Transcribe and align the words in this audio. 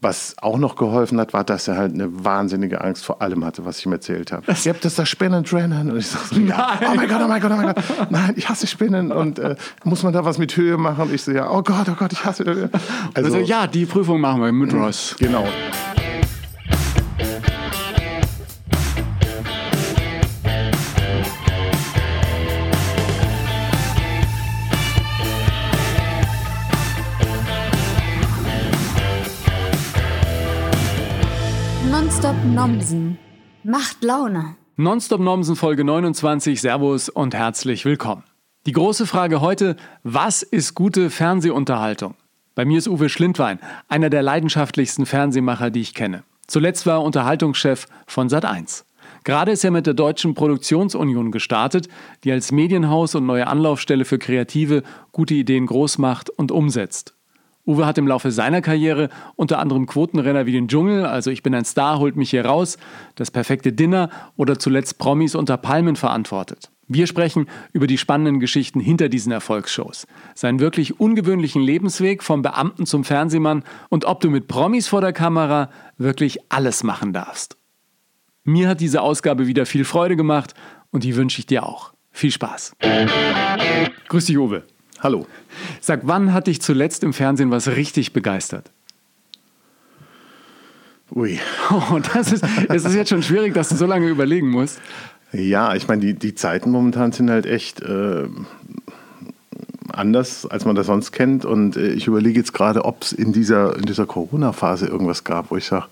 Was 0.00 0.36
auch 0.40 0.58
noch 0.58 0.76
geholfen 0.76 1.18
hat, 1.18 1.32
war, 1.32 1.42
dass 1.42 1.66
er 1.66 1.76
halt 1.76 1.92
eine 1.92 2.24
wahnsinnige 2.24 2.82
Angst 2.82 3.04
vor 3.04 3.20
allem 3.20 3.44
hatte, 3.44 3.64
was 3.64 3.80
ich 3.80 3.86
ihm 3.86 3.92
erzählt 3.92 4.30
habe. 4.30 4.44
Ihr 4.46 4.72
habt 4.72 4.84
das 4.84 4.94
da 4.94 5.04
Spinnen 5.04 5.42
trennen. 5.42 5.90
Und 5.90 5.98
ich 5.98 6.06
so, 6.06 6.18
ja, 6.38 6.78
oh 6.80 6.94
mein 6.94 7.08
Gott, 7.08 7.20
oh 7.24 7.26
mein 7.26 7.40
Gott, 7.40 7.50
oh 7.52 7.56
mein 7.56 7.74
Gott. 7.74 7.84
Nein, 8.10 8.34
ich 8.36 8.48
hasse 8.48 8.68
Spinnen. 8.68 9.10
Und 9.10 9.40
äh, 9.40 9.56
muss 9.82 10.04
man 10.04 10.12
da 10.12 10.24
was 10.24 10.38
mit 10.38 10.56
Höhe 10.56 10.78
machen? 10.78 11.08
Und 11.08 11.14
ich 11.14 11.22
so, 11.22 11.32
ja, 11.32 11.50
oh 11.50 11.62
Gott, 11.62 11.88
oh 11.88 11.96
Gott, 11.98 12.12
ich 12.12 12.24
hasse 12.24 12.44
Höhe. 12.44 12.70
Also, 13.14 13.34
also 13.34 13.38
ja, 13.38 13.66
die 13.66 13.86
Prüfung 13.86 14.20
machen 14.20 14.40
wir 14.40 14.52
mit 14.52 14.72
Ross. 14.72 15.16
Genau. 15.18 15.44
Nomsen. 32.58 33.18
Macht 33.62 34.02
Laune. 34.02 34.56
Nonstop 34.74 35.20
Nomsen 35.20 35.54
Folge 35.54 35.84
29. 35.84 36.60
Servus 36.60 37.08
und 37.08 37.32
herzlich 37.32 37.84
willkommen. 37.84 38.24
Die 38.66 38.72
große 38.72 39.06
Frage 39.06 39.40
heute, 39.40 39.76
was 40.02 40.42
ist 40.42 40.74
gute 40.74 41.08
Fernsehunterhaltung? 41.08 42.16
Bei 42.56 42.64
mir 42.64 42.78
ist 42.78 42.88
Uwe 42.88 43.10
Schlindwein, 43.10 43.60
einer 43.86 44.10
der 44.10 44.22
leidenschaftlichsten 44.22 45.06
Fernsehmacher, 45.06 45.70
die 45.70 45.82
ich 45.82 45.94
kenne. 45.94 46.24
Zuletzt 46.48 46.84
war 46.84 46.94
er 46.94 47.02
Unterhaltungschef 47.02 47.86
von 48.08 48.28
Sat1. 48.28 48.82
Gerade 49.22 49.52
ist 49.52 49.62
er 49.62 49.70
mit 49.70 49.86
der 49.86 49.94
Deutschen 49.94 50.34
Produktionsunion 50.34 51.30
gestartet, 51.30 51.86
die 52.24 52.32
als 52.32 52.50
Medienhaus 52.50 53.14
und 53.14 53.24
neue 53.24 53.46
Anlaufstelle 53.46 54.04
für 54.04 54.18
Kreative 54.18 54.82
gute 55.12 55.34
Ideen 55.34 55.66
groß 55.66 55.98
macht 55.98 56.28
und 56.28 56.50
umsetzt. 56.50 57.14
Uwe 57.68 57.84
hat 57.84 57.98
im 57.98 58.08
Laufe 58.08 58.30
seiner 58.30 58.62
Karriere 58.62 59.10
unter 59.36 59.58
anderem 59.58 59.84
Quotenrenner 59.84 60.46
wie 60.46 60.52
den 60.52 60.68
Dschungel, 60.68 61.04
also 61.04 61.30
Ich 61.30 61.42
bin 61.42 61.54
ein 61.54 61.66
Star, 61.66 61.98
holt 61.98 62.16
mich 62.16 62.30
hier 62.30 62.46
raus, 62.46 62.78
das 63.14 63.30
perfekte 63.30 63.74
Dinner 63.74 64.08
oder 64.36 64.58
zuletzt 64.58 64.98
Promis 64.98 65.34
unter 65.34 65.58
Palmen 65.58 65.94
verantwortet. 65.94 66.70
Wir 66.86 67.06
sprechen 67.06 67.46
über 67.74 67.86
die 67.86 67.98
spannenden 67.98 68.40
Geschichten 68.40 68.80
hinter 68.80 69.10
diesen 69.10 69.30
Erfolgsshows, 69.30 70.06
seinen 70.34 70.60
wirklich 70.60 70.98
ungewöhnlichen 70.98 71.60
Lebensweg 71.60 72.22
vom 72.22 72.40
Beamten 72.40 72.86
zum 72.86 73.04
Fernsehmann 73.04 73.62
und 73.90 74.06
ob 74.06 74.20
du 74.20 74.30
mit 74.30 74.48
Promis 74.48 74.88
vor 74.88 75.02
der 75.02 75.12
Kamera 75.12 75.68
wirklich 75.98 76.38
alles 76.50 76.82
machen 76.82 77.12
darfst. 77.12 77.58
Mir 78.44 78.68
hat 78.68 78.80
diese 78.80 79.02
Ausgabe 79.02 79.46
wieder 79.46 79.66
viel 79.66 79.84
Freude 79.84 80.16
gemacht 80.16 80.54
und 80.90 81.04
die 81.04 81.16
wünsche 81.16 81.40
ich 81.40 81.46
dir 81.46 81.66
auch. 81.66 81.92
Viel 82.12 82.30
Spaß. 82.30 82.72
Grüß 84.08 84.24
dich, 84.24 84.38
Uwe. 84.38 84.64
Hallo. 85.00 85.26
Sag, 85.80 86.00
wann 86.04 86.32
hat 86.32 86.46
dich 86.46 86.60
zuletzt 86.60 87.04
im 87.04 87.12
Fernsehen 87.12 87.50
was 87.50 87.68
richtig 87.68 88.12
begeistert? 88.12 88.70
Ui. 91.14 91.38
Oh, 91.70 91.98
das 92.14 92.32
ist, 92.32 92.42
es 92.70 92.86
ist 92.86 92.94
jetzt 92.94 93.10
schon 93.10 93.22
schwierig, 93.22 93.52
dass 93.52 93.68
du 93.68 93.76
so 93.76 93.84
lange 93.84 94.08
überlegen 94.08 94.48
musst. 94.48 94.80
Ja, 95.32 95.74
ich 95.74 95.86
meine, 95.86 96.00
die, 96.00 96.14
die 96.14 96.34
Zeiten 96.34 96.70
momentan 96.70 97.12
sind 97.12 97.28
halt 97.28 97.44
echt 97.44 97.82
äh, 97.82 98.26
anders, 99.92 100.46
als 100.46 100.64
man 100.64 100.74
das 100.74 100.86
sonst 100.86 101.12
kennt. 101.12 101.44
Und 101.44 101.76
äh, 101.76 101.90
ich 101.90 102.06
überlege 102.06 102.38
jetzt 102.38 102.54
gerade, 102.54 102.86
ob 102.86 103.02
es 103.02 103.12
in 103.12 103.34
dieser, 103.34 103.76
in 103.76 103.82
dieser 103.82 104.06
Corona-Phase 104.06 104.86
irgendwas 104.86 105.24
gab, 105.24 105.50
wo 105.50 105.58
ich 105.58 105.66
sage, 105.66 105.86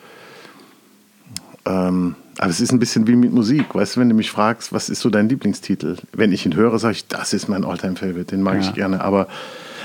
ähm, 1.67 2.15
aber 2.39 2.51
es 2.51 2.61
ist 2.61 2.73
ein 2.73 2.79
bisschen 2.79 3.07
wie 3.07 3.17
mit 3.17 3.33
Musik. 3.33 3.75
Weißt 3.75 3.97
du, 3.97 4.01
wenn 4.01 4.09
du 4.09 4.15
mich 4.15 4.31
fragst, 4.31 4.73
was 4.73 4.89
ist 4.89 5.01
so 5.01 5.11
dein 5.11 5.29
Lieblingstitel? 5.29 5.97
Wenn 6.13 6.33
ich 6.33 6.45
ihn 6.45 6.55
höre, 6.55 6.79
sage 6.79 6.93
ich, 6.93 7.09
das 7.09 7.33
ist 7.33 7.49
mein 7.49 7.65
Alltime-Favorite, 7.65 8.27
den 8.27 8.43
mag 8.43 8.55
ja. 8.55 8.61
ich 8.61 8.75
gerne. 8.75 9.03
Aber 9.03 9.29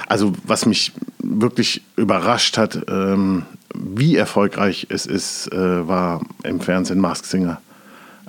also, 0.08 0.33
was 0.43 0.66
mich 0.66 0.91
wirklich 1.19 1.81
überrascht 1.95 2.58
hat, 2.58 2.81
ähm, 2.89 3.43
wie 3.73 4.17
erfolgreich 4.17 4.88
es 4.89 5.05
ist, 5.05 5.52
äh, 5.53 5.88
war 5.88 6.21
im 6.43 6.59
Fernsehen 6.59 6.99
Mask 6.99 7.25
Singer. 7.25 7.61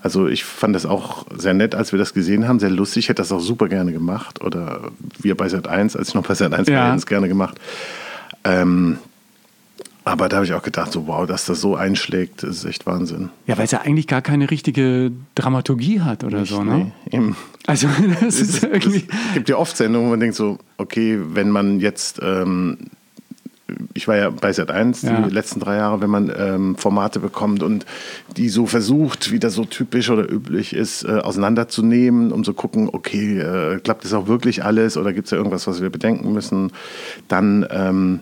Also 0.01 0.27
ich 0.27 0.45
fand 0.45 0.75
das 0.75 0.85
auch 0.85 1.27
sehr 1.37 1.55
nett, 1.55 1.75
als 1.75 1.93
wir 1.93 1.99
das 1.99 2.13
gesehen 2.13 2.49
haben, 2.49 2.59
sehr 2.59 2.71
lustig. 2.71 3.05
Ich 3.05 3.09
hätte 3.09 3.23
das 3.23 3.31
auch 3.31 3.41
super 3.41 3.69
gerne 3.69 3.93
gemacht. 3.93 4.43
Oder 4.43 4.91
wir 5.21 5.37
bei 5.37 5.49
Sat 5.49 5.69
1, 5.69 5.97
als 5.97 6.09
ich 6.09 6.15
noch 6.15 6.27
bei 6.27 6.35
Sat 6.35 6.53
1 6.53 6.69
ja. 6.69 6.77
war, 6.77 6.87
hätten 6.87 6.99
es 6.99 7.07
gerne 7.07 7.29
gemacht. 7.29 7.59
Ähm, 8.45 8.99
aber 10.05 10.29
da 10.29 10.37
habe 10.37 10.47
ich 10.47 10.53
auch 10.53 10.63
gedacht, 10.63 10.91
so 10.93 11.07
wow, 11.07 11.27
dass 11.27 11.47
das 11.47 11.61
so 11.61 11.77
einschlägt, 11.77 12.43
ist 12.43 12.65
echt 12.65 12.87
Wahnsinn. 12.87 13.31
Ja, 13.47 13.57
weil 13.57 13.67
es 13.67 13.71
ja 13.71 13.83
eigentlich 13.83 14.09
gar 14.09 14.23
keine 14.23 14.51
richtige 14.51 15.13
Dramaturgie 15.35 16.01
hat 16.01 16.25
oder 16.25 16.41
Nicht, 16.41 16.51
so, 16.51 16.65
ne? 16.65 16.93
Nee, 17.07 17.17
eben. 17.17 17.37
Also 17.67 17.89
das 18.21 18.41
ist, 18.41 18.57
ist 18.57 18.63
irgendwie. 18.65 19.05
Es 19.29 19.35
gibt 19.35 19.49
ja 19.49 19.57
oft 19.57 19.77
Sendungen, 19.77 20.09
wo 20.09 20.11
man 20.11 20.21
denkt 20.21 20.35
so, 20.35 20.59
okay, 20.77 21.21
wenn 21.23 21.51
man 21.51 21.79
jetzt, 21.79 22.21
ähm, 22.21 22.79
ich 23.95 24.09
war 24.09 24.17
ja 24.17 24.31
bei 24.31 24.53
Sat 24.53 24.73
1 24.73 25.03
ja. 25.03 25.21
die 25.23 25.33
letzten 25.33 25.61
drei 25.61 25.77
Jahre, 25.77 26.01
wenn 26.01 26.11
man 26.11 26.33
ähm, 26.37 26.77
Formate 26.77 27.21
bekommt 27.21 27.63
und 27.63 27.87
die 28.37 28.49
so 28.49 28.67
versucht, 28.67 29.31
wie 29.31 29.39
das 29.39 29.55
so 29.55 29.65
typisch 29.65 30.11
oder 30.11 30.29
üblich 30.29 30.75
ist, 30.75 31.05
äh, 31.05 31.21
auseinanderzunehmen, 31.21 32.33
um 32.33 32.43
zu 32.43 32.55
gucken, 32.55 32.91
okay, 32.93 33.39
äh, 33.39 33.79
klappt 33.79 34.05
das 34.05 34.13
auch 34.15 34.27
wirklich 34.27 34.65
alles 34.65 34.97
oder 34.97 35.13
gibt 35.13 35.27
es 35.27 35.31
ja 35.31 35.39
irgendwas, 35.39 35.69
was 35.69 35.81
wir 35.81 35.91
bedenken 35.91 36.33
müssen, 36.33 36.73
dann 37.29 37.65
ähm, 37.71 38.21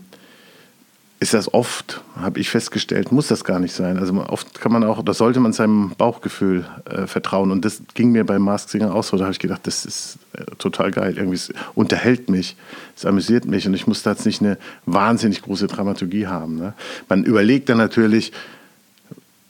ist 1.20 1.34
das 1.34 1.52
oft, 1.52 2.00
habe 2.16 2.40
ich 2.40 2.48
festgestellt, 2.48 3.12
muss 3.12 3.28
das 3.28 3.44
gar 3.44 3.58
nicht 3.58 3.74
sein. 3.74 3.98
Also 3.98 4.14
oft 4.14 4.58
kann 4.58 4.72
man 4.72 4.82
auch, 4.82 5.04
da 5.04 5.12
sollte 5.12 5.38
man 5.38 5.52
seinem 5.52 5.92
Bauchgefühl 5.98 6.64
äh, 6.86 7.06
vertrauen. 7.06 7.50
Und 7.50 7.66
das 7.66 7.82
ging 7.92 8.10
mir 8.10 8.24
bei 8.24 8.38
Mask 8.38 8.70
Singer 8.70 8.94
auch 8.94 9.04
so. 9.04 9.18
Da 9.18 9.24
habe 9.24 9.32
ich 9.32 9.38
gedacht, 9.38 9.66
das 9.66 9.84
ist 9.84 10.18
äh, 10.32 10.44
total 10.56 10.90
geil. 10.90 11.18
Irgendwie 11.18 11.36
es 11.36 11.52
unterhält 11.74 12.30
mich, 12.30 12.56
es 12.96 13.04
amüsiert 13.04 13.44
mich 13.44 13.66
und 13.66 13.74
ich 13.74 13.86
muss 13.86 14.02
da 14.02 14.12
jetzt 14.12 14.24
nicht 14.24 14.40
eine 14.40 14.56
wahnsinnig 14.86 15.42
große 15.42 15.66
Dramaturgie 15.66 16.26
haben. 16.26 16.56
Ne? 16.56 16.72
Man 17.10 17.22
überlegt 17.24 17.68
dann 17.68 17.76
natürlich, 17.76 18.32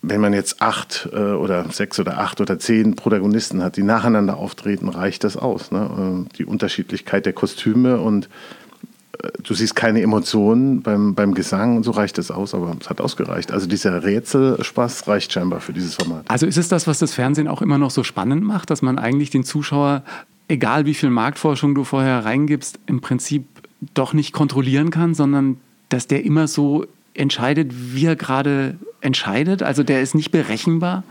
wenn 0.02 0.20
man 0.20 0.32
jetzt 0.32 0.60
acht 0.60 1.08
äh, 1.12 1.16
oder 1.16 1.70
sechs 1.70 2.00
oder 2.00 2.18
acht 2.18 2.40
oder 2.40 2.58
zehn 2.58 2.96
Protagonisten 2.96 3.62
hat, 3.62 3.76
die 3.76 3.84
nacheinander 3.84 4.38
auftreten, 4.38 4.88
reicht 4.88 5.22
das 5.22 5.36
aus. 5.36 5.70
Ne? 5.70 6.26
Äh, 6.26 6.36
die 6.36 6.46
Unterschiedlichkeit 6.46 7.26
der 7.26 7.32
Kostüme 7.32 8.00
und 8.00 8.28
du 9.42 9.54
siehst 9.54 9.76
keine 9.76 10.00
Emotionen 10.02 10.82
beim, 10.82 11.14
beim 11.14 11.34
Gesang, 11.34 11.82
so 11.82 11.90
reicht 11.90 12.18
es 12.18 12.30
aus, 12.30 12.54
aber 12.54 12.76
es 12.80 12.88
hat 12.88 13.00
ausgereicht. 13.00 13.52
Also 13.52 13.66
dieser 13.66 14.02
Rätselspaß 14.02 15.08
reicht 15.08 15.32
scheinbar 15.32 15.60
für 15.60 15.72
dieses 15.72 15.94
Format. 15.94 16.24
Also 16.28 16.46
ist 16.46 16.56
es 16.56 16.68
das, 16.68 16.86
was 16.86 16.98
das 16.98 17.14
Fernsehen 17.14 17.48
auch 17.48 17.62
immer 17.62 17.78
noch 17.78 17.90
so 17.90 18.04
spannend 18.04 18.42
macht, 18.42 18.70
dass 18.70 18.82
man 18.82 18.98
eigentlich 18.98 19.30
den 19.30 19.44
Zuschauer, 19.44 20.02
egal 20.48 20.86
wie 20.86 20.94
viel 20.94 21.10
Marktforschung 21.10 21.74
du 21.74 21.84
vorher 21.84 22.24
reingibst, 22.24 22.78
im 22.86 23.00
Prinzip 23.00 23.44
doch 23.94 24.12
nicht 24.12 24.32
kontrollieren 24.32 24.90
kann, 24.90 25.14
sondern 25.14 25.58
dass 25.88 26.06
der 26.06 26.24
immer 26.24 26.46
so 26.48 26.86
entscheidet, 27.14 27.72
wie 27.94 28.06
er 28.06 28.16
gerade 28.16 28.76
entscheidet? 29.00 29.62
Also 29.62 29.82
der 29.82 30.02
ist 30.02 30.14
nicht 30.14 30.30
berechenbar? 30.30 31.02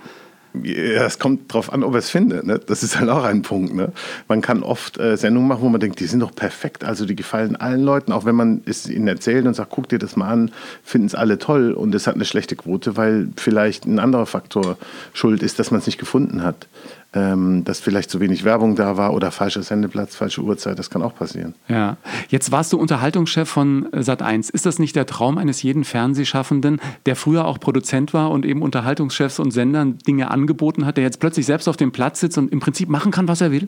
Ja, 0.53 1.05
es 1.05 1.19
kommt 1.19 1.51
darauf 1.51 1.71
an, 1.71 1.83
ob 1.83 1.93
er 1.93 1.99
es 1.99 2.09
findet. 2.09 2.45
Ne? 2.45 2.59
Das 2.59 2.81
ist 2.81 2.99
halt 2.99 3.09
auch 3.09 3.23
ein 3.23 3.43
Punkt. 3.43 3.73
Ne? 3.75 3.91
Man 4.27 4.41
kann 4.41 4.63
oft 4.63 4.97
äh, 4.97 5.15
Sendungen 5.15 5.47
machen, 5.47 5.61
wo 5.61 5.69
man 5.69 5.79
denkt, 5.79 5.99
die 5.99 6.07
sind 6.07 6.21
doch 6.21 6.33
perfekt. 6.33 6.83
Also 6.83 7.05
die 7.05 7.15
gefallen 7.15 7.55
allen 7.55 7.83
Leuten, 7.83 8.11
auch 8.11 8.25
wenn 8.25 8.35
man 8.35 8.61
es 8.65 8.89
ihnen 8.89 9.07
erzählt 9.07 9.45
und 9.45 9.53
sagt, 9.53 9.69
guck 9.69 9.89
dir 9.89 9.99
das 9.99 10.15
mal 10.15 10.27
an, 10.27 10.51
finden 10.83 11.07
es 11.07 11.13
alle 11.13 11.37
toll. 11.37 11.71
Und 11.71 11.93
es 11.93 12.07
hat 12.07 12.15
eine 12.15 12.25
schlechte 12.25 12.55
Quote, 12.55 12.97
weil 12.97 13.29
vielleicht 13.37 13.85
ein 13.85 13.99
anderer 13.99 14.25
Faktor 14.25 14.77
schuld 15.13 15.43
ist, 15.43 15.59
dass 15.59 15.69
man 15.69 15.81
es 15.81 15.85
nicht 15.85 15.99
gefunden 15.99 16.41
hat 16.41 16.67
ähm, 17.13 17.63
dass 17.63 17.79
vielleicht 17.79 18.11
zu 18.11 18.19
wenig 18.19 18.43
Werbung 18.43 18.75
da 18.75 18.95
war 18.95 19.13
oder 19.13 19.31
falscher 19.31 19.63
Sendeplatz, 19.63 20.15
falsche 20.15 20.41
Uhrzeit, 20.41 20.77
das 20.77 20.91
kann 20.91 21.01
auch 21.01 21.15
passieren. 21.15 21.55
Ja, 21.67 21.97
jetzt 22.27 22.51
warst 22.51 22.71
du 22.71 22.77
Unterhaltungschef 22.77 23.49
von 23.49 23.87
Sat1. 23.87 24.53
Ist 24.53 24.67
das 24.67 24.77
nicht 24.77 24.95
der 24.95 25.07
Traum 25.07 25.39
eines 25.39 25.63
jeden 25.63 25.85
Fernsehschaffenden, 25.85 26.79
der 27.07 27.15
früher 27.15 27.45
auch 27.45 27.59
Produzent 27.59 28.13
war 28.13 28.29
und 28.29 28.45
eben 28.45 28.61
Unterhaltungschefs 28.61 29.39
und 29.39 29.51
Sendern 29.51 29.97
Dinge 29.97 30.29
angeboten 30.29 30.85
hat, 30.85 30.97
der 30.97 31.03
jetzt 31.03 31.19
plötzlich 31.19 31.47
selbst 31.47 31.67
auf 31.67 31.77
dem 31.77 31.91
Platz 31.91 32.19
sitzt 32.19 32.37
und 32.37 32.51
im 32.51 32.59
Prinzip 32.59 32.89
machen 32.89 33.11
kann, 33.11 33.27
was 33.27 33.41
er 33.41 33.51
will? 33.51 33.67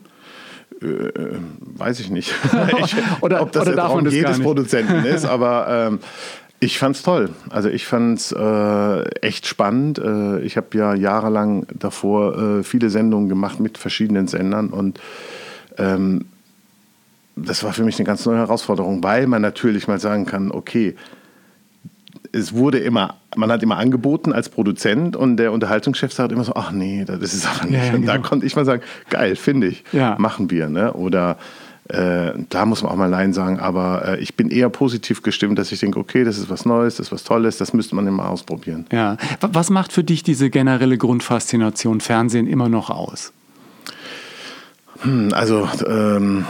Äh, 0.81 1.11
weiß 1.77 1.99
ich 1.99 2.09
nicht. 2.09 2.33
ich, 2.83 2.95
oder, 3.21 3.41
ob 3.41 3.51
das 3.51 3.63
oder 3.63 3.75
der 3.75 3.85
Traum 3.85 4.07
jedes 4.07 4.39
Produzenten 4.39 5.05
ist, 5.05 5.25
aber 5.25 5.89
ähm, 5.91 5.99
ich 6.63 6.77
fand's 6.77 7.01
toll. 7.01 7.31
Also 7.49 7.69
ich 7.69 7.87
fand's 7.87 8.31
äh, 8.31 9.01
echt 9.21 9.47
spannend. 9.47 9.97
Äh, 9.97 10.41
ich 10.41 10.57
habe 10.57 10.77
ja 10.77 10.93
jahrelang 10.93 11.65
davor 11.73 12.37
äh, 12.59 12.63
viele 12.63 12.91
Sendungen 12.91 13.27
gemacht 13.27 13.59
mit 13.59 13.79
verschiedenen 13.79 14.27
Sendern 14.27 14.69
und 14.69 15.01
ähm, 15.77 16.25
das 17.35 17.63
war 17.63 17.73
für 17.73 17.83
mich 17.83 17.97
eine 17.97 18.05
ganz 18.05 18.25
neue 18.27 18.37
Herausforderung, 18.37 19.03
weil 19.03 19.25
man 19.25 19.41
natürlich 19.41 19.87
mal 19.87 19.99
sagen 19.99 20.25
kann, 20.25 20.51
okay, 20.51 20.95
es 22.31 22.53
wurde 22.53 22.77
immer, 22.77 23.15
man 23.35 23.51
hat 23.51 23.63
immer 23.63 23.77
angeboten 23.77 24.31
als 24.31 24.49
Produzent 24.49 25.15
und 25.15 25.37
der 25.37 25.51
Unterhaltungschef 25.51 26.13
sagt 26.13 26.31
immer 26.31 26.43
so, 26.43 26.53
ach 26.53 26.71
nee, 26.71 27.05
das 27.05 27.33
ist 27.33 27.47
aber 27.47 27.65
nicht. 27.65 27.79
Ja, 27.79 27.85
ja, 27.85 27.93
und 27.95 28.05
da 28.05 28.17
genau. 28.17 28.27
konnte 28.27 28.45
ich 28.45 28.55
mal 28.55 28.65
sagen, 28.65 28.83
geil, 29.09 29.35
finde 29.35 29.67
ich, 29.67 29.83
ja. 29.91 30.15
machen 30.19 30.51
wir. 30.51 30.69
Ne? 30.69 30.93
Oder 30.93 31.37
äh, 31.91 32.33
da 32.49 32.65
muss 32.65 32.83
man 32.83 32.91
auch 32.91 32.95
mal 32.95 33.09
Nein 33.09 33.33
sagen, 33.33 33.59
aber 33.59 34.07
äh, 34.07 34.19
ich 34.19 34.35
bin 34.35 34.49
eher 34.49 34.69
positiv 34.69 35.23
gestimmt, 35.23 35.59
dass 35.59 35.71
ich 35.71 35.79
denke, 35.79 35.99
okay, 35.99 36.23
das 36.23 36.37
ist 36.37 36.49
was 36.49 36.65
Neues, 36.65 36.95
das 36.95 37.07
ist 37.07 37.11
was 37.11 37.23
Tolles, 37.23 37.57
das 37.57 37.73
müsste 37.73 37.95
man 37.95 38.07
immer 38.07 38.29
ausprobieren. 38.29 38.85
Ja. 38.91 39.17
Was 39.41 39.69
macht 39.69 39.91
für 39.91 40.03
dich 40.03 40.23
diese 40.23 40.49
generelle 40.49 40.97
Grundfaszination 40.97 41.99
Fernsehen 41.99 42.47
immer 42.47 42.69
noch 42.69 42.89
aus? 42.89 43.33
Hm, 45.01 45.33
also 45.33 45.67
ähm, 45.85 46.45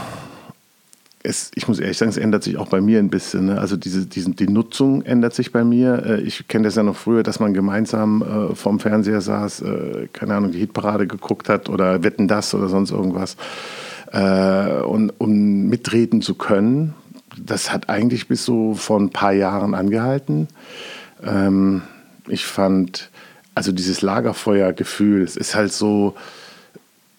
es, 1.23 1.51
ich 1.55 1.67
muss 1.67 1.79
ehrlich 1.79 1.97
sagen, 1.97 2.09
es 2.09 2.17
ändert 2.17 2.43
sich 2.43 2.57
auch 2.57 2.67
bei 2.67 2.81
mir 2.81 2.99
ein 2.99 3.09
bisschen. 3.09 3.45
Ne? 3.45 3.59
Also 3.59 3.77
diese, 3.77 4.05
diese, 4.05 4.31
die 4.31 4.47
Nutzung 4.47 5.01
ändert 5.03 5.33
sich 5.33 5.51
bei 5.51 5.63
mir. 5.63 6.03
Äh, 6.05 6.21
ich 6.21 6.47
kenne 6.47 6.65
das 6.65 6.75
ja 6.75 6.83
noch 6.83 6.95
früher, 6.95 7.23
dass 7.23 7.39
man 7.39 7.53
gemeinsam 7.53 8.21
äh, 8.21 8.55
vorm 8.55 8.79
Fernseher 8.79 9.21
saß, 9.21 9.61
äh, 9.61 10.07
keine 10.13 10.35
Ahnung, 10.35 10.51
die 10.51 10.59
Hitparade 10.59 11.07
geguckt 11.07 11.49
hat 11.49 11.69
oder 11.69 12.03
Wetten 12.03 12.27
das 12.27 12.53
oder 12.53 12.69
sonst 12.69 12.91
irgendwas. 12.91 13.37
Äh, 14.11 14.81
und 14.81 15.11
um 15.19 15.67
mitreden 15.69 16.21
zu 16.21 16.35
können, 16.35 16.93
das 17.37 17.71
hat 17.71 17.89
eigentlich 17.89 18.27
bis 18.27 18.43
so 18.45 18.75
vor 18.75 18.99
ein 18.99 19.09
paar 19.09 19.33
Jahren 19.33 19.73
angehalten. 19.73 20.47
Ähm, 21.23 21.81
ich 22.27 22.45
fand, 22.45 23.09
also 23.55 23.71
dieses 23.71 24.01
Lagerfeuergefühl, 24.01 25.23
es 25.23 25.37
ist 25.37 25.55
halt 25.55 25.71
so, 25.71 26.15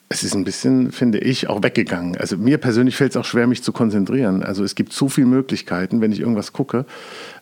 es 0.08 0.22
ist 0.22 0.34
ein 0.34 0.44
bisschen, 0.44 0.92
finde 0.92 1.18
ich, 1.18 1.48
auch 1.48 1.62
weggegangen. 1.62 2.16
Also 2.18 2.36
mir 2.36 2.58
persönlich 2.58 2.96
fällt 2.96 3.12
es 3.12 3.16
auch 3.16 3.24
schwer, 3.24 3.46
mich 3.46 3.62
zu 3.62 3.72
konzentrieren. 3.72 4.42
Also 4.42 4.62
es 4.62 4.74
gibt 4.74 4.92
so 4.92 5.08
viele 5.08 5.26
Möglichkeiten, 5.26 6.00
wenn 6.02 6.12
ich 6.12 6.20
irgendwas 6.20 6.52
gucke. 6.52 6.84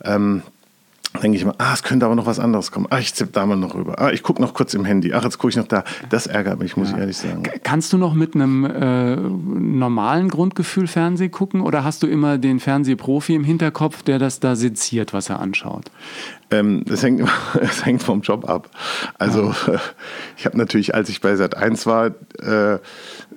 Ähm, 0.05 0.43
denke 1.19 1.37
ich 1.37 1.43
immer, 1.43 1.55
ah, 1.59 1.73
es 1.75 1.83
könnte 1.83 2.07
aber 2.07 2.15
noch 2.15 2.27
was 2.27 2.39
anderes 2.39 2.71
kommen. 2.71 2.87
Ah, 2.91 2.99
ich 2.99 3.15
zipp 3.15 3.33
da 3.33 3.45
mal 3.45 3.57
noch 3.57 3.75
rüber. 3.75 3.99
Ah, 3.99 4.11
ich 4.11 4.23
gucke 4.23 4.41
noch 4.41 4.55
kurz 4.55 4.75
im 4.75 4.85
Handy. 4.85 5.13
Ach, 5.13 5.25
jetzt 5.25 5.39
gucke 5.39 5.51
ich 5.51 5.57
noch 5.57 5.67
da. 5.67 5.85
Das 6.09 6.27
ärgert 6.27 6.61
mich, 6.61 6.77
muss 6.77 6.91
ja. 6.91 6.95
ich 6.95 7.01
ehrlich 7.01 7.17
sagen. 7.17 7.43
Kannst 7.65 7.93
du 7.93 7.99
noch 7.99 8.15
mit 8.15 8.35
einem 8.35 8.65
äh, 8.65 9.17
normalen 9.17 10.29
Grundgefühl 10.29 10.87
Fernseh 10.87 11.29
gucken 11.29 11.63
oder 11.63 11.85
hast 11.85 12.03
du 12.03 12.07
immer 12.07 12.39
den 12.39 12.61
Fernsehprofi 12.61 13.35
im 13.35 13.45
Hinterkopf, 13.45 14.03
der 14.03 14.19
das 14.19 14.41
da 14.41 14.55
seziert, 14.55 15.13
was 15.13 15.29
er 15.31 15.41
anschaut? 15.41 15.91
Ähm, 16.51 16.83
das, 16.87 17.03
hängt, 17.03 17.23
das 17.55 17.85
hängt 17.85 18.03
vom 18.03 18.23
Job 18.23 18.49
ab. 18.49 18.71
Also 19.19 19.55
ja. 19.67 19.81
ich 20.37 20.47
habe 20.47 20.59
natürlich, 20.59 20.95
als 20.95 21.09
ich 21.09 21.21
bei 21.21 21.37
Sat 21.37 21.57
1 21.57 21.87
war, 21.87 22.09
äh, 22.39 22.79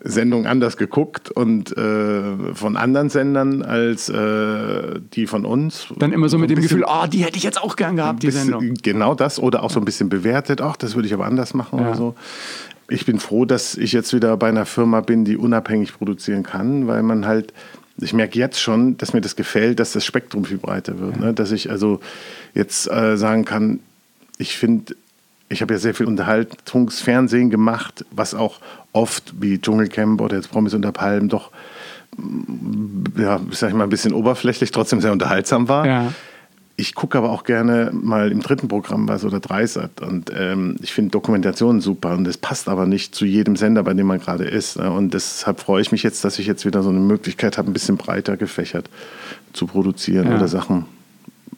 Sendungen 0.04 0.48
anders 0.48 0.78
geguckt 0.78 1.32
und 1.32 1.76
äh, 1.78 2.54
von 2.54 2.76
anderen 2.76 3.10
Sendern 3.10 3.62
als 3.62 4.10
äh, 4.10 5.00
die 5.14 5.28
von 5.28 5.46
uns. 5.46 5.88
Dann 5.98 6.12
immer 6.12 6.28
so, 6.28 6.38
mit 6.38 6.50
dem 6.50 6.62
Gefühl, 6.62 6.86
oh, 6.86 7.06
die 7.08 7.24
hätte 7.24 7.38
ich 7.38 7.44
jetzt 7.44 7.62
auch 7.62 7.76
gern 7.76 7.96
gehabt, 7.96 8.22
die 8.22 8.28
bisschen, 8.28 8.50
Sendung. 8.50 8.74
Genau 8.82 9.16
das 9.16 9.40
oder 9.40 9.64
auch 9.64 9.70
so 9.70 9.80
ein 9.80 9.86
bisschen 9.86 10.10
bewertet, 10.10 10.62
ach, 10.62 10.76
das 10.76 10.96
würde 10.96 11.08
ich 11.08 11.14
aber 11.14 11.26
anders 11.26 11.54
machen 11.54 11.80
ja. 11.80 11.88
oder 11.88 11.96
so. 11.96 12.16
Ich 12.90 13.06
bin 13.06 13.20
froh, 13.20 13.46
dass 13.46 13.78
ich 13.78 13.94
jetzt 13.94 14.14
wieder 14.14 14.36
bei 14.36 14.50
einer 14.50 14.66
Firma 14.66 15.00
bin, 15.00 15.24
die 15.24 15.38
unabhängig 15.38 15.94
produzieren 15.94 16.44
kann, 16.44 16.88
weil 16.88 17.02
man 17.02 17.26
halt 17.26 17.54
ich 17.98 18.14
merke 18.14 18.40
jetzt 18.40 18.60
schon, 18.60 18.98
dass 18.98 19.14
mir 19.14 19.22
das 19.22 19.36
gefällt, 19.36 19.80
dass 19.80 19.92
das 19.92 20.06
Spektrum 20.06 20.46
viel 20.46 20.58
breiter 20.58 21.00
wird. 21.00 21.16
Ja. 21.18 21.26
Ne? 21.26 21.34
Dass 21.34 21.52
ich 21.52 21.70
also 21.70 22.00
jetzt 22.54 22.90
äh, 22.90 23.18
sagen 23.18 23.46
kann, 23.46 23.80
ich 24.38 24.58
finde, 24.58 24.96
ich 25.50 25.62
habe 25.62 25.74
ja 25.74 25.80
sehr 25.80 25.94
viel 25.94 26.08
Unterhaltungsfernsehen 26.08 27.50
gemacht, 27.50 28.06
was 28.12 28.34
auch 28.34 28.60
oft 28.92 29.34
wie 29.40 29.60
Dschungelcamp 29.60 30.22
oder 30.22 30.36
jetzt 30.36 30.50
Promis 30.50 30.74
unter 30.74 30.92
Palmen 30.92 31.30
doch, 31.30 31.52
ja, 33.18 33.40
sag 33.52 33.70
ich 33.70 33.76
mal, 33.76 33.84
ein 33.84 33.90
bisschen 33.90 34.14
oberflächlich, 34.14 34.72
trotzdem 34.72 35.02
sehr 35.02 35.12
unterhaltsam 35.12 35.68
war. 35.68 35.86
Ja. 35.86 36.14
Ich 36.76 36.96
gucke 36.96 37.20
aber 37.20 37.30
auch 37.30 37.44
gerne 37.44 37.92
mal 37.94 38.32
im 38.32 38.42
dritten 38.42 38.68
Programm 38.68 39.08
was 39.08 39.24
oder 39.24 39.40
Dreisat 39.40 40.02
und 40.02 40.32
ähm, 40.36 40.76
ich 40.82 40.92
finde 40.92 41.12
Dokumentationen 41.12 41.82
super 41.82 42.14
und 42.14 42.24
das 42.24 42.38
passt 42.38 42.68
aber 42.68 42.88
nicht 42.88 43.14
zu 43.14 43.26
jedem 43.26 43.56
Sender, 43.56 43.84
bei 43.84 43.94
dem 43.94 44.08
man 44.08 44.20
gerade 44.20 44.46
ist. 44.46 44.80
Ne? 44.80 44.90
Und 44.90 45.14
deshalb 45.14 45.60
freue 45.60 45.84
ich 45.84 45.92
mich 45.92 46.02
jetzt, 46.02 46.26
dass 46.26 46.40
ich 46.40 46.48
jetzt 46.48 46.66
wieder 46.66 46.82
so 46.82 46.90
eine 46.90 47.00
Möglichkeit 47.00 47.60
habe, 47.60 47.70
ein 47.70 47.74
bisschen 47.74 47.98
breiter 47.98 48.38
gefächert 48.38 48.90
zu 49.54 49.68
produzieren 49.68 50.30
ja. 50.30 50.36
oder 50.36 50.48
Sachen 50.48 50.86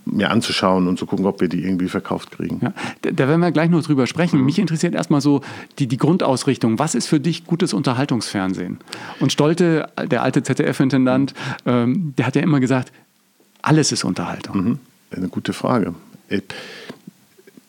mir 0.05 0.29
anzuschauen 0.29 0.87
und 0.87 0.99
zu 0.99 1.05
gucken, 1.05 1.25
ob 1.25 1.41
wir 1.41 1.47
die 1.47 1.63
irgendwie 1.63 1.87
verkauft 1.87 2.31
kriegen. 2.31 2.59
Ja, 2.61 2.73
da, 3.01 3.11
da, 3.11 3.27
werden 3.27 3.41
wir 3.41 3.51
gleich 3.51 3.69
noch 3.69 3.83
drüber 3.83 4.07
sprechen. 4.07 4.39
Mhm. 4.39 4.45
Mich 4.45 4.59
interessiert 4.59 4.93
erstmal 4.93 5.21
so 5.21 5.41
die, 5.79 5.87
die 5.87 5.97
Grundausrichtung. 5.97 6.77
Was 6.79 6.95
ist 6.95 7.07
für 7.07 7.19
dich 7.19 7.45
gutes 7.45 7.73
Unterhaltungsfernsehen? 7.73 8.79
Und 9.19 9.31
Stolte, 9.31 9.89
der 10.09 10.23
alte 10.23 10.43
ZDF-Intendant, 10.43 11.33
ähm, 11.65 12.13
der 12.17 12.27
hat 12.27 12.35
ja 12.35 12.41
immer 12.41 12.59
gesagt, 12.59 12.91
alles 13.61 13.91
ist 13.91 14.03
Unterhaltung. 14.03 14.57
Mhm. 14.57 14.79
Eine 15.15 15.29
gute 15.29 15.53
Frage. 15.53 15.93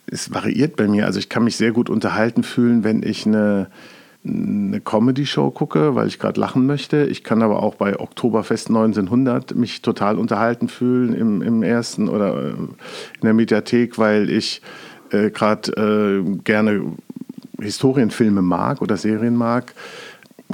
Es 0.07 0.33
variiert 0.33 0.77
bei 0.77 0.89
mir. 0.89 1.07
Also 1.07 1.19
ich 1.19 1.29
kann 1.29 1.45
mich 1.45 1.57
sehr 1.57 1.73
gut 1.73 1.91
unterhalten 1.91 2.43
fühlen, 2.43 2.85
wenn 2.85 3.03
ich 3.03 3.27
eine 3.27 3.69
eine 4.29 4.81
Comedy-Show 4.81 5.51
gucke, 5.51 5.95
weil 5.95 6.09
ich 6.09 6.19
gerade 6.19 6.41
lachen 6.41 6.67
möchte. 6.67 7.05
Ich 7.05 7.23
kann 7.23 7.43
aber 7.43 7.63
auch 7.63 7.77
bei 7.77 7.99
Oktoberfest 7.99 8.69
1900 8.69 9.55
mich 9.55 9.83
total 9.83 10.19
unterhalten 10.19 10.69
fühlen 10.69 11.15
im, 11.15 11.43
im 11.43 11.63
ersten 11.63 12.09
oder 12.09 12.35
äh, 12.37 12.51
in 12.51 13.23
der 13.23 13.35
Mediathek, 13.35 13.99
weil 13.99 14.31
ich 14.31 14.63
äh, 15.11 15.31
gerade 15.31 15.73
äh, 16.25 16.39
gerne 16.43 16.83
Historienfilme 17.61 18.43
mag 18.43 18.83
oder 18.83 18.97
Serien 18.97 19.37
mag. 19.37 19.75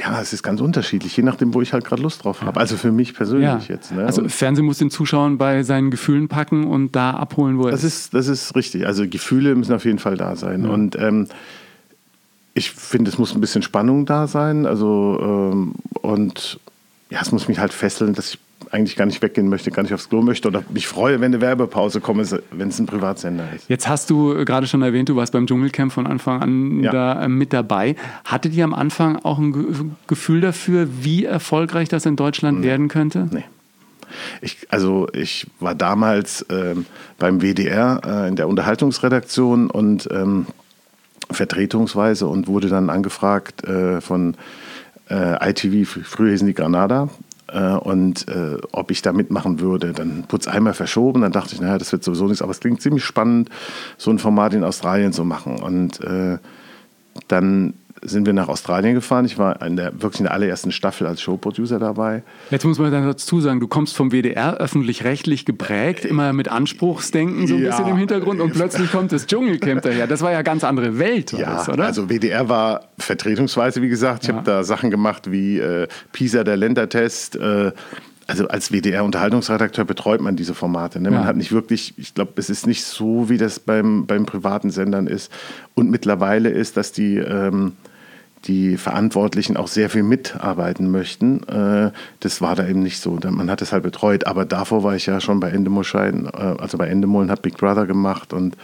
Ja, 0.00 0.20
es 0.20 0.32
ist 0.32 0.42
ganz 0.42 0.60
unterschiedlich, 0.60 1.16
je 1.16 1.22
nachdem, 1.22 1.52
wo 1.52 1.60
ich 1.60 1.74
halt 1.74 1.84
gerade 1.84 2.00
Lust 2.00 2.24
drauf 2.24 2.40
habe. 2.40 2.58
Also 2.58 2.76
für 2.76 2.92
mich 2.92 3.14
persönlich 3.14 3.68
ja. 3.68 3.74
jetzt. 3.74 3.92
Ne? 3.92 4.06
Also 4.06 4.26
Fernsehen 4.26 4.64
muss 4.64 4.78
den 4.78 4.90
Zuschauern 4.90 5.36
bei 5.36 5.62
seinen 5.64 5.90
Gefühlen 5.90 6.28
packen 6.28 6.66
und 6.66 6.96
da 6.96 7.10
abholen, 7.10 7.58
wo 7.58 7.66
er 7.66 7.72
das 7.72 7.84
ist. 7.84 8.14
Das 8.14 8.26
ist 8.26 8.56
richtig. 8.56 8.86
Also 8.86 9.06
Gefühle 9.06 9.54
müssen 9.54 9.74
auf 9.74 9.84
jeden 9.84 9.98
Fall 9.98 10.16
da 10.16 10.34
sein. 10.34 10.64
Ja. 10.64 10.70
Und 10.70 10.96
ähm, 10.96 11.28
ich 12.54 12.70
finde, 12.70 13.10
es 13.10 13.18
muss 13.18 13.34
ein 13.34 13.40
bisschen 13.40 13.62
Spannung 13.62 14.06
da 14.06 14.26
sein. 14.26 14.64
Also, 14.66 15.18
ähm, 15.20 15.74
und 16.00 16.58
ja, 17.10 17.20
es 17.20 17.30
muss 17.30 17.48
mich 17.48 17.58
halt 17.58 17.74
fesseln, 17.74 18.14
dass 18.14 18.34
ich 18.34 18.38
eigentlich 18.72 18.96
gar 18.96 19.04
nicht 19.04 19.20
weggehen 19.20 19.48
möchte, 19.48 19.70
gar 19.70 19.82
nicht 19.82 19.92
aufs 19.92 20.08
Klo 20.08 20.22
möchte 20.22 20.48
oder 20.48 20.64
mich 20.70 20.88
freue, 20.88 21.20
wenn 21.20 21.32
eine 21.32 21.42
Werbepause 21.42 22.00
kommt, 22.00 22.34
wenn 22.50 22.68
es 22.68 22.78
ein 22.78 22.86
Privatsender 22.86 23.44
ist. 23.54 23.68
Jetzt 23.68 23.86
hast 23.86 24.08
du 24.08 24.34
äh, 24.34 24.44
gerade 24.46 24.66
schon 24.66 24.80
erwähnt, 24.80 25.10
du 25.10 25.16
warst 25.16 25.32
beim 25.32 25.46
Dschungelcamp 25.46 25.92
von 25.92 26.06
Anfang 26.06 26.40
an 26.40 26.80
ja. 26.82 26.90
da 26.90 27.24
äh, 27.24 27.28
mit 27.28 27.52
dabei. 27.52 27.96
Hattet 28.24 28.54
ihr 28.54 28.64
am 28.64 28.72
Anfang 28.72 29.16
auch 29.16 29.38
ein 29.38 29.94
Gefühl 30.06 30.40
dafür, 30.40 30.88
wie 31.02 31.26
erfolgreich 31.26 31.90
das 31.90 32.06
in 32.06 32.16
Deutschland 32.16 32.60
nee. 32.60 32.66
werden 32.66 32.88
könnte? 32.88 33.28
Nee. 33.30 33.44
Ich, 34.40 34.66
also 34.70 35.06
ich 35.12 35.46
war 35.60 35.74
damals 35.74 36.44
ähm, 36.50 36.86
beim 37.18 37.40
WDR 37.40 38.00
äh, 38.04 38.28
in 38.28 38.36
der 38.36 38.48
Unterhaltungsredaktion 38.48 39.70
und 39.70 40.08
ähm, 40.10 40.46
vertretungsweise 41.30 42.26
und 42.26 42.46
wurde 42.46 42.68
dann 42.68 42.88
angefragt 42.88 43.64
äh, 43.64 44.00
von 44.00 44.34
äh, 45.10 45.50
ITV, 45.50 45.88
früher 46.04 46.30
hießen 46.30 46.46
die 46.46 46.54
Granada, 46.54 47.08
und 47.58 48.28
äh, 48.28 48.58
ob 48.72 48.90
ich 48.90 49.02
da 49.02 49.12
mitmachen 49.12 49.60
würde. 49.60 49.92
Dann 49.92 50.24
wurde 50.28 50.42
es 50.42 50.48
einmal 50.48 50.74
verschoben, 50.74 51.22
dann 51.22 51.32
dachte 51.32 51.54
ich, 51.54 51.60
naja, 51.60 51.78
das 51.78 51.92
wird 51.92 52.04
sowieso 52.04 52.26
nichts, 52.26 52.42
aber 52.42 52.52
es 52.52 52.60
klingt 52.60 52.80
ziemlich 52.80 53.04
spannend, 53.04 53.50
so 53.98 54.10
ein 54.10 54.18
Format 54.18 54.54
in 54.54 54.64
Australien 54.64 55.12
zu 55.12 55.24
machen. 55.24 55.60
Und 55.60 56.00
äh, 56.00 56.38
dann 57.28 57.74
sind 58.02 58.26
wir 58.26 58.32
nach 58.32 58.48
Australien 58.48 58.94
gefahren. 58.94 59.24
Ich 59.24 59.38
war 59.38 59.62
in 59.62 59.76
der, 59.76 59.92
wirklich 60.02 60.20
in 60.20 60.24
der 60.24 60.34
allerersten 60.34 60.72
Staffel 60.72 61.06
als 61.06 61.22
Showproducer 61.22 61.78
dabei. 61.78 62.22
Jetzt 62.50 62.64
muss 62.64 62.78
man 62.78 62.90
dann 62.90 63.06
dazu 63.06 63.40
sagen, 63.40 63.60
du 63.60 63.68
kommst 63.68 63.96
vom 63.96 64.10
WDR, 64.10 64.54
öffentlich-rechtlich 64.54 65.44
geprägt, 65.44 66.04
immer 66.04 66.32
mit 66.32 66.48
Anspruchsdenken 66.48 67.46
so 67.46 67.54
ein 67.54 67.62
ja, 67.62 67.70
bisschen 67.70 67.88
im 67.88 67.96
Hintergrund 67.96 68.40
und 68.40 68.52
plötzlich 68.52 68.90
kommt 68.90 69.12
das 69.12 69.26
Dschungelcamp 69.26 69.82
daher. 69.82 70.06
Das 70.06 70.20
war 70.20 70.32
ja 70.32 70.42
ganz 70.42 70.64
andere 70.64 70.98
Welt, 70.98 71.32
ja, 71.32 71.54
das, 71.54 71.68
oder? 71.68 71.84
Also 71.84 72.08
WDR 72.08 72.48
war 72.48 72.88
vertretungsweise, 72.98 73.82
wie 73.82 73.88
gesagt. 73.88 74.24
Ich 74.24 74.28
ja. 74.28 74.34
habe 74.34 74.44
da 74.44 74.64
Sachen 74.64 74.90
gemacht 74.90 75.30
wie 75.30 75.58
äh, 75.58 75.86
PISA, 76.12 76.44
der 76.44 76.56
Ländertest, 76.56 77.36
äh, 77.36 77.72
also 78.26 78.48
als 78.48 78.72
WDR-Unterhaltungsredakteur 78.72 79.84
betreut 79.84 80.20
man 80.20 80.36
diese 80.36 80.54
Formate. 80.54 81.00
Ne? 81.00 81.10
Man 81.10 81.22
ja. 81.22 81.26
hat 81.26 81.36
nicht 81.36 81.52
wirklich, 81.52 81.94
ich 81.98 82.14
glaube, 82.14 82.32
es 82.36 82.50
ist 82.50 82.66
nicht 82.66 82.84
so, 82.84 83.28
wie 83.28 83.36
das 83.36 83.60
beim, 83.60 84.06
beim 84.06 84.26
privaten 84.26 84.70
Sendern 84.70 85.06
ist. 85.06 85.30
Und 85.74 85.90
mittlerweile 85.90 86.48
ist, 86.48 86.76
dass 86.76 86.92
die 86.92 87.16
ähm, 87.16 87.72
die 88.44 88.76
Verantwortlichen 88.76 89.56
auch 89.56 89.68
sehr 89.68 89.88
viel 89.88 90.02
mitarbeiten 90.02 90.90
möchten. 90.90 91.42
Äh, 91.44 91.92
das 92.20 92.40
war 92.40 92.56
da 92.56 92.66
eben 92.66 92.82
nicht 92.82 93.00
so. 93.00 93.18
Man 93.30 93.50
hat 93.50 93.62
es 93.62 93.72
halt 93.72 93.82
betreut. 93.82 94.26
Aber 94.26 94.44
davor 94.44 94.82
war 94.82 94.96
ich 94.96 95.06
ja 95.06 95.20
schon 95.20 95.40
bei 95.40 95.50
Endemol 95.50 95.84
Scheiden, 95.84 96.26
äh, 96.26 96.56
also 96.58 96.78
bei 96.78 96.88
Endemol 96.88 97.22
und 97.22 97.30
habe 97.30 97.42
Big 97.42 97.56
Brother 97.56 97.86
gemacht 97.86 98.32
und 98.32 98.56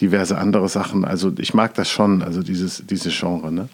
diverse 0.00 0.36
andere 0.38 0.68
Sachen. 0.68 1.04
Also 1.04 1.32
ich 1.38 1.54
mag 1.54 1.74
das 1.74 1.88
schon, 1.88 2.22
also 2.22 2.42
dieses, 2.42 2.84
dieses 2.86 3.18
Genre. 3.18 3.52
Ne? 3.52 3.68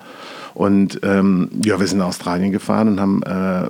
Und 0.53 1.01
ähm, 1.03 1.51
ja, 1.65 1.79
wir 1.81 1.87
sind 1.87 1.99
nach 1.99 2.07
Australien 2.07 2.53
gefahren 2.53 2.89
und 2.89 3.01
haben 3.01 3.23
äh, 3.23 3.69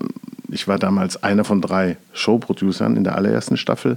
ich 0.50 0.68
war 0.68 0.78
damals 0.78 1.22
einer 1.22 1.44
von 1.44 1.60
drei 1.60 1.96
Showproducern 2.12 2.96
in 2.96 3.04
der 3.04 3.16
allerersten 3.16 3.56
Staffel, 3.56 3.96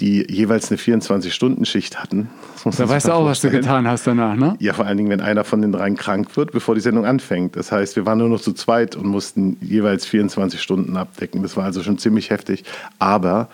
die 0.00 0.26
jeweils 0.30 0.70
eine 0.70 0.78
24-Stunden-Schicht 0.78 2.02
hatten. 2.02 2.30
Da 2.64 2.88
weißt 2.88 3.08
du 3.08 3.12
auch, 3.12 3.24
was 3.24 3.40
du 3.40 3.50
getan 3.50 3.86
hast 3.86 4.06
danach, 4.06 4.36
ne? 4.36 4.56
Ja, 4.60 4.72
vor 4.72 4.86
allen 4.86 4.96
Dingen, 4.96 5.10
wenn 5.10 5.20
einer 5.20 5.44
von 5.44 5.62
den 5.62 5.72
dreien 5.72 5.96
krank 5.96 6.36
wird, 6.36 6.52
bevor 6.52 6.74
die 6.74 6.80
Sendung 6.80 7.06
anfängt. 7.06 7.56
Das 7.56 7.72
heißt, 7.72 7.96
wir 7.96 8.06
waren 8.06 8.18
nur 8.18 8.28
noch 8.28 8.40
zu 8.40 8.52
zweit 8.52 8.96
und 8.96 9.06
mussten 9.06 9.56
jeweils 9.60 10.06
24 10.06 10.60
Stunden 10.60 10.96
abdecken. 10.96 11.42
Das 11.42 11.56
war 11.56 11.64
also 11.64 11.82
schon 11.82 11.98
ziemlich 11.98 12.30
heftig. 12.30 12.64
Aber 12.98 13.48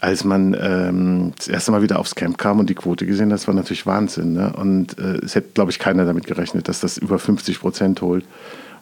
als 0.00 0.24
man 0.24 0.54
ähm, 0.60 1.32
das 1.36 1.48
erste 1.48 1.70
Mal 1.72 1.82
wieder 1.82 1.98
aufs 1.98 2.14
Camp 2.14 2.36
kam 2.36 2.58
und 2.58 2.68
die 2.68 2.74
Quote 2.74 3.06
gesehen 3.06 3.26
hat, 3.26 3.38
das 3.38 3.48
war 3.48 3.54
natürlich 3.54 3.86
Wahnsinn. 3.86 4.34
Ne? 4.34 4.52
Und 4.54 4.98
äh, 4.98 5.18
es 5.24 5.34
hätte, 5.34 5.48
glaube 5.54 5.70
ich, 5.70 5.78
keiner 5.78 6.04
damit 6.04 6.26
gerechnet, 6.26 6.68
dass 6.68 6.80
das 6.80 6.98
über 6.98 7.18
50 7.18 7.60
Prozent 7.60 8.02
holt 8.02 8.24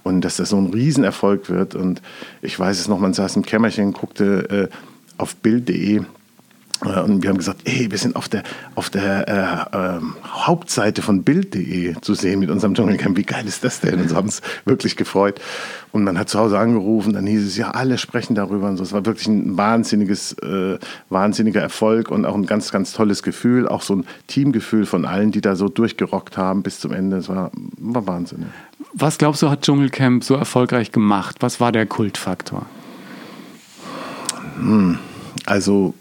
und 0.03 0.23
dass 0.23 0.37
das 0.37 0.51
so 0.51 0.57
ein 0.57 0.67
Riesenerfolg 0.67 1.49
wird. 1.49 1.75
Und 1.75 2.03
ich 2.41 2.59
weiß 2.59 2.79
es 2.81 2.89
noch, 2.89 2.99
man 2.99 3.15
saß 3.15 3.37
im 3.37 3.43
Kämmerchen, 3.43 3.93
guckte 3.93 4.69
äh, 4.71 4.77
auf 5.19 5.37
Bild.de 5.37 6.03
und 6.85 7.23
wir 7.23 7.31
haben 7.31 7.39
gesagt, 7.39 7.61
ey, 7.65 7.91
wir 7.91 7.99
sind 7.99 8.17
auf 8.17 8.29
der, 8.29 8.43
auf 8.75 8.91
der 8.91 9.29
äh, 9.29 9.97
äh, 9.97 10.01
Hauptseite 10.25 11.03
von 11.03 11.23
Bild.de 11.23 11.95
zu 12.01 12.15
sehen 12.15 12.41
mit 12.41 12.51
unserem 12.51 12.75
Dschungelcamp. 12.75 13.17
Wie 13.17 13.23
geil 13.23 13.47
ist 13.47 13.65
das 13.65 13.81
denn? 13.81 14.01
Und 14.01 14.09
so 14.09 14.17
haben 14.17 14.29
es 14.29 14.43
wirklich 14.65 14.97
gefreut. 14.97 15.41
Und 15.93 16.05
man 16.05 16.19
hat 16.19 16.29
zu 16.29 16.39
Hause 16.39 16.59
angerufen, 16.59 17.13
dann 17.13 17.27
hieß 17.27 17.47
es, 17.47 17.57
ja, 17.57 17.71
alle 17.71 17.99
sprechen 17.99 18.35
darüber 18.35 18.69
und 18.69 18.79
so. 18.79 18.83
Es 18.83 18.93
war 18.93 19.07
wirklich 19.07 19.29
ein 19.29 19.57
wahnsinniges, 19.57 20.33
äh, 20.43 20.79
wahnsinniger 21.11 21.61
Erfolg 21.61 22.11
und 22.11 22.25
auch 22.25 22.35
ein 22.35 22.47
ganz, 22.47 22.73
ganz 22.73 22.93
tolles 22.93 23.23
Gefühl. 23.23 23.69
Auch 23.69 23.83
so 23.83 23.97
ein 23.97 24.07
Teamgefühl 24.27 24.87
von 24.87 25.05
allen, 25.05 25.33
die 25.33 25.41
da 25.41 25.55
so 25.55 25.69
durchgerockt 25.69 26.37
haben 26.37 26.63
bis 26.63 26.81
zum 26.81 26.93
Ende. 26.93 27.19
Es 27.19 27.29
war, 27.29 27.51
war 27.79 28.07
Wahnsinn. 28.07 28.47
Was 28.95 29.19
glaubst 29.19 29.43
du, 29.43 29.51
hat 29.51 29.63
Dschungelcamp 29.63 30.25
so 30.25 30.35
erfolgreich 30.35 30.93
gemacht? 30.93 31.37
Was 31.41 31.61
war 31.61 31.73
der 31.73 31.87
Kultfaktor? 31.87 32.67
Hm, 34.57 34.99
also 35.47 35.95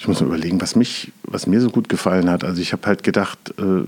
ich 0.00 0.08
muss 0.08 0.22
mir 0.22 0.28
überlegen, 0.28 0.62
was 0.62 0.76
mich, 0.76 1.12
was 1.24 1.46
mir 1.46 1.60
so 1.60 1.68
gut 1.68 1.90
gefallen 1.90 2.30
hat. 2.30 2.42
Also 2.42 2.62
ich 2.62 2.72
habe 2.72 2.86
halt 2.86 3.02
gedacht, 3.02 3.38
äh, 3.58 3.82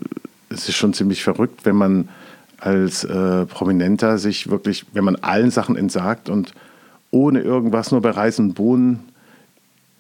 es 0.51 0.69
ist 0.69 0.77
schon 0.77 0.93
ziemlich 0.93 1.25
verrückt, 1.25 1.65
wenn 1.65 1.75
man 1.75 2.11
als 2.59 3.03
äh, 3.03 3.47
Prominenter 3.47 4.19
sich 4.19 4.51
wirklich, 4.51 4.85
wenn 4.93 5.05
man 5.05 5.17
allen 5.17 5.51
Sachen 5.51 5.75
entsagt 5.75 6.29
und 6.29 6.53
ohne 7.11 7.41
irgendwas 7.41 7.93
nur 7.93 8.03
bei 8.03 8.11
Reis 8.11 8.39
und 8.39 8.53
Bohnen 8.53 9.01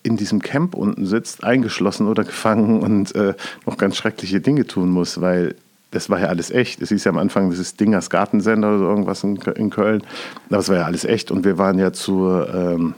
in 0.03 0.19
diesem 0.19 0.43
Camp 0.43 0.75
unten 0.75 1.07
sitzt, 1.07 1.45
eingeschlossen 1.45 2.07
oder 2.07 2.25
gefangen 2.25 2.81
und 2.81 3.15
äh, 3.15 3.33
noch 3.65 3.79
ganz 3.79 3.97
schreckliche 3.97 4.43
Dinge 4.43 4.67
tun 4.67 4.91
muss, 4.91 5.23
weil 5.23 5.55
das 5.93 6.11
war 6.11 6.21
ja 6.21 6.27
alles 6.27 6.51
echt. 6.51 6.83
Es 6.83 6.91
hieß 6.91 7.05
ja 7.05 7.11
am 7.11 7.19
Anfang, 7.19 7.49
das 7.49 7.59
ist 7.59 7.81
Dingers 7.81 8.11
Gartensender 8.11 8.77
oder 8.77 8.85
irgendwas 8.85 9.25
in, 9.25 9.37
in 9.37 9.71
Köln. 9.71 10.03
Es 10.51 10.69
war 10.69 10.77
ja 10.77 10.85
alles 10.85 11.07
echt 11.07 11.31
und 11.31 11.47
wir 11.47 11.57
waren 11.57 11.79
ja 11.79 11.95
zur 11.95 12.53
ähm, 12.55 12.95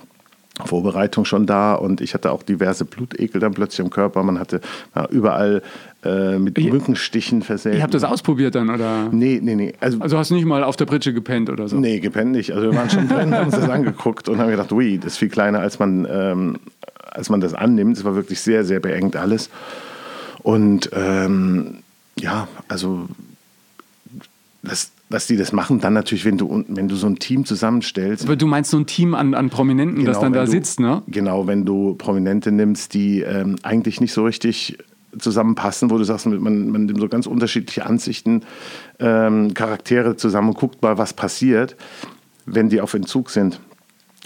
Vorbereitung 0.64 1.25
schon 1.25 1.46
da 1.46 1.75
und 1.75 2.00
ich 2.00 2.14
hatte 2.14 2.30
auch 2.30 2.42
diverse 2.42 2.84
Blutekel 2.84 3.40
dann 3.40 3.54
plötzlich 3.54 3.80
im 3.80 3.90
Körper. 3.90 4.23
Man 4.23 4.38
hatte 4.38 4.61
ja, 4.94 5.08
überall 5.08 5.62
äh, 6.04 6.38
mit 6.38 6.56
Mückenstichen 6.58 7.42
versehen. 7.42 7.76
Ihr 7.76 7.82
habt 7.82 7.94
das 7.94 8.04
ausprobiert 8.04 8.54
dann, 8.54 8.70
oder? 8.70 9.08
Nee, 9.11 9.40
nee, 9.42 9.56
nee. 9.56 9.73
Also, 9.80 10.00
also 10.00 10.16
hast 10.16 10.30
du 10.30 10.34
nicht 10.37 10.44
mal 10.44 10.62
auf 10.62 10.76
der 10.76 10.84
Pritsche 10.87 11.12
gepennt 11.12 11.50
oder 11.50 11.66
so? 11.66 11.76
Nee, 11.76 11.99
gepennt 11.99 12.30
nicht. 12.30 12.52
Also 12.52 12.70
wir 12.70 12.78
waren 12.78 12.88
schon 12.88 13.08
drin, 13.08 13.34
haben 13.34 13.46
uns 13.46 13.56
das 13.56 13.68
angeguckt 13.68 14.28
und 14.28 14.38
haben 14.38 14.50
gedacht, 14.50 14.70
ui, 14.70 14.99
das 14.99 15.14
ist 15.14 15.18
viel 15.18 15.28
kleiner, 15.28 15.58
als 15.58 15.80
man, 15.80 16.06
ähm, 16.08 16.61
als 17.11 17.30
man 17.30 17.40
das 17.40 17.52
annimmt. 17.52 17.96
Es 17.96 18.04
war 18.04 18.14
wirklich 18.14 18.40
sehr, 18.40 18.64
sehr 18.64 18.78
beengt 18.78 19.16
alles. 19.16 19.50
Und 20.44 20.90
ähm, 20.92 21.78
ja, 22.16 22.46
also 22.68 23.08
das, 24.62 24.92
dass 25.11 25.26
die 25.26 25.37
das 25.37 25.52
machen, 25.52 25.80
dann 25.80 25.92
natürlich, 25.92 26.25
wenn 26.25 26.38
du, 26.38 26.64
wenn 26.68 26.88
du 26.88 26.96
so 26.96 27.06
ein 27.06 27.16
Team 27.16 27.44
zusammenstellst. 27.44 28.25
Aber 28.25 28.37
du 28.37 28.46
meinst 28.46 28.70
so 28.70 28.78
ein 28.78 28.87
Team 28.87 29.14
an, 29.14 29.34
an 29.34 29.50
Prominenten, 29.50 29.99
genau, 29.99 30.11
das 30.11 30.20
dann 30.20 30.32
da 30.32 30.44
du, 30.44 30.50
sitzt, 30.50 30.80
ne? 30.80 31.02
Genau, 31.06 31.46
wenn 31.46 31.64
du 31.64 31.94
Prominente 31.94 32.50
nimmst, 32.50 32.94
die 32.94 33.20
ähm, 33.20 33.56
eigentlich 33.62 34.00
nicht 34.00 34.12
so 34.12 34.25
richtig 34.25 34.78
zusammenpassen, 35.18 35.90
wo 35.90 35.99
du 35.99 36.04
sagst, 36.04 36.26
man, 36.26 36.40
man 36.40 36.87
nimmt 36.87 36.99
so 36.99 37.08
ganz 37.08 37.26
unterschiedliche 37.26 37.87
Ansichten, 37.87 38.42
ähm, 38.99 39.54
Charaktere 39.54 40.16
zusammen 40.16 40.54
guckt 40.54 40.82
mal, 40.82 40.99
was 40.99 41.12
passiert, 41.12 41.76
wenn 42.46 42.68
die 42.68 42.80
auf 42.80 42.94
Entzug 42.94 43.30
sind 43.30 43.61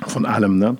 von 0.07 0.27
allem, 0.27 0.59
ne? 0.59 0.77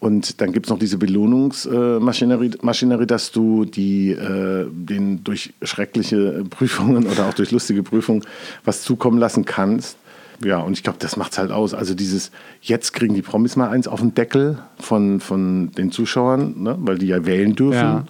Und 0.00 0.40
dann 0.40 0.52
gibt 0.52 0.66
es 0.66 0.70
noch 0.70 0.78
diese 0.78 0.96
Belohnungsmaschinerie, 0.96 2.52
Maschinerie, 2.62 3.06
dass 3.06 3.32
du 3.32 3.64
die, 3.64 4.10
äh, 4.10 4.66
den 4.70 5.24
durch 5.24 5.54
schreckliche 5.62 6.44
Prüfungen 6.48 7.06
oder 7.06 7.28
auch 7.28 7.34
durch 7.34 7.50
lustige 7.50 7.82
Prüfungen 7.82 8.22
was 8.64 8.82
zukommen 8.82 9.18
lassen 9.18 9.44
kannst. 9.44 9.96
Ja, 10.44 10.58
und 10.58 10.74
ich 10.74 10.84
glaube, 10.84 10.98
das 11.00 11.16
macht 11.16 11.32
es 11.32 11.38
halt 11.38 11.50
aus. 11.50 11.74
Also 11.74 11.94
dieses, 11.94 12.30
jetzt 12.62 12.92
kriegen 12.92 13.14
die 13.14 13.22
Promis 13.22 13.56
mal 13.56 13.70
eins 13.70 13.88
auf 13.88 13.98
den 13.98 14.14
Deckel 14.14 14.58
von, 14.78 15.18
von 15.18 15.72
den 15.72 15.90
Zuschauern, 15.90 16.62
ne? 16.62 16.76
weil 16.78 16.98
die 16.98 17.08
ja 17.08 17.26
wählen 17.26 17.56
dürfen. 17.56 17.74
Ja. 17.74 18.04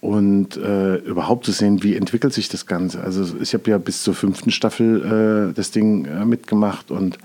Und 0.00 0.56
äh, 0.56 0.96
überhaupt 0.98 1.44
zu 1.44 1.50
sehen, 1.50 1.82
wie 1.82 1.96
entwickelt 1.96 2.32
sich 2.32 2.48
das 2.48 2.66
Ganze. 2.66 3.00
Also 3.02 3.34
ich 3.40 3.52
habe 3.52 3.68
ja 3.68 3.78
bis 3.78 4.04
zur 4.04 4.14
fünften 4.14 4.52
Staffel 4.52 5.50
äh, 5.50 5.54
das 5.54 5.72
Ding 5.72 6.04
äh, 6.04 6.24
mitgemacht 6.24 6.92
und 6.92 7.18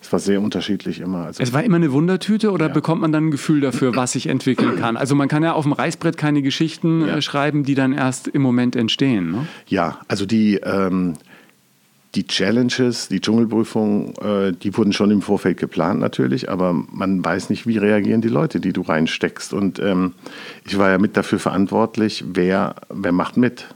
es 0.00 0.12
war 0.12 0.20
sehr 0.20 0.40
unterschiedlich 0.40 1.00
immer. 1.00 1.26
Also 1.26 1.42
es 1.42 1.52
war 1.52 1.64
immer 1.64 1.76
eine 1.76 1.92
Wundertüte 1.92 2.52
oder 2.52 2.68
ja. 2.68 2.72
bekommt 2.72 3.02
man 3.02 3.10
dann 3.10 3.26
ein 3.26 3.30
Gefühl 3.32 3.60
dafür, 3.60 3.96
was 3.96 4.12
sich 4.12 4.28
entwickeln 4.28 4.76
kann? 4.76 4.96
Also 4.96 5.16
man 5.16 5.26
kann 5.26 5.42
ja 5.42 5.54
auf 5.54 5.64
dem 5.64 5.72
Reißbrett 5.72 6.16
keine 6.16 6.40
Geschichten 6.40 7.04
ja. 7.04 7.16
Äh, 7.16 7.22
schreiben, 7.22 7.64
die 7.64 7.74
dann 7.74 7.92
erst 7.92 8.28
im 8.28 8.42
Moment 8.42 8.76
entstehen. 8.76 9.32
Ne? 9.32 9.46
Ja, 9.66 9.98
also 10.06 10.24
die, 10.24 10.54
ähm, 10.54 11.14
die 12.14 12.26
Challenges, 12.26 13.08
die 13.08 13.20
Dschungelprüfung, 13.20 14.14
äh, 14.16 14.52
die 14.52 14.76
wurden 14.76 14.92
schon 14.92 15.10
im 15.10 15.22
Vorfeld 15.22 15.58
geplant 15.58 16.00
natürlich, 16.00 16.50
aber 16.50 16.72
man 16.72 17.24
weiß 17.24 17.50
nicht, 17.50 17.66
wie 17.66 17.78
reagieren 17.78 18.20
die 18.20 18.28
Leute, 18.28 18.58
die 18.58 18.72
du 18.72 18.82
reinsteckst. 18.82 19.52
Und 19.52 19.78
ähm, 19.78 20.14
ich 20.66 20.76
war 20.76 20.90
ja 20.90 20.98
mit 20.98 21.16
dafür 21.16 21.38
verantwortlich, 21.38 22.24
wer, 22.26 22.74
wer 22.88 23.12
macht 23.12 23.36
mit. 23.36 23.66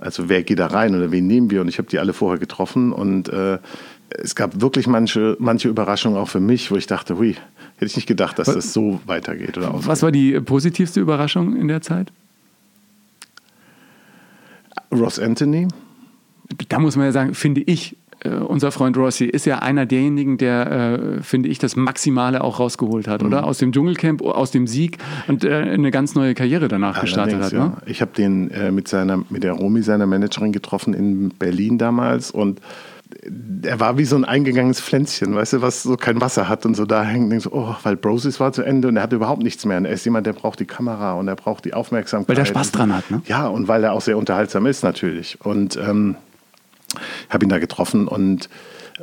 Also 0.00 0.28
wer 0.28 0.42
geht 0.42 0.58
da 0.58 0.66
rein 0.66 0.94
oder 0.94 1.12
wen 1.12 1.26
nehmen 1.26 1.50
wir? 1.50 1.60
Und 1.60 1.68
ich 1.68 1.78
habe 1.78 1.88
die 1.88 1.98
alle 1.98 2.12
vorher 2.12 2.38
getroffen 2.38 2.92
und 2.92 3.28
äh, 3.28 3.58
es 4.10 4.34
gab 4.34 4.60
wirklich 4.60 4.86
manche, 4.86 5.36
manche 5.38 5.68
Überraschungen 5.68 6.18
auch 6.18 6.28
für 6.28 6.40
mich, 6.40 6.70
wo 6.70 6.76
ich 6.76 6.86
dachte, 6.86 7.18
hui, 7.18 7.36
hätte 7.74 7.86
ich 7.86 7.96
nicht 7.96 8.08
gedacht, 8.08 8.38
dass 8.38 8.48
was, 8.48 8.54
das 8.54 8.72
so 8.72 9.00
weitergeht 9.06 9.56
oder 9.56 9.72
ausgeht. 9.72 9.88
Was 9.88 10.02
war 10.02 10.12
die 10.12 10.40
positivste 10.40 11.00
Überraschung 11.00 11.56
in 11.56 11.68
der 11.68 11.82
Zeit? 11.82 12.10
Ross 14.90 15.18
Anthony. 15.18 15.68
Da 16.68 16.78
muss 16.78 16.96
man 16.96 17.06
ja 17.06 17.12
sagen, 17.12 17.34
finde 17.34 17.62
ich, 17.62 17.96
äh, 18.24 18.30
unser 18.30 18.72
Freund 18.72 18.96
Rossi 18.96 19.26
ist 19.26 19.46
ja 19.46 19.60
einer 19.60 19.86
derjenigen, 19.86 20.38
der, 20.38 21.18
äh, 21.18 21.22
finde 21.22 21.48
ich, 21.48 21.58
das 21.58 21.76
Maximale 21.76 22.42
auch 22.42 22.58
rausgeholt 22.58 23.06
hat, 23.06 23.22
mhm. 23.22 23.28
oder? 23.28 23.44
Aus 23.44 23.58
dem 23.58 23.72
Dschungelcamp, 23.72 24.22
aus 24.22 24.50
dem 24.50 24.66
Sieg 24.66 24.98
und 25.28 25.44
äh, 25.44 25.54
eine 25.54 25.90
ganz 25.90 26.14
neue 26.14 26.34
Karriere 26.34 26.68
danach 26.68 26.96
Allerdings, 26.96 27.14
gestartet 27.14 27.42
hat. 27.42 27.52
Ja. 27.52 27.66
Ne? 27.66 27.76
Ich 27.86 28.00
habe 28.00 28.12
den 28.16 28.50
äh, 28.50 28.72
mit, 28.72 28.88
seiner, 28.88 29.22
mit 29.30 29.44
der 29.44 29.52
Romy, 29.52 29.82
seiner 29.82 30.06
Managerin, 30.06 30.52
getroffen 30.52 30.94
in 30.94 31.28
Berlin 31.30 31.78
damals 31.78 32.30
und 32.30 32.60
er 33.62 33.80
war 33.80 33.96
wie 33.96 34.04
so 34.04 34.16
ein 34.16 34.24
eingegangenes 34.24 34.80
Pflänzchen, 34.80 35.34
weißt 35.34 35.54
du, 35.54 35.62
was 35.62 35.82
so 35.82 35.96
kein 35.96 36.20
Wasser 36.20 36.48
hat 36.48 36.66
und 36.66 36.74
so 36.74 36.84
da 36.84 37.02
hängt. 37.02 37.32
Und 37.32 37.40
so, 37.40 37.50
oh, 37.52 37.74
weil 37.82 37.96
Brosis 37.96 38.38
war 38.38 38.52
zu 38.52 38.62
Ende 38.62 38.88
und 38.88 38.96
er 38.96 39.02
hat 39.02 39.12
überhaupt 39.12 39.42
nichts 39.42 39.64
mehr. 39.64 39.78
Und 39.78 39.86
er 39.86 39.92
ist 39.92 40.04
jemand, 40.04 40.26
der 40.26 40.34
braucht 40.34 40.60
die 40.60 40.66
Kamera 40.66 41.14
und 41.14 41.26
er 41.26 41.36
braucht 41.36 41.64
die 41.64 41.72
Aufmerksamkeit. 41.72 42.28
Weil 42.28 42.36
der 42.36 42.44
Spaß 42.44 42.72
dran 42.72 42.94
hat, 42.94 43.10
ne? 43.10 43.22
Ja, 43.26 43.46
und 43.46 43.66
weil 43.66 43.82
er 43.82 43.92
auch 43.92 44.02
sehr 44.02 44.18
unterhaltsam 44.18 44.66
ist 44.66 44.82
natürlich. 44.82 45.38
Und 45.42 45.76
ähm, 45.76 46.16
habe 47.28 47.44
ihn 47.44 47.48
da 47.48 47.58
getroffen 47.58 48.08
und 48.08 48.48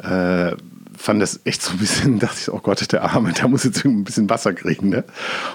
äh, 0.01 0.55
fand 1.05 1.21
das 1.21 1.39
echt 1.45 1.61
so 1.61 1.71
ein 1.71 1.77
bisschen, 1.77 2.19
dachte 2.19 2.37
ich, 2.41 2.51
oh 2.51 2.59
Gott, 2.61 2.91
der 2.91 3.03
Arme, 3.03 3.31
der 3.31 3.47
muss 3.47 3.63
jetzt 3.63 3.85
ein 3.85 4.03
bisschen 4.03 4.29
Wasser 4.29 4.53
kriegen. 4.53 4.89
Ne? 4.89 5.03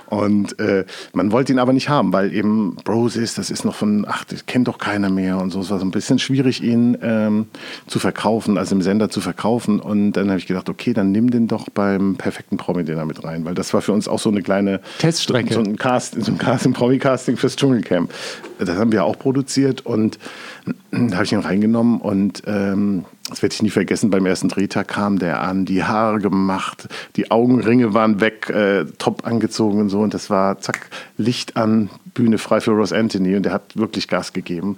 Und 0.06 0.58
äh, 0.58 0.84
man 1.12 1.32
wollte 1.32 1.52
ihn 1.52 1.58
aber 1.58 1.72
nicht 1.72 1.88
haben, 1.88 2.12
weil 2.12 2.32
eben 2.32 2.76
Bros 2.84 3.16
ist, 3.16 3.36
das 3.36 3.50
ist 3.50 3.64
noch 3.64 3.74
von, 3.74 4.06
ach, 4.08 4.24
das 4.24 4.46
kennt 4.46 4.68
doch 4.68 4.78
keiner 4.78 5.10
mehr 5.10 5.38
und 5.38 5.50
so. 5.50 5.60
Es 5.60 5.70
war 5.70 5.78
so 5.78 5.84
ein 5.84 5.90
bisschen 5.90 6.18
schwierig, 6.18 6.62
ihn 6.62 6.96
ähm, 7.02 7.46
zu 7.86 7.98
verkaufen, 7.98 8.56
also 8.56 8.74
im 8.74 8.82
Sender 8.82 9.10
zu 9.10 9.20
verkaufen. 9.20 9.80
Und 9.80 10.12
dann 10.12 10.28
habe 10.28 10.38
ich 10.38 10.46
gedacht, 10.46 10.68
okay, 10.68 10.92
dann 10.92 11.10
nimm 11.12 11.30
den 11.30 11.48
doch 11.48 11.68
beim 11.68 12.16
perfekten 12.16 12.56
Promi-Dinner 12.56 13.04
mit 13.04 13.24
rein, 13.24 13.44
weil 13.44 13.54
das 13.54 13.74
war 13.74 13.82
für 13.82 13.92
uns 13.92 14.08
auch 14.08 14.20
so 14.20 14.30
eine 14.30 14.42
kleine 14.42 14.80
Teststrecke. 14.98 15.54
So 15.54 15.60
ein 15.60 15.76
Cast, 15.76 16.22
so 16.22 16.30
ein 16.30 16.38
Casting, 16.38 16.72
Promi-Casting 16.72 17.36
fürs 17.36 17.56
Dschungelcamp. 17.56 18.12
Das 18.58 18.70
haben 18.70 18.92
wir 18.92 19.04
auch 19.04 19.18
produziert 19.18 19.84
und 19.84 20.18
da 20.92 21.16
habe 21.16 21.24
ich 21.24 21.32
ihn 21.32 21.40
reingenommen 21.40 22.00
und 22.00 22.42
ähm, 22.46 23.04
das 23.30 23.42
werde 23.42 23.54
ich 23.54 23.62
nie 23.62 23.70
vergessen, 23.70 24.10
beim 24.10 24.26
ersten 24.26 24.48
Drehtag 24.48 24.88
kam 24.88 25.18
der 25.18 25.40
an, 25.40 25.64
die 25.64 25.84
Haare 25.84 26.18
gemacht, 26.18 26.88
die 27.16 27.30
Augenringe 27.30 27.94
waren 27.94 28.20
weg, 28.20 28.50
äh, 28.50 28.84
top 28.98 29.26
angezogen 29.26 29.80
und 29.80 29.88
so. 29.88 30.00
Und 30.00 30.12
das 30.12 30.30
war, 30.30 30.58
zack, 30.60 30.90
Licht 31.16 31.56
an, 31.56 31.90
Bühne 32.12 32.38
frei 32.38 32.60
für 32.60 32.72
Ross 32.72 32.92
Anthony. 32.92 33.36
Und 33.36 33.44
der 33.44 33.52
hat 33.52 33.76
wirklich 33.76 34.08
Gas 34.08 34.32
gegeben. 34.32 34.76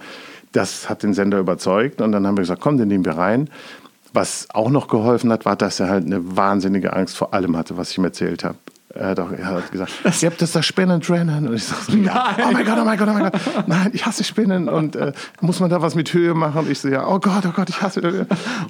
Das 0.53 0.89
hat 0.89 1.03
den 1.03 1.15
Sender 1.15 1.39
überzeugt. 1.39 2.01
Und 2.01 2.13
dann 2.13 2.27
haben 2.27 2.37
wir 2.37 2.43
gesagt, 2.43 2.61
komm, 2.61 2.79
den 2.79 2.89
nehmen 2.89 3.05
wir 3.05 3.17
rein. 3.17 3.49
Was 4.13 4.49
auch 4.51 4.71
noch 4.71 4.89
geholfen 4.89 5.33
hat, 5.33 5.47
war, 5.47 5.57
dass 5.57 5.81
er 5.81 5.89
halt 5.89 6.05
eine 6.05 6.37
wahnsinnige 6.37 6.93
Angst 6.93 7.17
vor 7.17 7.33
allem 7.33 7.57
hatte, 7.57 7.79
was 7.79 7.91
ich 7.91 7.99
ihm 7.99 8.05
erzählt 8.05 8.45
habe. 8.45 8.59
Er 8.95 9.09
hat, 9.09 9.21
auch, 9.21 9.33
er 9.33 9.47
hat 9.47 9.73
gesagt, 9.73 9.93
ihr 10.23 10.31
habt 10.31 10.43
das 10.43 10.53
da 10.53 10.63
Spinnen 10.63 11.01
trennen. 11.01 11.49
Und 11.49 11.55
ich 11.55 11.65
sage 11.65 11.93
so, 11.93 11.97
ja, 11.97 12.37
oh 12.39 12.53
mein 12.53 12.65
Gott, 12.65 12.79
oh 12.81 12.85
mein 12.85 12.99
Gott, 12.99 13.09
oh 13.09 13.13
mein 13.13 13.31
Gott. 13.31 13.41
Nein, 13.67 13.91
ich 13.93 14.05
hasse 14.05 14.23
Spinnen. 14.23 14.69
Und 14.69 14.97
äh, 14.97 15.13
muss 15.41 15.61
man 15.61 15.71
da 15.71 15.81
was 15.81 15.95
mit 15.95 16.13
Höhe 16.13 16.35
machen? 16.35 16.61
Und 16.61 16.71
ich 16.71 16.81
so, 16.81 16.89
ja, 16.89 17.07
oh 17.07 17.19
Gott, 17.19 17.45
oh 17.47 17.53
Gott, 17.55 17.71
ich 17.71 17.81
hasse 17.81 18.01
das. 18.01 18.15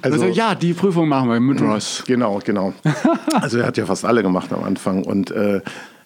Also, 0.01 0.23
also 0.23 0.25
ja, 0.25 0.55
die 0.55 0.73
Prüfung 0.73 1.09
machen 1.09 1.29
wir 1.29 1.39
mit 1.39 1.61
Ross. 1.61 2.03
Genau, 2.07 2.39
genau. 2.43 2.73
Also 3.33 3.57
er 3.57 3.67
hat 3.67 3.77
ja 3.77 3.85
fast 3.85 4.05
alle 4.05 4.21
gemacht 4.21 4.53
am 4.53 4.63
Anfang. 4.63 5.03
Und 5.03 5.31
äh, 5.31 5.61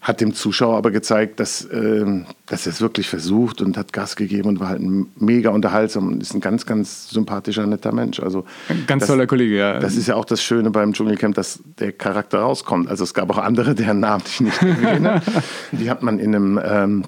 hat 0.07 0.21
dem 0.21 0.33
Zuschauer 0.33 0.77
aber 0.77 0.91
gezeigt, 0.91 1.41
dass, 1.41 1.65
äh, 1.65 2.05
dass 2.45 2.65
er 2.65 2.71
es 2.71 2.79
wirklich 2.79 3.09
versucht 3.09 3.61
und 3.61 3.75
hat 3.75 3.91
Gas 3.91 4.15
gegeben 4.15 4.47
und 4.47 4.59
war 4.61 4.69
halt 4.69 4.81
mega 5.17 5.49
unterhaltsam 5.49 6.07
und 6.07 6.21
ist 6.21 6.33
ein 6.33 6.39
ganz, 6.39 6.65
ganz 6.65 7.09
sympathischer, 7.09 7.67
netter 7.67 7.91
Mensch. 7.91 8.21
Also 8.21 8.45
ein 8.69 8.85
ganz 8.87 9.01
das, 9.01 9.09
toller 9.09 9.27
Kollege, 9.27 9.57
ja. 9.57 9.79
Das 9.79 9.97
ist 9.97 10.07
ja 10.07 10.15
auch 10.15 10.23
das 10.23 10.41
Schöne 10.41 10.71
beim 10.71 10.93
Dschungelcamp, 10.93 11.35
dass 11.35 11.59
der 11.79 11.91
Charakter 11.91 12.39
rauskommt. 12.39 12.89
Also 12.89 13.03
es 13.03 13.13
gab 13.13 13.29
auch 13.29 13.37
andere, 13.37 13.75
deren 13.75 13.99
Namen 13.99 14.23
ich 14.25 14.39
nicht 14.39 14.61
erwähne. 14.61 15.21
Die 15.73 15.89
hat 15.89 16.03
man 16.03 16.19
in 16.19 16.33
einem 16.33 16.59
ähm, 16.63 17.03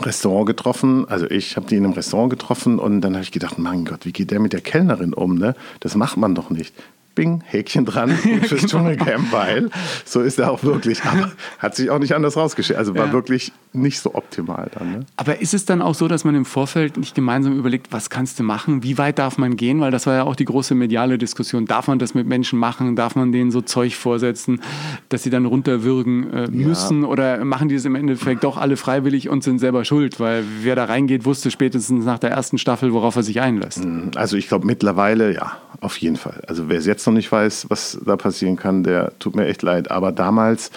Restaurant 0.00 0.46
getroffen. 0.46 1.06
Also 1.08 1.30
ich 1.30 1.56
habe 1.56 1.66
die 1.66 1.76
in 1.76 1.84
einem 1.84 1.92
Restaurant 1.92 2.30
getroffen 2.30 2.78
und 2.78 3.02
dann 3.02 3.12
habe 3.12 3.24
ich 3.24 3.32
gedacht, 3.32 3.58
mein 3.58 3.84
Gott, 3.84 4.06
wie 4.06 4.12
geht 4.12 4.30
der 4.30 4.40
mit 4.40 4.54
der 4.54 4.62
Kellnerin 4.62 5.12
um? 5.12 5.34
Ne? 5.34 5.54
Das 5.80 5.96
macht 5.96 6.16
man 6.16 6.34
doch 6.34 6.48
nicht 6.48 6.74
Bing, 7.14 7.42
Häkchen 7.44 7.84
dran 7.84 8.10
fürs 8.42 8.48
genau. 8.48 8.66
Dschungelcamp, 8.66 9.32
weil 9.32 9.70
so 10.04 10.20
ist 10.20 10.38
er 10.38 10.50
auch 10.50 10.62
wirklich. 10.62 11.02
Aber 11.04 11.32
hat 11.58 11.76
sich 11.76 11.90
auch 11.90 11.98
nicht 11.98 12.14
anders 12.14 12.36
rausgestellt. 12.36 12.78
Also 12.78 12.94
war 12.94 13.06
ja. 13.06 13.12
wirklich 13.12 13.52
nicht 13.72 14.00
so 14.00 14.14
optimal 14.14 14.70
dann. 14.74 14.92
Ne? 14.92 15.06
Aber 15.16 15.40
ist 15.40 15.54
es 15.54 15.64
dann 15.64 15.82
auch 15.82 15.94
so, 15.94 16.08
dass 16.08 16.24
man 16.24 16.34
im 16.34 16.44
Vorfeld 16.44 16.96
nicht 16.96 17.14
gemeinsam 17.14 17.56
überlegt, 17.58 17.92
was 17.92 18.10
kannst 18.10 18.38
du 18.38 18.42
machen? 18.42 18.82
Wie 18.82 18.98
weit 18.98 19.18
darf 19.18 19.38
man 19.38 19.56
gehen? 19.56 19.80
Weil 19.80 19.90
das 19.90 20.06
war 20.06 20.14
ja 20.14 20.22
auch 20.24 20.36
die 20.36 20.44
große 20.44 20.74
mediale 20.74 21.18
Diskussion. 21.18 21.66
Darf 21.66 21.88
man 21.88 21.98
das 21.98 22.14
mit 22.14 22.26
Menschen 22.26 22.58
machen? 22.58 22.96
Darf 22.96 23.16
man 23.16 23.32
denen 23.32 23.50
so 23.50 23.60
Zeug 23.60 23.94
vorsetzen, 23.94 24.60
dass 25.08 25.22
sie 25.22 25.30
dann 25.30 25.46
runterwürgen 25.46 26.32
äh, 26.32 26.50
müssen? 26.50 27.02
Ja. 27.02 27.08
Oder 27.08 27.44
machen 27.44 27.68
die 27.68 27.74
es 27.74 27.84
im 27.84 27.94
Endeffekt 27.94 28.44
doch 28.44 28.56
alle 28.56 28.76
freiwillig 28.76 29.28
und 29.28 29.42
sind 29.42 29.58
selber 29.58 29.84
schuld? 29.84 30.20
Weil 30.20 30.44
wer 30.62 30.76
da 30.76 30.84
reingeht, 30.84 31.24
wusste 31.24 31.50
spätestens 31.50 32.04
nach 32.04 32.18
der 32.18 32.30
ersten 32.30 32.58
Staffel, 32.58 32.92
worauf 32.92 33.16
er 33.16 33.22
sich 33.22 33.40
einlässt. 33.40 33.82
Also 34.16 34.36
ich 34.36 34.48
glaube 34.48 34.66
mittlerweile, 34.66 35.32
ja, 35.34 35.58
auf 35.80 35.96
jeden 35.96 36.16
Fall. 36.16 36.42
Also 36.46 36.68
wer 36.68 36.78
es 36.78 36.86
jetzt 36.86 37.01
noch 37.06 37.14
nicht 37.14 37.30
weiß, 37.30 37.66
was 37.68 37.98
da 38.04 38.16
passieren 38.16 38.56
kann, 38.56 38.84
der 38.84 39.12
tut 39.18 39.36
mir 39.36 39.46
echt 39.46 39.62
leid. 39.62 39.90
Aber 39.90 40.12
damals, 40.12 40.70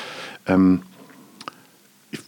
ähm, 0.48 0.82
ich, 2.12 2.20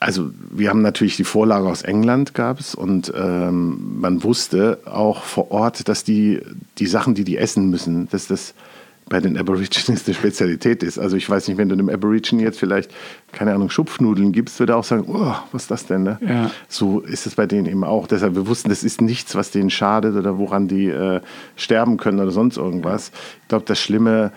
also 0.00 0.30
wir 0.50 0.70
haben 0.70 0.82
natürlich 0.82 1.16
die 1.16 1.24
Vorlage 1.24 1.68
aus 1.68 1.82
England 1.82 2.34
gab 2.34 2.60
es 2.60 2.74
und 2.74 3.12
ähm, 3.16 4.00
man 4.00 4.22
wusste 4.22 4.78
auch 4.84 5.24
vor 5.24 5.50
Ort, 5.50 5.88
dass 5.88 6.04
die, 6.04 6.40
die 6.78 6.86
Sachen, 6.86 7.14
die 7.14 7.24
die 7.24 7.36
essen 7.36 7.68
müssen, 7.68 8.08
dass 8.08 8.28
das 8.28 8.54
bei 9.08 9.20
den 9.20 9.36
Aborigines 9.38 10.06
eine 10.06 10.14
Spezialität 10.14 10.82
ist. 10.82 10.98
Also 10.98 11.16
ich 11.16 11.28
weiß 11.28 11.48
nicht, 11.48 11.56
wenn 11.56 11.68
du 11.68 11.74
einem 11.74 11.88
Aborigine 11.88 12.42
jetzt 12.42 12.58
vielleicht, 12.58 12.90
keine 13.32 13.54
Ahnung, 13.54 13.70
Schupfnudeln 13.70 14.32
gibst, 14.32 14.58
würde 14.60 14.74
er 14.74 14.76
auch 14.76 14.84
sagen, 14.84 15.04
oh, 15.08 15.34
was 15.52 15.62
ist 15.62 15.70
das 15.70 15.86
denn? 15.86 16.02
Ne? 16.02 16.18
Ja. 16.26 16.50
So 16.68 17.00
ist 17.00 17.26
es 17.26 17.34
bei 17.34 17.46
denen 17.46 17.66
eben 17.66 17.84
auch. 17.84 18.06
Deshalb, 18.06 18.34
wir 18.34 18.46
wussten, 18.46 18.68
das 18.68 18.84
ist 18.84 19.00
nichts, 19.00 19.34
was 19.34 19.50
denen 19.50 19.70
schadet 19.70 20.14
oder 20.14 20.38
woran 20.38 20.68
die 20.68 20.88
äh, 20.88 21.20
sterben 21.56 21.96
können 21.96 22.20
oder 22.20 22.30
sonst 22.30 22.56
irgendwas. 22.56 23.10
Ich 23.42 23.48
glaube, 23.48 23.64
das 23.66 23.78
Schlimme 23.80 24.32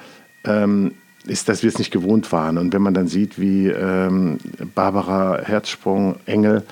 ähm, 0.46 0.94
ist, 1.26 1.50
dass 1.50 1.64
wir 1.64 1.70
es 1.70 1.78
nicht 1.78 1.92
gewohnt 1.92 2.32
waren. 2.32 2.58
Und 2.58 2.74
wenn 2.74 2.82
man 2.82 2.94
dann 2.94 3.08
sieht, 3.08 3.40
wie 3.40 3.68
ähm, 3.68 4.38
Barbara 4.74 5.40
Herzsprung, 5.44 6.16
Engel, 6.26 6.64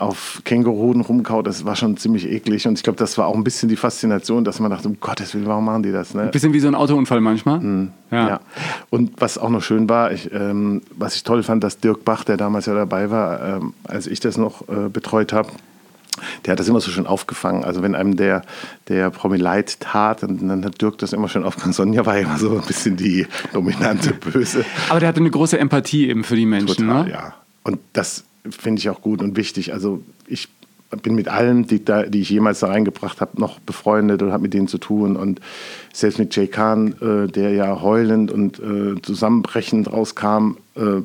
auf 0.00 0.40
Känguruden 0.44 1.02
rumkaut, 1.02 1.46
das 1.46 1.64
war 1.64 1.76
schon 1.76 1.96
ziemlich 1.96 2.26
eklig. 2.26 2.66
Und 2.66 2.78
ich 2.78 2.82
glaube, 2.82 2.98
das 2.98 3.18
war 3.18 3.26
auch 3.26 3.34
ein 3.34 3.44
bisschen 3.44 3.68
die 3.68 3.76
Faszination, 3.76 4.44
dass 4.44 4.58
man 4.58 4.70
dachte, 4.70 4.88
um 4.88 4.98
Gottes 4.98 5.34
Willen, 5.34 5.46
warum 5.46 5.66
machen 5.66 5.82
die 5.82 5.92
das? 5.92 6.14
Ne? 6.14 6.22
Ein 6.22 6.30
bisschen 6.30 6.52
wie 6.52 6.60
so 6.60 6.68
ein 6.68 6.74
Autounfall 6.74 7.20
manchmal. 7.20 7.60
Mhm. 7.60 7.90
Ja. 8.10 8.28
ja. 8.28 8.40
Und 8.88 9.20
was 9.20 9.36
auch 9.36 9.50
noch 9.50 9.62
schön 9.62 9.88
war, 9.88 10.12
ich, 10.12 10.32
ähm, 10.32 10.82
was 10.96 11.16
ich 11.16 11.22
toll 11.22 11.42
fand, 11.42 11.62
dass 11.62 11.78
Dirk 11.78 12.04
Bach, 12.04 12.24
der 12.24 12.38
damals 12.38 12.66
ja 12.66 12.74
dabei 12.74 13.10
war, 13.10 13.42
ähm, 13.42 13.74
als 13.84 14.06
ich 14.06 14.20
das 14.20 14.38
noch 14.38 14.68
äh, 14.68 14.88
betreut 14.88 15.32
habe, 15.32 15.50
der 16.44 16.52
hat 16.52 16.60
das 16.60 16.68
immer 16.68 16.80
so 16.80 16.90
schön 16.90 17.06
aufgefangen. 17.06 17.62
Also 17.64 17.82
wenn 17.82 17.94
einem 17.94 18.16
der, 18.16 18.42
der 18.88 19.10
Promi 19.10 19.36
leid 19.36 19.80
tat, 19.80 20.22
dann, 20.22 20.48
dann 20.48 20.64
hat 20.64 20.80
Dirk 20.80 20.98
das 20.98 21.12
immer 21.12 21.28
schön 21.28 21.44
aufgefangen. 21.44 21.74
Sonja 21.74 22.06
war 22.06 22.18
immer 22.18 22.38
so 22.38 22.56
ein 22.58 22.66
bisschen 22.66 22.96
die 22.96 23.26
dominante 23.52 24.14
Böse. 24.14 24.64
Aber 24.88 25.00
der 25.00 25.10
hatte 25.10 25.20
eine 25.20 25.30
große 25.30 25.58
Empathie 25.58 26.08
eben 26.08 26.24
für 26.24 26.36
die 26.36 26.46
Menschen. 26.46 26.88
Total, 26.88 27.04
ne? 27.04 27.10
ja. 27.10 27.34
Und 27.62 27.78
das 27.92 28.24
finde 28.48 28.80
ich 28.80 28.88
auch 28.88 29.00
gut 29.00 29.22
und 29.22 29.36
wichtig. 29.36 29.72
Also 29.72 30.02
ich 30.26 30.48
bin 31.02 31.14
mit 31.14 31.28
allen, 31.28 31.66
die, 31.66 31.84
da, 31.84 32.02
die 32.02 32.20
ich 32.20 32.30
jemals 32.30 32.60
da 32.60 32.68
reingebracht 32.68 33.20
habe, 33.20 33.40
noch 33.40 33.60
befreundet 33.60 34.22
und 34.22 34.32
habe 34.32 34.42
mit 34.42 34.54
denen 34.54 34.68
zu 34.68 34.78
tun. 34.78 35.16
Und 35.16 35.40
selbst 35.92 36.18
mit 36.18 36.34
Jay 36.34 36.48
Khan, 36.48 36.94
äh, 37.00 37.30
der 37.30 37.52
ja 37.52 37.80
heulend 37.80 38.30
und 38.30 38.58
äh, 38.58 39.00
zusammenbrechend 39.02 39.92
rauskam, 39.92 40.56
äh, 40.74 41.02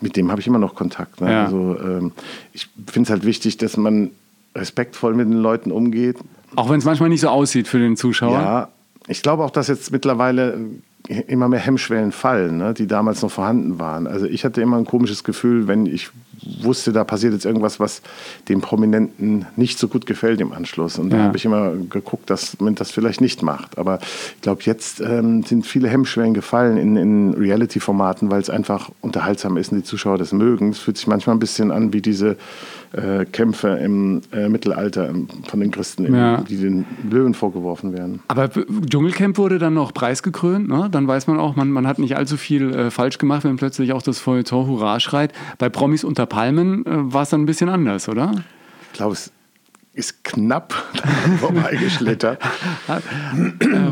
mit 0.00 0.16
dem 0.16 0.30
habe 0.30 0.40
ich 0.40 0.46
immer 0.46 0.58
noch 0.58 0.74
Kontakt. 0.74 1.20
Ne? 1.20 1.30
Ja. 1.30 1.44
Also 1.44 1.76
ähm, 1.80 2.12
ich 2.52 2.68
finde 2.86 3.08
es 3.08 3.10
halt 3.10 3.24
wichtig, 3.24 3.58
dass 3.58 3.76
man 3.76 4.10
respektvoll 4.54 5.14
mit 5.14 5.28
den 5.28 5.38
Leuten 5.38 5.70
umgeht. 5.72 6.16
Auch 6.56 6.70
wenn 6.70 6.78
es 6.78 6.84
manchmal 6.84 7.08
nicht 7.08 7.20
so 7.20 7.28
aussieht 7.28 7.68
für 7.68 7.78
den 7.78 7.96
Zuschauer. 7.96 8.32
Ja, 8.32 8.68
ich 9.08 9.22
glaube 9.22 9.44
auch, 9.44 9.50
dass 9.50 9.68
jetzt 9.68 9.92
mittlerweile 9.92 10.58
immer 11.08 11.48
mehr 11.48 11.60
Hemmschwellen 11.60 12.12
fallen, 12.12 12.58
ne, 12.58 12.74
die 12.74 12.86
damals 12.86 13.22
noch 13.22 13.30
vorhanden 13.30 13.78
waren. 13.78 14.06
Also 14.06 14.26
ich 14.26 14.44
hatte 14.44 14.60
immer 14.60 14.76
ein 14.76 14.84
komisches 14.84 15.24
Gefühl, 15.24 15.66
wenn 15.66 15.86
ich 15.86 16.10
wusste, 16.62 16.92
da 16.92 17.04
passiert 17.04 17.32
jetzt 17.32 17.44
irgendwas, 17.44 17.80
was 17.80 18.02
dem 18.48 18.60
Prominenten 18.60 19.46
nicht 19.56 19.78
so 19.78 19.88
gut 19.88 20.06
gefällt 20.06 20.40
im 20.40 20.52
Anschluss. 20.52 20.98
Und 20.98 21.10
da 21.10 21.18
habe 21.18 21.36
ich 21.36 21.44
immer 21.44 21.72
geguckt, 21.72 22.30
dass 22.30 22.60
man 22.60 22.74
das 22.74 22.90
vielleicht 22.90 23.20
nicht 23.20 23.42
macht. 23.42 23.78
Aber 23.78 23.98
ich 24.36 24.42
glaube, 24.42 24.62
jetzt 24.64 25.00
ähm, 25.00 25.42
sind 25.42 25.66
viele 25.66 25.88
Hemmschwellen 25.88 26.34
gefallen 26.34 26.76
in, 26.76 26.96
in 26.96 27.34
Reality-Formaten, 27.34 28.30
weil 28.30 28.40
es 28.40 28.50
einfach 28.50 28.90
unterhaltsam 29.00 29.56
ist 29.56 29.72
und 29.72 29.78
die 29.78 29.84
Zuschauer 29.84 30.18
das 30.18 30.32
mögen. 30.32 30.70
Es 30.70 30.78
fühlt 30.78 30.96
sich 30.96 31.06
manchmal 31.06 31.36
ein 31.36 31.40
bisschen 31.40 31.70
an 31.70 31.92
wie 31.92 32.02
diese 32.02 32.36
äh, 32.92 33.24
Kämpfe 33.24 33.68
im 33.68 34.22
äh, 34.32 34.48
Mittelalter 34.48 35.12
von 35.48 35.60
den 35.60 35.70
Christen, 35.70 36.14
ja. 36.14 36.38
die 36.42 36.56
den 36.56 36.86
Löwen 37.08 37.34
vorgeworfen 37.34 37.92
werden. 37.92 38.20
Aber 38.28 38.48
Dschungelcamp 38.48 39.38
wurde 39.38 39.58
dann 39.58 39.74
noch 39.74 39.92
preisgekrönt. 39.92 40.68
Ne? 40.68 40.88
Dann 40.90 41.06
weiß 41.06 41.26
man 41.26 41.38
auch, 41.38 41.56
man, 41.56 41.70
man 41.70 41.86
hat 41.86 41.98
nicht 41.98 42.16
allzu 42.16 42.36
viel 42.36 42.74
äh, 42.74 42.90
falsch 42.90 43.18
gemacht, 43.18 43.44
wenn 43.44 43.56
plötzlich 43.56 43.92
auch 43.92 44.02
das 44.02 44.18
Feuilleton 44.18 44.66
Hurra 44.66 45.00
schreit. 45.00 45.32
Bei 45.58 45.68
Promis 45.68 46.04
unter 46.04 46.26
Palmen 46.26 46.86
äh, 46.86 46.90
war 47.12 47.22
es 47.22 47.30
dann 47.30 47.42
ein 47.42 47.46
bisschen 47.46 47.68
anders, 47.68 48.08
oder? 48.08 48.32
Ich 48.92 48.96
glaube, 48.96 49.12
es 49.12 49.32
ist 49.98 50.22
knapp 50.22 50.72
vorbeigeschlittert, 51.40 52.40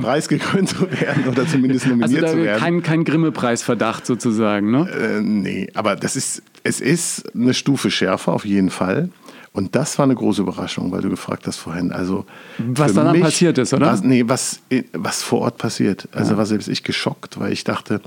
preisgekrönt 0.01 0.69
zu 0.69 0.91
werden 0.91 1.29
oder 1.29 1.47
zumindest 1.47 1.87
nominiert 1.87 2.23
also 2.25 2.37
zu 2.37 2.45
werden. 2.45 2.61
Kein, 2.61 2.83
kein 2.83 3.05
Grimme-Preisverdacht 3.05 4.07
sozusagen, 4.07 4.71
ne? 4.71 4.89
Äh, 4.89 5.21
nee, 5.21 5.69
aber 5.75 5.97
das 5.97 6.15
ist, 6.15 6.43
es 6.63 6.81
ist 6.81 7.35
eine 7.35 7.55
Stufe 7.55 7.91
schärfer 7.91 8.33
auf 8.33 8.45
jeden 8.45 8.71
Fall. 8.71 9.11
Und 9.53 9.75
das 9.75 9.99
war 9.99 10.05
eine 10.05 10.15
große 10.15 10.43
Überraschung, 10.43 10.93
weil 10.93 11.01
du 11.01 11.09
gefragt 11.09 11.47
hast 11.47 11.57
vorhin. 11.57 11.91
Also 11.91 12.27
was 12.59 12.93
dann 12.93 13.13
mich, 13.13 13.23
passiert 13.23 13.59
ist, 13.59 13.73
oder? 13.73 13.87
Was, 13.87 14.03
nee, 14.03 14.23
was, 14.27 14.61
was 14.93 15.23
vor 15.23 15.41
Ort 15.41 15.59
passiert. 15.59 16.09
Also 16.13 16.33
ja. 16.33 16.39
war 16.39 16.47
selbst 16.47 16.69
ich 16.69 16.85
geschockt, 16.85 17.41
weil 17.41 17.53
ich 17.53 17.65
dachte, 17.65 18.03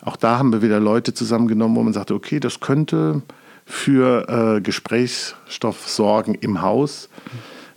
auch 0.00 0.16
da 0.16 0.38
haben 0.38 0.52
wir 0.52 0.62
wieder 0.62 0.80
Leute 0.80 1.12
zusammengenommen, 1.12 1.76
wo 1.76 1.82
man 1.82 1.92
sagte, 1.92 2.14
okay, 2.14 2.40
das 2.40 2.60
könnte 2.60 3.22
für 3.70 4.56
äh, 4.56 4.60
Gesprächsstoff 4.60 5.88
sorgen 5.88 6.34
im 6.34 6.60
Haus, 6.60 7.08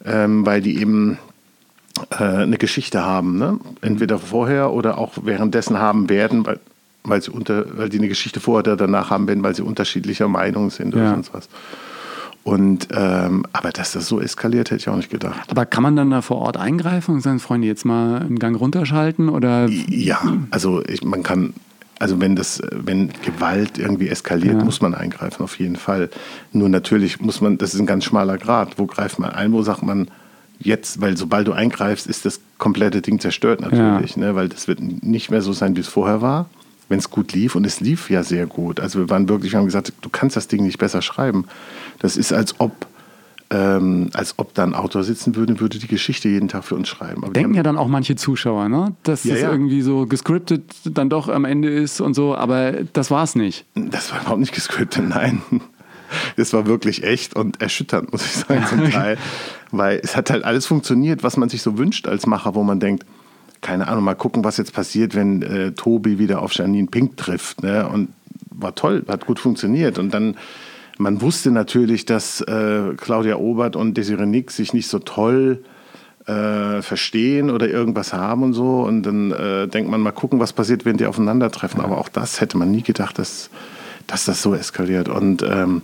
ähm, 0.05 0.45
weil 0.45 0.61
die 0.61 0.79
eben 0.81 1.19
äh, 2.11 2.23
eine 2.23 2.57
Geschichte 2.57 3.05
haben. 3.05 3.37
Ne? 3.37 3.59
Entweder 3.81 4.17
vorher 4.17 4.73
oder 4.73 4.97
auch 4.97 5.13
währenddessen 5.21 5.77
haben 5.77 6.09
werden, 6.09 6.45
weil, 6.45 6.59
weil, 7.03 7.21
sie 7.21 7.31
unter, 7.31 7.77
weil 7.77 7.89
die 7.89 7.99
eine 7.99 8.07
Geschichte 8.07 8.39
vorher 8.39 8.61
oder 8.61 8.75
danach 8.75 9.11
haben 9.11 9.27
werden, 9.27 9.43
weil 9.43 9.55
sie 9.55 9.61
unterschiedlicher 9.61 10.27
Meinung 10.27 10.71
sind 10.71 10.95
oder 10.95 11.03
ja. 11.03 11.11
sonst 11.11 11.33
was. 11.33 11.47
Und 12.43 12.89
ähm, 12.91 13.45
aber 13.53 13.71
dass 13.71 13.93
das 13.93 14.07
so 14.07 14.19
eskaliert, 14.19 14.71
hätte 14.71 14.81
ich 14.81 14.89
auch 14.89 14.97
nicht 14.97 15.09
gedacht. 15.09 15.49
Aber 15.49 15.65
kann 15.65 15.81
man 15.81 15.95
dann 15.95 16.09
da 16.09 16.21
vor 16.21 16.39
Ort 16.39 16.57
eingreifen 16.57 17.15
und 17.15 17.21
sagen, 17.21 17.39
Freunde, 17.39 17.67
jetzt 17.67 17.85
mal 17.85 18.19
einen 18.19 18.37
Gang 18.37 18.59
runterschalten? 18.59 19.29
Oder? 19.29 19.69
Ja, 19.69 20.19
also 20.49 20.83
ich, 20.85 21.03
man 21.03 21.23
kann 21.23 21.53
also 22.03 22.19
wenn 22.19 22.35
das, 22.35 22.61
wenn 22.69 23.13
Gewalt 23.23 23.77
irgendwie 23.77 24.09
eskaliert, 24.09 24.57
ja. 24.57 24.63
muss 24.65 24.81
man 24.81 24.93
eingreifen, 24.93 25.41
auf 25.41 25.57
jeden 25.57 25.77
Fall. 25.77 26.09
Nur 26.51 26.67
natürlich 26.67 27.21
muss 27.21 27.39
man, 27.39 27.57
das 27.57 27.73
ist 27.73 27.79
ein 27.79 27.85
ganz 27.85 28.03
schmaler 28.03 28.37
Grad. 28.37 28.77
Wo 28.77 28.87
greift 28.87 29.19
man 29.19 29.29
ein? 29.29 29.53
Wo 29.53 29.61
sagt 29.61 29.83
man 29.83 30.09
jetzt, 30.59 30.99
weil 30.99 31.15
sobald 31.15 31.47
du 31.47 31.53
eingreifst, 31.53 32.05
ist 32.05 32.25
das 32.25 32.41
komplette 32.57 33.01
Ding 33.01 33.21
zerstört 33.21 33.61
natürlich, 33.61 34.17
ja. 34.17 34.21
ne? 34.21 34.35
weil 34.35 34.49
das 34.49 34.67
wird 34.67 34.81
nicht 34.81 35.31
mehr 35.31 35.41
so 35.41 35.53
sein, 35.53 35.77
wie 35.77 35.79
es 35.79 35.87
vorher 35.87 36.21
war. 36.21 36.49
Wenn 36.89 36.99
es 36.99 37.09
gut 37.09 37.31
lief 37.31 37.55
und 37.55 37.65
es 37.65 37.79
lief 37.79 38.09
ja 38.09 38.21
sehr 38.21 38.47
gut. 38.47 38.81
Also 38.81 38.99
wir 38.99 39.09
waren 39.09 39.29
wirklich, 39.29 39.53
wir 39.53 39.59
haben 39.59 39.65
gesagt, 39.65 39.93
du 40.01 40.09
kannst 40.09 40.35
das 40.35 40.49
Ding 40.49 40.65
nicht 40.65 40.79
besser 40.79 41.01
schreiben. 41.01 41.45
Das 41.99 42.17
ist 42.17 42.33
als 42.33 42.59
ob 42.59 42.85
ähm, 43.53 44.09
als 44.13 44.33
ob 44.37 44.55
da 44.55 44.63
ein 44.63 44.73
Autor 44.73 45.03
sitzen 45.03 45.35
würde, 45.35 45.59
würde 45.59 45.77
die 45.77 45.87
Geschichte 45.87 46.27
jeden 46.27 46.47
Tag 46.47 46.63
für 46.63 46.75
uns 46.75 46.89
schreiben. 46.89 47.23
Aber 47.23 47.33
Denken 47.33 47.53
ja 47.53 47.61
dann 47.61 47.77
auch 47.77 47.87
manche 47.87 48.15
Zuschauer, 48.15 48.67
ne? 48.67 48.95
dass 49.03 49.23
ja, 49.23 49.33
das 49.33 49.43
ja. 49.43 49.51
irgendwie 49.51 49.81
so 49.81 50.07
gescriptet 50.07 50.63
dann 50.85 51.09
doch 51.09 51.29
am 51.29 51.45
Ende 51.45 51.69
ist 51.69 52.01
und 52.01 52.15
so, 52.15 52.35
aber 52.35 52.71
das 52.93 53.11
war 53.11 53.23
es 53.23 53.35
nicht. 53.35 53.65
Das 53.75 54.11
war 54.11 54.21
überhaupt 54.21 54.39
nicht 54.39 54.53
gescriptet, 54.53 55.07
nein. 55.07 55.41
Das 56.35 56.53
war 56.53 56.65
wirklich 56.65 57.03
echt 57.03 57.35
und 57.35 57.61
erschütternd, 57.61 58.11
muss 58.11 58.25
ich 58.25 58.33
sagen, 58.33 58.65
zum 58.67 58.89
Teil. 58.89 59.17
Weil 59.71 59.99
es 60.03 60.15
hat 60.15 60.29
halt 60.29 60.43
alles 60.43 60.65
funktioniert, 60.65 61.23
was 61.23 61.37
man 61.37 61.49
sich 61.49 61.61
so 61.61 61.77
wünscht 61.77 62.07
als 62.07 62.27
Macher, 62.27 62.53
wo 62.55 62.63
man 62.63 62.79
denkt, 62.79 63.05
keine 63.61 63.87
Ahnung, 63.87 64.03
mal 64.03 64.13
gucken, 64.13 64.43
was 64.43 64.57
jetzt 64.57 64.73
passiert, 64.73 65.15
wenn 65.15 65.41
äh, 65.41 65.71
Tobi 65.71 66.19
wieder 66.19 66.41
auf 66.41 66.53
Janine 66.53 66.87
Pink 66.87 67.17
trifft. 67.17 67.63
Ne? 67.63 67.87
Und 67.87 68.09
war 68.51 68.75
toll, 68.75 69.03
hat 69.07 69.25
gut 69.25 69.39
funktioniert. 69.39 69.97
Und 69.97 70.13
dann 70.13 70.37
man 70.97 71.21
wusste 71.21 71.51
natürlich, 71.51 72.05
dass 72.05 72.41
äh, 72.41 72.93
Claudia 72.97 73.37
Obert 73.37 73.75
und 73.75 73.95
Desiree 73.95 74.25
Nick 74.25 74.51
sich 74.51 74.73
nicht 74.73 74.87
so 74.87 74.99
toll 74.99 75.63
äh, 76.25 76.81
verstehen 76.81 77.49
oder 77.49 77.67
irgendwas 77.67 78.13
haben 78.13 78.43
und 78.43 78.53
so. 78.53 78.81
Und 78.81 79.03
dann 79.03 79.31
äh, 79.31 79.67
denkt 79.67 79.89
man 79.89 80.01
mal 80.01 80.11
gucken, 80.11 80.39
was 80.39 80.53
passiert, 80.53 80.85
wenn 80.85 80.97
die 80.97 81.05
aufeinandertreffen. 81.05 81.81
Aber 81.81 81.97
auch 81.97 82.09
das 82.09 82.41
hätte 82.41 82.57
man 82.57 82.71
nie 82.71 82.83
gedacht, 82.83 83.19
dass, 83.19 83.49
dass 84.07 84.25
das 84.25 84.41
so 84.41 84.53
eskaliert. 84.53 85.09
Und 85.09 85.43
ähm, 85.43 85.81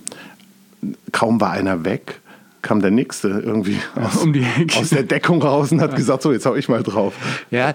kaum 1.11 1.41
war 1.41 1.51
einer 1.51 1.83
weg 1.85 2.21
kam 2.61 2.81
der 2.81 2.91
Nächste 2.91 3.29
irgendwie 3.29 3.77
aus, 3.95 4.17
um 4.17 4.33
aus, 4.77 4.89
der 4.89 5.03
Deckung 5.03 5.41
raus 5.41 5.71
und 5.71 5.81
hat 5.81 5.91
ja. 5.91 5.97
gesagt, 5.97 6.23
so 6.23 6.31
jetzt 6.31 6.45
hau 6.45 6.55
ich 6.55 6.67
mal 6.67 6.83
drauf. 6.83 7.13
Ja, 7.51 7.73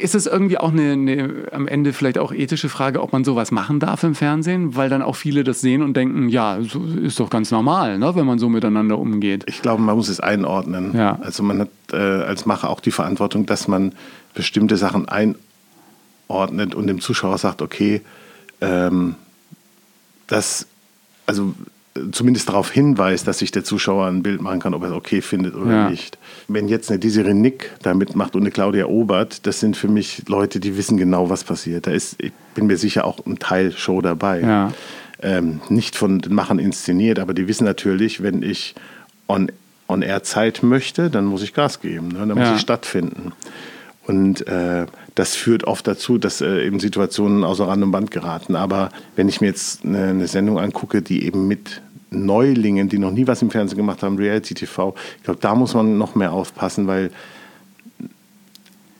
ist 0.00 0.14
es 0.14 0.26
irgendwie 0.26 0.58
auch 0.58 0.70
eine, 0.70 0.92
eine, 0.92 1.44
am 1.52 1.66
Ende 1.66 1.92
vielleicht 1.92 2.18
auch 2.18 2.32
ethische 2.32 2.68
Frage, 2.68 3.02
ob 3.02 3.12
man 3.12 3.24
sowas 3.24 3.50
machen 3.50 3.80
darf 3.80 4.02
im 4.02 4.14
Fernsehen, 4.14 4.76
weil 4.76 4.90
dann 4.90 5.02
auch 5.02 5.16
viele 5.16 5.44
das 5.44 5.60
sehen 5.60 5.82
und 5.82 5.96
denken, 5.96 6.28
ja, 6.28 6.58
so 6.60 6.84
ist 6.84 7.20
doch 7.20 7.30
ganz 7.30 7.50
normal, 7.50 7.98
ne, 7.98 8.14
wenn 8.14 8.26
man 8.26 8.38
so 8.38 8.48
miteinander 8.48 8.98
umgeht. 8.98 9.44
Ich 9.46 9.62
glaube, 9.62 9.82
man 9.82 9.96
muss 9.96 10.08
es 10.08 10.20
einordnen. 10.20 10.94
Ja. 10.94 11.18
Also 11.22 11.42
man 11.42 11.60
hat 11.60 11.70
äh, 11.92 11.96
als 11.96 12.44
Macher 12.44 12.68
auch 12.68 12.80
die 12.80 12.90
Verantwortung, 12.90 13.46
dass 13.46 13.66
man 13.66 13.94
bestimmte 14.34 14.76
Sachen 14.76 15.06
einordnet 15.08 16.74
und 16.74 16.86
dem 16.86 17.00
Zuschauer 17.00 17.38
sagt, 17.38 17.62
okay, 17.62 18.02
ähm, 18.60 19.14
das, 20.26 20.66
also 21.26 21.54
zumindest 22.10 22.48
darauf 22.48 22.70
hinweist, 22.70 23.26
dass 23.26 23.38
sich 23.38 23.50
der 23.50 23.64
Zuschauer 23.64 24.06
ein 24.06 24.22
Bild 24.22 24.40
machen 24.40 24.60
kann, 24.60 24.74
ob 24.74 24.82
er 24.82 24.90
es 24.90 24.94
okay 24.94 25.20
findet 25.20 25.54
oder 25.54 25.70
ja. 25.70 25.90
nicht. 25.90 26.18
Wenn 26.48 26.68
jetzt 26.68 26.90
eine 26.90 26.98
Desiree 26.98 27.34
Nick 27.34 27.70
da 27.82 27.94
mitmacht 27.94 28.34
und 28.34 28.42
eine 28.42 28.50
Claudia 28.50 28.86
Obert, 28.86 29.46
das 29.46 29.60
sind 29.60 29.76
für 29.76 29.88
mich 29.88 30.22
Leute, 30.28 30.58
die 30.58 30.76
wissen 30.76 30.96
genau, 30.96 31.28
was 31.28 31.44
passiert. 31.44 31.86
Da 31.86 31.90
ist, 31.90 32.16
ich 32.22 32.32
bin 32.54 32.66
mir 32.66 32.78
sicher, 32.78 33.04
auch 33.04 33.24
ein 33.26 33.38
Teil 33.38 33.72
Show 33.72 34.00
dabei. 34.00 34.40
Ja. 34.40 34.72
Ähm, 35.20 35.60
nicht 35.68 35.94
von 35.94 36.20
den 36.20 36.34
Machern 36.34 36.58
inszeniert, 36.58 37.18
aber 37.18 37.34
die 37.34 37.46
wissen 37.46 37.64
natürlich, 37.64 38.22
wenn 38.22 38.42
ich 38.42 38.74
on, 39.28 39.52
on 39.86 40.02
air 40.02 40.22
Zeit 40.22 40.62
möchte, 40.62 41.10
dann 41.10 41.26
muss 41.26 41.42
ich 41.42 41.54
Gas 41.54 41.80
geben, 41.80 42.08
ne? 42.08 42.26
dann 42.26 42.36
muss 42.36 42.56
ich 42.56 42.60
stattfinden. 42.60 43.32
Und 44.06 44.46
äh, 44.48 44.86
das 45.14 45.36
führt 45.36 45.64
oft 45.64 45.86
dazu, 45.86 46.18
dass 46.18 46.40
äh, 46.40 46.66
eben 46.66 46.80
Situationen 46.80 47.44
außer 47.44 47.68
Rand 47.68 47.82
und 47.84 47.92
Band 47.92 48.10
geraten. 48.10 48.56
Aber 48.56 48.90
wenn 49.14 49.28
ich 49.28 49.40
mir 49.40 49.46
jetzt 49.46 49.84
eine, 49.84 50.08
eine, 50.08 50.26
Sendung 50.26 50.58
angucke, 50.58 51.02
die 51.02 51.24
eben 51.24 51.46
mit 51.46 51.82
Neulingen, 52.10 52.88
die 52.88 52.98
noch 52.98 53.12
nie 53.12 53.26
was 53.26 53.42
im 53.42 53.50
Fernsehen 53.50 53.76
gemacht 53.76 54.02
haben, 54.02 54.16
Reality 54.16 54.54
TV, 54.54 54.94
ich 55.18 55.22
glaube, 55.22 55.40
da 55.40 55.54
muss 55.54 55.74
man 55.74 55.98
noch 55.98 56.16
mehr 56.16 56.32
aufpassen, 56.32 56.88
weil 56.88 57.10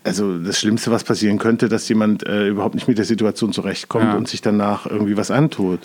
also 0.04 0.38
das 0.38 0.58
Schlimmste, 0.58 0.90
was 0.90 1.04
passieren 1.04 1.38
könnte, 1.38 1.68
dass 1.68 1.88
jemand 1.88 2.26
äh, 2.26 2.48
überhaupt 2.48 2.74
nicht 2.74 2.88
mit 2.88 2.98
der 2.98 3.04
Situation 3.04 3.52
zurechtkommt 3.52 4.04
ja. 4.04 4.14
und 4.16 4.28
sich 4.28 4.40
danach 4.40 4.86
irgendwie 4.86 5.16
was 5.16 5.30
antut. 5.30 5.80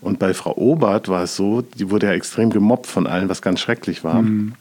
Und 0.00 0.18
bei 0.18 0.34
Frau 0.34 0.56
Obert 0.56 1.08
war 1.08 1.24
es 1.24 1.36
so, 1.36 1.62
die 1.62 1.90
wurde 1.90 2.06
ja 2.06 2.12
extrem 2.12 2.50
gemobbt 2.50 2.86
von 2.86 3.06
allen, 3.06 3.28
was 3.28 3.42
ganz 3.42 3.60
schrecklich 3.60 4.02
war 4.02 4.22
mhm. 4.22 4.54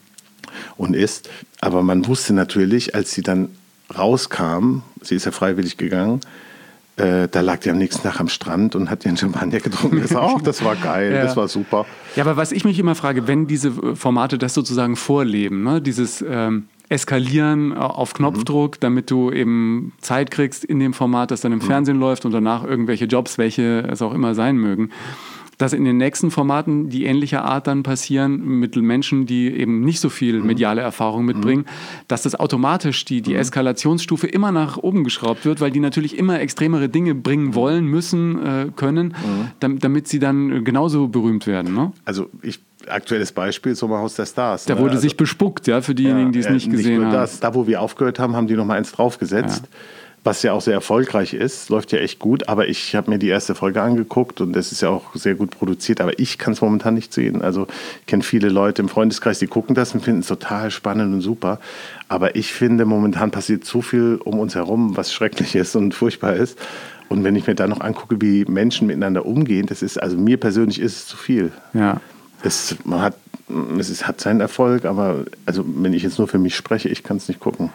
und 0.77 0.95
ist. 0.95 1.29
Aber 1.61 1.81
man 1.81 2.05
wusste 2.07 2.33
natürlich, 2.33 2.93
als 2.93 3.11
sie 3.11 3.21
dann 3.21 3.49
rauskam, 3.95 4.81
sie 5.01 5.15
ist 5.15 5.25
ja 5.25 5.31
freiwillig 5.31 5.77
gegangen, 5.77 6.21
äh, 6.97 7.27
da 7.29 7.41
lag 7.41 7.59
die 7.59 7.69
am 7.69 7.77
nächsten 7.77 8.03
Tag 8.03 8.19
am 8.19 8.27
Strand 8.27 8.75
und 8.75 8.89
hat 8.89 9.05
ihren 9.05 9.15
Champagner 9.15 9.59
getrunken. 9.59 10.01
Das, 10.01 10.15
auch, 10.15 10.41
das 10.41 10.63
war 10.63 10.75
geil, 10.75 11.13
ja. 11.13 11.23
das 11.23 11.37
war 11.37 11.47
super. 11.47 11.85
Ja, 12.15 12.23
aber 12.23 12.35
was 12.35 12.51
ich 12.51 12.65
mich 12.65 12.77
immer 12.77 12.95
frage, 12.95 13.27
wenn 13.27 13.47
diese 13.47 13.71
Formate 13.95 14.37
das 14.37 14.53
sozusagen 14.53 14.95
vorleben, 14.95 15.63
ne? 15.63 15.81
dieses 15.81 16.23
ähm, 16.27 16.67
Eskalieren 16.89 17.71
auf 17.71 18.15
Knopfdruck, 18.15 18.77
mhm. 18.77 18.79
damit 18.79 19.11
du 19.11 19.31
eben 19.31 19.93
Zeit 20.01 20.31
kriegst 20.31 20.65
in 20.65 20.79
dem 20.79 20.93
Format, 20.93 21.31
das 21.31 21.41
dann 21.41 21.53
im 21.53 21.59
mhm. 21.59 21.63
Fernsehen 21.63 21.99
läuft 21.99 22.25
und 22.25 22.31
danach 22.31 22.63
irgendwelche 22.63 23.05
Jobs, 23.05 23.37
welche 23.37 23.87
es 23.89 24.01
auch 24.01 24.13
immer 24.13 24.35
sein 24.35 24.57
mögen 24.57 24.89
dass 25.59 25.73
in 25.73 25.83
den 25.83 25.97
nächsten 25.97 26.31
Formaten 26.31 26.89
die 26.89 27.05
ähnlicher 27.05 27.43
Art 27.43 27.67
dann 27.67 27.83
passieren 27.83 28.39
mit 28.43 28.75
Menschen, 28.77 29.25
die 29.25 29.49
eben 29.49 29.81
nicht 29.81 29.99
so 29.99 30.09
viel 30.09 30.39
mhm. 30.39 30.47
mediale 30.47 30.81
Erfahrung 30.81 31.25
mitbringen, 31.25 31.63
mhm. 31.63 32.05
dass 32.07 32.23
das 32.23 32.33
automatisch 32.33 33.05
die, 33.05 33.21
die 33.21 33.33
mhm. 33.33 33.39
Eskalationsstufe 33.39 34.25
immer 34.25 34.51
nach 34.51 34.77
oben 34.77 35.03
geschraubt 35.03 35.45
wird, 35.45 35.59
weil 35.59 35.69
die 35.69 35.81
natürlich 35.81 36.17
immer 36.17 36.39
extremere 36.39 36.87
Dinge 36.87 37.13
bringen 37.13 37.53
wollen, 37.55 37.85
müssen, 37.85 38.43
äh, 38.43 38.67
können, 38.75 39.13
damit, 39.59 39.83
damit 39.83 40.07
sie 40.07 40.19
dann 40.19 40.63
genauso 40.63 41.09
berühmt 41.09 41.45
werden. 41.45 41.75
Ne? 41.75 41.91
Also 42.05 42.29
ich 42.41 42.61
aktuelles 42.87 43.33
Beispiel 43.33 43.75
Sommerhaus 43.75 44.15
der 44.15 44.25
Stars. 44.25 44.63
Da 44.63 44.75
ne? 44.75 44.79
wurde 44.79 44.91
also, 44.91 45.01
sich 45.01 45.17
bespuckt, 45.17 45.67
ja, 45.67 45.81
für 45.81 45.93
diejenigen, 45.93 46.27
ja, 46.27 46.31
die 46.31 46.39
es 46.39 46.49
nicht 46.49 46.71
gesehen 46.71 46.99
nicht 46.99 47.05
haben. 47.07 47.13
Das, 47.13 47.41
da, 47.41 47.53
wo 47.53 47.67
wir 47.67 47.81
aufgehört 47.81 48.17
haben, 48.17 48.35
haben 48.35 48.47
die 48.47 48.55
noch 48.55 48.65
mal 48.65 48.77
eins 48.77 48.93
draufgesetzt. 48.93 49.63
Ja 49.63 49.77
was 50.23 50.43
ja 50.43 50.53
auch 50.53 50.61
sehr 50.61 50.73
erfolgreich 50.73 51.33
ist, 51.33 51.69
läuft 51.69 51.91
ja 51.91 51.99
echt 51.99 52.19
gut. 52.19 52.49
Aber 52.49 52.67
ich 52.67 52.95
habe 52.95 53.09
mir 53.09 53.19
die 53.19 53.29
erste 53.29 53.55
Folge 53.55 53.81
angeguckt 53.81 54.41
und 54.41 54.53
das 54.53 54.71
ist 54.71 54.81
ja 54.81 54.89
auch 54.89 55.15
sehr 55.15 55.35
gut 55.35 55.51
produziert. 55.51 56.01
Aber 56.01 56.17
ich 56.19 56.37
kann 56.37 56.53
es 56.53 56.61
momentan 56.61 56.93
nicht 56.93 57.13
sehen. 57.13 57.41
Also 57.41 57.67
ich 58.01 58.05
kenne 58.07 58.23
viele 58.23 58.49
Leute 58.49 58.81
im 58.81 58.89
Freundeskreis, 58.89 59.39
die 59.39 59.47
gucken 59.47 59.75
das 59.75 59.93
und 59.93 60.01
finden 60.01 60.21
es 60.21 60.27
total 60.27 60.71
spannend 60.71 61.13
und 61.13 61.21
super. 61.21 61.59
Aber 62.09 62.35
ich 62.35 62.53
finde, 62.53 62.85
momentan 62.85 63.31
passiert 63.31 63.65
so 63.65 63.81
viel 63.81 64.19
um 64.23 64.39
uns 64.39 64.55
herum, 64.55 64.97
was 64.97 65.13
schrecklich 65.13 65.55
ist 65.55 65.75
und 65.75 65.93
furchtbar 65.93 66.35
ist. 66.35 66.59
Und 67.07 67.23
wenn 67.23 67.35
ich 67.35 67.47
mir 67.47 67.55
da 67.55 67.67
noch 67.67 67.81
angucke, 67.81 68.21
wie 68.21 68.45
Menschen 68.45 68.87
miteinander 68.87 69.25
umgehen, 69.25 69.65
das 69.65 69.81
ist, 69.81 70.01
also 70.01 70.17
mir 70.17 70.37
persönlich 70.37 70.79
ist 70.79 70.95
es 70.95 71.07
zu 71.07 71.17
viel. 71.17 71.51
Ja. 71.73 71.99
Es, 72.43 72.75
man 72.85 73.01
hat, 73.01 73.15
es 73.79 73.89
ist, 73.89 74.07
hat 74.07 74.21
seinen 74.21 74.41
Erfolg, 74.41 74.85
aber 74.85 75.25
also 75.45 75.65
wenn 75.65 75.93
ich 75.93 76.03
jetzt 76.03 76.19
nur 76.19 76.27
für 76.27 76.37
mich 76.37 76.55
spreche, 76.55 76.87
ich 76.87 77.03
kann 77.03 77.17
es 77.17 77.27
nicht 77.27 77.39
gucken. 77.39 77.71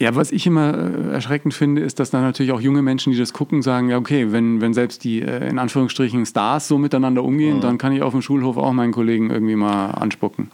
Ja, 0.00 0.14
was 0.14 0.30
ich 0.30 0.46
immer 0.46 0.74
äh, 0.74 1.12
erschreckend 1.14 1.54
finde, 1.54 1.82
ist, 1.82 1.98
dass 1.98 2.10
dann 2.10 2.22
natürlich 2.22 2.52
auch 2.52 2.60
junge 2.60 2.82
Menschen, 2.82 3.12
die 3.12 3.18
das 3.18 3.32
gucken, 3.32 3.62
sagen, 3.62 3.88
ja, 3.88 3.98
okay, 3.98 4.30
wenn, 4.30 4.60
wenn 4.60 4.72
selbst 4.72 5.02
die 5.02 5.22
äh, 5.22 5.48
in 5.48 5.58
Anführungsstrichen 5.58 6.24
Stars 6.24 6.68
so 6.68 6.78
miteinander 6.78 7.24
umgehen, 7.24 7.56
mhm. 7.56 7.60
dann 7.62 7.78
kann 7.78 7.92
ich 7.92 8.02
auf 8.02 8.12
dem 8.12 8.22
Schulhof 8.22 8.56
auch 8.56 8.72
meinen 8.72 8.92
Kollegen 8.92 9.30
irgendwie 9.30 9.56
mal 9.56 9.90
anspucken. 9.90 10.52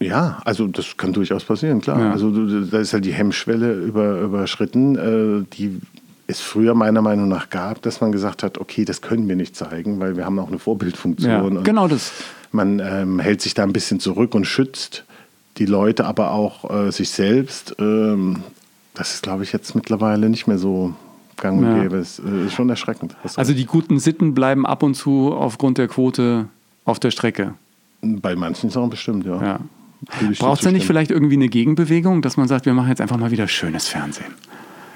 Ja, 0.00 0.40
also 0.44 0.66
das 0.66 0.96
kann 0.96 1.12
durchaus 1.12 1.44
passieren, 1.44 1.80
klar. 1.80 2.00
Ja. 2.00 2.10
Also 2.10 2.30
da 2.30 2.80
ist 2.80 2.92
halt 2.92 3.04
die 3.04 3.12
Hemmschwelle 3.12 3.74
über, 3.74 4.20
überschritten, 4.20 4.96
äh, 4.96 5.44
die 5.52 5.78
es 6.26 6.40
früher 6.40 6.74
meiner 6.74 7.02
Meinung 7.02 7.28
nach 7.28 7.50
gab, 7.50 7.82
dass 7.82 8.00
man 8.00 8.10
gesagt 8.10 8.42
hat, 8.42 8.58
okay, 8.58 8.84
das 8.84 9.00
können 9.00 9.28
wir 9.28 9.36
nicht 9.36 9.54
zeigen, 9.54 10.00
weil 10.00 10.16
wir 10.16 10.24
haben 10.24 10.38
auch 10.38 10.48
eine 10.48 10.58
Vorbildfunktion. 10.58 11.54
Ja, 11.56 11.60
genau 11.62 11.86
das. 11.86 12.12
Man 12.50 12.80
ähm, 12.80 13.20
hält 13.20 13.42
sich 13.42 13.54
da 13.54 13.62
ein 13.62 13.72
bisschen 13.72 14.00
zurück 14.00 14.34
und 14.34 14.44
schützt 14.44 15.04
die 15.60 15.66
Leute, 15.66 16.06
aber 16.06 16.32
auch 16.32 16.68
äh, 16.70 16.90
sich 16.90 17.10
selbst. 17.10 17.76
Ähm, 17.78 18.42
das 18.94 19.14
ist, 19.14 19.22
glaube 19.22 19.44
ich, 19.44 19.52
jetzt 19.52 19.74
mittlerweile 19.74 20.28
nicht 20.28 20.46
mehr 20.46 20.58
so 20.58 20.94
gang 21.36 21.58
und 21.58 21.64
ja. 21.64 21.82
gäbe. 21.82 21.98
Es 21.98 22.18
äh, 22.18 22.46
ist 22.46 22.54
schon 22.54 22.68
erschreckend. 22.70 23.14
Also 23.36 23.52
die 23.52 23.66
guten 23.66 24.00
Sitten 24.00 24.34
bleiben 24.34 24.66
ab 24.66 24.82
und 24.82 24.94
zu 24.94 25.32
aufgrund 25.32 25.78
der 25.78 25.86
Quote 25.86 26.48
auf 26.84 26.98
der 26.98 27.10
Strecke. 27.10 27.54
Bei 28.00 28.34
manchen 28.34 28.70
Sachen 28.70 28.90
bestimmt, 28.90 29.26
ja. 29.26 29.40
ja. 29.42 29.60
Braucht 30.38 30.60
es 30.60 30.64
da 30.64 30.72
nicht 30.72 30.86
vielleicht 30.86 31.10
irgendwie 31.10 31.34
eine 31.34 31.50
Gegenbewegung, 31.50 32.22
dass 32.22 32.38
man 32.38 32.48
sagt, 32.48 32.64
wir 32.64 32.72
machen 32.72 32.88
jetzt 32.88 33.02
einfach 33.02 33.18
mal 33.18 33.30
wieder 33.30 33.46
schönes 33.46 33.86
Fernsehen? 33.86 34.34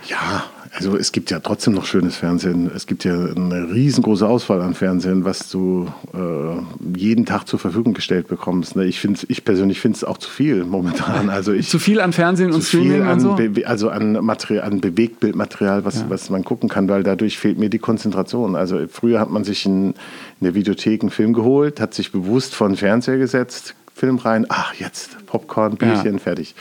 Ja, 0.07 0.45
also 0.77 0.97
es 0.97 1.13
gibt 1.13 1.31
ja 1.31 1.39
trotzdem 1.39 1.75
noch 1.75 1.85
schönes 1.85 2.17
Fernsehen. 2.17 2.69
Es 2.75 2.87
gibt 2.87 3.05
ja 3.05 3.15
eine 3.15 3.69
riesengroße 3.73 4.27
Auswahl 4.27 4.61
an 4.61 4.75
Fernsehen, 4.75 5.25
was 5.25 5.49
du 5.49 5.87
äh, 6.13 6.99
jeden 6.99 7.27
Tag 7.27 7.47
zur 7.47 7.61
Verfügung 7.61 7.95
gestellt 7.95 8.27
bekommst. 8.27 8.75
Ne? 8.75 8.85
Ich, 8.85 8.99
find's, 8.99 9.25
ich 9.29 9.45
persönlich 9.45 9.81
finde 9.81 9.97
es 9.97 10.05
auch 10.05 10.19
zu 10.19 10.29
viel 10.29 10.65
momentan. 10.65 11.31
Also 11.31 11.53
ich, 11.53 11.69
zu 11.69 11.79
viel 11.79 12.01
an 12.01 12.13
Fernsehen 12.13 12.53
und 12.53 12.63
Streaming 12.63 13.03
an, 13.03 13.25
und 13.25 13.55
so? 13.55 13.65
also 13.67 13.89
an, 13.89 14.13
Material, 14.25 14.65
an 14.65 14.81
Bewegtbildmaterial, 14.81 15.85
was, 15.85 16.01
ja. 16.01 16.07
was 16.09 16.29
man 16.29 16.43
gucken 16.45 16.69
kann, 16.69 16.89
weil 16.89 17.05
dadurch 17.05 17.39
fehlt 17.39 17.59
mir 17.59 17.71
die 17.71 17.79
Konzentration. 17.79 18.57
Also 18.57 18.81
früher 18.91 19.21
hat 19.21 19.31
man 19.31 19.45
sich 19.45 19.65
in, 19.67 19.91
in 19.91 19.95
der 20.43 20.55
Videothek 20.55 21.03
einen 21.03 21.11
Film 21.11 21.35
geholt, 21.35 21.81
hat 21.81 21.95
sich 21.95 22.11
bewusst 22.11 22.55
vor 22.55 22.67
den 22.67 22.77
Fernseher 22.77 23.19
gesetzt, 23.19 23.77
Film 23.95 24.17
rein, 24.17 24.47
ach 24.49 24.75
jetzt 24.75 25.17
Popcorn, 25.35 25.75
Bierchen, 25.75 26.13
ja. 26.13 26.19
fertig. 26.19 26.55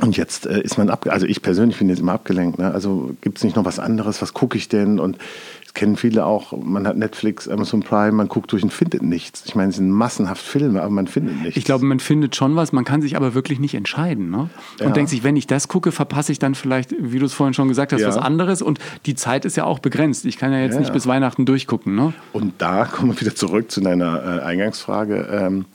Und 0.00 0.16
jetzt 0.16 0.46
äh, 0.46 0.58
ist 0.62 0.78
man 0.78 0.88
ab, 0.88 1.06
also 1.10 1.26
ich 1.26 1.42
persönlich 1.42 1.78
bin 1.78 1.90
jetzt 1.90 1.98
immer 1.98 2.14
abgelenkt. 2.14 2.58
Ne? 2.58 2.72
Also 2.72 3.10
gibt 3.20 3.36
es 3.36 3.44
nicht 3.44 3.54
noch 3.54 3.66
was 3.66 3.78
anderes? 3.78 4.22
Was 4.22 4.32
gucke 4.32 4.56
ich 4.56 4.70
denn? 4.70 4.98
Und 4.98 5.18
das 5.62 5.74
kennen 5.74 5.98
viele 5.98 6.24
auch. 6.24 6.56
Man 6.56 6.86
hat 6.88 6.96
Netflix, 6.96 7.46
Amazon 7.46 7.82
Prime, 7.82 8.12
man 8.12 8.28
guckt 8.28 8.50
durch 8.52 8.62
und 8.62 8.72
findet 8.72 9.02
nichts. 9.02 9.42
Ich 9.44 9.54
meine, 9.54 9.68
es 9.68 9.76
sind 9.76 9.90
massenhaft 9.90 10.42
Filme, 10.42 10.80
aber 10.80 10.90
man 10.90 11.06
findet 11.06 11.42
nichts. 11.42 11.58
Ich 11.58 11.66
glaube, 11.66 11.84
man 11.84 12.00
findet 12.00 12.34
schon 12.34 12.56
was, 12.56 12.72
man 12.72 12.86
kann 12.86 13.02
sich 13.02 13.14
aber 13.14 13.34
wirklich 13.34 13.60
nicht 13.60 13.74
entscheiden. 13.74 14.30
Ne? 14.30 14.48
Und 14.80 14.86
ja. 14.86 14.88
denkt 14.88 15.10
sich, 15.10 15.22
wenn 15.22 15.36
ich 15.36 15.46
das 15.46 15.68
gucke, 15.68 15.92
verpasse 15.92 16.32
ich 16.32 16.38
dann 16.38 16.54
vielleicht, 16.54 16.94
wie 16.98 17.18
du 17.18 17.26
es 17.26 17.34
vorhin 17.34 17.52
schon 17.52 17.68
gesagt 17.68 17.92
hast, 17.92 18.00
ja. 18.00 18.08
was 18.08 18.16
anderes. 18.16 18.62
Und 18.62 18.78
die 19.04 19.16
Zeit 19.16 19.44
ist 19.44 19.58
ja 19.58 19.64
auch 19.64 19.80
begrenzt. 19.80 20.24
Ich 20.24 20.38
kann 20.38 20.50
ja 20.50 20.60
jetzt 20.60 20.78
nicht 20.78 20.94
bis 20.94 21.06
Weihnachten 21.06 21.44
durchgucken. 21.44 21.94
Ne? 21.94 22.14
Und 22.32 22.54
da 22.56 22.84
kommen 22.90 23.12
wir 23.12 23.20
wieder 23.20 23.34
zurück 23.34 23.70
zu 23.70 23.82
deiner 23.82 24.38
äh, 24.38 24.42
Eingangsfrage. 24.44 25.28
Ähm, 25.30 25.66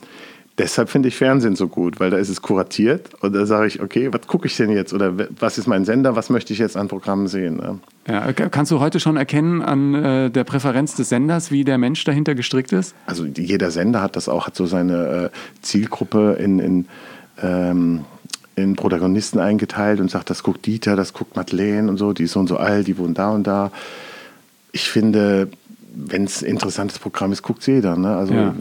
deshalb 0.60 0.90
finde 0.90 1.08
ich 1.08 1.16
Fernsehen 1.16 1.56
so 1.56 1.68
gut, 1.68 2.00
weil 2.00 2.10
da 2.12 2.18
ist 2.18 2.30
es 2.30 2.42
kuratiert 2.42 3.10
und 3.22 3.34
da 3.34 3.46
sage 3.46 3.68
ich, 3.68 3.82
okay, 3.82 4.14
was 4.14 4.28
gucke 4.28 4.48
ich 4.48 4.56
denn 4.58 4.70
jetzt 4.70 4.94
oder 4.94 5.14
was 5.40 5.58
ist 5.58 5.68
mein 5.68 5.86
Sender, 5.86 6.16
was 6.16 6.30
möchte 6.30 6.54
ich 6.54 6.60
jetzt 6.60 6.78
an 6.78 6.88
Programmen 6.88 7.28
sehen? 7.28 7.58
Ne? 7.58 7.80
Ja, 8.08 8.32
kannst 8.34 8.72
du 8.72 8.80
heute 8.80 9.00
schon 9.00 9.18
erkennen 9.18 9.62
an 9.62 9.96
äh, 9.96 10.30
der 10.30 10.44
Präferenz 10.44 10.96
des 10.96 11.10
Senders, 11.10 11.50
wie 11.50 11.64
der 11.64 11.78
Mensch 11.78 12.04
dahinter 12.04 12.36
gestrickt 12.36 12.74
ist? 12.74 12.94
Also 13.06 13.26
jeder 13.26 13.72
Sender 13.72 14.02
hat 14.02 14.16
das 14.16 14.30
auch, 14.30 14.46
hat 14.48 14.56
so 14.56 14.66
seine 14.66 15.32
äh, 15.32 15.62
Zielgruppe 15.62 16.34
in, 16.40 16.60
in, 16.60 16.86
ähm, 17.42 18.06
in 18.56 18.76
Protagonisten 18.76 19.40
eingeteilt 19.40 20.00
und 20.02 20.12
sagt, 20.12 20.30
das 20.30 20.44
guckt 20.44 20.66
Dieter, 20.66 20.96
das 20.96 21.14
guckt 21.14 21.36
Madeleine 21.36 21.90
und 21.90 21.98
so, 21.98 22.14
die 22.14 22.24
ist 22.24 22.34
so 22.34 22.40
und 22.42 22.48
so 22.48 22.58
alt, 22.58 22.88
die 22.88 22.98
wohnen 22.98 23.14
da 23.14 23.30
und 23.30 23.48
da. 23.48 23.72
Ich 24.72 24.90
finde, 24.90 25.50
wenn 25.96 26.26
es 26.26 26.44
ein 26.44 26.50
interessantes 26.50 27.00
Programm 27.00 27.32
ist, 27.32 27.42
guckt 27.42 27.66
jeder. 27.66 27.96
Ne? 27.96 28.16
Also 28.16 28.34
ja. 28.34 28.54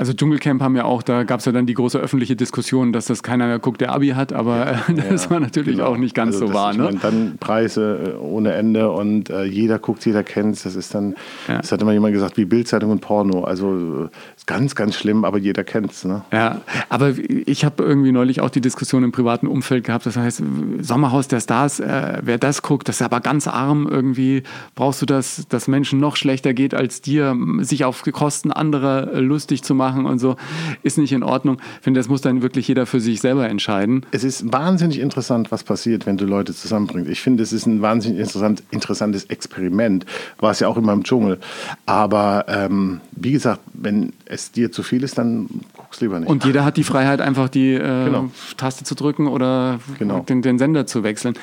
Also 0.00 0.12
Dschungelcamp 0.12 0.62
haben 0.62 0.76
ja 0.76 0.84
auch, 0.84 1.02
da 1.02 1.24
gab 1.24 1.40
es 1.40 1.46
ja 1.46 1.50
dann 1.50 1.66
die 1.66 1.74
große 1.74 1.98
öffentliche 1.98 2.36
Diskussion, 2.36 2.92
dass 2.92 3.06
das 3.06 3.24
keiner 3.24 3.48
mehr 3.48 3.58
guckt, 3.58 3.80
der 3.80 3.90
Abi 3.90 4.10
hat, 4.10 4.32
aber 4.32 4.68
äh, 4.88 4.94
das 5.10 5.24
ja, 5.24 5.30
war 5.30 5.40
natürlich 5.40 5.78
genau. 5.78 5.88
auch 5.88 5.96
nicht 5.96 6.14
ganz 6.14 6.36
also 6.36 6.46
so 6.46 6.54
wahr. 6.54 6.72
Ne? 6.72 6.96
dann 7.02 7.36
Preise 7.40 8.14
äh, 8.14 8.16
ohne 8.16 8.52
Ende 8.52 8.92
und 8.92 9.28
äh, 9.28 9.42
jeder 9.42 9.80
guckt, 9.80 10.06
jeder 10.06 10.22
kennt 10.22 10.54
es. 10.54 10.62
Das 10.62 10.76
ist 10.76 10.94
dann, 10.94 11.16
ja. 11.48 11.56
das 11.58 11.72
hat 11.72 11.82
immer 11.82 11.92
jemand 11.92 12.14
gesagt, 12.14 12.36
wie 12.36 12.44
Bildzeitung 12.44 12.92
und 12.92 13.00
Porno. 13.00 13.42
Also 13.42 14.04
äh, 14.04 14.08
ganz, 14.46 14.76
ganz 14.76 14.94
schlimm, 14.94 15.24
aber 15.24 15.38
jeder 15.38 15.64
kennt 15.64 15.90
es. 15.90 16.04
Ne? 16.04 16.22
Ja, 16.32 16.60
aber 16.90 17.14
ich 17.18 17.64
habe 17.64 17.82
irgendwie 17.82 18.12
neulich 18.12 18.40
auch 18.40 18.50
die 18.50 18.60
Diskussion 18.60 19.02
im 19.02 19.10
privaten 19.10 19.48
Umfeld 19.48 19.82
gehabt. 19.82 20.06
Das 20.06 20.16
heißt, 20.16 20.44
Sommerhaus 20.78 21.26
der 21.26 21.40
Stars, 21.40 21.80
äh, 21.80 22.18
wer 22.22 22.38
das 22.38 22.62
guckt, 22.62 22.88
das 22.88 23.00
ist 23.00 23.02
aber 23.02 23.18
ganz 23.18 23.48
arm 23.48 23.88
irgendwie. 23.90 24.44
Brauchst 24.76 25.02
du 25.02 25.06
das, 25.06 25.46
dass 25.48 25.66
Menschen 25.66 25.98
noch 25.98 26.14
schlechter 26.14 26.54
geht 26.54 26.72
als 26.72 27.00
dir, 27.00 27.36
sich 27.62 27.84
auf 27.84 28.04
Kosten 28.12 28.52
anderer 28.52 29.20
lustig 29.20 29.64
zu 29.64 29.74
machen? 29.74 29.87
Machen 29.88 30.06
und 30.06 30.18
so, 30.18 30.36
ist 30.82 30.98
nicht 30.98 31.12
in 31.12 31.22
Ordnung. 31.22 31.58
Ich 31.78 31.84
finde, 31.84 32.00
das 32.00 32.08
muss 32.08 32.20
dann 32.20 32.42
wirklich 32.42 32.68
jeder 32.68 32.86
für 32.86 33.00
sich 33.00 33.20
selber 33.20 33.48
entscheiden. 33.48 34.04
Es 34.10 34.24
ist 34.24 34.52
wahnsinnig 34.52 34.98
interessant, 35.00 35.50
was 35.50 35.64
passiert, 35.64 36.06
wenn 36.06 36.16
du 36.16 36.26
Leute 36.26 36.54
zusammenbringst. 36.54 37.10
Ich 37.10 37.20
finde, 37.20 37.42
es 37.42 37.52
ist 37.52 37.66
ein 37.66 37.80
wahnsinnig 37.80 38.18
interessant, 38.18 38.62
interessantes 38.70 39.24
Experiment. 39.24 40.04
War 40.38 40.50
es 40.50 40.60
ja 40.60 40.68
auch 40.68 40.76
immer 40.76 40.92
im 40.92 41.04
Dschungel. 41.04 41.38
Aber 41.86 42.44
ähm, 42.48 43.00
wie 43.12 43.32
gesagt, 43.32 43.60
wenn 43.72 44.12
es 44.26 44.52
dir 44.52 44.70
zu 44.70 44.82
viel 44.82 45.02
ist, 45.02 45.16
dann 45.18 45.48
guck's 45.76 46.00
lieber 46.00 46.20
nicht. 46.20 46.28
Und 46.28 46.44
jeder 46.44 46.64
hat 46.64 46.76
die 46.76 46.84
Freiheit, 46.84 47.20
einfach 47.20 47.48
die 47.48 47.74
äh, 47.74 48.04
genau. 48.04 48.30
Taste 48.56 48.84
zu 48.84 48.94
drücken 48.94 49.26
oder 49.26 49.80
genau. 49.98 50.20
den, 50.20 50.42
den 50.42 50.58
Sender 50.58 50.86
zu 50.86 51.02
wechseln. 51.02 51.34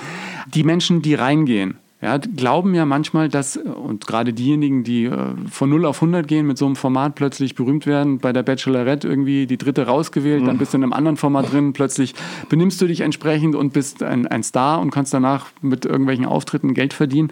Die 0.54 0.64
Menschen, 0.64 1.02
die 1.02 1.16
reingehen, 1.16 1.78
ja, 2.06 2.20
glauben 2.20 2.76
ja 2.76 2.86
manchmal, 2.86 3.30
dass, 3.30 3.58
und 3.58 4.06
gerade 4.06 4.32
diejenigen, 4.32 4.84
die 4.84 5.06
äh, 5.06 5.34
von 5.50 5.72
0 5.72 5.86
auf 5.86 5.98
100 5.98 6.28
gehen, 6.28 6.46
mit 6.46 6.56
so 6.56 6.68
einem 6.68 6.76
Format 6.76 7.16
plötzlich 7.16 7.56
berühmt 7.56 7.88
werden, 7.88 8.20
bei 8.20 8.32
der 8.32 8.44
Bachelorette 8.44 9.08
irgendwie 9.08 9.48
die 9.48 9.58
dritte 9.58 9.88
rausgewählt, 9.88 10.44
mhm. 10.44 10.46
dann 10.46 10.58
bist 10.60 10.74
du 10.74 10.78
in 10.78 10.84
einem 10.84 10.94
anderen 10.94 11.18
Format 11.18 11.52
drin, 11.52 11.74
plötzlich 11.74 12.14
benimmst 12.48 12.80
du 12.80 12.86
dich 12.86 13.02
entsprechend 13.02 13.56
und 13.56 13.74
bist 13.74 14.04
ein, 14.04 14.28
ein 14.28 14.44
Star 14.44 14.82
und 14.82 14.92
kannst 14.92 15.16
danach 15.16 15.48
mit 15.62 15.86
irgendwelchen 15.86 16.28
Auftritten 16.28 16.76
Geld 16.76 16.94
verdienen. 16.94 17.32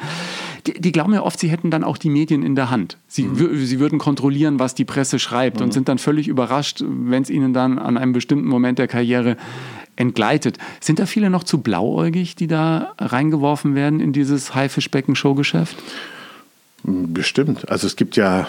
Die, 0.65 0.73
die, 0.73 0.91
glauben 0.91 1.13
ja 1.13 1.21
oft, 1.21 1.39
sie 1.39 1.49
hätten 1.49 1.69
dann 1.69 1.83
auch 1.83 1.99
die 1.99 2.09
Medien 2.09 2.41
in 2.41 2.55
der 2.55 2.71
Hand. 2.71 2.97
Sie, 3.07 3.25
mhm. 3.25 3.55
sie 3.57 3.79
würden 3.79 3.99
kontrollieren, 3.99 4.57
was 4.57 4.73
die 4.73 4.86
Presse 4.86 5.19
schreibt 5.19 5.59
mhm. 5.59 5.65
und 5.65 5.71
sind 5.73 5.88
dann 5.88 5.99
völlig 5.99 6.27
überrascht, 6.27 6.83
wenn 6.83 7.21
es 7.21 7.29
ihnen 7.29 7.53
dann 7.53 7.77
an 7.77 7.95
einem 7.95 8.13
bestimmten 8.13 8.47
Moment 8.47 8.79
der 8.79 8.88
Karriere 8.88 9.38
entgleitet. 9.95 10.58
Sind 10.79 10.99
da 10.99 11.06
viele 11.06 11.29
noch 11.29 11.43
zu 11.43 11.60
blauäugig, 11.60 12.36
die 12.36 12.47
da 12.47 12.93
reingeworfen 12.97 13.75
werden 13.75 13.99
in 13.99 14.13
dieses 14.13 14.56
Haifischbecken-Showgeschäft? 14.56 15.77
Bestimmt. 16.84 17.69
Also 17.69 17.88
es 17.88 17.95
gibt 17.95 18.15
ja 18.15 18.47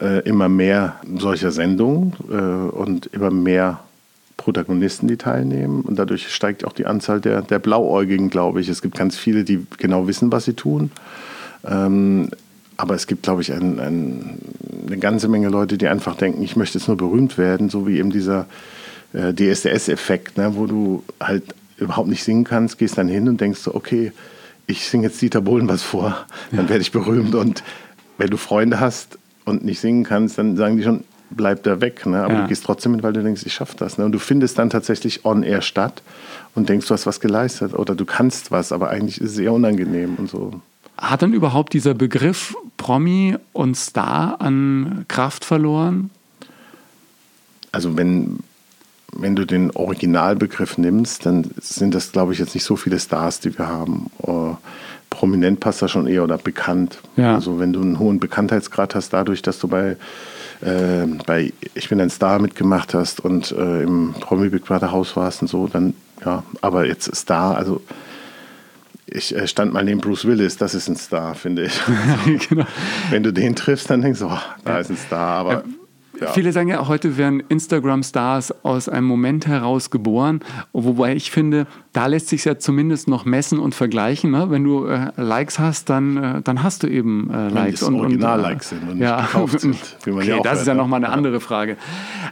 äh, 0.00 0.20
immer 0.28 0.48
mehr 0.48 0.96
solcher 1.16 1.50
Sendungen 1.50 2.14
äh, 2.30 2.34
und 2.34 3.06
immer 3.06 3.30
mehr 3.30 3.80
Protagonisten, 4.36 5.08
die 5.08 5.16
teilnehmen. 5.16 5.82
Und 5.82 5.98
dadurch 5.98 6.32
steigt 6.32 6.64
auch 6.64 6.72
die 6.72 6.86
Anzahl 6.86 7.20
der, 7.20 7.42
der 7.42 7.58
Blauäugigen, 7.58 8.30
glaube 8.30 8.60
ich. 8.60 8.68
Es 8.68 8.82
gibt 8.82 8.96
ganz 8.96 9.16
viele, 9.16 9.44
die 9.44 9.66
genau 9.78 10.06
wissen, 10.06 10.32
was 10.32 10.44
sie 10.44 10.54
tun. 10.54 10.90
Ähm, 11.66 12.30
aber 12.76 12.94
es 12.94 13.06
gibt, 13.06 13.24
glaube 13.24 13.42
ich, 13.42 13.52
ein, 13.52 13.78
ein, 13.78 14.38
eine 14.86 14.96
ganze 14.96 15.28
Menge 15.28 15.50
Leute, 15.50 15.76
die 15.76 15.88
einfach 15.88 16.16
denken, 16.16 16.42
ich 16.42 16.56
möchte 16.56 16.78
jetzt 16.78 16.88
nur 16.88 16.96
berühmt 16.96 17.36
werden, 17.36 17.68
so 17.68 17.86
wie 17.86 17.98
eben 17.98 18.10
dieser 18.10 18.46
äh, 19.12 19.32
DSDS-Effekt, 19.32 20.38
ne, 20.38 20.54
wo 20.56 20.66
du 20.66 21.04
halt 21.20 21.44
überhaupt 21.78 22.08
nicht 22.08 22.24
singen 22.24 22.44
kannst, 22.44 22.78
gehst 22.78 22.98
dann 22.98 23.08
hin 23.08 23.28
und 23.28 23.40
denkst 23.40 23.60
so, 23.60 23.74
okay, 23.74 24.12
ich 24.66 24.88
singe 24.88 25.04
jetzt 25.04 25.20
Dieter 25.20 25.40
Bohlen 25.40 25.68
was 25.68 25.82
vor, 25.82 26.26
dann 26.52 26.68
werde 26.68 26.82
ich 26.82 26.92
berühmt. 26.92 27.34
Und 27.34 27.64
wenn 28.18 28.30
du 28.30 28.36
Freunde 28.36 28.80
hast 28.80 29.18
und 29.44 29.64
nicht 29.64 29.80
singen 29.80 30.04
kannst, 30.04 30.38
dann 30.38 30.56
sagen 30.56 30.76
die 30.76 30.84
schon, 30.84 31.04
bleib 31.30 31.62
da 31.62 31.80
weg. 31.80 32.06
Ne? 32.06 32.22
Aber 32.22 32.34
ja. 32.34 32.42
du 32.42 32.48
gehst 32.48 32.64
trotzdem 32.64 32.92
hin, 32.92 33.02
weil 33.02 33.12
du 33.12 33.22
denkst, 33.22 33.42
ich 33.44 33.52
schaffe 33.52 33.76
das. 33.76 33.98
Ne? 33.98 34.04
Und 34.04 34.12
du 34.12 34.18
findest 34.18 34.58
dann 34.58 34.70
tatsächlich 34.70 35.24
on-air 35.24 35.62
statt 35.62 36.02
und 36.54 36.68
denkst, 36.68 36.86
du 36.86 36.94
hast 36.94 37.06
was 37.06 37.20
geleistet 37.20 37.74
oder 37.74 37.94
du 37.94 38.04
kannst 38.04 38.50
was, 38.50 38.72
aber 38.72 38.90
eigentlich 38.90 39.20
ist 39.20 39.32
es 39.32 39.38
eher 39.38 39.52
unangenehm 39.52 40.16
und 40.16 40.30
so. 40.30 40.60
Hat 40.96 41.22
dann 41.22 41.32
überhaupt 41.32 41.72
dieser 41.72 41.94
Begriff 41.94 42.54
Promi 42.76 43.36
und 43.52 43.76
Star 43.76 44.40
an 44.40 45.06
Kraft 45.08 45.44
verloren? 45.44 46.10
Also 47.72 47.96
wenn, 47.96 48.40
wenn 49.12 49.36
du 49.36 49.44
den 49.44 49.70
Originalbegriff 49.72 50.78
nimmst, 50.78 51.26
dann 51.26 51.50
sind 51.60 51.94
das, 51.94 52.12
glaube 52.12 52.32
ich, 52.32 52.38
jetzt 52.38 52.54
nicht 52.54 52.64
so 52.64 52.76
viele 52.76 52.98
Stars, 52.98 53.40
die 53.40 53.56
wir 53.56 53.68
haben. 53.68 54.10
Uh, 54.22 54.56
prominent 55.10 55.60
passt 55.60 55.82
da 55.82 55.88
schon 55.88 56.06
eher 56.06 56.24
oder 56.24 56.38
bekannt. 56.38 56.98
Ja. 57.16 57.34
Also 57.34 57.58
wenn 57.58 57.72
du 57.72 57.80
einen 57.82 57.98
hohen 57.98 58.20
Bekanntheitsgrad 58.20 58.94
hast, 58.94 59.12
dadurch, 59.12 59.42
dass 59.42 59.58
du 59.58 59.68
bei, 59.68 59.96
äh, 60.62 61.06
bei 61.26 61.52
Ich 61.74 61.88
bin 61.88 62.00
ein 62.00 62.10
Star 62.10 62.38
mitgemacht 62.38 62.94
hast 62.94 63.20
und 63.20 63.52
äh, 63.52 63.82
im 63.82 64.14
Promi 64.20 64.48
Big 64.48 64.64
Brother 64.64 64.92
Haus 64.92 65.16
warst 65.16 65.42
und 65.42 65.48
so, 65.48 65.66
dann 65.66 65.94
ja, 66.24 66.44
aber 66.60 66.86
jetzt 66.86 67.14
Star, 67.14 67.56
also 67.56 67.82
ich 69.06 69.34
äh, 69.34 69.46
stand 69.48 69.72
mal 69.72 69.84
neben 69.84 70.00
Bruce 70.00 70.24
Willis, 70.24 70.56
das 70.56 70.74
ist 70.74 70.88
ein 70.88 70.96
Star, 70.96 71.34
finde 71.34 71.64
ich. 71.64 71.80
genau. 72.48 72.66
Wenn 73.10 73.22
du 73.22 73.32
den 73.32 73.56
triffst, 73.56 73.90
dann 73.90 74.02
denkst 74.02 74.20
du, 74.20 74.26
oh, 74.26 74.38
da 74.64 74.78
ist 74.78 74.90
ein 74.90 74.96
Star. 74.96 75.38
Aber 75.38 75.64
ja. 76.20 76.32
Viele 76.32 76.52
sagen 76.52 76.68
ja, 76.68 76.86
heute 76.86 77.16
werden 77.16 77.42
Instagram-Stars 77.48 78.64
aus 78.64 78.88
einem 78.88 79.06
Moment 79.06 79.46
heraus 79.46 79.90
geboren. 79.90 80.40
Wobei 80.72 81.16
ich 81.16 81.30
finde, 81.30 81.66
da 81.92 82.06
lässt 82.06 82.28
sich 82.28 82.44
ja 82.44 82.58
zumindest 82.58 83.08
noch 83.08 83.24
messen 83.24 83.58
und 83.58 83.74
vergleichen. 83.74 84.30
Ne? 84.30 84.50
Wenn 84.50 84.64
du 84.64 84.86
äh, 84.86 85.10
Likes 85.16 85.58
hast, 85.58 85.88
dann, 85.88 86.16
äh, 86.16 86.42
dann 86.42 86.62
hast 86.62 86.82
du 86.82 86.88
eben 86.88 87.30
äh, 87.30 87.48
Likes. 87.48 87.82
Wenn 87.82 87.94
und, 87.94 88.00
Original-Likes 88.00 88.68
sind 88.68 88.82
und 88.82 88.98
nicht 88.98 89.02
ja. 89.02 89.22
gekauft 89.22 89.60
sind. 89.60 89.76
okay, 90.06 90.26
ja 90.26 90.40
das 90.40 90.60
ist 90.60 90.66
ja 90.66 90.74
nochmal 90.74 91.02
eine 91.02 91.12
andere 91.12 91.40
Frage. 91.40 91.76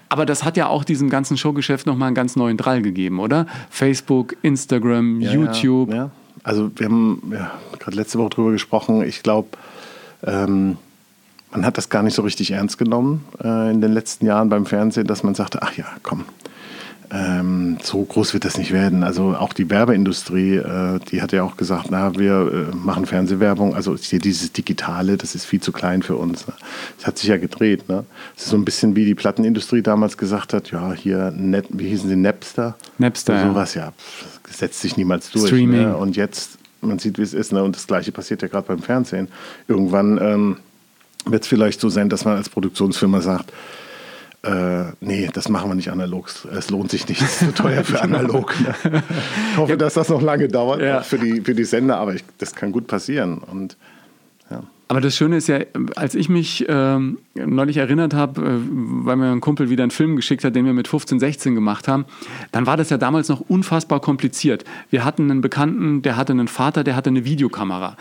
Aber 0.09 0.27
das 0.27 0.45
hat 0.45 0.57
ja 0.57 0.67
auch 0.69 0.85
diesem 0.85 1.09
ganzen 1.09 1.37
Showgeschäft 1.37 1.87
nochmal 1.87 2.09
einen 2.09 2.15
ganz 2.15 2.37
neuen 2.37 2.57
Drall 2.57 2.83
gegeben, 2.83 3.21
oder? 3.21 3.47
Facebook, 3.71 4.37
Instagram, 4.43 5.21
ja, 5.21 5.33
YouTube. 5.33 5.93
Ja. 5.93 6.11
Also 6.43 6.71
wir 6.77 6.87
haben 6.87 7.23
gerade 7.79 7.97
letzte 7.97 8.19
Woche 8.19 8.31
drüber 8.31 8.53
gesprochen. 8.53 9.03
Ich 9.03 9.23
glaube, 9.23 9.49
ähm, 10.25 10.77
man 11.51 11.65
hat 11.65 11.79
das 11.79 11.89
gar 11.89 12.03
nicht 12.03 12.15
so 12.15 12.23
richtig 12.23 12.51
ernst 12.51 12.79
genommen 12.79 13.25
äh, 13.43 13.71
in 13.71 13.81
den 13.81 13.93
letzten 13.93 14.27
Jahren 14.27 14.49
beim 14.49 14.67
Fernsehen, 14.67 15.07
dass 15.07 15.23
man 15.23 15.35
sagte, 15.35 15.63
ach 15.63 15.77
ja, 15.77 15.87
komm, 16.03 16.25
ähm, 17.11 17.79
so 17.83 18.03
groß 18.03 18.35
wird 18.35 18.45
das 18.45 18.59
nicht 18.59 18.73
werden. 18.73 19.03
Also 19.03 19.35
auch 19.35 19.53
die 19.53 19.71
Werbeindustrie, 19.71 20.57
äh, 20.57 20.99
die 21.11 21.23
hat 21.23 21.33
ja 21.33 21.43
auch 21.43 21.57
gesagt, 21.57 21.87
na, 21.91 22.17
wir 22.19 22.69
äh, 22.73 22.77
machen 22.77 23.07
Fernsehwerbung, 23.07 23.75
also 23.75 23.97
hier 23.97 24.19
dieses 24.19 24.53
Digitale, 24.53 25.17
das 25.17 25.35
ist 25.35 25.47
viel 25.47 25.61
zu 25.61 25.73
klein 25.73 26.03
für 26.03 26.17
uns. 26.17 26.47
Ne? 26.47 26.55
Das 26.99 27.07
hat 27.07 27.19
sich 27.19 27.29
ja 27.29 27.39
gedreht. 27.39 27.89
Ne? 27.89 28.05
Es 28.37 28.45
ist 28.45 28.51
so 28.51 28.57
ein 28.57 28.65
bisschen 28.65 28.95
wie 28.95 29.07
die 29.07 29.15
Plattenindustrie 29.15 29.83
damals 29.83 30.19
gesagt 30.19 30.53
hat, 30.53 30.71
ja, 30.71 30.93
hier, 30.93 31.31
Net, 31.31 31.67
wie 31.71 31.89
hießen 31.89 32.09
sie, 32.09 32.17
Napster? 32.17 32.77
Napster, 32.99 33.35
Oder 33.35 33.49
sowas, 33.49 33.75
ja, 33.75 33.85
ja 33.85 33.93
setzt 34.51 34.81
sich 34.81 34.97
niemals 34.97 35.31
durch. 35.31 35.47
Streaming. 35.47 35.83
Ne? 35.83 35.97
Und 35.97 36.17
jetzt, 36.17 36.59
man 36.81 36.99
sieht, 36.99 37.19
wie 37.19 37.23
es 37.23 37.33
ist. 37.33 37.53
Ne? 37.53 37.63
Und 37.63 37.77
das 37.77 37.87
Gleiche 37.87 38.13
passiert 38.13 38.43
ja 38.43 38.49
gerade 38.49 38.67
beim 38.67 38.81
Fernsehen. 38.81 39.29
Irgendwann... 39.67 40.19
Ähm, 40.21 40.57
wird 41.31 41.43
es 41.43 41.49
vielleicht 41.49 41.81
so 41.81 41.89
sein, 41.89 42.09
dass 42.09 42.25
man 42.25 42.37
als 42.37 42.49
Produktionsfirma 42.49 43.21
sagt, 43.21 43.53
äh, 44.43 44.93
nee, 45.01 45.29
das 45.33 45.49
machen 45.49 45.71
wir 45.71 45.75
nicht 45.75 45.91
analog. 45.91 46.31
Es 46.57 46.71
lohnt 46.71 46.91
sich 46.91 47.09
nicht, 47.09 47.21
es 47.21 47.43
ist 47.43 47.57
zu 47.57 47.63
teuer 47.63 47.83
für 47.83 48.01
analog. 48.03 48.55
Ne? 48.61 49.03
Ich 49.53 49.57
hoffe, 49.57 49.77
dass 49.77 49.95
das 49.95 50.09
noch 50.09 50.23
lange 50.23 50.49
dauert 50.49 50.81
ja. 50.81 51.01
für, 51.01 51.19
die, 51.19 51.41
für 51.41 51.55
die 51.55 51.65
Sender, 51.65 51.99
aber 51.99 52.15
ich, 52.15 52.25
das 52.39 52.55
kann 52.55 52.71
gut 52.71 52.87
passieren. 52.87 53.39
Und, 53.39 53.77
ja. 54.49 54.63
Aber 54.87 55.01
das 55.01 55.17
Schöne 55.17 55.37
ist 55.37 55.49
ja, 55.49 55.59
als 55.97 56.15
ich 56.15 56.29
mich 56.29 56.65
ähm, 56.69 57.19
neulich 57.35 57.79
erinnert 57.79 58.15
habe, 58.15 58.41
äh, 58.41 58.45
weil 58.47 59.17
mir 59.17 59.33
ein 59.33 59.41
Kumpel 59.41 59.71
wieder 59.71 59.83
einen 59.83 59.91
Film 59.91 60.15
geschickt 60.15 60.45
hat, 60.45 60.55
den 60.55 60.65
wir 60.65 60.73
mit 60.73 60.87
15, 60.87 61.19
16 61.19 61.57
gemacht 61.57 61.89
haben, 61.89 62.05
dann 62.53 62.65
war 62.65 62.77
das 62.77 62.91
ja 62.91 62.97
damals 62.97 63.29
noch 63.29 63.41
unfassbar 63.41 64.01
kompliziert. 64.01 64.65
Wir 64.89 65.05
hatten 65.05 65.31
einen 65.31 65.41
Bekannten, 65.41 66.03
der 66.03 66.17
hatte 66.17 66.33
einen 66.33 66.49
Vater, 66.49 66.85
der 66.85 66.95
hatte 66.95 67.11
eine 67.11 67.25
Videokamera 67.25 67.97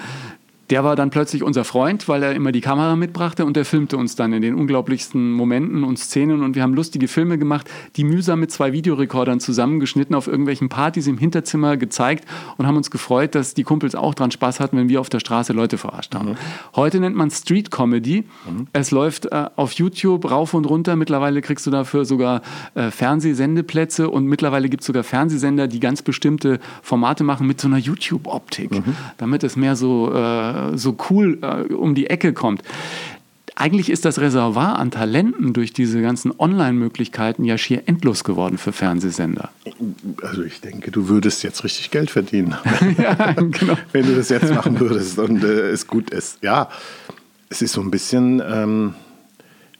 der 0.69 0.84
war 0.84 0.95
dann 0.95 1.10
plötzlich 1.10 1.43
unser 1.43 1.63
Freund, 1.63 2.08
weil 2.08 2.23
er 2.23 2.36
immer 2.36 2.51
die 2.51 2.62
Kamera 2.62 2.95
mitbrachte 2.95 3.45
und 3.45 3.56
der 3.56 3.65
filmte 3.65 3.97
uns 3.97 4.15
dann 4.15 4.34
in 4.34 4.41
den 4.41 4.56
unglaublichsten 4.56 5.32
Momenten 5.32 5.84
und 5.84 5.97
Szenen 5.97 6.43
und 6.43 6.56
wir 6.56 6.63
haben 6.63 6.73
lustige 6.73 7.08
Filme 7.08 7.38
gemacht, 7.38 7.69
die 7.95 8.03
mühsam 8.03 8.39
mit 8.39 8.51
zwei 8.51 8.73
Videorekordern 8.73 9.39
zusammengeschnitten 9.39 10.15
auf 10.15 10.27
irgendwelchen 10.27 10.69
Partys 10.69 11.08
im 11.08 11.17
Hinterzimmer 11.17 11.77
gezeigt 11.77 12.25
und 12.58 12.67
haben 12.67 12.75
uns 12.75 12.91
gefreut, 12.91 13.36
dass 13.36 13.53
die 13.53 13.63
Kumpels 13.63 13.95
auch 13.95 14.13
dran 14.13 14.32
Spaß 14.32 14.60
hatten, 14.60 14.77
wenn 14.77 14.89
wir 14.89 14.99
auf 14.99 15.10
der 15.10 15.19
Straße 15.19 15.53
Leute 15.53 15.77
verarscht 15.77 16.13
haben. 16.15 16.32
Mhm. 16.32 16.38
Heute 16.75 16.99
nennt 16.99 17.15
man 17.15 17.32
Street 17.32 17.71
Comedy. 17.71 18.25
Mhm. 18.45 18.67
Es 18.73 18.91
läuft 18.91 19.27
äh, 19.27 19.45
auf 19.56 19.71
YouTube 19.73 20.30
rauf 20.30 20.53
und 20.53 20.65
runter. 20.65 20.95
Mittlerweile 20.95 21.41
kriegst 21.41 21.65
du 21.65 21.71
dafür 21.71 22.03
sogar 22.03 22.41
äh, 22.75 22.91
Fernsehsendeplätze 22.91 24.10
und 24.10 24.25
mittlerweile 24.25 24.67
gibt 24.67 24.82
es 24.82 24.88
sogar 24.88 25.03
Fernsehsender, 25.03 25.67
die 25.67 25.80
ganz 25.80 26.01
bestimmte 26.01 26.60
Formate 26.82 27.23
machen 27.23 27.47
mit 27.47 27.62
so 27.62 27.67
einer 27.67 27.77
YouTube-Optik, 27.77 28.71
mhm. 28.71 28.95
damit 29.17 29.43
es 29.43 29.56
mehr 29.56 29.75
so 29.75 30.12
äh, 30.13 30.57
so 30.76 30.96
cool 31.10 31.39
äh, 31.41 31.74
um 31.74 31.96
die 31.96 32.08
Ecke 32.08 32.34
kommt. 32.34 32.63
Eigentlich 33.60 33.89
ist 33.89 34.06
das 34.06 34.20
Reservoir 34.20 34.78
an 34.78 34.91
Talenten 34.91 35.54
durch 35.54 35.74
diese 35.74 36.00
ganzen 36.00 36.32
Online-Möglichkeiten 36.38 37.43
ja 37.43 37.58
schier 37.58 37.82
endlos 37.88 38.24
geworden 38.24 38.60
für 38.60 38.72
Fernsehsender. 38.72 39.50
Also 40.22 40.43
ich 40.43 40.62
denke, 40.62 40.91
du 40.91 41.10
würdest 41.10 41.41
jetzt 41.41 41.63
richtig 41.63 41.89
Geld 41.89 42.12
verdienen, 42.12 42.56
ja, 43.00 43.34
genau. 43.34 43.76
wenn 43.93 44.06
du 44.06 44.15
das 44.15 44.30
jetzt 44.30 44.54
machen 44.54 44.80
würdest 44.80 45.17
und 45.17 45.43
äh, 45.43 45.70
es 45.70 45.88
gut 45.88 46.12
ist. 46.12 46.38
Ja, 46.43 46.70
es 47.50 47.63
ist 47.63 47.74
so 47.74 47.82
ein 47.82 47.89
bisschen 47.89 48.43
ähm, 48.48 48.93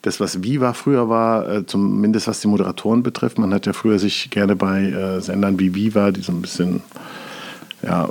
das, 0.02 0.20
was 0.20 0.42
Viva 0.42 0.74
früher 0.74 1.08
war, 1.10 1.48
äh, 1.48 1.66
zumindest 1.66 2.28
was 2.28 2.40
die 2.40 2.48
Moderatoren 2.48 3.04
betrifft. 3.04 3.38
Man 3.38 3.54
hat 3.54 3.68
ja 3.68 3.74
früher 3.74 4.00
sich 4.00 4.32
gerne 4.32 4.56
bei 4.56 4.86
äh, 4.86 5.22
Sendern 5.22 5.60
wie 5.60 5.76
Viva, 5.76 6.12
die 6.12 6.22
so 6.22 6.32
ein 6.32 6.42
bisschen 6.42 6.82
ja, 7.84 8.10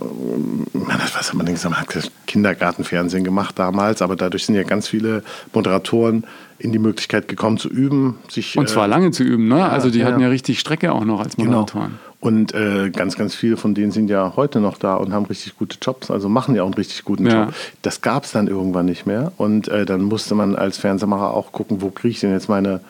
was 0.72 1.28
hat 1.28 1.34
man 1.34 1.46
denn 1.46 1.54
gesagt? 1.54 1.74
Man 1.74 1.80
hat 1.80 2.10
Kindergartenfernsehen 2.26 3.24
gemacht 3.24 3.58
damals, 3.58 4.00
aber 4.00 4.14
dadurch 4.14 4.46
sind 4.46 4.54
ja 4.54 4.62
ganz 4.62 4.86
viele 4.86 5.24
Moderatoren 5.52 6.24
in 6.58 6.72
die 6.72 6.78
Möglichkeit 6.78 7.28
gekommen 7.28 7.58
zu 7.58 7.68
üben. 7.68 8.18
Sich, 8.28 8.56
und 8.56 8.68
zwar 8.68 8.86
äh, 8.86 8.88
lange 8.88 9.10
zu 9.10 9.24
üben, 9.24 9.48
ne? 9.48 9.58
Ja, 9.58 9.68
also 9.68 9.90
die 9.90 9.98
ja. 9.98 10.06
hatten 10.06 10.20
ja 10.20 10.28
richtig 10.28 10.60
Strecke 10.60 10.92
auch 10.92 11.04
noch 11.04 11.20
als 11.20 11.36
genau. 11.36 11.50
Moderatoren. 11.50 11.86
Genau. 11.86 12.00
Und 12.20 12.54
äh, 12.54 12.90
ganz, 12.90 13.16
ganz 13.16 13.34
viele 13.34 13.56
von 13.56 13.74
denen 13.74 13.92
sind 13.92 14.08
ja 14.08 14.32
heute 14.36 14.60
noch 14.60 14.78
da 14.78 14.94
und 14.94 15.12
haben 15.12 15.26
richtig 15.26 15.56
gute 15.56 15.76
Jobs, 15.82 16.10
also 16.10 16.28
machen 16.28 16.54
ja 16.54 16.62
auch 16.62 16.66
einen 16.66 16.74
richtig 16.74 17.04
guten 17.04 17.26
ja. 17.26 17.44
Job. 17.44 17.54
Das 17.82 18.00
gab 18.00 18.24
es 18.24 18.32
dann 18.32 18.46
irgendwann 18.46 18.86
nicht 18.86 19.04
mehr. 19.04 19.32
Und 19.36 19.68
äh, 19.68 19.84
dann 19.84 20.02
musste 20.02 20.34
man 20.34 20.56
als 20.56 20.78
Fernsehmacher 20.78 21.34
auch 21.34 21.52
gucken, 21.52 21.82
wo 21.82 21.90
kriege 21.90 22.12
ich 22.12 22.20
denn 22.20 22.32
jetzt 22.32 22.48
meine 22.48 22.80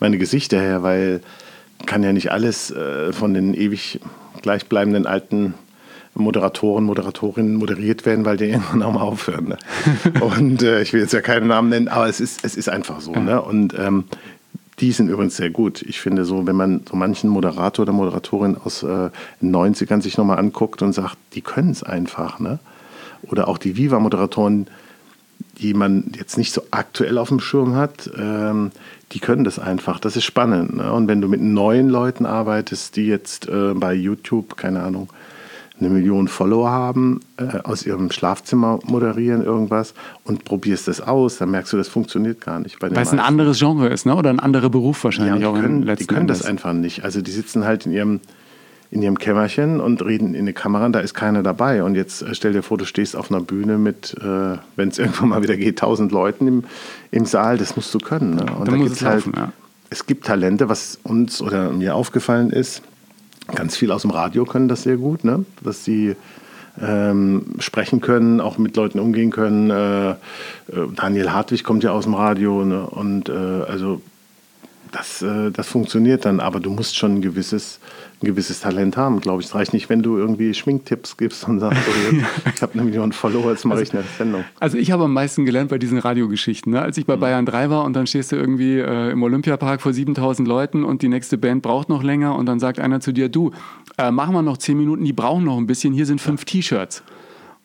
meine 0.00 0.18
Gesichter 0.18 0.60
her, 0.60 0.82
weil 0.82 1.20
kann 1.86 2.02
ja 2.02 2.12
nicht 2.12 2.30
alles 2.30 2.70
äh, 2.70 3.12
von 3.12 3.34
den 3.34 3.54
ewig 3.54 4.00
gleichbleibenden 4.42 5.06
alten 5.06 5.54
Moderatoren, 6.14 6.84
Moderatorinnen 6.84 7.56
moderiert 7.56 8.06
werden, 8.06 8.24
weil 8.24 8.36
die 8.36 8.44
irgendwann 8.44 8.82
auch 8.82 8.92
mal 8.92 9.00
aufhören. 9.00 9.48
Ne? 9.48 9.58
Und 10.20 10.62
äh, 10.62 10.80
ich 10.80 10.92
will 10.92 11.00
jetzt 11.00 11.12
ja 11.12 11.20
keinen 11.20 11.48
Namen 11.48 11.68
nennen, 11.68 11.88
aber 11.88 12.08
es 12.08 12.20
ist, 12.20 12.44
es 12.44 12.56
ist 12.56 12.68
einfach 12.68 13.00
so. 13.00 13.12
Ne? 13.12 13.40
Und 13.42 13.76
ähm, 13.78 14.04
die 14.80 14.92
sind 14.92 15.08
übrigens 15.08 15.36
sehr 15.36 15.50
gut. 15.50 15.82
Ich 15.82 16.00
finde 16.00 16.24
so, 16.24 16.46
wenn 16.46 16.56
man 16.56 16.82
so 16.88 16.96
manchen 16.96 17.30
Moderator 17.30 17.84
oder 17.84 17.92
Moderatorin 17.92 18.56
aus 18.56 18.82
äh, 18.82 19.10
den 19.40 19.54
90ern 19.54 20.02
sich 20.02 20.16
nochmal 20.16 20.38
anguckt 20.38 20.82
und 20.82 20.92
sagt, 20.92 21.16
die 21.34 21.42
können 21.42 21.70
es 21.70 21.82
einfach. 21.82 22.38
Ne? 22.38 22.58
Oder 23.22 23.48
auch 23.48 23.58
die 23.58 23.76
Viva-Moderatoren, 23.76 24.68
die 25.58 25.74
man 25.74 26.12
jetzt 26.16 26.38
nicht 26.38 26.52
so 26.52 26.62
aktuell 26.70 27.18
auf 27.18 27.28
dem 27.28 27.40
Schirm 27.40 27.74
hat, 27.74 28.10
ähm, 28.16 28.72
die 29.12 29.20
können 29.20 29.44
das 29.44 29.58
einfach. 29.58 30.00
Das 30.00 30.16
ist 30.16 30.24
spannend. 30.24 30.76
Ne? 30.76 30.92
Und 30.92 31.06
wenn 31.06 31.20
du 31.20 31.28
mit 31.28 31.40
neuen 31.40 31.88
Leuten 31.88 32.26
arbeitest, 32.26 32.96
die 32.96 33.06
jetzt 33.06 33.48
äh, 33.48 33.74
bei 33.74 33.94
YouTube, 33.94 34.56
keine 34.56 34.82
Ahnung, 34.82 35.08
eine 35.80 35.88
Million 35.88 36.28
Follower 36.28 36.70
haben, 36.70 37.20
äh, 37.36 37.58
aus 37.64 37.84
ihrem 37.84 38.10
Schlafzimmer 38.10 38.78
moderieren 38.84 39.44
irgendwas 39.44 39.94
und 40.22 40.44
probierst 40.44 40.86
das 40.86 41.00
aus, 41.00 41.38
dann 41.38 41.50
merkst 41.50 41.72
du, 41.72 41.76
das 41.76 41.88
funktioniert 41.88 42.40
gar 42.40 42.60
nicht. 42.60 42.80
Weil 42.80 42.92
es 42.96 43.12
ein 43.12 43.18
anderes 43.18 43.58
Genre 43.58 43.88
ist, 43.88 44.06
ne? 44.06 44.14
oder 44.14 44.30
ein 44.30 44.38
anderer 44.38 44.70
Beruf 44.70 45.02
wahrscheinlich 45.02 45.42
ja, 45.42 45.52
die 45.52 45.60
können, 45.60 45.90
auch. 45.90 45.96
Die 45.96 46.06
können 46.06 46.28
das 46.28 46.44
einfach 46.44 46.72
nicht. 46.72 47.04
Also 47.04 47.22
die 47.22 47.32
sitzen 47.32 47.64
halt 47.64 47.86
in 47.86 47.92
ihrem, 47.92 48.20
in 48.92 49.02
ihrem 49.02 49.18
Kämmerchen 49.18 49.80
und 49.80 50.04
reden 50.04 50.34
in 50.34 50.42
eine 50.42 50.52
Kamera, 50.52 50.88
da 50.90 51.00
ist 51.00 51.14
keiner 51.14 51.42
dabei. 51.42 51.82
Und 51.82 51.96
jetzt 51.96 52.22
äh, 52.22 52.36
stell 52.36 52.52
dir 52.52 52.62
vor, 52.62 52.78
du 52.78 52.84
stehst 52.84 53.16
auf 53.16 53.32
einer 53.32 53.40
Bühne 53.40 53.76
mit, 53.76 54.14
äh, 54.20 54.58
wenn 54.76 54.90
es 54.90 54.98
irgendwann 55.00 55.30
mal 55.30 55.42
wieder 55.42 55.56
geht, 55.56 55.80
tausend 55.80 56.12
Leuten 56.12 56.46
im, 56.46 56.64
im 57.10 57.26
Saal, 57.26 57.58
das 57.58 57.74
musst 57.74 57.92
du 57.92 57.98
können. 57.98 58.36
Ne? 58.36 58.42
Und 58.42 58.68
da, 58.68 58.72
da 58.72 58.76
muss 58.76 58.92
es 58.92 59.02
halt, 59.02 59.26
laufen, 59.26 59.32
ja. 59.36 59.52
Es 59.90 60.06
gibt 60.06 60.24
Talente, 60.26 60.68
was 60.68 60.98
uns 61.02 61.42
oder 61.42 61.70
mir 61.70 61.94
aufgefallen 61.94 62.50
ist, 62.50 62.82
Ganz 63.48 63.76
viel 63.76 63.92
aus 63.92 64.02
dem 64.02 64.10
Radio 64.10 64.44
können 64.44 64.68
das 64.68 64.84
sehr 64.84 64.96
gut, 64.96 65.24
ne? 65.24 65.44
dass 65.62 65.84
sie 65.84 66.16
ähm, 66.80 67.46
sprechen 67.58 68.00
können, 68.00 68.40
auch 68.40 68.58
mit 68.58 68.76
Leuten 68.76 68.98
umgehen 68.98 69.30
können. 69.30 69.70
Äh, 69.70 70.10
äh, 70.10 70.16
Daniel 70.96 71.30
Hartwig 71.30 71.62
kommt 71.62 71.84
ja 71.84 71.92
aus 71.92 72.04
dem 72.04 72.14
Radio 72.14 72.64
ne? 72.64 72.86
und 72.86 73.28
äh, 73.28 73.32
also 73.32 74.00
das, 74.92 75.22
äh, 75.22 75.50
das 75.50 75.68
funktioniert 75.68 76.24
dann, 76.24 76.40
aber 76.40 76.60
du 76.60 76.70
musst 76.70 76.96
schon 76.96 77.16
ein 77.16 77.22
gewisses, 77.22 77.80
ein 78.24 78.26
gewisses 78.26 78.60
Talent 78.60 78.96
haben, 78.96 79.20
glaube 79.20 79.42
ich. 79.42 79.48
Es 79.48 79.54
reicht 79.54 79.72
nicht, 79.72 79.88
wenn 79.88 80.02
du 80.02 80.16
irgendwie 80.16 80.54
Schminktipps 80.54 81.16
gibst 81.16 81.46
und 81.46 81.60
sagst, 81.60 81.78
oh, 81.86 82.16
jetzt, 82.16 82.24
ich 82.56 82.62
habe 82.62 82.72
eine 82.74 82.82
Million 82.82 83.12
Follower, 83.12 83.50
jetzt 83.50 83.64
mache 83.64 83.80
also, 83.80 83.90
ich 83.90 83.98
eine 83.98 84.04
Sendung. 84.16 84.44
Also 84.58 84.78
ich 84.78 84.90
habe 84.90 85.04
am 85.04 85.12
meisten 85.12 85.44
gelernt 85.44 85.70
bei 85.70 85.78
diesen 85.78 85.98
Radiogeschichten. 85.98 86.72
Ne? 86.72 86.82
Als 86.82 86.96
ich 86.96 87.06
bei 87.06 87.16
mhm. 87.16 87.20
Bayern 87.20 87.46
3 87.46 87.70
war 87.70 87.84
und 87.84 87.94
dann 87.94 88.06
stehst 88.06 88.32
du 88.32 88.36
irgendwie 88.36 88.78
äh, 88.78 89.10
im 89.10 89.22
Olympiapark 89.22 89.80
vor 89.80 89.92
7000 89.92 90.48
Leuten 90.48 90.84
und 90.84 91.02
die 91.02 91.08
nächste 91.08 91.38
Band 91.38 91.62
braucht 91.62 91.88
noch 91.88 92.02
länger 92.02 92.36
und 92.36 92.46
dann 92.46 92.58
sagt 92.58 92.78
einer 92.80 93.00
zu 93.00 93.12
dir, 93.12 93.28
du, 93.28 93.52
äh, 93.98 94.10
machen 94.10 94.34
wir 94.34 94.42
noch 94.42 94.56
10 94.56 94.76
Minuten, 94.76 95.04
die 95.04 95.12
brauchen 95.12 95.44
noch 95.44 95.58
ein 95.58 95.66
bisschen, 95.66 95.92
hier 95.92 96.06
sind 96.06 96.20
fünf 96.20 96.44
T-Shirts. 96.44 97.02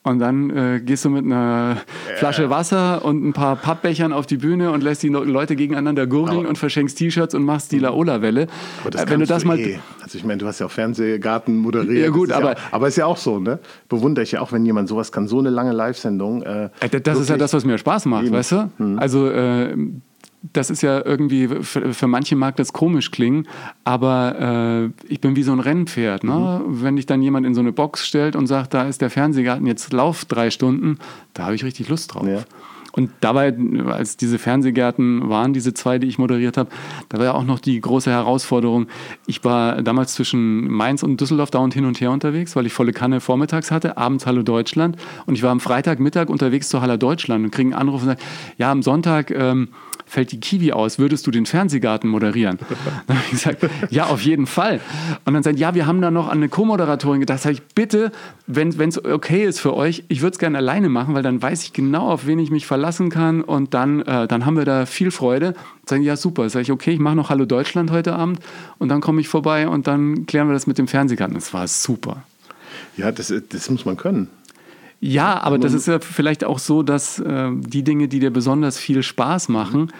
Und 0.02 0.20
dann 0.20 0.50
äh, 0.50 0.80
gehst 0.80 1.04
du 1.04 1.10
mit 1.10 1.26
einer 1.26 1.78
Flasche 2.18 2.50
Wasser 2.50 3.04
und 3.04 3.28
ein 3.28 3.34
paar 3.34 3.58
Pappbechern 3.58 4.14
auf 4.14 4.26
die 4.26 4.38
Bühne 4.38 4.72
und 4.72 4.82
lässt 4.82 5.04
die 5.04 5.10
Leute 5.10 5.58
gegeneinander 5.58 6.08
gurgeln 6.08 6.46
und 6.46 6.58
verschenkst 6.58 6.98
T-Shirts 6.98 7.36
und 7.36 7.44
machst 7.44 7.74
die 7.74 7.80
Laola-Welle. 7.80 8.48
Aber 8.82 8.92
das 8.92 9.04
äh, 9.04 9.10
Wenn 9.10 9.20
du 9.20 9.26
das 9.26 9.42
du 9.42 9.50
mal. 9.50 9.60
Eh. 9.60 9.80
Also 10.02 10.18
ich 10.18 10.24
meine, 10.24 10.38
du 10.38 10.48
hast 10.48 10.60
ja 10.60 10.68
auch 10.68 10.72
Fernsehgarten 10.72 11.58
moderiert. 11.58 12.06
Ja 12.06 12.12
gut, 12.12 12.32
aber. 12.32 12.52
Ja, 12.52 12.58
aber 12.72 12.88
ist 12.88 12.96
ja 12.96 13.06
auch 13.06 13.18
so, 13.18 13.40
ne? 13.40 13.60
Bewundere 13.90 14.24
ich 14.24 14.32
ja 14.32 14.42
auch, 14.42 14.54
wenn 14.54 14.66
jemand 14.66 14.88
sowas 14.88 15.12
kann, 15.12 15.28
so 15.28 15.40
eine 15.40 15.50
lange 15.50 15.74
Live-Sendung. 15.74 16.44
Äh, 16.44 16.70
äh 16.80 17.02
das 17.02 17.20
ist 17.20 17.30
ja 17.30 17.38
das, 17.38 17.52
was 17.54 17.66
mir 17.66 17.78
Spaß 17.78 18.06
macht, 18.06 18.26
eben. 18.26 18.34
weißt 18.34 18.52
du? 18.54 18.72
Hm. 18.78 19.00
Also 19.00 19.30
äh, 19.30 19.76
das 20.42 20.70
ist 20.70 20.82
ja 20.82 21.06
irgendwie, 21.06 21.48
für, 21.48 21.94
für, 21.94 22.08
manche 22.08 22.36
mag 22.36 22.56
das 22.56 22.72
komisch 22.72 23.12
klingen, 23.12 23.48
aber 23.84 24.92
äh, 25.08 25.12
ich 25.12 25.20
bin 25.20 25.36
wie 25.36 25.44
so 25.44 25.52
ein 25.52 25.60
Rennpferd. 25.60 26.24
Ne? 26.24 26.62
Mhm. 26.66 26.82
Wenn 26.82 26.96
dich 26.96 27.06
dann 27.06 27.22
jemand 27.22 27.46
in 27.46 27.54
so 27.54 27.62
eine 27.62 27.74
Box 27.74 28.08
stellt 28.08 28.36
und 28.36 28.48
sagt, 28.48 28.74
da 28.74 28.84
ist 28.84 29.02
der 29.02 29.10
Fernsehgarten, 29.10 29.66
jetzt 29.68 29.92
lauf 29.92 30.26
drei 30.26 30.50
Stunden, 30.50 30.98
da 31.34 31.46
habe 31.46 31.56
ich 31.56 31.64
richtig 31.64 31.90
Lust 31.90 32.14
drauf. 32.14 32.26
Ja. 32.26 32.44
Und 32.92 33.12
dabei, 33.22 33.56
als 33.88 34.18
diese 34.18 34.40
Fernsehgärten 34.40 35.30
waren, 35.30 35.54
diese 35.54 35.74
zwei, 35.74 36.00
die 36.00 36.08
ich 36.08 36.18
moderiert 36.18 36.58
habe, 36.58 36.70
da 37.10 37.20
war 37.20 37.26
ja 37.26 37.34
auch 37.34 37.44
noch 37.44 37.60
die 37.60 37.80
große 37.80 38.10
Herausforderung. 38.10 38.88
Ich 39.28 39.44
war 39.44 39.82
damals 39.84 40.16
zwischen 40.16 40.68
Mainz 40.68 41.04
und 41.04 41.22
Düsseldorf 41.22 41.52
dauernd 41.52 41.74
hin 41.74 41.86
und 41.86 42.02
her 42.02 42.12
unterwegs, 42.12 42.56
weil 42.56 42.66
ich 42.66 42.74
volle 42.74 42.92
Kanne 42.92 43.20
vormittags 43.20 43.70
hatte, 43.70 43.98
abends 43.98 44.26
Hallo 44.26 44.42
Deutschland. 44.42 44.98
Und 45.28 45.36
ich 45.36 45.44
war 45.44 45.52
am 45.52 45.60
Freitagmittag 45.60 46.30
unterwegs 46.30 46.70
zur 46.70 46.82
Halle 46.82 46.98
Deutschland 46.98 47.46
und 47.46 47.52
kriege 47.52 47.68
einen 47.70 47.80
Anruf 47.80 48.02
und 48.02 48.08
sage, 48.08 48.22
ja, 48.58 48.72
am 48.72 48.82
Sonntag 48.82 49.30
ähm, 49.32 49.70
fällt 50.10 50.32
die 50.32 50.40
Kiwi 50.40 50.74
aus, 50.74 50.98
würdest 50.98 51.28
du 51.28 51.32
den 51.32 51.46
Fernsehgarten 51.46 52.10
moderieren? 52.10 52.58
dann 53.08 53.18
habe 53.18 53.26
ich 53.28 53.32
gesagt, 53.32 53.66
ja, 53.90 54.08
auf 54.08 54.22
jeden 54.22 54.48
Fall. 54.48 54.82
Und 55.26 55.34
dann 55.36 55.44
sagt, 55.44 55.60
ja, 55.60 55.76
wir 55.76 55.86
haben 55.86 56.02
da 56.02 56.12
noch 56.12 56.28
an 56.28 56.40
eine 56.40 56.50
Co-Moderatorin 56.50 57.20
gedacht. 57.20 57.42
Sag 57.42 57.54
ich, 57.54 57.62
bitte, 57.62 58.12
wenn 58.48 58.70
es 58.70 59.04
okay 59.04 59.46
ist 59.46 59.60
für 59.60 59.76
euch, 59.76 60.04
ich 60.08 60.22
würde 60.22 60.34
es 60.34 60.40
gerne 60.40 60.58
alleine 60.58 60.90
machen, 60.90 61.14
weil 61.14 61.24
dann 61.24 61.42
weiß 61.42 61.64
ich 61.64 61.74
genau, 61.74 62.10
auf 62.10 62.26
wen 62.26 62.40
ich 62.40 62.50
mich 62.50 62.66
verlassen 62.66 63.10
kann 63.10 63.42
und 63.42 63.74
dann, 63.74 64.02
äh, 64.02 64.28
dann 64.28 64.46
haben 64.46 64.58
wir 64.58 64.66
da 64.66 64.86
viel 64.86 65.12
Freude. 65.12 65.54
Sagen, 65.86 66.04
ja, 66.04 66.18
super. 66.18 66.50
Sag 66.50 66.62
ich, 66.62 66.72
okay, 66.72 66.92
ich 66.92 67.00
mache 67.00 67.16
noch 67.16 67.30
Hallo 67.30 67.46
Deutschland 67.46 67.92
heute 67.92 68.16
Abend 68.16 68.40
und 68.80 68.90
dann 68.90 69.02
komme 69.02 69.22
ich 69.22 69.28
vorbei 69.28 69.68
und 69.68 69.88
dann 69.88 70.26
klären 70.26 70.48
wir 70.48 70.54
das 70.54 70.66
mit 70.66 70.78
dem 70.78 70.88
Fernsehgarten. 70.88 71.36
Das 71.36 71.54
war 71.54 71.68
super. 71.68 72.24
Ja, 72.98 73.12
das, 73.12 73.34
das 73.50 73.70
muss 73.70 73.86
man 73.86 73.96
können. 73.96 74.28
Ja, 75.02 75.42
aber 75.42 75.58
das 75.58 75.74
ist 75.74 75.88
ja 75.88 76.00
vielleicht 76.00 76.44
auch 76.44 76.60
so, 76.60 76.84
dass 76.84 77.20
äh, 77.20 77.52
die 77.54 77.84
Dinge, 77.84 78.10
die 78.10 78.20
dir 78.20 78.32
besonders 78.32 78.78
viel 78.78 79.02
Spaß 79.02 79.48
machen, 79.48 79.94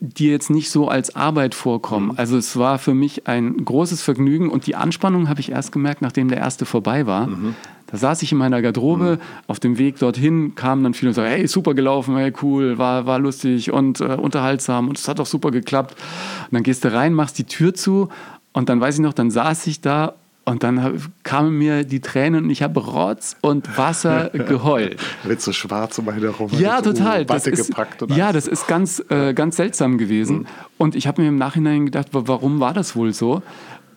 dir 0.00 0.30
jetzt 0.30 0.50
nicht 0.50 0.70
so 0.70 0.88
als 0.88 1.16
Arbeit 1.16 1.54
vorkommen. 1.54 2.08
Mhm. 2.08 2.14
Also 2.18 2.36
es 2.36 2.58
war 2.58 2.78
für 2.78 2.92
mich 2.92 3.26
ein 3.26 3.64
großes 3.64 4.02
Vergnügen 4.02 4.50
und 4.50 4.66
die 4.66 4.76
Anspannung 4.76 5.30
habe 5.30 5.40
ich 5.40 5.52
erst 5.52 5.72
gemerkt, 5.72 6.02
nachdem 6.02 6.28
der 6.28 6.38
erste 6.38 6.66
vorbei 6.66 7.06
war. 7.06 7.28
Mhm. 7.28 7.54
Da 7.86 7.96
saß 7.96 8.22
ich 8.22 8.32
in 8.32 8.38
meiner 8.38 8.60
Garderobe, 8.60 9.18
mhm. 9.20 9.44
auf 9.46 9.58
dem 9.58 9.78
Weg 9.78 9.98
dorthin 9.98 10.54
kamen 10.54 10.82
dann 10.82 10.92
viele 10.92 11.10
und 11.10 11.14
sagten, 11.14 11.30
hey, 11.30 11.46
super 11.46 11.72
gelaufen, 11.72 12.16
hey, 12.16 12.32
cool, 12.42 12.76
war, 12.76 13.06
war 13.06 13.18
lustig 13.18 13.72
und 13.72 14.00
äh, 14.02 14.04
unterhaltsam 14.04 14.88
und 14.88 14.98
es 14.98 15.08
hat 15.08 15.18
auch 15.18 15.26
super 15.26 15.50
geklappt. 15.50 15.96
Und 16.44 16.54
dann 16.54 16.62
gehst 16.62 16.84
du 16.84 16.92
rein, 16.92 17.14
machst 17.14 17.38
die 17.38 17.44
Tür 17.44 17.72
zu 17.72 18.10
und 18.52 18.68
dann 18.68 18.82
weiß 18.82 18.96
ich 18.96 19.00
noch, 19.00 19.14
dann 19.14 19.30
saß 19.30 19.66
ich 19.66 19.80
da 19.80 20.14
und 20.44 20.62
dann 20.64 21.00
kamen 21.22 21.56
mir 21.56 21.84
die 21.84 22.00
Tränen 22.00 22.44
und 22.44 22.50
ich 22.50 22.62
habe 22.62 22.80
Rotz 22.80 23.36
und 23.42 23.78
Wasser 23.78 24.30
geheult. 24.32 25.00
Mit 25.24 25.40
so 25.40 25.52
schwarz 25.52 25.98
um 25.98 26.06
meine 26.06 26.20
herum. 26.20 26.50
Ja, 26.58 26.80
total. 26.80 27.24
Das 27.24 27.46
ist, 27.46 27.72
ja, 28.08 28.32
das 28.32 28.48
ist 28.48 28.66
ganz, 28.66 29.02
äh, 29.08 29.34
ganz 29.34 29.56
seltsam 29.56 29.98
gewesen. 29.98 30.38
Mhm. 30.38 30.46
Und 30.78 30.96
ich 30.96 31.06
habe 31.06 31.22
mir 31.22 31.28
im 31.28 31.36
Nachhinein 31.36 31.86
gedacht, 31.86 32.08
warum 32.10 32.58
war 32.58 32.74
das 32.74 32.96
wohl 32.96 33.12
so? 33.12 33.42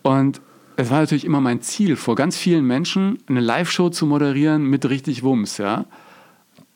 Und 0.04 0.40
es 0.78 0.92
war 0.92 1.00
natürlich 1.00 1.26
immer 1.26 1.42
mein 1.42 1.62
Ziel, 1.62 1.96
vor 1.96 2.16
ganz 2.16 2.38
vielen 2.38 2.66
Menschen 2.66 3.18
eine 3.28 3.40
Live-Show 3.40 3.90
zu 3.90 4.06
moderieren 4.06 4.66
mit 4.66 4.88
richtig 4.88 5.24
Wumms, 5.24 5.58
ja. 5.58 5.86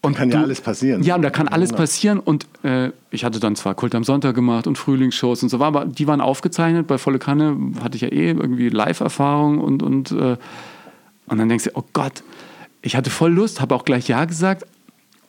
Und 0.02 0.16
kann 0.16 0.30
du, 0.30 0.38
ja 0.38 0.44
alles 0.44 0.62
passieren. 0.62 1.04
Ja, 1.04 1.16
und 1.16 1.24
da 1.24 1.30
kann 1.30 1.50
alles 1.50 1.74
passieren. 1.74 2.20
Und 2.20 2.48
äh, 2.64 2.92
ich 3.12 3.26
hatte 3.26 3.40
dann 3.40 3.58
zwar 3.58 3.76
Kult 3.76 3.94
am 3.96 4.06
Sonntag 4.06 4.34
gemacht 4.34 4.66
und 4.66 4.78
Frühlingsshows 4.78 5.44
und 5.44 5.50
so, 5.50 5.62
aber 5.62 5.86
die 5.86 6.08
waren 6.08 6.22
aufgezeichnet. 6.22 6.88
Bei 6.88 6.98
Volle 6.98 7.20
Kanne 7.20 7.58
hatte 7.84 7.98
ich 7.98 8.04
ja 8.04 8.08
eh 8.08 8.30
irgendwie 8.30 8.70
Live-Erfahrung 8.70 9.60
und, 9.60 9.84
und, 9.84 10.12
äh, 10.12 10.38
und 11.28 11.38
dann 11.38 11.50
denkst 11.50 11.66
du, 11.66 11.72
oh 11.74 11.84
Gott, 11.92 12.24
ich 12.82 12.96
hatte 12.96 13.10
voll 13.10 13.34
Lust, 13.34 13.60
habe 13.60 13.76
auch 13.76 13.84
gleich 13.84 14.08
Ja 14.08 14.24
gesagt, 14.24 14.66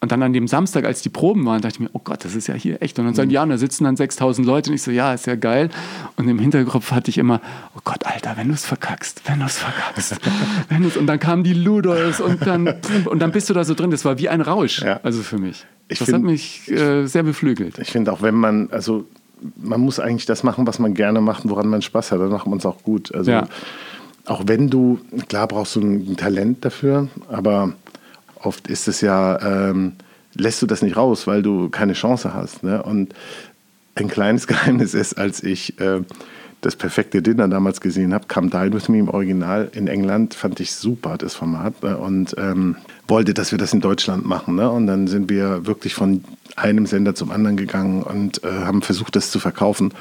und 0.03 0.11
dann 0.11 0.23
an 0.23 0.33
dem 0.33 0.49
Samstag, 0.49 0.87
als 0.87 1.03
die 1.03 1.11
Proben 1.11 1.45
waren, 1.45 1.61
dachte 1.61 1.75
ich 1.75 1.81
mir, 1.81 1.91
oh 1.93 2.01
Gott, 2.03 2.25
das 2.25 2.35
ist 2.35 2.47
ja 2.47 2.55
hier 2.55 2.81
echt. 2.81 2.99
Und 2.99 3.05
dann 3.05 3.15
sagen, 3.15 3.29
mhm. 3.29 3.35
ja, 3.35 3.43
und 3.43 3.51
da 3.51 3.59
sitzen 3.59 3.85
dann 3.85 3.97
6000 3.97 4.47
Leute. 4.47 4.71
Und 4.71 4.77
ich 4.77 4.83
so, 4.83 4.91
ja, 4.91 5.13
ist 5.13 5.27
ja 5.27 5.35
geil. 5.35 5.69
Und 6.17 6.27
im 6.27 6.39
Hinterkopf 6.39 6.91
hatte 6.93 7.11
ich 7.11 7.19
immer, 7.19 7.43
oh 7.77 7.81
Gott, 7.85 8.07
Alter, 8.07 8.33
wenn 8.39 8.49
du 8.49 8.55
es 8.55 8.65
verkackst, 8.65 9.21
wenn 9.27 9.41
du 9.41 9.45
es 9.45 9.59
verkackst. 9.59 10.17
wenn 10.71 10.87
und 10.87 11.07
dann 11.07 11.19
kamen 11.19 11.45
die 11.45 11.53
Ludolfs 11.53 12.23
und 12.23 12.47
dann, 12.47 12.77
und 13.05 13.19
dann 13.19 13.31
bist 13.31 13.51
du 13.51 13.55
da 13.55 13.63
so 13.63 13.75
drin. 13.75 13.91
Das 13.91 14.07
war 14.07 14.19
wie 14.19 14.31
ein 14.31 14.41
Rausch, 14.41 14.81
ja. 14.81 15.01
also 15.03 15.21
für 15.21 15.37
mich. 15.37 15.67
Ich 15.89 15.99
das 15.99 16.07
find, 16.07 16.17
hat 16.17 16.23
mich 16.23 16.71
äh, 16.71 17.07
sehr 17.07 17.23
beflügelt. 17.23 17.79
Ich 17.79 17.91
finde 17.91 18.11
auch, 18.11 18.23
wenn 18.23 18.35
man, 18.35 18.71
also 18.71 19.05
man 19.57 19.83
muss 19.83 20.01
eigentlich 20.01 20.25
das 20.25 20.43
machen, 20.43 20.67
was 20.67 20.79
man 20.79 20.95
gerne 20.95 21.21
macht, 21.21 21.47
woran 21.47 21.69
man 21.69 21.83
Spaß 21.83 22.13
hat. 22.13 22.21
Dann 22.21 22.31
macht 22.31 22.47
man 22.47 22.59
es 22.59 22.65
auch 22.65 22.83
gut. 22.83 23.15
Also 23.15 23.33
ja. 23.33 23.49
auch 24.25 24.45
wenn 24.47 24.71
du, 24.71 24.99
klar 25.29 25.47
brauchst 25.47 25.77
du 25.77 25.81
ein 25.81 26.17
Talent 26.17 26.65
dafür, 26.65 27.09
aber 27.29 27.75
oft 28.43 28.69
ist 28.69 28.89
es 28.89 29.01
ja, 29.01 29.41
ähm, 29.71 29.93
lässt 30.35 30.63
du 30.63 30.67
das 30.67 30.83
nicht 30.83 30.97
raus, 30.97 31.27
weil 31.27 31.43
du 31.43 31.69
keine 31.69 31.95
Chance 31.95 32.35
hast. 32.35 32.63
Ne? 32.63 32.83
Und 32.83 33.15
ein 33.95 34.09
kleines 34.09 34.47
Geheimnis 34.49 34.95
ist, 34.95 35.19
als 35.19 35.43
ich 35.43 35.81
äh, 35.81 36.03
das 36.61 36.77
perfekte 36.77 37.23
Dinner 37.23 37.49
damals 37.49 37.81
gesehen 37.81 38.13
habe, 38.13 38.27
Come 38.29 38.51
Dine 38.51 38.73
With 38.73 38.89
Me 38.89 38.99
im 38.99 39.09
Original 39.09 39.71
in 39.73 39.87
England, 39.87 40.35
fand 40.35 40.61
ich 40.61 40.73
super, 40.73 41.17
das 41.17 41.35
Format. 41.35 41.83
Ne? 41.83 41.97
Und 41.97 42.35
ähm, 42.39 42.77
wollte, 43.09 43.35
dass 43.35 43.51
wir 43.51 43.59
das 43.59 43.73
in 43.73 43.81
Deutschland 43.81 44.27
machen. 44.27 44.57
Ne? 44.57 44.71
Und 44.71 44.87
dann 44.87 45.07
sind 45.07 45.31
wir 45.31 45.67
wirklich 45.67 45.95
von 45.95 46.25
einem 46.57 46.87
Sender 46.87 47.15
zum 47.15 47.31
anderen 47.31 47.57
gegangen 47.57 48.03
und 48.03 48.45
äh, 48.45 48.49
haben 48.49 48.83
versucht, 48.83 49.17
das 49.17 49.31
zu 49.31 49.39
verkaufen. 49.39 49.93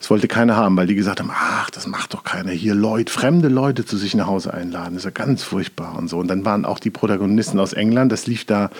Das 0.00 0.08
wollte 0.08 0.28
keiner 0.28 0.56
haben, 0.56 0.76
weil 0.78 0.86
die 0.86 0.94
gesagt 0.94 1.20
haben, 1.20 1.30
ach, 1.32 1.68
das 1.70 1.86
macht 1.86 2.14
doch 2.14 2.24
keiner 2.24 2.50
hier, 2.50 2.74
Leute, 2.74 3.12
fremde 3.12 3.48
Leute 3.48 3.84
zu 3.84 3.98
sich 3.98 4.14
nach 4.14 4.26
Hause 4.26 4.52
einladen, 4.52 4.94
das 4.94 5.02
ist 5.02 5.04
ja 5.04 5.10
ganz 5.10 5.42
furchtbar 5.42 5.96
und 5.96 6.08
so. 6.08 6.18
Und 6.18 6.28
dann 6.28 6.44
waren 6.46 6.64
auch 6.64 6.78
die 6.78 6.90
Protagonisten 6.90 7.60
aus 7.60 7.74
England, 7.74 8.10
das 8.10 8.26
lief 8.26 8.46
da 8.46 8.70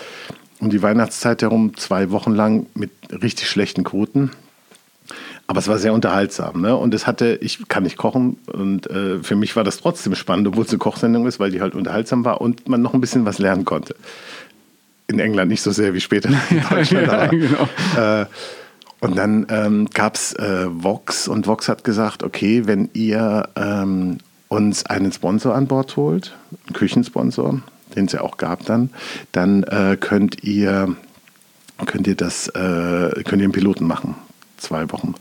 um 0.60 0.70
die 0.70 0.82
Weihnachtszeit 0.82 1.42
herum 1.42 1.76
zwei 1.76 2.10
Wochen 2.10 2.34
lang 2.34 2.66
mit 2.74 2.90
richtig 3.10 3.48
schlechten 3.48 3.84
Quoten. 3.84 4.30
Aber 5.46 5.58
es 5.58 5.68
war 5.68 5.78
sehr 5.78 5.92
unterhaltsam. 5.92 6.62
Ne? 6.62 6.74
Und 6.76 6.94
es 6.94 7.06
hatte, 7.06 7.38
ich 7.42 7.66
kann 7.68 7.82
nicht 7.82 7.98
kochen 7.98 8.38
und 8.52 8.88
äh, 8.88 9.22
für 9.22 9.36
mich 9.36 9.56
war 9.56 9.64
das 9.64 9.78
trotzdem 9.78 10.14
spannend, 10.14 10.48
obwohl 10.48 10.64
es 10.64 10.70
eine 10.70 10.78
Kochsendung 10.78 11.26
ist, 11.26 11.38
weil 11.38 11.50
die 11.50 11.60
halt 11.60 11.74
unterhaltsam 11.74 12.24
war 12.24 12.40
und 12.40 12.68
man 12.68 12.80
noch 12.80 12.94
ein 12.94 13.00
bisschen 13.00 13.26
was 13.26 13.38
lernen 13.38 13.64
konnte. 13.66 13.94
In 15.06 15.18
England 15.18 15.50
nicht 15.50 15.62
so 15.62 15.70
sehr 15.70 15.92
wie 15.92 16.00
später 16.00 16.28
in 16.28 16.62
Deutschland. 16.70 17.08
ja, 17.08 17.26
genau. 17.26 17.68
äh, 17.96 18.26
und 19.01 19.16
dann 19.16 19.46
ähm, 19.48 19.88
gab 19.92 20.14
es 20.14 20.34
äh, 20.34 20.66
Vox 20.68 21.26
und 21.26 21.46
Vox 21.46 21.68
hat 21.68 21.84
gesagt, 21.84 22.22
okay, 22.22 22.66
wenn 22.66 22.90
ihr 22.92 23.48
ähm, 23.57 24.18
uns 24.48 24.84
einen 24.86 25.11
Sponsor 25.12 25.55
an 25.55 25.66
Bord 25.66 25.96
holt, 25.96 26.36
einen 26.66 26.74
Küchensponsor, 26.74 27.62
den 27.96 28.05
es 28.05 28.12
ja 28.12 28.20
auch 28.20 28.36
gab 28.36 28.64
dann, 28.66 28.90
dann 29.32 29.62
äh, 29.64 29.96
könnt 29.98 30.44
ihr 30.44 30.94
könnt 31.86 32.07
ihr 32.07 32.14
das 32.14 32.48
äh, 32.48 33.22
könnt 33.24 33.40
ihr 33.40 33.44
einen 33.44 33.53
Piloten 33.53 33.86
machen, 33.86 34.16
zwei 34.59 34.90
Wochen. 34.92 35.14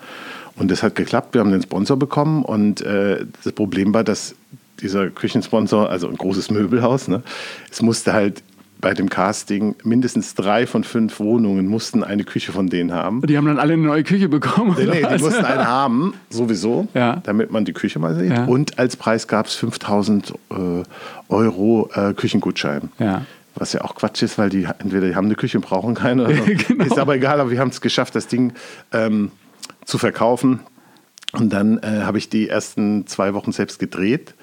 Und 0.57 0.69
das 0.69 0.83
hat 0.83 0.95
geklappt. 0.95 1.33
Wir 1.33 1.39
haben 1.39 1.51
den 1.51 1.61
Sponsor 1.61 1.97
bekommen 1.97 2.43
und 2.43 2.81
äh, 2.81 3.25
das 3.43 3.53
Problem 3.53 3.93
war, 3.93 4.03
dass 4.03 4.35
dieser 4.81 5.09
Küchensponsor, 5.09 5.89
also 5.89 6.09
ein 6.09 6.17
großes 6.17 6.51
Möbelhaus, 6.51 7.07
ne, 7.07 7.23
es 7.71 7.81
musste 7.81 8.11
halt 8.11 8.43
bei 8.79 8.93
dem 8.93 9.09
Casting 9.09 9.75
mindestens 9.83 10.35
drei 10.35 10.65
von 10.65 10.83
fünf 10.83 11.19
Wohnungen 11.19 11.67
mussten 11.67 12.03
eine 12.03 12.23
Küche 12.23 12.53
von 12.53 12.69
denen 12.69 12.93
haben. 12.93 13.21
Die 13.21 13.37
haben 13.37 13.45
dann 13.45 13.59
alle 13.59 13.73
eine 13.73 13.83
neue 13.83 14.03
Küche 14.03 14.29
bekommen? 14.29 14.75
Nee, 14.77 14.85
nee 14.85 15.05
die 15.17 15.21
mussten 15.21 15.43
eine 15.43 15.67
haben, 15.67 16.13
sowieso, 16.29 16.87
ja. 16.93 17.17
damit 17.23 17.51
man 17.51 17.65
die 17.65 17.73
Küche 17.73 17.99
mal 17.99 18.15
sieht. 18.15 18.31
Ja. 18.31 18.45
Und 18.45 18.79
als 18.79 18.95
Preis 18.95 19.27
gab 19.27 19.47
es 19.47 19.55
5000 19.55 20.33
äh, 20.49 20.53
Euro 21.27 21.89
äh, 21.93 22.13
Küchengutschein. 22.13 22.89
Ja. 22.99 23.25
Was 23.55 23.73
ja 23.73 23.81
auch 23.81 23.95
Quatsch 23.95 24.21
ist, 24.23 24.37
weil 24.37 24.49
die 24.49 24.63
entweder 24.79 25.07
die 25.07 25.15
haben 25.15 25.25
eine 25.25 25.35
Küche 25.35 25.57
und 25.57 25.65
brauchen 25.65 25.95
keine. 25.95 26.23
Oder 26.23 26.33
genau. 26.67 26.85
Ist 26.85 26.97
aber 26.97 27.15
egal, 27.15 27.41
aber 27.41 27.51
wir 27.51 27.59
haben 27.59 27.69
es 27.69 27.81
geschafft, 27.81 28.15
das 28.15 28.27
Ding 28.27 28.53
ähm, 28.93 29.31
zu 29.83 29.97
verkaufen. 29.97 30.61
Und 31.33 31.51
dann 31.51 31.79
äh, 31.79 32.03
habe 32.03 32.17
ich 32.17 32.29
die 32.29 32.47
ersten 32.47 33.05
zwei 33.07 33.33
Wochen 33.33 33.51
selbst 33.51 33.77
gedreht 33.77 34.35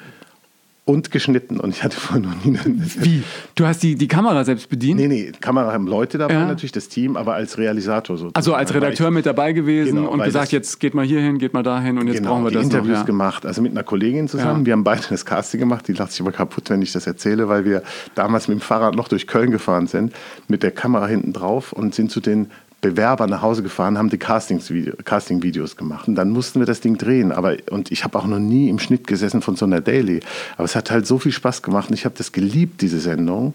und 0.86 1.10
geschnitten. 1.10 1.58
Und 1.58 1.70
ich 1.70 1.82
hatte 1.82 1.98
vorher 1.98 2.24
noch 2.24 2.44
nie 2.44 2.56
eine 2.56 2.76
Wie? 3.00 3.24
Du 3.56 3.66
hast 3.66 3.82
die, 3.82 3.96
die 3.96 4.06
Kamera 4.06 4.44
selbst 4.44 4.68
bedient? 4.70 5.00
Nee, 5.00 5.08
nee, 5.08 5.32
Kamera 5.40 5.72
haben 5.72 5.88
Leute 5.88 6.16
dabei, 6.16 6.34
ja. 6.34 6.46
natürlich 6.46 6.70
das 6.70 6.88
Team, 6.88 7.16
aber 7.16 7.34
als 7.34 7.58
Realisator 7.58 8.16
so. 8.16 8.30
Also 8.34 8.54
als 8.54 8.72
Redakteur 8.72 9.08
ich, 9.08 9.14
mit 9.14 9.26
dabei 9.26 9.52
gewesen 9.52 9.96
genau, 9.96 10.10
und 10.10 10.22
gesagt, 10.22 10.52
jetzt 10.52 10.78
geht 10.78 10.94
mal 10.94 11.04
hier 11.04 11.20
hin, 11.20 11.38
geht 11.38 11.54
mal 11.54 11.64
dahin 11.64 11.98
und 11.98 12.06
jetzt 12.06 12.18
genau, 12.18 12.30
brauchen 12.30 12.44
wir 12.44 12.50
die 12.50 12.56
das 12.56 12.64
Interviews 12.64 12.88
noch, 12.88 13.00
ja. 13.00 13.02
gemacht, 13.02 13.44
also 13.44 13.60
mit 13.62 13.72
einer 13.72 13.82
Kollegin 13.82 14.28
zusammen. 14.28 14.60
Ja. 14.60 14.66
Wir 14.66 14.72
haben 14.74 14.84
beide 14.84 15.02
das 15.10 15.26
Casting 15.26 15.58
gemacht, 15.58 15.88
die 15.88 15.92
lacht 15.92 16.12
sich 16.12 16.20
aber 16.20 16.30
kaputt, 16.30 16.70
wenn 16.70 16.80
ich 16.80 16.92
das 16.92 17.08
erzähle, 17.08 17.48
weil 17.48 17.64
wir 17.64 17.82
damals 18.14 18.46
mit 18.46 18.58
dem 18.58 18.62
Fahrrad 18.62 18.94
noch 18.94 19.08
durch 19.08 19.26
Köln 19.26 19.50
gefahren 19.50 19.88
sind, 19.88 20.12
mit 20.46 20.62
der 20.62 20.70
Kamera 20.70 21.08
hinten 21.08 21.32
drauf 21.32 21.72
und 21.72 21.96
sind 21.96 22.12
zu 22.12 22.20
den 22.20 22.46
Bewerber 22.80 23.26
nach 23.26 23.42
Hause 23.42 23.62
gefahren, 23.62 23.98
haben 23.98 24.10
die 24.10 24.18
Casting-Videos 24.18 25.76
gemacht. 25.76 26.08
Und 26.08 26.14
dann 26.14 26.30
mussten 26.30 26.60
wir 26.60 26.66
das 26.66 26.80
Ding 26.80 26.98
drehen. 26.98 27.32
Aber, 27.32 27.56
und 27.70 27.90
ich 27.90 28.04
habe 28.04 28.18
auch 28.18 28.26
noch 28.26 28.38
nie 28.38 28.68
im 28.68 28.78
Schnitt 28.78 29.06
gesessen 29.06 29.42
von 29.42 29.56
so 29.56 29.64
einer 29.64 29.80
Daily. 29.80 30.20
Aber 30.56 30.64
es 30.64 30.76
hat 30.76 30.90
halt 30.90 31.06
so 31.06 31.18
viel 31.18 31.32
Spaß 31.32 31.62
gemacht 31.62 31.88
und 31.88 31.94
ich 31.94 32.04
habe 32.04 32.14
das 32.16 32.32
geliebt, 32.32 32.82
diese 32.82 33.00
Sendung. 33.00 33.54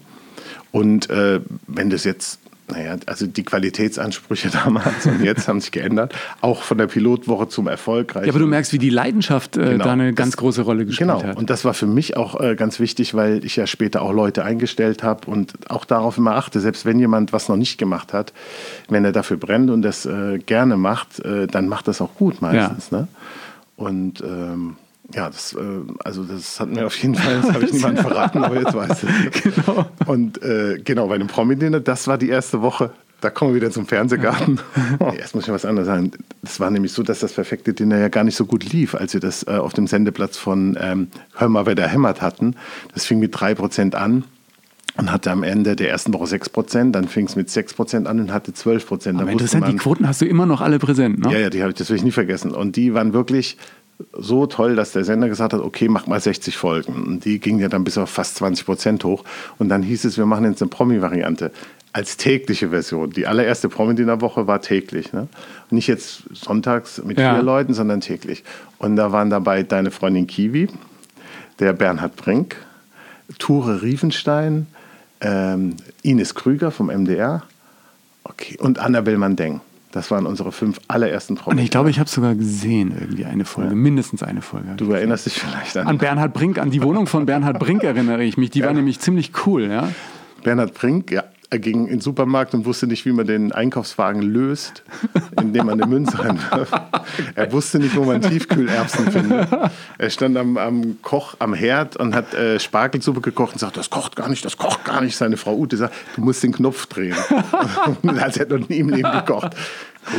Und 0.70 1.08
äh, 1.10 1.40
wenn 1.66 1.90
das 1.90 2.04
jetzt 2.04 2.40
naja, 2.70 2.96
also 3.06 3.26
die 3.26 3.42
Qualitätsansprüche 3.42 4.50
damals 4.64 5.06
und 5.06 5.22
jetzt 5.22 5.48
haben 5.48 5.60
sich 5.60 5.72
geändert. 5.72 6.14
Auch 6.40 6.62
von 6.62 6.78
der 6.78 6.86
Pilotwoche 6.86 7.48
zum 7.48 7.66
Erfolgreich. 7.66 8.26
Ja, 8.26 8.32
aber 8.32 8.38
du 8.38 8.46
merkst, 8.46 8.72
wie 8.72 8.78
die 8.78 8.90
Leidenschaft 8.90 9.56
äh, 9.56 9.72
genau. 9.72 9.84
da 9.84 9.92
eine 9.92 10.14
ganz 10.14 10.30
das, 10.30 10.36
große 10.38 10.62
Rolle 10.62 10.86
gespielt 10.86 11.08
genau. 11.08 11.20
hat. 11.20 11.26
Genau, 11.26 11.38
und 11.38 11.50
das 11.50 11.64
war 11.64 11.74
für 11.74 11.86
mich 11.86 12.16
auch 12.16 12.40
äh, 12.40 12.54
ganz 12.54 12.80
wichtig, 12.80 13.14
weil 13.14 13.44
ich 13.44 13.56
ja 13.56 13.66
später 13.66 14.02
auch 14.02 14.12
Leute 14.12 14.44
eingestellt 14.44 15.02
habe 15.02 15.30
und 15.30 15.70
auch 15.70 15.84
darauf 15.84 16.18
immer 16.18 16.36
achte, 16.36 16.60
selbst 16.60 16.86
wenn 16.86 16.98
jemand 16.98 17.32
was 17.32 17.48
noch 17.48 17.56
nicht 17.56 17.78
gemacht 17.78 18.12
hat, 18.12 18.32
wenn 18.88 19.04
er 19.04 19.12
dafür 19.12 19.36
brennt 19.36 19.70
und 19.70 19.82
das 19.82 20.06
äh, 20.06 20.38
gerne 20.38 20.76
macht, 20.76 21.20
äh, 21.20 21.46
dann 21.46 21.68
macht 21.68 21.88
das 21.88 22.00
auch 22.00 22.14
gut 22.14 22.40
meistens. 22.40 22.90
Ja. 22.90 22.98
Ne? 22.98 23.08
Und 23.76 24.20
ähm, 24.20 24.76
ja, 25.14 25.28
das, 25.28 25.52
äh, 25.54 25.58
also 26.04 26.24
das 26.24 26.60
hat 26.60 26.70
mir 26.70 26.86
auf 26.86 26.96
jeden 26.96 27.14
Fall, 27.14 27.40
das 27.42 27.52
habe 27.52 27.64
ich 27.64 27.72
niemandem 27.74 28.04
verraten, 28.04 28.44
aber 28.44 28.60
jetzt 28.60 28.74
weiß 28.74 29.04
ich. 29.04 29.42
genau. 29.42 29.86
Und 30.06 30.42
äh, 30.42 30.78
genau, 30.82 31.08
bei 31.08 31.18
dem 31.18 31.26
Promi-Dinner, 31.26 31.80
das 31.80 32.06
war 32.06 32.18
die 32.18 32.28
erste 32.28 32.62
Woche. 32.62 32.92
Da 33.20 33.30
kommen 33.30 33.52
wir 33.52 33.60
wieder 33.60 33.70
zum 33.70 33.86
Fernsehgarten. 33.86 34.58
Erst 35.16 35.36
muss 35.36 35.46
ich 35.46 35.52
was 35.52 35.64
anderes 35.64 35.86
sagen. 35.86 36.10
Es 36.42 36.58
war 36.58 36.72
nämlich 36.72 36.92
so, 36.92 37.04
dass 37.04 37.20
das 37.20 37.32
perfekte 37.34 37.72
Dinner 37.72 37.96
ja 37.98 38.08
gar 38.08 38.24
nicht 38.24 38.34
so 38.34 38.46
gut 38.46 38.64
lief, 38.72 38.96
als 38.96 39.12
wir 39.12 39.20
das 39.20 39.46
äh, 39.46 39.52
auf 39.52 39.74
dem 39.74 39.86
Sendeplatz 39.86 40.36
von 40.36 40.76
ähm, 40.80 41.06
Hör 41.34 41.48
mal, 41.48 41.64
wer 41.64 41.76
da 41.76 41.86
hämmert 41.86 42.20
hatten. 42.20 42.56
Das 42.94 43.04
fing 43.04 43.20
mit 43.20 43.36
3% 43.36 43.94
an 43.94 44.24
und 44.96 45.12
hatte 45.12 45.30
am 45.30 45.44
Ende 45.44 45.76
der 45.76 45.90
ersten 45.90 46.12
Woche 46.12 46.24
6%, 46.24 46.90
dann 46.90 47.06
fing 47.06 47.26
es 47.26 47.36
mit 47.36 47.48
6% 47.48 48.06
an 48.06 48.18
und 48.18 48.32
hatte 48.32 48.50
12%. 48.50 49.20
Aber 49.20 49.30
interessant, 49.30 49.62
man, 49.62 49.70
die 49.70 49.76
Quoten 49.76 50.08
hast 50.08 50.20
du 50.20 50.26
immer 50.26 50.46
noch 50.46 50.60
alle 50.60 50.80
präsent, 50.80 51.20
ne? 51.20 51.32
Ja, 51.32 51.38
ja, 51.38 51.50
die 51.50 51.62
habe 51.62 51.70
ich, 51.70 51.78
das 51.78 51.90
will 51.90 51.96
ich 51.96 52.04
nie 52.04 52.10
vergessen. 52.10 52.52
Und 52.52 52.74
die 52.74 52.92
waren 52.92 53.12
wirklich 53.12 53.56
so 54.12 54.46
toll, 54.46 54.76
dass 54.76 54.92
der 54.92 55.04
Sender 55.04 55.28
gesagt 55.28 55.52
hat, 55.52 55.60
okay, 55.60 55.88
mach 55.88 56.06
mal 56.06 56.20
60 56.20 56.56
Folgen. 56.56 56.94
Und 57.04 57.24
die 57.24 57.38
gingen 57.38 57.58
ja 57.58 57.68
dann 57.68 57.84
bis 57.84 57.98
auf 57.98 58.10
fast 58.10 58.36
20 58.36 58.66
Prozent 58.66 59.04
hoch. 59.04 59.24
Und 59.58 59.68
dann 59.68 59.82
hieß 59.82 60.04
es, 60.04 60.18
wir 60.18 60.26
machen 60.26 60.44
jetzt 60.44 60.62
eine 60.62 60.68
Promi-Variante 60.68 61.50
als 61.92 62.16
tägliche 62.16 62.70
Version. 62.70 63.10
Die 63.10 63.26
allererste 63.26 63.68
Promi 63.68 64.00
in 64.00 64.06
der 64.06 64.20
Woche 64.20 64.46
war 64.46 64.62
täglich. 64.62 65.12
Ne? 65.12 65.28
Nicht 65.70 65.88
jetzt 65.88 66.22
sonntags 66.32 67.02
mit 67.04 67.18
ja. 67.18 67.34
vier 67.34 67.42
Leuten, 67.42 67.74
sondern 67.74 68.00
täglich. 68.00 68.44
Und 68.78 68.96
da 68.96 69.12
waren 69.12 69.30
dabei 69.30 69.62
deine 69.62 69.90
Freundin 69.90 70.26
Kiwi, 70.26 70.68
der 71.58 71.74
Bernhard 71.74 72.16
Brink, 72.16 72.56
Ture 73.38 73.82
Riefenstein, 73.82 74.66
ähm, 75.20 75.76
Ines 76.02 76.34
Krüger 76.34 76.70
vom 76.70 76.86
MDR 76.86 77.42
okay, 78.24 78.56
und 78.58 78.78
Annabel 78.78 79.18
Mandeng. 79.18 79.60
Das 79.92 80.10
waren 80.10 80.26
unsere 80.26 80.52
fünf 80.52 80.80
allerersten 80.88 81.36
Promis. 81.36 81.58
Und 81.58 81.64
ich 81.64 81.70
glaube, 81.70 81.90
ich 81.90 81.98
habe 82.00 82.08
sogar 82.08 82.34
gesehen, 82.34 82.94
irgendwie 82.98 83.26
eine 83.26 83.44
Folge, 83.44 83.70
ja. 83.70 83.76
mindestens 83.76 84.22
eine 84.22 84.40
Folge. 84.40 84.74
Du 84.76 84.90
erinnerst 84.90 85.26
dich 85.26 85.34
vielleicht 85.34 85.76
an. 85.76 85.86
An 85.86 85.98
Bernhard 85.98 86.32
Brink, 86.32 86.58
an 86.58 86.70
die 86.70 86.82
Wohnung 86.82 87.06
von 87.06 87.26
Bernhard 87.26 87.58
Brink 87.58 87.84
erinnere 87.84 88.24
ich 88.24 88.36
mich. 88.38 88.50
Die 88.50 88.60
ja. 88.60 88.66
war 88.66 88.72
nämlich 88.72 89.00
ziemlich 89.00 89.32
cool, 89.46 89.64
ja. 89.64 89.88
Bernhard 90.42 90.74
Brink, 90.74 91.12
ja, 91.12 91.24
er 91.52 91.58
ging 91.58 91.84
in 91.84 91.98
den 91.98 92.00
Supermarkt 92.00 92.54
und 92.54 92.64
wusste 92.64 92.86
nicht, 92.86 93.04
wie 93.04 93.12
man 93.12 93.26
den 93.26 93.52
Einkaufswagen 93.52 94.22
löst, 94.22 94.82
indem 95.38 95.66
man 95.66 95.80
eine 95.80 95.86
Münze 95.86 96.18
reinwirft. 96.18 96.72
Er 97.34 97.52
wusste 97.52 97.78
nicht, 97.78 97.94
wo 97.94 98.04
man 98.04 98.22
Tiefkühlerbsen 98.22 99.10
findet. 99.12 99.48
Er 99.98 100.10
stand 100.10 100.36
am, 100.38 100.56
am 100.56 101.02
Koch 101.02 101.34
am 101.40 101.52
Herd 101.52 101.96
und 101.96 102.14
hat 102.14 102.32
äh, 102.32 102.58
Spargelsuppe 102.58 103.20
gekocht 103.20 103.52
und 103.54 103.58
sagt, 103.58 103.76
das 103.76 103.90
kocht 103.90 104.16
gar 104.16 104.28
nicht, 104.28 104.44
das 104.44 104.56
kocht 104.56 104.84
gar 104.84 105.02
nicht. 105.02 105.16
Seine 105.16 105.36
Frau 105.36 105.54
Ute 105.54 105.76
sagt, 105.76 105.94
du 106.16 106.22
musst 106.22 106.42
den 106.42 106.52
Knopf 106.52 106.86
drehen. 106.86 107.16
Als 108.18 108.38
hätte 108.38 108.58
noch 108.58 108.68
nie 108.68 108.78
im 108.78 108.88
Leben 108.88 109.12
gekocht. 109.12 109.54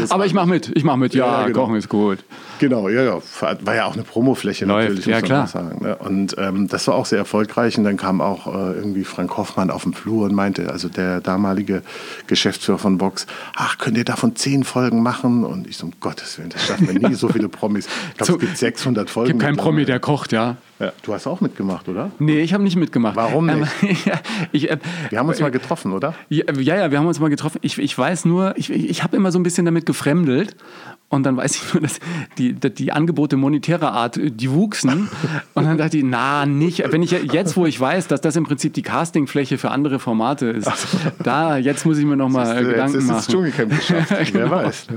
Aber 0.10 0.26
ich 0.26 0.34
mache 0.34 0.48
mit, 0.48 0.72
ich 0.76 0.84
mache 0.84 0.98
mit. 0.98 1.14
Ja, 1.14 1.42
ja 1.42 1.48
genau. 1.48 1.62
Kochen 1.62 1.76
ist 1.76 1.90
gut. 1.90 2.20
Genau, 2.60 2.88
ja, 2.88 3.04
ja. 3.04 3.22
War 3.40 3.76
ja 3.76 3.86
auch 3.86 3.94
eine 3.94 4.04
Promofläche 4.04 4.66
Läuft. 4.66 4.90
natürlich, 4.90 5.06
ja, 5.06 5.20
muss 5.20 5.26
klar. 5.26 5.48
sagen. 5.48 5.84
Ne? 5.84 5.96
Und 5.98 6.36
ähm, 6.38 6.68
das 6.68 6.88
war 6.88 6.96
auch 6.96 7.06
sehr 7.06 7.20
erfolgreich. 7.20 7.78
Und 7.78 7.84
dann 7.84 7.98
kam 7.98 8.22
auch 8.22 8.48
äh, 8.48 8.74
irgendwie 8.74 9.04
Frank 9.04 9.36
Hoffmann 9.36 9.70
auf 9.70 9.84
den 9.84 9.94
Flur 9.94 10.26
und 10.26 10.34
meinte, 10.34 10.72
also 10.72 10.88
der 10.88 11.20
damalige 11.20 11.82
Geschäftsführer 12.28 12.78
von 12.78 13.02
Vox, 13.02 13.28
ach, 13.56 13.78
könnt 13.78 13.98
ihr 13.98 14.06
davon 14.06 14.36
zehn 14.36 14.64
Folgen 14.64 15.04
machen? 15.04 15.44
Und 15.44 15.68
ich 15.68 15.78
so, 15.78 15.88
um 15.88 15.94
Gottes 16.00 16.38
Willen, 16.38 16.50
das 16.50 16.66
schaffen 16.66 16.88
wir 16.88 17.10
nie, 17.10 17.16
so 17.16 17.28
viele 17.28 17.50
Promis. 17.50 17.88
Ich 18.12 18.18
glaube, 18.18 18.34
es 18.34 18.40
gibt 18.40 18.58
600 18.58 19.10
Folgen. 19.10 19.28
Es 19.28 19.34
gibt 19.34 19.44
keinen 19.44 19.58
Promi, 19.58 19.86
der 19.86 20.00
kocht, 20.00 20.32
ja. 20.32 20.58
Ja, 20.80 20.92
du 21.04 21.14
hast 21.14 21.28
auch 21.28 21.40
mitgemacht, 21.40 21.88
oder? 21.88 22.12
Nee, 22.20 22.40
ich 22.40 22.54
habe 22.54 22.64
nicht 22.64 22.76
mitgemacht. 22.76 23.16
Warum 23.16 23.46
nicht? 23.46 23.72
Ähm, 23.84 24.20
ich, 24.52 24.70
äh, 24.70 24.78
wir 25.10 25.20
haben 25.20 25.30
uns 25.30 25.40
äh, 25.40 25.44
mal 25.44 25.52
getroffen, 25.52 25.94
oder? 25.94 26.14
Ja, 26.30 26.52
ja, 26.60 26.92
wir 26.92 26.98
haben 26.98 27.06
uns 27.06 27.20
mal 27.20 27.30
getroffen. 27.30 27.60
Ich, 27.62 27.78
ich 27.78 27.98
weiß 27.98 28.26
nur, 28.26 28.58
ich, 28.58 28.70
ich 28.70 29.04
habe 29.04 29.16
immer 29.16 29.32
so 29.32 29.40
ein 29.40 29.44
bisschen 29.44 29.66
damit 29.66 29.86
gefremdelt 29.86 30.56
und 31.14 31.24
dann 31.24 31.38
weiß 31.38 31.56
ich 31.56 31.74
nur, 31.74 31.82
dass 31.82 32.00
die, 32.38 32.54
die 32.54 32.92
Angebote 32.92 33.38
monetärer 33.38 33.92
Art, 33.92 34.20
die 34.20 34.52
wuchsen. 34.52 35.10
Und 35.54 35.66
dann 35.66 35.78
dachte 35.78 35.98
ich, 35.98 36.04
na, 36.04 36.46
nicht. 36.46 36.84
Wenn 36.92 37.04
ich 37.04 37.12
jetzt, 37.12 37.56
wo 37.56 37.66
ich 37.66 37.80
weiß, 37.80 38.08
dass 38.08 38.22
das 38.22 38.36
im 38.36 38.46
Prinzip 38.46 38.74
die 38.74 38.82
Castingfläche 38.82 39.58
für 39.58 39.72
andere 39.72 40.00
Formate 40.00 40.48
ist, 40.48 40.66
so. 40.66 40.98
da, 41.24 41.58
jetzt 41.58 41.86
muss 41.86 41.98
ich 42.00 42.06
mir 42.06 42.18
nochmal 42.18 42.64
Gedanken 42.64 42.94
jetzt 42.94 42.96
ist 42.96 43.08
machen. 43.08 43.18
Das 43.18 43.28
Dschungelcamp 43.28 43.70
geschafft, 43.70 44.14
genau. 44.34 44.50
wer 44.50 44.52
weiß. 44.52 44.88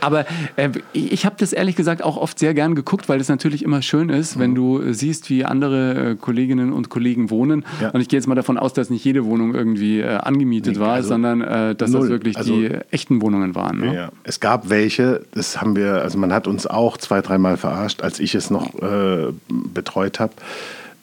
Aber 0.00 0.24
äh, 0.56 0.70
ich 0.92 1.26
habe 1.26 1.36
das 1.38 1.52
ehrlich 1.52 1.76
gesagt 1.76 2.02
auch 2.02 2.16
oft 2.16 2.38
sehr 2.38 2.54
gern 2.54 2.74
geguckt, 2.74 3.08
weil 3.08 3.20
es 3.20 3.28
natürlich 3.28 3.62
immer 3.62 3.82
schön 3.82 4.08
ist, 4.08 4.36
mhm. 4.36 4.40
wenn 4.40 4.54
du 4.54 4.92
siehst, 4.92 5.28
wie 5.28 5.44
andere 5.44 6.12
äh, 6.12 6.14
Kolleginnen 6.16 6.72
und 6.72 6.88
Kollegen 6.88 7.30
wohnen. 7.30 7.64
Ja. 7.80 7.90
Und 7.90 8.00
ich 8.00 8.08
gehe 8.08 8.18
jetzt 8.18 8.26
mal 8.26 8.34
davon 8.34 8.56
aus, 8.56 8.72
dass 8.72 8.88
nicht 8.90 9.04
jede 9.04 9.24
Wohnung 9.26 9.54
irgendwie 9.54 10.00
äh, 10.00 10.16
angemietet 10.16 10.76
nee, 10.76 10.80
war, 10.80 10.94
also 10.94 11.10
sondern 11.10 11.42
äh, 11.42 11.74
dass 11.74 11.90
null. 11.90 12.00
das 12.00 12.08
wirklich 12.08 12.36
also, 12.38 12.54
die 12.54 12.70
echten 12.90 13.20
Wohnungen 13.20 13.54
waren. 13.54 13.80
Ne? 13.80 13.94
Ja. 13.94 14.12
Es 14.24 14.40
gab 14.40 14.70
welche, 14.70 15.22
das 15.32 15.57
haben 15.60 15.76
wir, 15.76 16.02
also 16.02 16.18
man 16.18 16.32
hat 16.32 16.46
uns 16.46 16.66
auch 16.66 16.96
zwei, 16.96 17.20
dreimal 17.20 17.56
verarscht, 17.56 18.02
als 18.02 18.20
ich 18.20 18.34
es 18.34 18.50
noch 18.50 18.74
äh, 18.82 19.32
betreut 19.48 20.20
habe. 20.20 20.32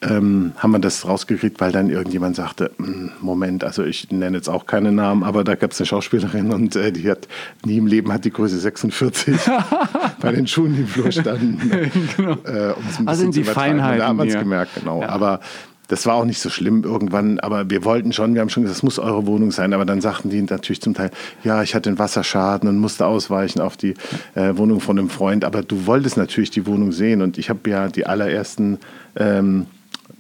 Ähm, 0.02 0.52
haben 0.58 0.72
wir 0.72 0.80
das 0.80 1.08
rausgekriegt, 1.08 1.60
weil 1.62 1.72
dann 1.72 1.90
irgendjemand 1.90 2.36
sagte, 2.36 2.72
hm, 2.78 3.12
Moment, 3.22 3.64
also 3.64 3.84
ich 3.84 4.12
nenne 4.12 4.38
jetzt 4.38 4.50
auch 4.50 4.66
keine 4.66 4.92
Namen, 4.92 5.24
aber 5.24 5.44
da 5.44 5.56
gab 5.56 5.72
es 5.72 5.80
eine 5.80 5.88
Schauspielerin 5.88 6.52
und 6.52 6.76
äh, 6.76 6.92
die 6.92 7.10
hat 7.10 7.28
nie 7.66 7.78
im 7.78 7.88
Leben 7.88 8.12
hat 8.12 8.26
die 8.26 8.32
Größe 8.32 8.60
46 8.60 9.36
bei 10.22 10.32
den 10.32 10.48
Schuhen, 10.48 10.76
die 10.76 10.82
im 10.82 10.88
Flur 10.88 11.12
standen. 11.12 11.90
genau. 12.18 12.34
äh, 12.44 12.74
um 12.74 13.08
also 13.08 13.22
sind 13.22 13.36
die 13.36 13.46
Feinheiten. 13.46 14.00
Da 14.00 14.08
haben 14.08 14.18
wir 14.18 14.26
es 14.26 14.38
gemerkt, 14.38 14.72
genau. 14.76 15.02
Ja. 15.02 15.10
Aber 15.10 15.40
das 15.88 16.06
war 16.06 16.16
auch 16.16 16.26
nicht 16.26 16.40
so 16.40 16.50
schlimm 16.50 16.84
irgendwann, 16.84 17.40
aber 17.40 17.70
wir 17.70 17.84
wollten 17.84 18.14
schon, 18.14 18.34
wir 18.34 18.42
haben 18.42 18.50
schon 18.50 18.64
gesagt, 18.64 18.78
das 18.78 18.84
muss 18.84 19.00
eure 19.00 19.26
Wohnung 19.26 19.52
sein, 19.52 19.74
aber 19.74 19.86
dann 19.86 20.02
sagten 20.02 20.30
die 20.30 20.42
natürlich 20.42 20.82
zum 20.82 20.94
Teil, 20.94 21.12
ja, 21.44 21.64
ich 21.64 21.76
hatte 21.76 21.90
einen 21.90 22.00
Wasserschaden 22.00 22.68
und 22.68 22.78
musste 22.78 23.06
ausweichen 23.06 23.62
auf 23.62 23.78
die 23.78 23.94
äh, 24.36 24.56
Wohnung 24.58 24.80
von 24.80 24.98
einem 24.98 25.10
Freund, 25.10 25.46
aber 25.46 25.64
du 25.64 25.86
wolltest 25.86 26.18
natürlich 26.18 26.50
die 26.50 26.66
Wohnung 26.66 26.92
sehen 26.92 27.22
und 27.22 27.38
ich 27.38 27.50
habe 27.50 27.70
ja 27.70 27.88
die 27.88 28.06
allerersten 28.06 28.80
ähm, 29.16 29.68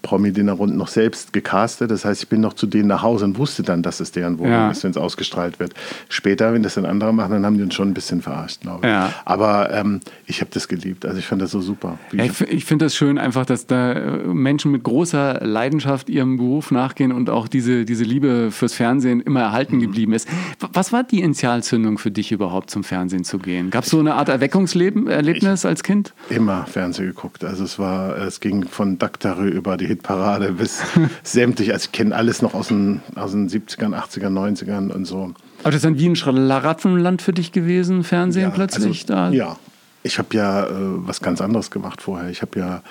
Promi-Dinner-Runden 0.06 0.78
noch 0.78 0.88
selbst 0.88 1.34
gecastet. 1.34 1.89
Das 1.89 2.06
heißt, 2.06 2.24
ich 2.24 2.30
bin 2.30 2.39
noch 2.39 2.53
zu 2.53 2.68
denen 2.68 2.88
nach 2.88 3.01
Hause 3.01 3.26
und 3.26 3.38
wusste 3.39 3.64
dann, 3.64 3.82
dass 3.82 3.99
es 3.99 4.12
deren 4.12 4.38
Wohnung 4.38 4.53
ja. 4.53 4.70
ist, 4.70 4.84
wenn 4.84 4.91
es 4.91 4.97
ausgestrahlt 4.97 5.60
wird. 5.60 5.74
Später, 6.10 6.53
wenn 6.53 6.62
das 6.62 6.76
dann 6.76 6.86
andere 6.86 7.12
machen, 7.12 7.32
dann 7.32 7.45
haben 7.45 7.58
die 7.58 7.64
uns 7.64 7.74
schon 7.74 7.89
ein 7.89 7.93
bisschen 7.95 8.22
verarscht, 8.22 8.62
glaube 8.62 8.86
ich. 8.86 8.93
Ja. 8.93 9.12
Aber 9.26 9.74
ähm, 9.74 10.01
ich 10.28 10.41
habe 10.41 10.51
das 10.53 10.68
geliebt. 10.68 11.06
Also 11.06 11.18
ich 11.18 11.26
fand 11.26 11.41
das 11.41 11.51
so 11.51 11.60
super. 11.60 11.97
Ja, 12.14 12.24
ich, 12.24 12.39
ich 12.41 12.66
finde 12.66 12.86
das 12.86 12.95
schön, 12.95 13.18
einfach, 13.18 13.47
dass 13.47 13.66
da 13.66 13.93
äh, 13.93 14.18
Menschen 14.28 14.72
mit 14.72 14.84
großer 14.84 15.39
Leidenschaft 15.43 16.08
ihrem 16.08 16.38
Beruf 16.38 16.70
nachgehen 16.70 17.12
und 17.12 17.32
auch 17.32 17.47
diese, 17.47 17.84
diese 17.84 18.03
Liebe 18.03 18.51
fürs 18.51 18.76
Fernsehen 18.76 19.22
immer 19.22 19.41
erhalten 19.41 19.78
mhm. 19.78 19.82
geblieben 19.82 20.14
ist. 20.14 20.28
Was 20.72 20.93
war 20.93 21.03
die 21.03 21.22
Initialzündung 21.22 21.97
für 21.97 22.12
dich 22.12 22.32
überhaupt 22.32 22.70
zum 22.70 22.84
Fernsehen 22.84 23.24
zu 23.24 23.39
gehen? 23.39 23.72
Gab 23.72 23.86
es 23.86 23.89
so 23.89 23.99
eine 23.99 24.14
Art 24.14 24.30
Erweckungserlebnis 24.30 25.66
als 25.66 25.82
Kind? 25.82 26.14
Immer 26.30 26.68
Fernsehen 26.68 27.08
geguckt. 27.08 27.43
Also 27.43 27.64
es 27.64 27.80
war, 27.80 28.16
es 28.18 28.39
ging 28.39 28.68
von 28.68 28.99
Daktare 28.99 29.47
über 29.47 29.78
die 29.78 29.95
Hitparade 29.96 30.52
bis 30.52 30.82
sämtlich. 31.24 31.74
Also 31.74 31.86
ich 31.86 31.91
kenne 31.91 32.16
alles 32.16 32.41
noch 32.41 32.54
aus 32.54 32.68
den, 32.68 33.02
aus 33.16 33.32
den 33.32 33.50
70ern, 33.50 33.93
80ern, 33.93 34.30
90ern 34.30 34.91
und 34.91 35.06
so. 35.06 35.34
Aber 35.62 35.72
das 35.72 35.76
ist 35.76 35.86
dann 35.86 35.98
wie 35.98 36.08
ein 36.08 36.16
Schlaraffenland 36.16 37.22
für 37.22 37.34
dich 37.34 37.52
gewesen, 37.52 38.04
Fernsehen 38.04 38.43
ja, 38.43 38.50
plötzlich? 38.50 39.10
Also, 39.10 39.14
da? 39.14 39.30
Ja, 39.32 39.58
ich 40.04 40.20
habe 40.20 40.36
ja 40.36 40.66
äh, 40.66 40.70
was 40.70 41.22
ganz 41.22 41.41
anderes 41.41 41.72
gemacht 41.72 42.02
vorher. 42.02 42.30
Ich 42.30 42.41
habe 42.41 42.60
ja, 42.60 42.84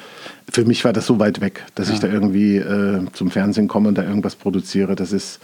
für 0.50 0.64
mich 0.64 0.84
war 0.84 0.92
das 0.92 1.06
so 1.06 1.20
weit 1.20 1.40
weg, 1.40 1.64
dass 1.76 1.88
ja. 1.88 1.94
ich 1.94 2.00
da 2.00 2.08
irgendwie 2.08 2.56
äh, 2.56 3.04
zum 3.12 3.30
Fernsehen 3.30 3.68
komme 3.68 3.88
und 3.88 3.96
da 3.96 4.02
irgendwas 4.02 4.34
produziere. 4.34 4.96
Das 4.96 5.12
ist, 5.12 5.38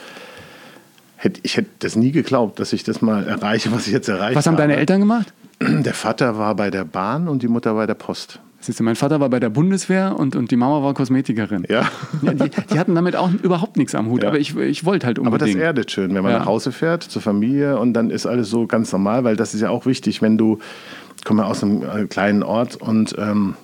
hätte, 1.17 1.41
ich 1.45 1.57
hätte 1.57 1.71
das 1.79 1.95
nie 1.95 2.11
geglaubt, 2.11 2.59
dass 2.59 2.73
ich 2.73 2.83
das 2.83 3.01
mal 3.03 3.27
erreiche, 3.29 3.71
was 3.71 3.87
ich 3.87 3.93
jetzt 3.93 4.09
erreiche. 4.09 4.35
Was 4.35 4.47
haben 4.47 4.57
deine 4.57 4.77
Eltern 4.77 5.01
gemacht? 5.01 5.33
Der 5.61 5.95
Vater 5.95 6.39
war 6.39 6.55
bei 6.55 6.71
der 6.71 6.85
Bahn 6.85 7.29
und 7.29 7.43
die 7.43 7.49
Mutter 7.49 7.75
bei 7.75 7.87
der 7.87 7.95
Post. 7.95 8.41
Siehst 8.63 8.79
du, 8.79 8.85
mein 8.85 8.97
Vater 8.97 9.21
war 9.21 9.31
bei 9.31 9.41
der 9.41 9.49
Bundeswehr 9.49 10.15
und, 10.19 10.37
und 10.37 10.51
die 10.51 10.57
Mama 10.57 10.83
war 10.83 10.93
Kosmetikerin. 10.93 11.65
Ja. 11.69 11.89
ja 12.21 12.35
die, 12.35 12.51
die, 12.71 12.79
hatten 12.79 12.95
damit 12.95 13.17
auch 13.17 13.31
überhaupt 13.43 13.79
nichts 13.79 13.95
am 13.95 14.11
Hut, 14.11 14.23
ja. 14.23 14.29
aber 14.29 14.39
ich, 14.39 14.55
ich 14.55 14.85
wollte 14.85 15.07
halt 15.07 15.19
unbedingt. 15.19 15.43
Aber 15.43 15.53
das 15.53 15.61
erdet 15.61 15.91
schön, 15.91 16.15
wenn 16.15 16.23
man 16.23 16.33
ja. 16.33 16.41
nach 16.41 16.47
Hause 16.47 16.71
fährt 16.71 17.03
zur 17.03 17.23
Familie 17.23 17.79
und 17.79 17.95
dann 17.95 18.11
ist 18.11 18.27
alles 18.27 18.51
so 18.51 18.67
ganz 18.67 18.93
normal, 18.93 19.25
weil 19.25 19.37
das 19.37 19.55
ist 19.55 19.63
ja 19.63 19.71
auch 19.71 19.87
wichtig, 19.87 20.21
wenn 20.21 20.37
du, 20.37 20.59
ich 21.17 21.25
komme 21.25 21.47
aus 21.47 21.65
einem 21.65 21.83
äh, 21.83 22.05
kleinen 22.05 22.43
Ort 22.43 22.77
und 22.77 23.15
ähm, 23.19 23.55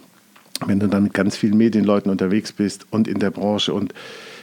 wenn 0.64 0.80
du 0.80 0.88
dann 0.88 1.02
mit 1.04 1.14
ganz 1.14 1.36
vielen 1.36 1.58
Medienleuten 1.58 2.10
unterwegs 2.10 2.52
bist 2.52 2.86
und 2.90 3.06
in 3.06 3.18
der 3.18 3.30
Branche 3.30 3.74
und 3.74 3.92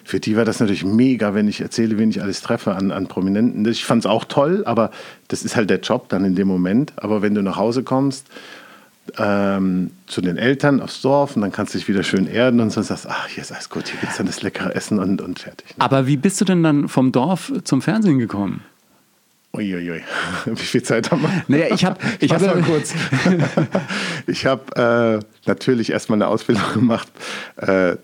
für 0.04 0.20
die 0.20 0.36
war 0.36 0.45
das 0.45 0.60
natürlich 0.60 0.86
mega, 0.86 1.34
wenn 1.34 1.47
ich 1.47 1.62
erzähle, 1.62 1.97
wen 1.97 2.10
ich 2.10 2.22
alles 2.22 2.41
treffe 2.41 2.76
an, 2.76 2.91
an 2.91 3.08
Prominenten. 3.08 3.66
Ich 3.66 3.86
fand 3.86 4.04
es 4.04 4.06
auch 4.06 4.26
toll, 4.26 4.64
aber 4.66 4.91
das 5.30 5.43
ist 5.43 5.56
halt 5.56 5.70
der 5.70 5.80
Job 5.80 6.10
dann 6.10 6.26
in 6.26 6.36
dem 6.36 6.47
Moment. 6.47 6.91
Aber 6.97 7.22
wenn 7.22 7.34
du 7.34 7.41
nach 7.41 7.56
Hause 7.56 7.84
kommst 7.84 8.28
ähm, 9.18 9.91
zu 10.08 10.22
den 10.22 10.38
Eltern 10.38 10.82
aufs 10.82 11.01
Dorf 11.01 11.36
und 11.36 11.41
dann 11.41 11.51
kannst 11.51 11.74
du 11.74 11.78
dich 11.78 11.88
wieder 11.88 12.04
schön 12.04 12.28
erden 12.28 12.60
und 12.60 12.72
so 12.72 12.80
und 12.80 12.86
sagst, 12.86 13.08
ach, 13.08 13.28
hier 13.28 13.43
ist 13.43 13.51
alles 13.51 13.70
gut, 13.70 13.88
hier 13.88 13.99
gibt 13.99 14.12
es 14.12 14.18
dann 14.18 14.26
das 14.26 14.41
leckere 14.41 14.76
Essen 14.76 14.99
und, 14.99 15.22
und 15.22 15.39
fertig. 15.39 15.68
Ne? 15.78 15.84
Aber 15.84 16.08
wie 16.08 16.18
bist 16.18 16.39
du 16.41 16.45
denn 16.45 16.64
dann 16.64 16.88
vom 16.88 17.12
Dorf 17.12 17.51
zum 17.64 17.82
Fernsehen 17.82 18.20
gekommen? 18.20 18.62
Uiuiui, 19.56 20.01
wie 20.45 20.56
viel 20.56 20.84
Zeit 20.84 21.12
haben 21.12 21.22
wir? 21.22 21.43
Naja, 21.47 21.74
ich 21.74 21.86
habe... 21.86 21.99
Ich 22.20 22.34
habe 22.34 22.47
mal 22.47 22.62
kurz. 22.62 22.93
ich 24.28 24.45
habe 24.45 25.22
äh, 25.22 25.47
natürlich 25.47 25.91
erstmal 25.91 26.18
eine 26.18 26.28
Ausbildung 26.28 26.74
gemacht. 26.74 27.08
Äh, 27.58 27.97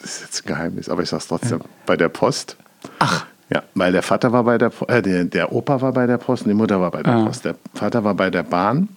das 0.00 0.16
ist 0.16 0.22
jetzt 0.22 0.44
ein 0.44 0.48
Geheimnis, 0.48 0.88
aber 0.88 1.02
ich 1.02 1.08
sage 1.08 1.20
es 1.20 1.28
trotzdem. 1.28 1.58
Ja. 1.58 1.64
Bei 1.86 1.96
der 1.96 2.08
Post. 2.08 2.56
Ach. 2.98 3.26
Ja, 3.50 3.62
weil 3.74 3.92
der 3.92 4.02
Vater 4.02 4.32
war 4.32 4.44
bei 4.44 4.58
der, 4.58 4.72
äh, 4.88 5.02
der, 5.02 5.24
der 5.24 5.52
Opa 5.52 5.80
war 5.80 5.92
bei 5.92 6.06
der 6.06 6.18
Post 6.18 6.44
und 6.44 6.48
die 6.48 6.54
Mutter 6.54 6.80
war 6.80 6.90
bei 6.90 7.02
der 7.02 7.12
ah. 7.12 7.24
Post. 7.26 7.44
Der 7.44 7.54
Vater 7.74 8.02
war 8.02 8.14
bei 8.14 8.30
der 8.30 8.42
Bahn 8.42 8.88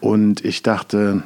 und 0.00 0.44
ich 0.44 0.62
dachte, 0.62 1.22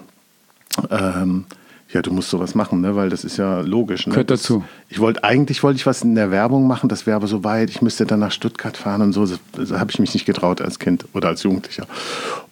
ähm, 0.91 1.45
ja, 1.93 2.01
du 2.01 2.11
musst 2.13 2.31
sowas 2.31 2.55
machen, 2.55 2.81
ne? 2.81 2.97
weil 2.97 3.11
das 3.11 3.23
ist 3.23 3.37
ja 3.37 3.61
logisch. 3.61 4.07
Ne? 4.07 4.13
Gehört 4.13 4.31
dazu. 4.31 4.65
Ich 4.89 4.99
wollte 4.99 5.25
eigentlich 5.25 5.63
wollte 5.63 5.77
ich 5.77 5.87
was 5.87 6.03
in 6.03 6.15
der 6.15 6.31
Werbung 6.31 6.67
machen, 6.67 6.89
das 6.89 7.07
wäre 7.07 7.17
aber 7.17 7.27
so 7.27 7.45
weit, 7.45 7.69
ich 7.69 7.83
müsste 7.83 8.07
dann 8.07 8.21
nach 8.21 8.33
Stuttgart 8.33 8.77
fahren 8.77 9.03
und 9.03 9.13
so. 9.13 9.27
Das, 9.27 9.39
das 9.53 9.73
habe 9.73 9.91
ich 9.91 9.99
mich 9.99 10.15
nicht 10.15 10.25
getraut 10.25 10.63
als 10.63 10.79
Kind 10.79 11.05
oder 11.13 11.29
als 11.29 11.43
Jugendlicher. 11.43 11.87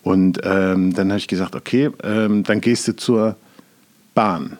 Und 0.02 0.40
ähm, 0.44 0.92
dann 0.94 1.08
habe 1.08 1.18
ich 1.18 1.28
gesagt, 1.28 1.54
okay, 1.56 1.90
ähm, 2.02 2.44
dann 2.44 2.60
gehst 2.60 2.86
du 2.88 2.96
zur 2.96 3.36
Bahn. 4.14 4.58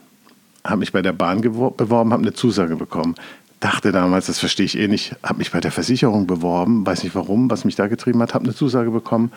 Habe 0.64 0.78
mich 0.78 0.92
bei 0.92 1.02
der 1.02 1.12
Bahn 1.12 1.40
beworben, 1.42 2.12
habe 2.12 2.22
eine 2.22 2.32
Zusage 2.32 2.76
bekommen. 2.76 3.14
Dachte 3.60 3.92
damals, 3.92 4.26
das 4.26 4.38
verstehe 4.38 4.64
ich 4.64 4.78
eh 4.78 4.88
nicht, 4.88 5.14
habe 5.22 5.38
mich 5.38 5.50
bei 5.50 5.60
der 5.60 5.72
Versicherung 5.72 6.26
beworben, 6.26 6.86
weiß 6.86 7.04
nicht 7.04 7.14
warum, 7.14 7.50
was 7.50 7.66
mich 7.66 7.76
da 7.76 7.88
getrieben 7.88 8.22
hat, 8.22 8.32
habe 8.32 8.44
eine 8.44 8.54
Zusage 8.54 8.90
bekommen 8.90 9.32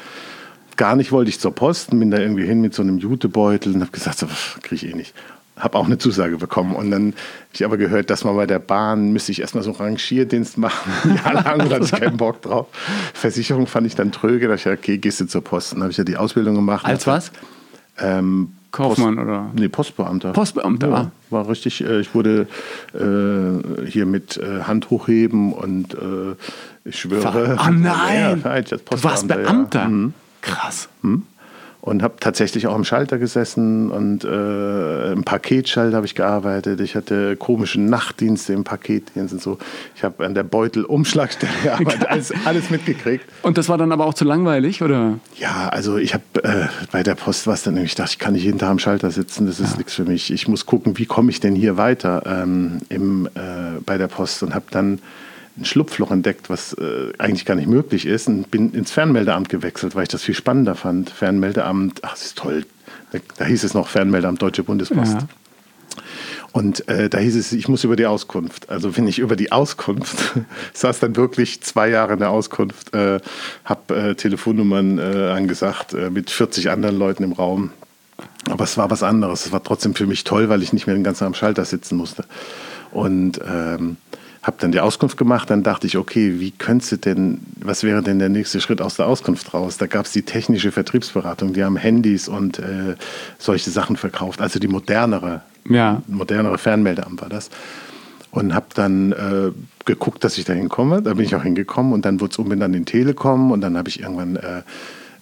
gar 0.77 0.95
nicht 0.95 1.11
wollte 1.11 1.29
ich 1.29 1.39
zur 1.39 1.53
Post, 1.53 1.91
bin 1.91 2.11
da 2.11 2.17
irgendwie 2.17 2.45
hin 2.45 2.61
mit 2.61 2.73
so 2.73 2.81
einem 2.81 2.97
Jutebeutel 2.97 3.73
und 3.73 3.81
habe 3.81 3.91
gesagt, 3.91 4.19
so, 4.19 4.27
kriege 4.61 4.87
ich 4.87 4.93
eh 4.93 4.95
nicht. 4.95 5.13
Habe 5.57 5.77
auch 5.77 5.85
eine 5.85 5.99
Zusage 5.99 6.37
bekommen. 6.37 6.75
Und 6.75 6.89
dann 6.89 7.07
habe 7.07 7.15
ich 7.53 7.63
aber 7.63 7.77
gehört, 7.77 8.09
dass 8.09 8.23
man 8.23 8.35
bei 8.35 8.47
der 8.47 8.57
Bahn 8.57 9.13
müsste 9.13 9.31
ich 9.31 9.41
erstmal 9.41 9.63
so 9.63 9.71
Rangierdienst 9.71 10.57
machen. 10.57 10.91
ja, 11.23 11.31
lang, 11.31 11.69
da 11.69 11.75
hatte 11.75 11.85
ich 11.85 11.91
keinen 11.91 12.17
Bock 12.17 12.41
drauf. 12.41 12.67
Versicherung 13.13 13.67
fand 13.67 13.85
ich 13.85 13.95
dann 13.95 14.11
tröge. 14.11 14.47
Da 14.47 14.55
dachte 14.55 14.71
ich, 14.71 14.79
okay, 14.79 14.97
gehst 14.97 15.21
du 15.21 15.25
zur 15.27 15.43
Post. 15.43 15.73
Dann 15.73 15.81
habe 15.81 15.91
ich 15.91 15.97
ja 15.97 16.03
die 16.03 16.17
Ausbildung 16.17 16.55
gemacht. 16.55 16.85
Als 16.85 17.05
was? 17.05 17.31
Ähm, 17.99 18.53
Kaufmann 18.71 19.15
Post, 19.15 19.27
oder? 19.27 19.51
Nee, 19.53 19.67
Postbeamter. 19.69 20.33
Postbeamter. 20.33 20.89
Ja, 20.89 21.11
war 21.29 21.47
richtig, 21.47 21.85
äh, 21.85 21.99
ich 21.99 22.15
wurde 22.15 22.47
äh, 22.95 23.85
hier 23.87 24.07
mit 24.07 24.37
äh, 24.37 24.63
Hand 24.63 24.89
hochheben 24.89 25.53
und 25.53 25.93
äh, 25.93 26.35
ich 26.83 26.99
schwöre. 26.99 27.55
Ah, 27.59 27.69
nein! 27.71 28.41
Ja, 28.43 28.61
du 28.61 29.03
warst 29.03 29.27
Beamter. 29.27 29.81
Ja. 29.81 29.87
Mhm. 29.87 30.13
Krass. 30.43 30.89
Hm? 31.01 31.23
Und 31.81 32.01
habe 32.01 32.13
tatsächlich 32.21 32.67
auch 32.67 32.77
im 32.77 32.85
Schalter 32.85 33.17
gesessen 33.17 33.91
und 33.91 34.23
äh, 34.23 35.11
im 35.11 35.25
Paketschalter 35.25 35.97
habe 35.97 36.05
ich 36.05 36.15
gearbeitet. 36.15 36.79
Ich 36.79 36.95
hatte 36.95 37.35
komische 37.35 37.81
Nachtdienste 37.81 38.53
im 38.53 38.63
Paketdienst 38.63 39.33
und 39.33 39.41
so. 39.41 39.57
Ich 39.93 40.01
habe 40.05 40.25
an 40.25 40.33
der 40.33 40.43
Beutelumschlagstelle 40.43 41.51
gearbeitet, 41.63 42.05
alles, 42.09 42.33
alles 42.45 42.69
mitgekriegt. 42.69 43.25
Und 43.41 43.57
das 43.57 43.67
war 43.67 43.77
dann 43.77 43.91
aber 43.91 44.05
auch 44.05 44.13
zu 44.13 44.23
langweilig, 44.23 44.81
oder? 44.81 45.19
Ja, 45.37 45.67
also 45.69 45.97
ich 45.97 46.13
habe 46.13 46.23
äh, 46.43 46.67
bei 46.93 47.03
der 47.03 47.15
Post 47.15 47.47
was 47.47 47.63
dann, 47.63 47.75
ich 47.75 47.95
dachte, 47.95 48.11
ich 48.11 48.19
kann 48.19 48.31
nicht 48.31 48.45
jeden 48.45 48.59
Tag 48.59 48.69
am 48.69 48.79
Schalter 48.79 49.11
sitzen, 49.11 49.45
das 49.45 49.59
ist 49.59 49.71
ja. 49.71 49.77
nichts 49.77 49.93
für 49.93 50.05
mich. 50.05 50.31
Ich 50.31 50.47
muss 50.47 50.65
gucken, 50.65 50.97
wie 50.97 51.05
komme 51.05 51.31
ich 51.31 51.41
denn 51.41 51.53
hier 51.53 51.75
weiter 51.75 52.23
ähm, 52.25 52.77
im, 52.87 53.27
äh, 53.35 53.81
bei 53.85 53.97
der 53.97 54.07
Post 54.07 54.41
und 54.43 54.55
habe 54.55 54.65
dann 54.71 54.99
ein 55.57 55.65
Schlupfloch 55.65 56.11
entdeckt, 56.11 56.49
was 56.49 56.73
äh, 56.73 57.13
eigentlich 57.17 57.45
gar 57.45 57.55
nicht 57.55 57.67
möglich 57.67 58.05
ist 58.05 58.27
und 58.27 58.49
bin 58.49 58.73
ins 58.73 58.91
Fernmeldeamt 58.91 59.49
gewechselt, 59.49 59.95
weil 59.95 60.03
ich 60.03 60.09
das 60.09 60.23
viel 60.23 60.35
spannender 60.35 60.75
fand. 60.75 61.09
Fernmeldeamt, 61.09 62.03
ach, 62.03 62.11
das 62.11 62.25
ist 62.25 62.37
toll. 62.37 62.65
Da, 63.11 63.19
da 63.37 63.45
hieß 63.45 63.63
es 63.63 63.73
noch 63.73 63.87
Fernmeldeamt 63.87 64.41
Deutsche 64.41 64.63
Bundespost. 64.63 65.13
Ja. 65.13 65.27
Und 66.53 66.87
äh, 66.87 67.09
da 67.09 67.17
hieß 67.17 67.35
es, 67.35 67.51
ich 67.51 67.67
muss 67.67 67.83
über 67.83 67.95
die 67.95 68.05
Auskunft. 68.05 68.69
Also 68.69 68.95
wenn 68.95 69.07
ich 69.07 69.19
über 69.19 69.35
die 69.35 69.51
Auskunft, 69.51 70.39
saß 70.73 70.99
dann 70.99 71.15
wirklich 71.15 71.61
zwei 71.61 71.89
Jahre 71.89 72.13
in 72.13 72.19
der 72.19 72.29
Auskunft, 72.29 72.93
äh, 72.93 73.19
habe 73.65 73.95
äh, 73.95 74.15
Telefonnummern 74.15 74.99
äh, 74.99 75.31
angesagt 75.31 75.93
äh, 75.93 76.09
mit 76.11 76.29
40 76.29 76.69
anderen 76.69 76.97
Leuten 76.97 77.23
im 77.23 77.31
Raum. 77.31 77.71
Aber 78.49 78.63
es 78.65 78.77
war 78.77 78.91
was 78.91 79.01
anderes. 79.01 79.47
Es 79.47 79.51
war 79.51 79.63
trotzdem 79.63 79.95
für 79.95 80.05
mich 80.05 80.23
toll, 80.23 80.47
weil 80.49 80.61
ich 80.61 80.73
nicht 80.73 80.85
mehr 80.85 80.95
den 80.95 81.03
ganzen 81.03 81.19
Tag 81.19 81.27
am 81.27 81.33
Schalter 81.33 81.65
sitzen 81.65 81.97
musste. 81.97 82.25
Und 82.91 83.39
ähm, 83.47 83.97
habe 84.43 84.57
dann 84.59 84.73
die 84.73 84.81
Auskunft 84.81 85.15
gemacht, 85.15 85.49
dann 85.49 85.63
dachte 85.63 85.87
ich, 85.87 85.97
okay, 85.97 86.39
wie 86.39 86.51
könntest 86.51 86.91
du 86.91 86.97
denn, 86.97 87.39
was 87.61 87.83
wäre 87.83 88.03
denn 88.03 88.19
der 88.19 88.27
nächste 88.27 88.59
Schritt 88.59 88.81
aus 88.81 88.97
der 88.97 89.07
Auskunft 89.07 89.53
raus? 89.53 89.77
Da 89.77 89.87
gab 89.87 90.05
es 90.05 90.11
die 90.11 90.23
technische 90.23 90.73
Vertriebsberatung, 90.73 91.53
die 91.53 91.63
haben 91.63 91.77
Handys 91.77 92.27
und 92.27 92.59
äh, 92.59 92.95
solche 93.39 93.71
Sachen 93.71 93.95
verkauft, 93.95 94.41
also 94.41 94.59
die 94.59 94.67
modernere, 94.67 95.41
ja. 95.67 96.01
modernere 96.07 96.57
Fernmeldeamt 96.57 97.21
war 97.21 97.29
das. 97.29 97.49
Und 98.31 98.53
habe 98.53 98.65
dann 98.73 99.11
äh, 99.11 99.51
geguckt, 99.85 100.23
dass 100.23 100.39
ich 100.39 100.43
da 100.43 100.53
hinkomme. 100.53 101.03
Da 101.03 101.13
bin 101.13 101.23
ich 101.23 101.35
auch 101.35 101.43
hingekommen 101.43 101.93
und 101.93 102.03
dann 102.03 102.19
wurde 102.19 102.31
es 102.31 102.39
umbenannt 102.39 102.75
in 102.75 102.85
Telekom 102.85 103.51
und 103.51 103.61
dann 103.61 103.77
habe 103.77 103.89
ich 103.89 104.01
irgendwann, 104.01 104.37
äh, 104.37 104.63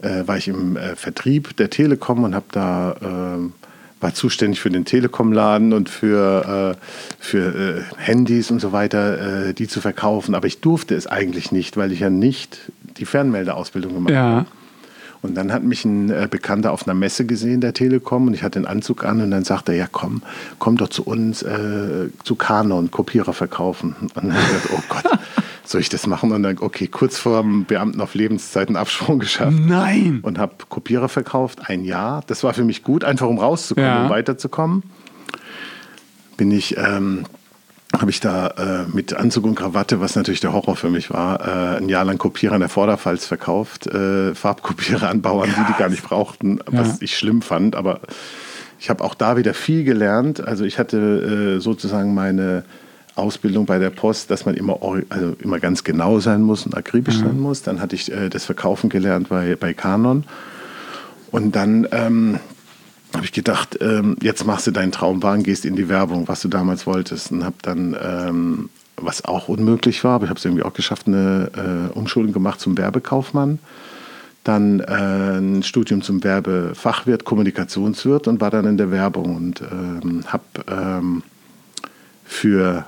äh, 0.02 0.28
war 0.28 0.38
ich 0.38 0.48
im 0.48 0.78
äh, 0.78 0.96
Vertrieb 0.96 1.56
der 1.58 1.70
Telekom 1.70 2.24
und 2.24 2.34
habe 2.34 2.46
da 2.52 2.94
äh, 2.94 3.61
war 4.02 4.14
zuständig 4.14 4.60
für 4.60 4.70
den 4.70 4.84
Telekom-Laden 4.84 5.74
und 5.74 5.90
für, 5.90 6.76
äh, 6.76 6.86
für 7.20 7.78
äh, 7.78 7.82
Handys 7.98 8.52
und 8.52 8.60
so 8.60 8.72
weiter, 8.72 9.48
äh, 9.48 9.54
die 9.54 9.68
zu 9.68 9.80
verkaufen. 9.80 10.36
Aber 10.36 10.48
ich 10.48 10.60
durfte 10.60 10.96
es 10.96 11.08
eigentlich 11.08 11.52
nicht, 11.52 11.78
weil 11.78 11.92
ich 11.92 12.00
ja 12.00 12.10
nicht 12.10 12.72
die 12.98 13.06
Fernmeldeausbildung 13.06 13.94
gemacht 13.94 14.14
ja. 14.14 14.24
habe. 14.24 14.46
Und 15.22 15.36
dann 15.36 15.54
hat 15.54 15.64
mich 15.64 15.86
ein 15.86 16.10
äh, 16.10 16.28
Bekannter 16.30 16.72
auf 16.72 16.88
einer 16.88 16.96
Messe 16.96 17.26
gesehen, 17.26 17.62
der 17.62 17.74
Telekom, 17.74 18.26
und 18.28 18.34
ich 18.34 18.42
hatte 18.42 18.60
den 18.60 18.66
Anzug 18.66 19.06
an 19.06 19.22
und 19.22 19.30
dann 19.30 19.44
sagte 19.44 19.72
er, 19.72 19.78
ja 19.78 19.88
komm, 19.92 20.24
komm 20.58 20.78
doch 20.78 20.90
zu 20.90 21.04
uns, 21.04 21.44
äh, 21.44 22.10
zu 22.24 22.36
Canon, 22.36 22.90
Kopierer 22.90 23.34
verkaufen. 23.34 23.96
Und 24.02 24.18
dann 24.18 24.34
habe 24.34 24.42
ich 24.42 24.64
gedacht, 24.64 24.70
oh 24.74 24.84
Gott 24.90 25.20
soll 25.72 25.82
ich 25.82 25.90
das 25.90 26.08
machen? 26.08 26.32
Und 26.32 26.44
dann, 26.44 26.58
okay, 26.60 26.88
kurz 26.88 27.18
vor 27.18 27.42
dem 27.42 27.66
Beamten 27.66 28.02
auf 28.02 28.16
Lebenszeit 28.16 28.68
einen 28.68 28.78
Absprung 28.78 29.20
geschafft. 29.20 29.58
Nein! 29.60 30.20
Und 30.22 30.38
habe 30.38 30.54
Kopierer 30.70 31.10
verkauft, 31.10 31.70
ein 31.70 31.84
Jahr. 31.84 32.24
Das 32.28 32.44
war 32.44 32.54
für 32.54 32.64
mich 32.64 32.84
gut, 32.84 33.04
einfach 33.04 33.28
um 33.28 33.40
rauszukommen, 33.40 33.90
ja. 33.90 34.04
um 34.04 34.10
weiterzukommen. 34.10 34.84
bin 36.38 36.52
ich 36.52 36.78
ähm, 36.78 37.26
habe 38.00 38.10
ich 38.10 38.22
da 38.22 38.48
äh, 38.48 38.86
mit 38.94 39.14
Anzug 39.14 39.44
und 39.44 39.56
Krawatte, 39.56 40.00
was 40.00 40.16
natürlich 40.16 40.40
der 40.40 40.54
Horror 40.54 40.76
für 40.76 40.90
mich 40.90 41.12
war, 41.12 41.42
äh, 41.42 41.78
ein 41.78 41.90
Jahr 41.90 42.06
lang 42.06 42.18
Kopierer 42.18 42.56
in 42.56 42.62
der 42.62 42.70
Vorderpfalz 42.70 43.26
verkauft, 43.26 43.88
äh, 43.88 44.34
Farbkopierer 44.34 45.10
an 45.10 45.22
Bauern, 45.22 45.50
ja. 45.50 45.64
die 45.64 45.74
die 45.74 45.78
gar 45.78 45.90
nicht 45.90 46.04
brauchten, 46.04 46.60
was 46.68 46.88
ja. 46.88 46.98
ich 47.02 47.18
schlimm 47.18 47.42
fand. 47.42 47.76
Aber 47.76 48.00
ich 48.80 48.90
habe 48.90 49.04
auch 49.04 49.14
da 49.14 49.36
wieder 49.36 49.54
viel 49.54 49.84
gelernt. 49.84 50.42
Also 50.42 50.64
ich 50.64 50.80
hatte 50.80 51.58
äh, 51.58 51.60
sozusagen 51.60 52.14
meine 52.14 52.64
Ausbildung 53.16 53.66
bei 53.66 53.80
der 53.80 53.90
Post, 53.90 54.32
dass 54.32 54.46
man 54.46 54.56
immer, 54.56 54.80
also 55.10 55.36
immer 55.40 55.60
ganz 55.60 55.84
genau 55.84 56.20
sein 56.20 56.42
muss 56.42 56.66
und 56.66 56.76
akribisch 56.76 57.18
mhm. 57.18 57.26
sein 57.26 57.40
muss. 57.40 57.62
Dann 57.62 57.82
hatte 57.82 57.96
ich 57.96 58.12
äh, 58.12 58.30
das 58.30 58.46
Verkaufen 58.46 58.90
gelernt 58.90 59.30
bei, 59.30 59.56
bei 59.56 59.74
Canon. 59.74 60.24
Und 61.32 61.56
dann 61.56 61.88
ähm, 61.92 62.40
habe 63.14 63.26
ich 63.26 63.32
gedacht, 63.32 63.78
ähm, 63.82 64.16
jetzt 64.22 64.46
machst 64.46 64.68
du 64.68 64.72
deinen 64.72 64.92
Traum 64.92 65.22
wahr 65.24 65.34
und 65.34 65.44
gehst 65.44 65.66
in 65.66 65.76
die 65.76 65.90
Werbung, 65.90 66.28
was 66.28 66.42
du 66.42 66.48
damals 66.48 66.88
wolltest. 66.88 67.32
Und 67.32 67.44
habe 67.44 67.56
dann, 67.62 67.96
ähm, 68.02 68.70
was 68.98 69.26
auch 69.26 69.48
unmöglich 69.48 70.04
war, 70.04 70.16
aber 70.16 70.26
ich 70.26 70.30
habe 70.30 70.38
es 70.38 70.46
irgendwie 70.46 70.64
auch 70.64 70.74
geschafft, 70.74 71.08
eine 71.08 71.90
äh, 71.94 71.98
Umschulung 71.98 72.34
gemacht 72.34 72.60
zum 72.60 72.78
Werbekaufmann. 72.78 73.60
Dann 74.44 74.80
äh, 74.80 75.38
ein 75.38 75.64
Studium 75.64 76.02
zum 76.02 76.24
Werbefachwirt, 76.24 77.26
Kommunikationswirt 77.26 78.28
und 78.28 78.42
war 78.42 78.50
dann 78.50 78.66
in 78.66 78.78
der 78.78 78.92
Werbung 78.92 79.36
und 79.36 79.62
ähm, 79.62 80.24
habe 80.28 80.44
ähm, 80.68 81.24
für 82.26 82.86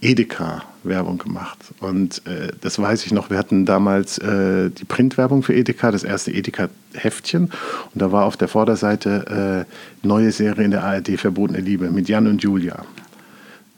Edeka 0.00 0.62
Werbung 0.82 1.18
gemacht. 1.18 1.58
Und 1.80 2.26
äh, 2.26 2.52
das 2.60 2.78
weiß 2.78 3.04
ich 3.04 3.12
noch, 3.12 3.30
wir 3.30 3.36
hatten 3.36 3.66
damals 3.66 4.18
äh, 4.18 4.70
die 4.70 4.84
Printwerbung 4.84 5.42
für 5.42 5.54
Edeka, 5.54 5.90
das 5.90 6.04
erste 6.04 6.30
Edeka-Heftchen. 6.30 7.44
Und 7.44 7.52
da 7.94 8.10
war 8.10 8.24
auf 8.24 8.36
der 8.36 8.48
Vorderseite 8.48 9.66
äh, 9.66 10.06
neue 10.06 10.32
Serie 10.32 10.64
in 10.64 10.70
der 10.70 10.84
ARD 10.84 11.18
Verbotene 11.18 11.60
Liebe 11.60 11.90
mit 11.90 12.08
Jan 12.08 12.26
und 12.26 12.42
Julia. 12.42 12.84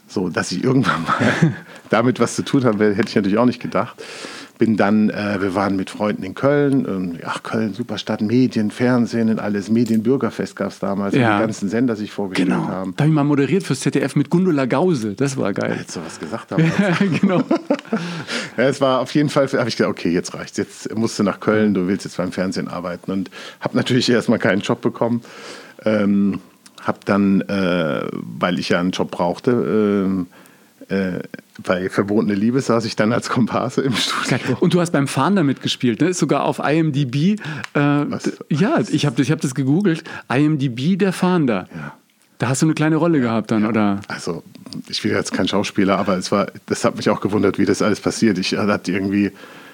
So, 0.07 0.29
dass 0.29 0.51
ich 0.51 0.63
irgendwann 0.63 1.03
mal 1.03 1.55
damit 1.89 2.19
was 2.19 2.35
zu 2.35 2.43
tun 2.43 2.63
habe, 2.63 2.95
hätte 2.95 3.09
ich 3.09 3.15
natürlich 3.15 3.37
auch 3.37 3.45
nicht 3.45 3.61
gedacht 3.61 4.01
bin 4.57 4.77
dann, 4.77 5.09
äh, 5.09 5.41
wir 5.41 5.55
waren 5.55 5.75
mit 5.75 5.89
Freunden 5.89 6.23
in 6.23 6.35
Köln, 6.35 6.85
und, 6.85 7.19
ach 7.25 7.43
Köln, 7.43 7.73
super 7.73 7.97
Stadt, 7.97 8.21
Medien, 8.21 8.71
Fernsehen 8.71 9.29
und 9.29 9.39
alles, 9.39 9.69
Medienbürgerfest 9.69 10.55
gab 10.55 10.69
es 10.69 10.79
damals, 10.79 11.15
ja. 11.15 11.37
die 11.37 11.41
ganzen 11.43 11.69
Sender 11.69 11.95
sich 11.95 12.11
vorgestellt 12.11 12.49
genau. 12.49 12.67
haben. 12.67 12.93
Da 12.95 13.03
habe 13.03 13.09
ich 13.09 13.15
mal 13.15 13.23
moderiert 13.23 13.63
fürs 13.63 13.79
ZDF 13.81 14.15
mit 14.15 14.29
Gundula 14.29 14.65
Gause, 14.65 15.15
das 15.15 15.37
war 15.37 15.53
geil. 15.53 15.75
Hättest 15.75 15.97
du 15.97 16.01
was 16.05 16.19
gesagt 16.19 16.51
haben. 16.53 16.63
ja, 16.63 16.97
genau. 17.19 17.43
ja, 18.57 18.63
es 18.63 18.79
war 18.79 18.99
auf 18.99 19.13
jeden 19.13 19.29
Fall, 19.29 19.47
habe 19.51 19.69
ich 19.69 19.77
gedacht, 19.77 19.91
okay, 19.91 20.11
jetzt 20.11 20.33
reicht's, 20.33 20.57
jetzt 20.57 20.95
musst 20.95 21.17
du 21.19 21.23
nach 21.23 21.39
Köln, 21.39 21.73
du 21.73 21.87
willst 21.87 22.05
jetzt 22.05 22.17
beim 22.17 22.31
Fernsehen 22.31 22.67
arbeiten 22.67 23.11
und 23.11 23.29
habe 23.59 23.75
natürlich 23.75 24.09
erstmal 24.09 24.39
keinen 24.39 24.61
Job 24.61 24.81
bekommen. 24.81 25.21
Ähm, 25.85 26.39
habe 26.81 26.99
dann, 27.05 27.41
äh, 27.41 28.07
weil 28.11 28.59
ich 28.59 28.69
ja 28.69 28.79
einen 28.79 28.91
Job 28.91 29.11
brauchte, 29.11 29.51
äh, 29.51 30.25
äh, 30.89 31.19
bei 31.61 31.89
Verbotene 31.89 32.33
Liebe 32.33 32.61
saß 32.61 32.85
ich 32.85 32.95
dann 32.95 33.13
als 33.13 33.29
Komparse 33.29 33.81
im 33.81 33.93
Studio. 33.93 34.57
Und 34.59 34.73
du 34.73 34.81
hast 34.81 34.91
beim 34.91 35.07
Fahnder 35.07 35.43
mitgespielt, 35.43 36.01
ne? 36.01 36.13
Sogar 36.13 36.45
auf 36.45 36.59
IMDb. 36.59 37.15
Äh, 37.15 37.35
was, 37.73 38.31
ja, 38.49 38.79
ich 38.91 39.05
habe 39.05 39.21
ich 39.21 39.31
hab 39.31 39.41
das 39.41 39.53
gegoogelt. 39.55 40.03
IMDb 40.33 40.97
der 40.97 41.13
Fahnder. 41.13 41.67
Ja. 41.73 41.93
Da 42.39 42.49
hast 42.49 42.61
du 42.61 42.65
eine 42.65 42.73
kleine 42.73 42.95
Rolle 42.95 43.19
gehabt 43.19 43.51
dann, 43.51 43.63
ja. 43.63 43.69
oder? 43.69 44.01
Also, 44.07 44.43
ich 44.89 45.01
bin 45.01 45.11
jetzt 45.11 45.31
kein 45.31 45.47
Schauspieler, 45.47 45.97
aber 45.97 46.17
es 46.17 46.31
war, 46.31 46.47
das 46.65 46.83
hat 46.83 46.97
mich 46.97 47.09
auch 47.09 47.21
gewundert, 47.21 47.59
wie 47.59 47.65
das 47.65 47.81
alles 47.81 47.99
passiert. 47.99 48.37
Ich 48.37 48.57
hatte 48.57 48.91
irgendwie, 48.91 49.31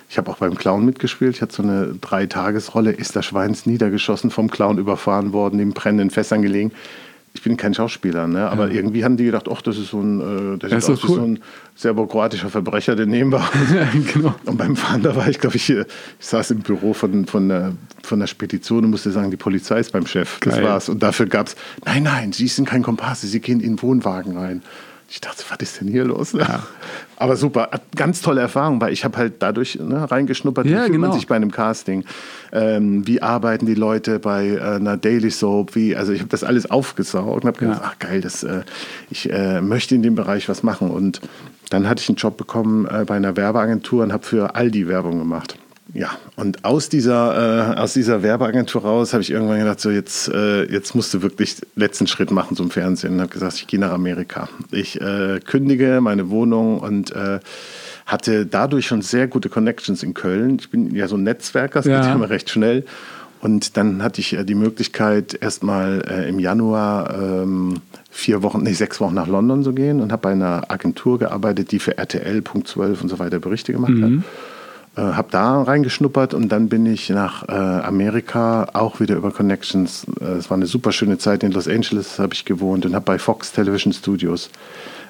ich 0.09 0.17
habe 0.17 0.29
auch 0.29 0.37
beim 0.37 0.55
Clown 0.55 0.85
mitgespielt. 0.85 1.35
Ich 1.35 1.41
hatte 1.41 1.55
so 1.55 1.63
eine 1.63 1.95
Dreitagesrolle. 1.99 2.91
Ist 2.91 3.15
der 3.15 3.21
Schweins 3.21 3.65
niedergeschossen, 3.65 4.31
vom 4.31 4.51
Clown 4.51 4.77
überfahren 4.77 5.33
worden, 5.33 5.59
im 5.59 5.71
brennenden 5.71 6.09
Fässern 6.09 6.41
gelegen 6.41 6.71
ich 7.33 7.43
bin 7.43 7.57
kein 7.57 7.73
Schauspieler, 7.73 8.27
ne? 8.27 8.49
aber 8.49 8.67
ja. 8.67 8.75
irgendwie 8.75 9.03
haben 9.03 9.17
die 9.17 9.25
gedacht, 9.25 9.47
ach, 9.51 9.61
das 9.61 9.77
ist 9.77 9.89
so 9.89 10.01
ein, 10.01 10.55
äh, 10.55 10.57
das 10.57 10.71
ist 10.71 10.89
aus 10.89 11.03
cool. 11.07 11.15
so 11.15 11.21
ein 11.21 11.39
serbo-kroatischer 11.75 12.49
Verbrecher, 12.49 12.95
den 12.95 13.09
nehmen 13.09 13.31
wir. 13.31 13.47
genau. 14.13 14.35
Und 14.45 14.57
beim 14.57 14.75
Fahren, 14.75 15.03
da 15.03 15.15
war 15.15 15.29
ich, 15.29 15.39
glaube 15.39 15.55
ich, 15.55 15.69
ich 15.69 15.85
saß 16.19 16.51
im 16.51 16.59
Büro 16.59 16.93
von, 16.93 17.25
von, 17.25 17.49
der, 17.49 17.73
von 18.03 18.19
der 18.19 18.27
Spedition 18.27 18.83
und 18.85 18.91
musste 18.91 19.11
sagen, 19.11 19.31
die 19.31 19.37
Polizei 19.37 19.79
ist 19.79 19.91
beim 19.91 20.05
Chef. 20.05 20.39
Das 20.41 20.55
Geil. 20.55 20.63
war's. 20.63 20.89
Und 20.89 21.03
dafür 21.03 21.27
gab 21.27 21.47
es, 21.47 21.55
nein, 21.85 22.03
nein, 22.03 22.33
Sie 22.33 22.47
sind 22.47 22.67
kein 22.67 22.83
Kompass, 22.83 23.21
Sie 23.21 23.39
gehen 23.39 23.59
in 23.59 23.75
den 23.75 23.81
Wohnwagen 23.81 24.37
rein. 24.37 24.61
Ich 25.11 25.21
dachte, 25.21 25.43
was 25.49 25.57
ist 25.59 25.81
denn 25.81 25.87
hier 25.87 26.05
los? 26.05 26.33
Ja. 26.33 26.63
Aber 27.17 27.35
super, 27.35 27.69
ganz 27.95 28.21
tolle 28.21 28.41
Erfahrung, 28.41 28.79
weil 28.79 28.93
ich 28.93 29.03
habe 29.03 29.17
halt 29.17 29.33
dadurch 29.39 29.79
ne, 29.79 30.09
reingeschnuppert, 30.09 30.67
ja, 30.67 30.71
wie 30.71 30.77
fühlt 30.77 30.91
genau. 30.93 31.07
man 31.07 31.17
sich 31.17 31.27
bei 31.27 31.35
einem 31.35 31.51
Casting, 31.51 32.05
ähm, 32.51 33.05
wie 33.07 33.21
arbeiten 33.21 33.65
die 33.65 33.73
Leute 33.73 34.19
bei 34.19 34.47
äh, 34.47 34.59
einer 34.59 34.97
Daily 34.97 35.31
Soap, 35.31 35.75
wie, 35.75 35.95
also 35.95 36.13
ich 36.13 36.19
habe 36.19 36.29
das 36.29 36.43
alles 36.43 36.69
aufgesaugt 36.69 37.43
und 37.43 37.47
habe 37.47 37.59
gedacht, 37.59 37.81
ja. 37.81 37.91
ach 37.91 37.99
geil, 37.99 38.21
das, 38.21 38.43
äh, 38.43 38.61
ich 39.09 39.31
äh, 39.31 39.61
möchte 39.61 39.95
in 39.95 40.03
dem 40.03 40.15
Bereich 40.15 40.47
was 40.47 40.63
machen 40.63 40.91
und 40.91 41.21
dann 41.69 41.89
hatte 41.89 42.01
ich 42.01 42.09
einen 42.09 42.17
Job 42.17 42.37
bekommen 42.37 42.85
äh, 42.85 43.03
bei 43.05 43.15
einer 43.15 43.35
Werbeagentur 43.35 44.03
und 44.03 44.13
habe 44.13 44.25
für 44.25 44.55
Aldi 44.55 44.87
Werbung 44.87 45.17
gemacht. 45.17 45.57
Ja, 45.93 46.11
und 46.35 46.65
aus 46.65 46.89
dieser, 46.89 47.75
äh, 47.75 47.79
aus 47.79 47.93
dieser 47.93 48.21
Werbeagentur 48.21 48.83
raus 48.83 49.13
habe 49.13 49.23
ich 49.23 49.31
irgendwann 49.31 49.59
gedacht, 49.59 49.79
so 49.79 49.89
jetzt, 49.89 50.27
äh, 50.29 50.71
jetzt 50.71 50.93
musst 50.93 51.13
du 51.13 51.21
wirklich 51.21 51.55
letzten 51.75 52.05
Schritt 52.05 52.29
machen 52.31 52.55
zum 52.55 52.69
Fernsehen. 52.69 53.15
Und 53.15 53.21
habe 53.21 53.31
gesagt, 53.31 53.55
ich 53.55 53.67
gehe 53.67 53.79
nach 53.79 53.91
Amerika. 53.91 54.49
Ich 54.71 55.01
äh, 55.01 55.39
kündige 55.39 55.99
meine 56.01 56.29
Wohnung 56.29 56.79
und 56.79 57.11
äh, 57.11 57.39
hatte 58.05 58.45
dadurch 58.45 58.85
schon 58.85 59.01
sehr 59.01 59.27
gute 59.27 59.49
Connections 59.49 60.03
in 60.03 60.13
Köln. 60.13 60.57
Ich 60.59 60.69
bin 60.69 60.93
ja 60.93 61.07
so 61.07 61.15
ein 61.15 61.23
Netzwerker, 61.23 61.79
das 61.79 61.85
ja. 61.85 62.01
geht 62.01 62.13
immer 62.13 62.29
recht 62.29 62.49
schnell. 62.49 62.85
Und 63.41 63.77
dann 63.77 64.03
hatte 64.03 64.21
ich 64.21 64.33
äh, 64.33 64.43
die 64.43 64.55
Möglichkeit, 64.55 65.37
erstmal 65.41 66.03
äh, 66.07 66.29
im 66.29 66.39
Januar 66.39 67.15
ähm, 67.15 67.81
vier 68.11 68.43
Wochen, 68.43 68.63
nee, 68.63 68.73
sechs 68.73 68.99
Wochen 68.99 69.15
nach 69.15 69.27
London 69.27 69.63
zu 69.63 69.73
gehen 69.73 70.01
und 70.01 70.11
habe 70.11 70.21
bei 70.23 70.31
einer 70.31 70.69
Agentur 70.69 71.17
gearbeitet, 71.19 71.71
die 71.71 71.79
für 71.79 71.97
RTL, 71.97 72.41
Punkt 72.41 72.67
12 72.67 73.01
und 73.01 73.09
so 73.09 73.17
weiter 73.17 73.39
Berichte 73.39 73.71
gemacht 73.71 73.91
mhm. 73.91 74.03
hat. 74.03 74.23
Äh, 74.99 75.13
habe 75.13 75.29
da 75.31 75.61
reingeschnuppert 75.61 76.33
und 76.33 76.49
dann 76.49 76.67
bin 76.67 76.85
ich 76.85 77.09
nach 77.09 77.47
äh, 77.47 77.53
Amerika 77.53 78.67
auch 78.73 78.99
wieder 78.99 79.15
über 79.15 79.31
Connections. 79.31 80.05
Äh, 80.19 80.25
es 80.25 80.49
war 80.49 80.57
eine 80.57 80.65
super 80.65 80.91
schöne 80.91 81.17
Zeit 81.17 81.43
in 81.43 81.51
Los 81.53 81.69
Angeles, 81.69 82.19
habe 82.19 82.33
ich 82.33 82.43
gewohnt 82.43 82.85
und 82.85 82.93
habe 82.95 83.05
bei 83.05 83.17
Fox 83.17 83.53
Television 83.53 83.93
Studios 83.93 84.49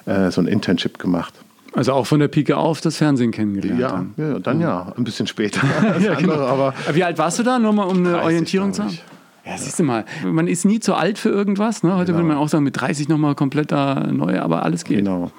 äh, 0.06 0.30
so 0.30 0.40
ein 0.40 0.46
Internship 0.46 0.98
gemacht. 0.98 1.34
Also 1.72 1.92
auch 1.92 2.06
von 2.06 2.20
der 2.20 2.28
Pike 2.28 2.56
auf 2.56 2.80
das 2.80 2.98
Fernsehen 2.98 3.32
kennengelernt. 3.32 3.80
Ja, 3.80 3.88
dann, 3.88 4.14
ja, 4.16 4.38
dann 4.38 4.60
ja, 4.60 4.92
ein 4.96 5.02
bisschen 5.02 5.26
später. 5.26 5.60
ja, 6.00 6.14
genau. 6.14 6.34
aber 6.34 6.74
Wie 6.92 7.02
alt 7.02 7.18
warst 7.18 7.40
du 7.40 7.42
da, 7.42 7.58
nur 7.58 7.72
mal 7.72 7.84
um 7.84 7.98
eine 7.98 8.12
30, 8.12 8.24
Orientierung 8.24 8.72
zu 8.72 8.84
haben? 8.84 8.98
Ja, 9.44 9.56
siehst 9.56 9.78
du 9.78 9.82
mal, 9.82 10.04
man 10.24 10.46
ist 10.46 10.64
nie 10.64 10.78
zu 10.78 10.94
alt 10.94 11.18
für 11.18 11.30
irgendwas. 11.30 11.82
Ne? 11.82 11.96
Heute 11.96 12.06
genau. 12.06 12.18
würde 12.18 12.28
man 12.28 12.36
auch 12.36 12.48
sagen, 12.48 12.62
mit 12.62 12.80
30 12.80 13.08
nochmal 13.08 13.34
komplett 13.34 13.72
da 13.72 14.06
neu, 14.12 14.38
aber 14.38 14.62
alles 14.62 14.84
geht. 14.84 14.98
Genau. 14.98 15.32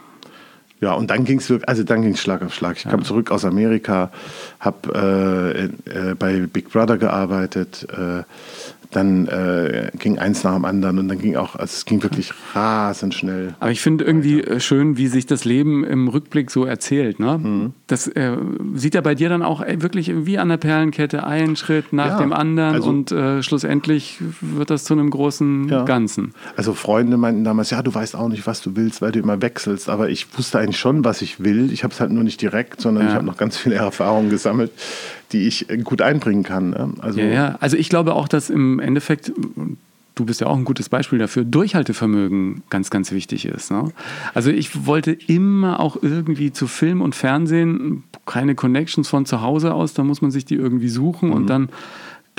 Ja, 0.82 0.94
und 0.94 1.12
dann 1.12 1.26
ging 1.26 1.38
es 1.38 1.50
wirklich, 1.50 1.70
also 1.70 1.84
dann 1.84 2.02
ging 2.02 2.14
es 2.14 2.20
Schlag 2.20 2.42
auf 2.42 2.54
Schlag. 2.56 2.76
Ich 2.76 2.86
ja. 2.86 2.92
kam 2.92 3.04
zurück 3.04 3.30
aus 3.30 3.46
Amerika, 3.46 4.12
habe 4.60 5.72
äh, 5.88 6.10
äh, 6.10 6.16
bei 6.16 6.40
Big 6.48 6.72
Brother 6.72 6.98
gearbeitet, 6.98 7.88
äh, 7.92 8.24
dann 8.92 9.28
äh, 9.28 9.92
ging 9.98 10.20
eins 10.20 10.44
nach 10.44 10.54
dem 10.54 10.66
anderen 10.66 11.00
und 11.00 11.08
dann 11.08 11.20
ging 11.20 11.36
auch, 11.36 11.56
also 11.56 11.72
es 11.74 11.86
ging 11.86 12.04
wirklich 12.04 12.34
rasend 12.54 13.14
schnell. 13.14 13.56
Aber 13.60 13.72
ich 13.72 13.82
finde 13.82 14.04
irgendwie 14.04 14.40
weiter. 14.40 14.56
Äh, 14.56 14.60
schön, 14.60 14.98
wie 14.98 15.08
sich 15.08 15.26
das 15.26 15.46
Leben 15.46 15.84
im 15.84 16.08
Rückblick 16.08 16.52
so 16.52 16.66
erzählt. 16.66 17.20
Ne? 17.20 17.38
Mhm. 17.38 17.74
Das 17.88 18.08
äh, 18.08 18.36
sieht 18.76 18.96
ja 18.96 19.02
bei 19.02 19.16
dir 19.16 19.30
dann 19.30 19.44
auch 19.44 19.62
äh, 19.62 19.82
wirklich 19.82 20.12
wie 20.26 20.38
an 20.38 20.50
der 20.50 20.58
Perlenkette, 20.58 21.26
ein 21.26 21.56
Schritt 21.56 21.94
nach 21.94 22.08
ja, 22.08 22.18
dem 22.20 22.34
anderen 22.34 22.76
also, 22.76 22.90
und 22.90 23.12
äh, 23.12 23.44
schlussendlich 23.44 24.20
wird 24.42 24.70
das 24.70 24.84
zu 24.84 24.94
einem 24.94 25.10
großen 25.10 25.70
ja. 25.70 25.84
Ganzen. 25.84 26.34
Also 26.56 26.74
Freunde 26.74 27.18
meinten 27.18 27.44
damals, 27.44 27.70
ja, 27.70 27.82
du 27.82 27.94
weißt 27.94 28.16
auch 28.16 28.30
nicht, 28.30 28.48
was 28.48 28.62
du 28.62 28.76
willst, 28.76 29.02
weil 29.02 29.12
du 29.12 29.20
immer 29.20 29.42
wechselst, 29.42 29.90
aber 29.90 30.10
ich 30.10 30.38
wusste 30.38 30.60
eigentlich 30.60 30.80
schon, 30.80 31.04
was 31.06 31.22
ich 31.22 31.44
will. 31.44 31.72
Ich 31.72 31.84
habe 31.84 31.94
es 31.94 32.00
halt 32.00 32.12
nur 32.12 32.24
nicht 32.24 32.42
direkt, 32.42 32.82
sondern 32.82 33.06
ja. 33.06 33.10
ich 33.10 33.16
habe 33.16 33.26
noch 33.26 33.38
ganz 33.38 33.58
viele 33.58 33.76
Erfahrungen 33.82 34.30
gesammelt 34.30 34.72
die 35.32 35.48
ich 35.48 35.68
gut 35.84 36.02
einbringen 36.02 36.44
kann. 36.44 36.72
Ne? 36.72 36.94
Also, 37.00 37.20
ja, 37.20 37.26
ja, 37.28 37.58
also 37.60 37.78
ich 37.78 37.90
glaube 37.90 38.14
auch, 38.16 38.28
dass 38.28 38.50
im 38.50 38.80
Endeffekt, 38.80 39.32
du 40.16 40.26
bist 40.26 40.42
ja 40.42 40.48
auch 40.48 40.58
ein 40.58 40.66
gutes 40.66 40.90
Beispiel 40.90 41.20
dafür, 41.20 41.44
Durchhaltevermögen 41.44 42.64
ganz, 42.70 42.90
ganz 42.90 43.12
wichtig 43.12 43.46
ist. 43.46 43.72
Ne? 43.72 43.92
Also 44.34 44.52
ich 44.52 44.86
wollte 44.86 45.12
immer 45.12 45.80
auch 45.80 45.98
irgendwie 46.02 46.52
zu 46.52 46.68
Film 46.68 47.02
und 47.02 47.16
Fernsehen 47.16 48.04
keine 48.26 48.56
Connections 48.56 49.08
von 49.08 49.26
zu 49.26 49.42
Hause 49.42 49.74
aus, 49.74 49.94
da 49.94 50.04
muss 50.04 50.22
man 50.22 50.32
sich 50.32 50.46
die 50.46 50.56
irgendwie 50.56 50.90
suchen 50.90 51.30
mhm. 51.30 51.36
und 51.36 51.48
dann 51.48 51.70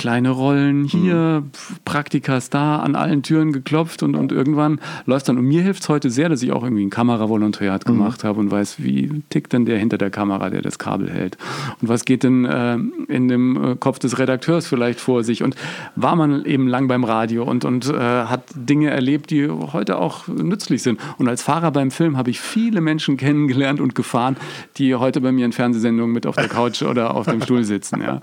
kleine 0.03 0.31
Rollen 0.31 0.83
hier, 0.83 1.45
mhm. 1.45 1.51
Praktikas 1.85 2.51
da, 2.51 2.81
an 2.81 2.97
allen 2.97 3.23
Türen 3.23 3.53
geklopft 3.53 4.03
und, 4.03 4.17
und 4.17 4.33
irgendwann 4.33 4.81
läuft 5.07 5.29
dann. 5.29 5.39
Und 5.39 5.45
mir 5.45 5.63
hilft 5.63 5.85
es 5.85 5.89
heute 5.89 6.11
sehr, 6.11 6.29
dass 6.29 6.43
ich 6.43 6.51
auch 6.51 6.65
irgendwie 6.65 6.85
ein 6.85 6.91
Kameravolontariat 6.91 7.87
mhm. 7.87 7.93
gemacht 7.93 8.25
habe 8.25 8.41
und 8.41 8.51
weiß, 8.51 8.83
wie 8.83 9.23
tickt 9.31 9.53
denn 9.53 9.65
der 9.65 9.79
hinter 9.79 9.99
der 9.99 10.11
Kamera, 10.11 10.51
der 10.51 10.61
das 10.61 10.81
Kabel 10.81 11.09
hält. 11.09 11.39
Und 11.81 11.89
was 11.89 12.05
geht 12.05 12.25
denn 12.25 12.45
äh, 12.45 12.79
in 13.07 13.29
dem 13.29 13.65
äh, 13.65 13.77
Kopf 13.77 14.01
des 14.01 14.19
Redakteurs 14.19 14.67
vielleicht 14.67 15.01
vor 15.01 15.23
sich. 15.23 15.45
Und 15.45 15.55
war 15.95 16.17
man 16.17 16.45
eben 16.45 16.67
lang 16.67 16.89
beim 16.89 17.05
Radio 17.05 17.45
und, 17.45 17.65
und 17.65 17.89
äh, 17.89 17.97
hat 17.97 18.43
Dinge 18.57 18.91
erlebt, 18.91 19.31
die 19.31 19.49
heute 19.49 19.99
auch 19.99 20.27
nützlich 20.27 20.83
sind. 20.83 20.99
Und 21.19 21.29
als 21.29 21.43
Fahrer 21.43 21.71
beim 21.71 21.93
Film 21.93 22.17
habe 22.17 22.31
ich 22.31 22.41
viele 22.41 22.81
Menschen 22.81 23.17
kennengelernt 23.23 23.81
und 23.81 23.95
gefahren, 23.95 24.37
die 24.79 24.97
heute 24.97 25.21
bei 25.21 25.31
mir 25.31 25.45
in 25.45 25.53
Fernsehsendungen 25.53 26.13
mit 26.13 26.27
auf 26.27 26.35
der 26.35 26.49
Couch 26.49 26.83
oder 26.83 27.15
auf 27.15 27.27
dem 27.27 27.41
Stuhl 27.43 27.63
sitzen. 27.63 28.01
Ja. 28.01 28.21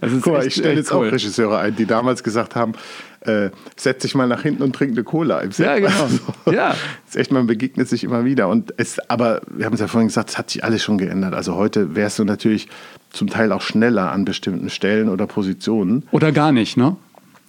Das 0.00 0.12
ist 0.12 0.22
Guck 0.22 0.34
mal, 0.34 0.46
ich 0.46 0.54
stelle 0.54 0.76
jetzt 0.76 0.92
cool. 0.92 1.08
auch 1.08 1.12
Regisseure 1.18 1.58
ein, 1.58 1.76
die 1.76 1.86
damals 1.86 2.22
gesagt 2.22 2.54
haben, 2.54 2.72
äh, 3.20 3.50
setz 3.76 4.02
dich 4.02 4.14
mal 4.14 4.26
nach 4.26 4.42
hinten 4.42 4.62
und 4.62 4.74
trink 4.74 4.92
eine 4.92 5.04
Cola 5.04 5.40
im 5.40 5.52
Set. 5.52 5.66
Ja, 5.66 5.78
genau. 5.78 5.90
Also, 6.44 6.56
ja. 6.56 6.74
ist 7.06 7.16
echt, 7.16 7.32
man 7.32 7.46
begegnet 7.46 7.88
sich 7.88 8.04
immer 8.04 8.24
wieder. 8.24 8.48
Und 8.48 8.72
es, 8.76 8.98
aber 9.08 9.42
wir 9.48 9.66
haben 9.66 9.74
es 9.74 9.80
ja 9.80 9.88
vorhin 9.88 10.08
gesagt, 10.08 10.30
es 10.30 10.38
hat 10.38 10.50
sich 10.50 10.64
alles 10.64 10.82
schon 10.82 10.98
geändert. 10.98 11.34
Also 11.34 11.56
heute 11.56 11.94
wärst 11.94 12.18
du 12.18 12.24
natürlich 12.24 12.68
zum 13.10 13.28
Teil 13.28 13.52
auch 13.52 13.62
schneller 13.62 14.12
an 14.12 14.24
bestimmten 14.24 14.70
Stellen 14.70 15.08
oder 15.08 15.26
Positionen. 15.26 16.06
Oder 16.10 16.32
gar 16.32 16.52
nicht, 16.52 16.76
ne? 16.76 16.96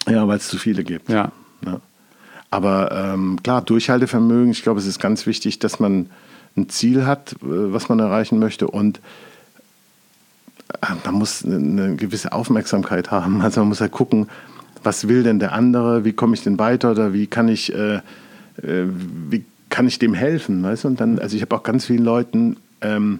Ja, 0.08 0.28
weil 0.28 0.38
es 0.38 0.48
zu 0.48 0.58
viele 0.58 0.84
gibt. 0.84 1.10
Ja. 1.10 1.32
ja. 1.66 1.80
Aber 2.50 2.92
ähm, 2.92 3.40
klar, 3.44 3.62
Durchhaltevermögen, 3.62 4.52
ich 4.52 4.64
glaube, 4.64 4.80
es 4.80 4.88
ist 4.88 5.00
ganz 5.00 5.26
wichtig, 5.26 5.60
dass 5.60 5.80
man 5.80 6.10
ein 6.58 6.70
Ziel 6.70 7.06
hat, 7.06 7.34
äh, 7.34 7.38
was 7.42 7.90
man 7.90 8.00
erreichen 8.00 8.40
möchte 8.40 8.68
und 8.68 9.00
man 11.06 11.16
muss 11.16 11.44
eine 11.44 11.96
gewisse 11.96 12.32
Aufmerksamkeit 12.32 13.12
haben. 13.12 13.42
Also 13.42 13.62
man 13.62 13.70
muss 13.70 13.82
halt 13.82 13.92
gucken, 13.92 14.28
was 14.84 15.08
will 15.08 15.24
denn 15.24 15.40
der 15.40 15.54
andere, 15.54 16.06
wie 16.06 16.14
komme 16.14 16.36
ich 16.36 16.44
denn 16.44 16.60
weiter 16.60 16.92
oder 16.92 17.14
wie 17.14 17.28
kann 17.28 17.48
ich, 17.48 17.74
äh, 17.74 17.96
äh, 18.62 18.86
wie 19.30 19.44
kann 19.70 19.88
ich 19.88 20.00
dem 20.00 20.14
helfen, 20.14 20.64
weißt? 20.64 20.86
Und 20.86 21.02
dann, 21.02 21.20
also 21.20 21.36
ich 21.36 21.42
habe 21.42 21.56
auch 21.56 21.64
ganz 21.64 21.86
vielen 21.86 22.04
Leuten 22.04 22.58
ähm, 22.82 23.20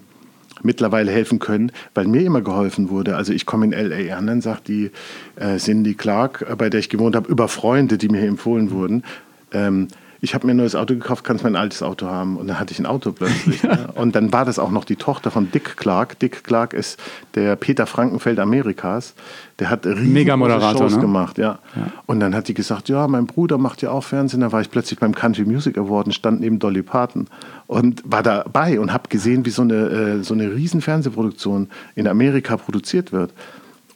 mittlerweile 0.62 1.10
helfen 1.10 1.38
können, 1.38 1.72
weil 1.94 2.06
mir 2.06 2.22
immer 2.22 2.40
geholfen 2.40 2.90
wurde. 2.90 3.16
Also 3.16 3.32
ich 3.32 3.46
komme 3.46 3.66
in 3.66 3.72
LA 3.72 4.16
an, 4.16 4.26
dann 4.26 4.40
sagt 4.40 4.68
die 4.68 4.90
äh, 5.36 5.56
Cindy 5.56 5.94
Clark, 5.94 6.46
äh, 6.48 6.56
bei 6.56 6.70
der 6.70 6.80
ich 6.80 6.88
gewohnt 6.88 7.16
habe, 7.16 7.30
über 7.30 7.48
Freunde, 7.48 7.98
die 7.98 8.08
mir 8.08 8.22
empfohlen 8.22 8.70
wurden, 8.70 9.04
ähm, 9.52 9.88
ich 10.22 10.34
habe 10.34 10.46
mir 10.46 10.52
ein 10.52 10.58
neues 10.58 10.74
Auto 10.74 10.94
gekauft, 10.94 11.24
kannst 11.24 11.44
mein 11.44 11.56
altes 11.56 11.82
Auto 11.82 12.06
haben. 12.06 12.36
Und 12.36 12.46
dann 12.46 12.60
hatte 12.60 12.72
ich 12.72 12.78
ein 12.78 12.86
Auto 12.86 13.12
plötzlich. 13.12 13.62
ja. 13.62 13.74
ne? 13.74 13.88
Und 13.94 14.14
dann 14.14 14.32
war 14.32 14.44
das 14.44 14.58
auch 14.58 14.70
noch 14.70 14.84
die 14.84 14.96
Tochter 14.96 15.30
von 15.30 15.50
Dick 15.50 15.76
Clark. 15.76 16.18
Dick 16.18 16.44
Clark 16.44 16.74
ist 16.74 17.00
der 17.34 17.56
Peter 17.56 17.86
Frankenfeld 17.86 18.38
Amerikas. 18.38 19.14
Der 19.58 19.70
hat 19.70 19.86
riesige 19.86 20.32
Shows 20.72 20.96
ne? 20.96 21.00
gemacht. 21.00 21.38
Ja. 21.38 21.58
ja. 21.74 21.92
Und 22.06 22.20
dann 22.20 22.34
hat 22.34 22.48
die 22.48 22.54
gesagt, 22.54 22.88
ja, 22.90 23.08
mein 23.08 23.26
Bruder 23.26 23.56
macht 23.56 23.80
ja 23.80 23.90
auch 23.90 24.04
Fernsehen. 24.04 24.40
Da 24.40 24.52
war 24.52 24.60
ich 24.60 24.70
plötzlich 24.70 24.98
beim 24.98 25.14
Country 25.14 25.44
Music 25.44 25.78
Award 25.78 26.06
und 26.06 26.12
stand 26.12 26.40
neben 26.40 26.58
Dolly 26.58 26.82
Parton. 26.82 27.26
Und 27.66 28.02
war 28.04 28.22
dabei 28.22 28.78
und 28.78 28.92
habe 28.92 29.08
gesehen, 29.08 29.46
wie 29.46 29.50
so 29.50 29.62
eine, 29.62 29.74
äh, 29.74 30.22
so 30.22 30.34
eine 30.34 30.54
riesen 30.54 30.82
Fernsehproduktion 30.82 31.68
in 31.94 32.06
Amerika 32.06 32.56
produziert 32.56 33.12
wird. 33.12 33.32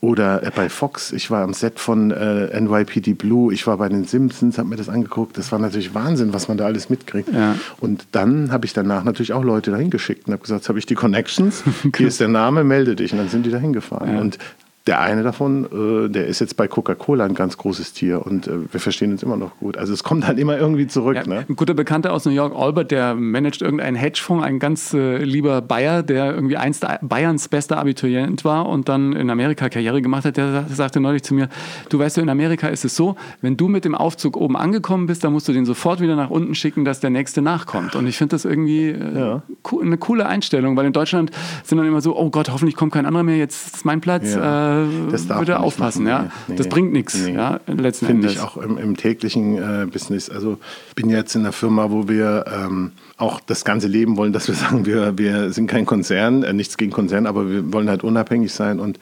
Oder 0.04 0.42
äh, 0.42 0.50
bei 0.54 0.68
Fox, 0.68 1.12
ich 1.12 1.30
war 1.30 1.42
am 1.42 1.54
Set 1.54 1.80
von 1.80 2.10
äh, 2.10 2.60
NYPD 2.60 3.14
Blue, 3.14 3.54
ich 3.54 3.66
war 3.66 3.78
bei 3.78 3.88
den 3.88 4.04
Simpsons, 4.04 4.58
habe 4.58 4.68
mir 4.68 4.76
das 4.76 4.90
angeguckt. 4.90 5.38
Das 5.38 5.50
war 5.50 5.58
natürlich 5.58 5.94
Wahnsinn, 5.94 6.34
was 6.34 6.46
man 6.46 6.58
da 6.58 6.66
alles 6.66 6.90
mitkriegt. 6.90 7.32
Ja. 7.32 7.56
Und 7.80 8.06
dann 8.12 8.52
habe 8.52 8.66
ich 8.66 8.74
danach 8.74 9.04
natürlich 9.04 9.32
auch 9.32 9.42
Leute 9.42 9.70
dahin 9.70 9.88
geschickt 9.88 10.26
und 10.26 10.34
habe 10.34 10.42
gesagt, 10.42 10.68
habe 10.68 10.78
ich 10.78 10.84
die 10.84 10.94
Connections, 10.94 11.64
hier 11.96 12.08
ist 12.08 12.20
der 12.20 12.28
Name, 12.28 12.64
melde 12.64 12.96
dich. 12.96 13.12
Und 13.12 13.18
dann 13.18 13.28
sind 13.30 13.46
die 13.46 13.50
dahin 13.50 13.72
gefahren. 13.72 14.14
Ja. 14.14 14.20
Und 14.20 14.38
der 14.86 15.00
eine 15.00 15.22
davon, 15.22 15.64
äh, 15.64 16.10
der 16.10 16.26
ist 16.26 16.40
jetzt 16.40 16.58
bei 16.58 16.68
Coca-Cola 16.68 17.24
ein 17.24 17.34
ganz 17.34 17.56
großes 17.56 17.94
Tier 17.94 18.26
und 18.26 18.46
äh, 18.46 18.70
wir 18.70 18.80
verstehen 18.80 19.12
uns 19.12 19.22
immer 19.22 19.38
noch 19.38 19.56
gut. 19.58 19.78
Also 19.78 19.94
es 19.94 20.04
kommt 20.04 20.28
dann 20.28 20.36
immer 20.36 20.58
irgendwie 20.58 20.86
zurück. 20.86 21.16
Ja, 21.16 21.26
ne? 21.26 21.46
Ein 21.48 21.56
guter 21.56 21.72
Bekannter 21.72 22.12
aus 22.12 22.26
New 22.26 22.32
York, 22.32 22.54
Albert, 22.54 22.90
der 22.90 23.14
managt 23.14 23.62
irgendeinen 23.62 23.96
Hedgefonds, 23.96 24.44
ein 24.44 24.58
ganz 24.58 24.92
äh, 24.92 25.24
lieber 25.24 25.62
Bayer, 25.62 26.02
der 26.02 26.34
irgendwie 26.34 26.58
einst 26.58 26.86
Bayerns 27.00 27.48
bester 27.48 27.78
Abiturient 27.78 28.44
war 28.44 28.68
und 28.68 28.90
dann 28.90 29.14
in 29.14 29.30
Amerika 29.30 29.70
Karriere 29.70 30.02
gemacht 30.02 30.26
hat, 30.26 30.36
der 30.36 30.66
sagte 30.68 31.00
neulich 31.00 31.22
zu 31.22 31.32
mir, 31.32 31.48
du 31.88 31.98
weißt 31.98 32.18
du, 32.18 32.20
in 32.20 32.28
Amerika 32.28 32.68
ist 32.68 32.84
es 32.84 32.94
so, 32.94 33.16
wenn 33.40 33.56
du 33.56 33.68
mit 33.68 33.86
dem 33.86 33.94
Aufzug 33.94 34.36
oben 34.36 34.54
angekommen 34.54 35.06
bist, 35.06 35.24
dann 35.24 35.32
musst 35.32 35.48
du 35.48 35.54
den 35.54 35.64
sofort 35.64 36.00
wieder 36.00 36.14
nach 36.14 36.28
unten 36.28 36.54
schicken, 36.54 36.84
dass 36.84 37.00
der 37.00 37.08
nächste 37.08 37.40
nachkommt. 37.40 37.96
Und 37.96 38.06
ich 38.06 38.18
finde 38.18 38.34
das 38.34 38.44
irgendwie 38.44 38.90
äh, 38.90 39.18
ja. 39.18 39.42
eine 39.80 39.96
coole 39.96 40.26
Einstellung, 40.26 40.76
weil 40.76 40.84
in 40.84 40.92
Deutschland 40.92 41.30
sind 41.62 41.78
dann 41.78 41.86
immer 41.86 42.02
so, 42.02 42.14
oh 42.14 42.28
Gott, 42.28 42.50
hoffentlich 42.50 42.76
kommt 42.76 42.92
kein 42.92 43.06
anderer 43.06 43.22
mehr, 43.22 43.38
jetzt 43.38 43.76
ist 43.76 43.86
mein 43.86 44.02
Platz. 44.02 44.34
Ja 44.34 44.73
äh, 44.82 45.38
würde 45.38 45.60
aufpassen. 45.60 46.06
Ja? 46.06 46.30
Nee, 46.48 46.56
das 46.56 46.68
bringt 46.68 46.92
nichts, 46.92 47.14
nee. 47.14 47.34
ja, 47.34 47.60
letzten 47.66 48.06
Finde 48.06 48.28
ich 48.28 48.40
auch 48.40 48.56
im, 48.56 48.78
im 48.78 48.96
täglichen 48.96 49.56
äh, 49.56 49.86
Business. 49.86 50.30
Also 50.30 50.58
ich 50.88 50.94
bin 50.94 51.10
jetzt 51.10 51.34
in 51.34 51.42
einer 51.42 51.52
Firma, 51.52 51.90
wo 51.90 52.08
wir 52.08 52.44
ähm, 52.52 52.92
auch 53.16 53.40
das 53.40 53.64
ganze 53.64 53.88
Leben 53.88 54.16
wollen, 54.16 54.32
dass 54.32 54.48
wir 54.48 54.54
sagen, 54.54 54.86
wir, 54.86 55.18
wir 55.18 55.52
sind 55.52 55.66
kein 55.66 55.86
Konzern, 55.86 56.42
äh, 56.42 56.52
nichts 56.52 56.76
gegen 56.76 56.92
Konzern, 56.92 57.26
aber 57.26 57.48
wir 57.50 57.72
wollen 57.72 57.88
halt 57.88 58.04
unabhängig 58.04 58.52
sein 58.52 58.80
und 58.80 58.98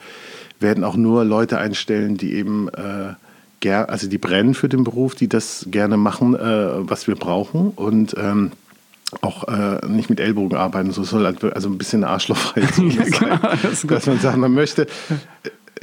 werden 0.59 0.83
auch 0.83 0.95
nur 0.95 1.25
Leute 1.25 1.57
einstellen, 1.57 2.17
die 2.17 2.33
eben 2.33 2.69
äh, 2.69 3.13
also 3.65 4.09
die 4.09 4.17
brennen 4.17 4.55
für 4.55 4.67
den 4.67 4.83
Beruf, 4.83 5.15
die 5.15 5.29
das 5.29 5.65
gerne 5.69 5.95
machen, 5.95 6.35
äh, 6.35 6.89
was 6.89 7.07
wir 7.07 7.15
brauchen 7.15 7.69
und 7.69 8.13
ähm, 8.17 8.51
auch 9.21 9.47
äh, 9.47 9.85
nicht 9.87 10.09
mit 10.09 10.19
Ellbogen 10.19 10.57
arbeiten, 10.57 10.91
so 10.91 11.03
soll 11.03 11.25
halt 11.25 11.43
also 11.43 11.69
ein 11.69 11.77
bisschen 11.77 12.03
arschlochfrei 12.03 12.61
sein, 12.73 12.89
ja, 12.89 13.03
klar, 13.03 13.57
das 13.61 13.81
dass 13.81 14.05
man 14.05 14.19
sagt, 14.19 14.37
man 14.37 14.53
möchte 14.53 14.87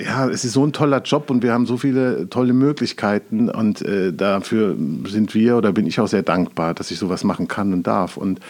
ja, 0.05 0.29
es 0.29 0.45
ist 0.45 0.53
so 0.53 0.65
ein 0.65 0.73
toller 0.73 1.03
Job 1.03 1.31
und 1.31 1.43
wir 1.43 1.53
haben 1.53 1.67
so 1.67 1.77
viele 1.77 2.29
tolle 2.29 2.53
Möglichkeiten 2.53 3.49
und 3.49 3.83
äh, 3.83 4.13
dafür 4.13 4.77
sind 5.07 5.35
wir 5.35 5.57
oder 5.57 5.73
bin 5.73 5.87
ich 5.87 6.01
auch 6.01 6.09
sehr 6.09 6.23
dankbar, 6.23 6.75
dass 6.75 6.91
ich 6.91 6.99
sowas 6.99 7.25
machen 7.25 7.49
kann 7.49 7.73
und 7.73 7.87
darf 7.87 8.17
und 8.17 8.41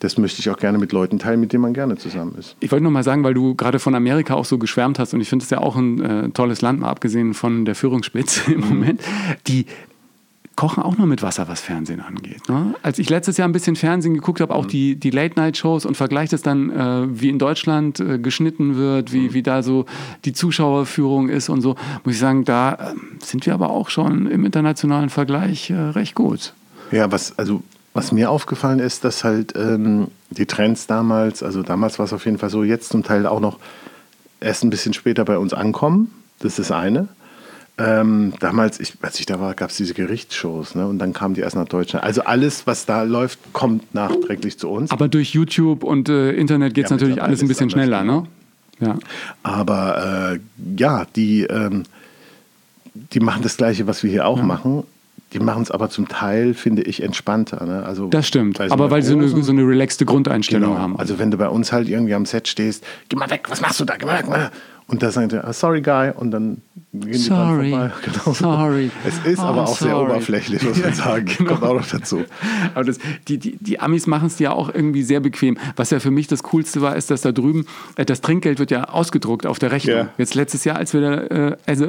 das 0.00 0.18
möchte 0.18 0.40
ich 0.40 0.50
auch 0.50 0.58
gerne 0.58 0.78
mit 0.78 0.92
Leuten 0.92 1.18
teilen, 1.18 1.40
mit 1.40 1.52
denen 1.52 1.62
man 1.62 1.72
gerne 1.72 1.96
zusammen 1.96 2.34
ist. 2.38 2.54
Ich 2.60 2.70
wollte 2.70 2.84
noch 2.84 2.90
mal 2.90 3.02
sagen, 3.02 3.24
weil 3.24 3.34
du 3.34 3.54
gerade 3.54 3.78
von 3.78 3.94
Amerika 3.94 4.34
auch 4.34 4.44
so 4.44 4.58
geschwärmt 4.58 4.98
hast 4.98 5.14
und 5.14 5.20
ich 5.20 5.28
finde 5.28 5.44
es 5.44 5.50
ja 5.50 5.58
auch 5.58 5.76
ein 5.76 6.02
äh, 6.02 6.28
tolles 6.30 6.60
Land, 6.60 6.80
mal 6.80 6.90
abgesehen 6.90 7.34
von 7.34 7.64
der 7.64 7.74
Führungsspitze 7.74 8.52
im 8.52 8.60
mhm. 8.60 8.68
Moment. 8.68 9.00
Die 9.46 9.66
kochen 10.56 10.82
auch 10.82 10.96
nur 10.96 11.06
mit 11.06 11.22
Wasser, 11.22 11.48
was 11.48 11.60
Fernsehen 11.60 12.00
angeht. 12.00 12.48
Ne? 12.48 12.74
Als 12.82 12.98
ich 12.98 13.10
letztes 13.10 13.36
Jahr 13.36 13.46
ein 13.46 13.52
bisschen 13.52 13.76
Fernsehen 13.76 14.14
geguckt 14.14 14.40
habe, 14.40 14.54
auch 14.54 14.64
mhm. 14.64 14.68
die, 14.68 14.96
die 14.96 15.10
Late-Night-Shows 15.10 15.84
und 15.84 15.96
vergleiche 15.96 16.30
das 16.30 16.42
dann, 16.42 16.70
äh, 16.70 17.20
wie 17.20 17.28
in 17.28 17.38
Deutschland 17.38 18.00
äh, 18.00 18.18
geschnitten 18.18 18.76
wird, 18.76 19.12
wie, 19.12 19.28
mhm. 19.28 19.34
wie 19.34 19.42
da 19.42 19.62
so 19.62 19.84
die 20.24 20.32
Zuschauerführung 20.32 21.28
ist 21.28 21.50
und 21.50 21.60
so, 21.60 21.76
muss 22.04 22.14
ich 22.14 22.20
sagen, 22.20 22.44
da 22.44 22.72
äh, 22.72 22.94
sind 23.22 23.44
wir 23.44 23.54
aber 23.54 23.70
auch 23.70 23.90
schon 23.90 24.26
im 24.26 24.44
internationalen 24.44 25.10
Vergleich 25.10 25.70
äh, 25.70 25.74
recht 25.74 26.14
gut. 26.14 26.54
Ja, 26.90 27.12
was, 27.12 27.38
also, 27.38 27.62
was 27.92 28.10
mir 28.10 28.30
aufgefallen 28.30 28.78
ist, 28.78 29.04
dass 29.04 29.24
halt 29.24 29.54
ähm, 29.56 30.08
die 30.30 30.46
Trends 30.46 30.86
damals, 30.86 31.42
also 31.42 31.62
damals 31.62 31.98
war 31.98 32.06
es 32.06 32.12
auf 32.12 32.24
jeden 32.24 32.38
Fall 32.38 32.50
so, 32.50 32.64
jetzt 32.64 32.88
zum 32.88 33.02
Teil 33.02 33.26
auch 33.26 33.40
noch 33.40 33.58
erst 34.40 34.64
ein 34.64 34.70
bisschen 34.70 34.94
später 34.94 35.24
bei 35.24 35.36
uns 35.36 35.52
ankommen. 35.52 36.12
Das 36.38 36.58
ist 36.58 36.70
das 36.70 36.72
eine. 36.72 37.08
Ähm, 37.78 38.32
damals, 38.40 38.80
ich, 38.80 38.94
als 39.02 39.20
ich 39.20 39.26
da 39.26 39.38
war, 39.38 39.52
gab 39.54 39.68
es 39.68 39.76
diese 39.76 39.92
Gerichtsshows 39.92 40.74
ne? 40.74 40.86
und 40.86 40.98
dann 40.98 41.12
kamen 41.12 41.34
die 41.34 41.42
erst 41.42 41.56
nach 41.56 41.68
Deutschland. 41.68 42.04
Also 42.04 42.22
alles, 42.22 42.66
was 42.66 42.86
da 42.86 43.02
läuft, 43.02 43.38
kommt 43.52 43.94
nachträglich 43.94 44.58
zu 44.58 44.70
uns. 44.70 44.90
Aber 44.90 45.08
durch 45.08 45.34
YouTube 45.34 45.84
und 45.84 46.08
äh, 46.08 46.32
Internet 46.32 46.72
geht 46.72 46.84
es 46.84 46.90
ja, 46.90 46.96
natürlich 46.96 47.22
alles 47.22 47.42
ein 47.42 47.48
bisschen 47.48 47.68
schneller, 47.68 48.02
ne? 48.02 48.26
Ja. 48.80 48.98
Aber 49.42 50.32
äh, 50.34 50.38
ja, 50.78 51.06
die, 51.16 51.42
ähm, 51.42 51.82
die 52.94 53.20
machen 53.20 53.42
das 53.42 53.56
Gleiche, 53.56 53.86
was 53.86 54.02
wir 54.02 54.10
hier 54.10 54.26
auch 54.26 54.38
ja. 54.38 54.44
machen. 54.44 54.84
Die 55.32 55.40
machen 55.40 55.62
es 55.62 55.70
aber 55.70 55.90
zum 55.90 56.08
Teil, 56.08 56.54
finde 56.54 56.82
ich, 56.82 57.02
entspannter. 57.02 57.66
Ne? 57.66 57.84
Also, 57.84 58.08
das 58.08 58.28
stimmt, 58.28 58.60
aber 58.60 58.90
weil 58.90 59.02
sie 59.02 59.10
so 59.10 59.18
eine, 59.18 59.42
so 59.42 59.52
eine 59.52 59.66
relaxte 59.66 60.04
Grundeinstellung 60.06 60.70
genau. 60.70 60.80
haben. 60.80 60.98
Also 60.98 61.18
wenn 61.18 61.30
du 61.30 61.36
bei 61.36 61.48
uns 61.48 61.72
halt 61.72 61.88
irgendwie 61.88 62.14
am 62.14 62.26
Set 62.26 62.48
stehst, 62.48 62.84
geh 63.08 63.16
mal 63.16 63.28
weg, 63.28 63.46
was 63.48 63.60
machst 63.60 63.80
du 63.80 63.84
da? 63.84 63.96
Geh 63.96 64.06
mal 64.06 64.18
weg, 64.18 64.28
mal. 64.28 64.50
Und 64.88 65.02
da 65.02 65.10
sagt 65.10 65.32
er, 65.32 65.52
sorry 65.52 65.82
guy, 65.82 66.12
und 66.14 66.30
dann 66.30 66.62
gehen 66.92 67.12
die 67.12 67.18
sorry, 67.18 67.70
dran 67.70 67.90
vorbei. 67.90 67.94
Genau. 68.04 68.34
Sorry. 68.34 68.90
Es 69.04 69.18
ist 69.32 69.38
oh, 69.40 69.42
aber 69.42 69.64
auch 69.64 69.76
sorry. 69.76 69.90
sehr 69.90 70.00
oberflächlich, 70.00 70.62
muss 70.62 70.80
man 70.80 70.94
sagen. 70.94 71.26
genau. 71.26 71.50
Kommt 71.50 71.62
auch 71.64 71.74
noch 71.74 71.88
dazu. 71.88 72.24
Aber 72.74 72.84
das, 72.84 72.98
die, 73.26 73.38
die, 73.38 73.56
die 73.60 73.80
Amis 73.80 74.06
machen 74.06 74.26
es 74.26 74.38
ja 74.38 74.52
auch 74.52 74.72
irgendwie 74.72 75.02
sehr 75.02 75.18
bequem. 75.18 75.58
Was 75.74 75.90
ja 75.90 75.98
für 75.98 76.12
mich 76.12 76.28
das 76.28 76.44
Coolste 76.44 76.82
war, 76.82 76.94
ist, 76.94 77.10
dass 77.10 77.22
da 77.22 77.32
drüben, 77.32 77.66
äh, 77.96 78.04
das 78.04 78.20
Trinkgeld 78.20 78.60
wird 78.60 78.70
ja 78.70 78.84
ausgedruckt 78.84 79.44
auf 79.44 79.58
der 79.58 79.72
Rechnung. 79.72 79.96
Ja. 79.96 80.08
Jetzt 80.18 80.36
letztes 80.36 80.62
Jahr, 80.62 80.76
als 80.76 80.94
wir 80.94 81.00
da, 81.00 81.14
äh, 81.22 81.56
also 81.66 81.88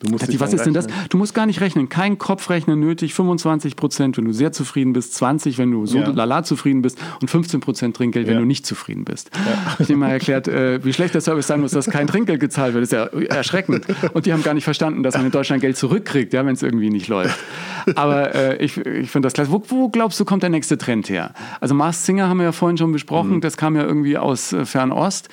Du 0.00 0.10
musst 0.10 0.32
die, 0.32 0.38
was 0.38 0.52
ist 0.52 0.64
denn 0.64 0.74
das? 0.74 0.86
Du 1.08 1.18
musst 1.18 1.34
gar 1.34 1.46
nicht 1.46 1.60
rechnen. 1.60 1.88
Kein 1.88 2.18
Kopfrechnen 2.18 2.78
nötig. 2.78 3.14
25 3.14 3.76
Prozent, 3.76 4.16
wenn 4.16 4.24
du 4.24 4.32
sehr 4.32 4.52
zufrieden 4.52 4.92
bist. 4.92 5.14
20, 5.14 5.58
wenn 5.58 5.70
du 5.70 5.86
so 5.86 5.98
ja. 5.98 6.08
lala 6.10 6.44
zufrieden 6.44 6.82
bist. 6.82 6.98
Und 7.20 7.30
15 7.30 7.60
Prozent 7.60 7.96
Trinkgeld, 7.96 8.26
ja. 8.26 8.32
wenn 8.32 8.40
du 8.40 8.46
nicht 8.46 8.64
zufrieden 8.64 9.04
bist. 9.04 9.30
Ja. 9.34 9.76
Ich 9.78 9.88
habe 9.88 9.96
mal 9.96 10.10
erklärt, 10.10 10.46
äh, 10.46 10.84
wie 10.84 10.92
schlecht 10.92 11.14
der 11.14 11.20
Service 11.20 11.46
sein 11.46 11.60
muss, 11.60 11.72
dass 11.72 11.86
kein 11.86 12.06
Trinkgeld 12.06 12.40
gezahlt 12.40 12.74
wird. 12.74 12.82
Das 12.82 12.92
ist 12.92 13.30
ja 13.30 13.36
erschreckend. 13.36 13.86
Und 14.14 14.26
die 14.26 14.32
haben 14.32 14.42
gar 14.42 14.54
nicht 14.54 14.64
verstanden, 14.64 15.02
dass 15.02 15.14
man 15.16 15.26
in 15.26 15.32
Deutschland 15.32 15.60
Geld 15.60 15.76
zurückkriegt, 15.76 16.32
ja, 16.32 16.46
wenn 16.46 16.54
es 16.54 16.62
irgendwie 16.62 16.90
nicht 16.90 17.08
läuft. 17.08 17.38
Aber 17.96 18.34
äh, 18.34 18.64
ich, 18.64 18.76
ich 18.76 19.10
finde 19.10 19.26
das 19.26 19.32
klasse. 19.32 19.50
Wo, 19.50 19.62
wo, 19.68 19.88
glaubst 19.88 20.20
du, 20.20 20.24
kommt 20.24 20.42
der 20.42 20.50
nächste 20.50 20.78
Trend 20.78 21.08
her? 21.08 21.32
Also 21.60 21.74
Mars 21.74 22.06
Singer 22.06 22.28
haben 22.28 22.38
wir 22.38 22.44
ja 22.44 22.52
vorhin 22.52 22.78
schon 22.78 22.92
besprochen. 22.92 23.36
Mhm. 23.36 23.40
Das 23.40 23.56
kam 23.56 23.76
ja 23.76 23.82
irgendwie 23.82 24.16
aus 24.16 24.52
äh, 24.52 24.64
Fernost. 24.64 25.28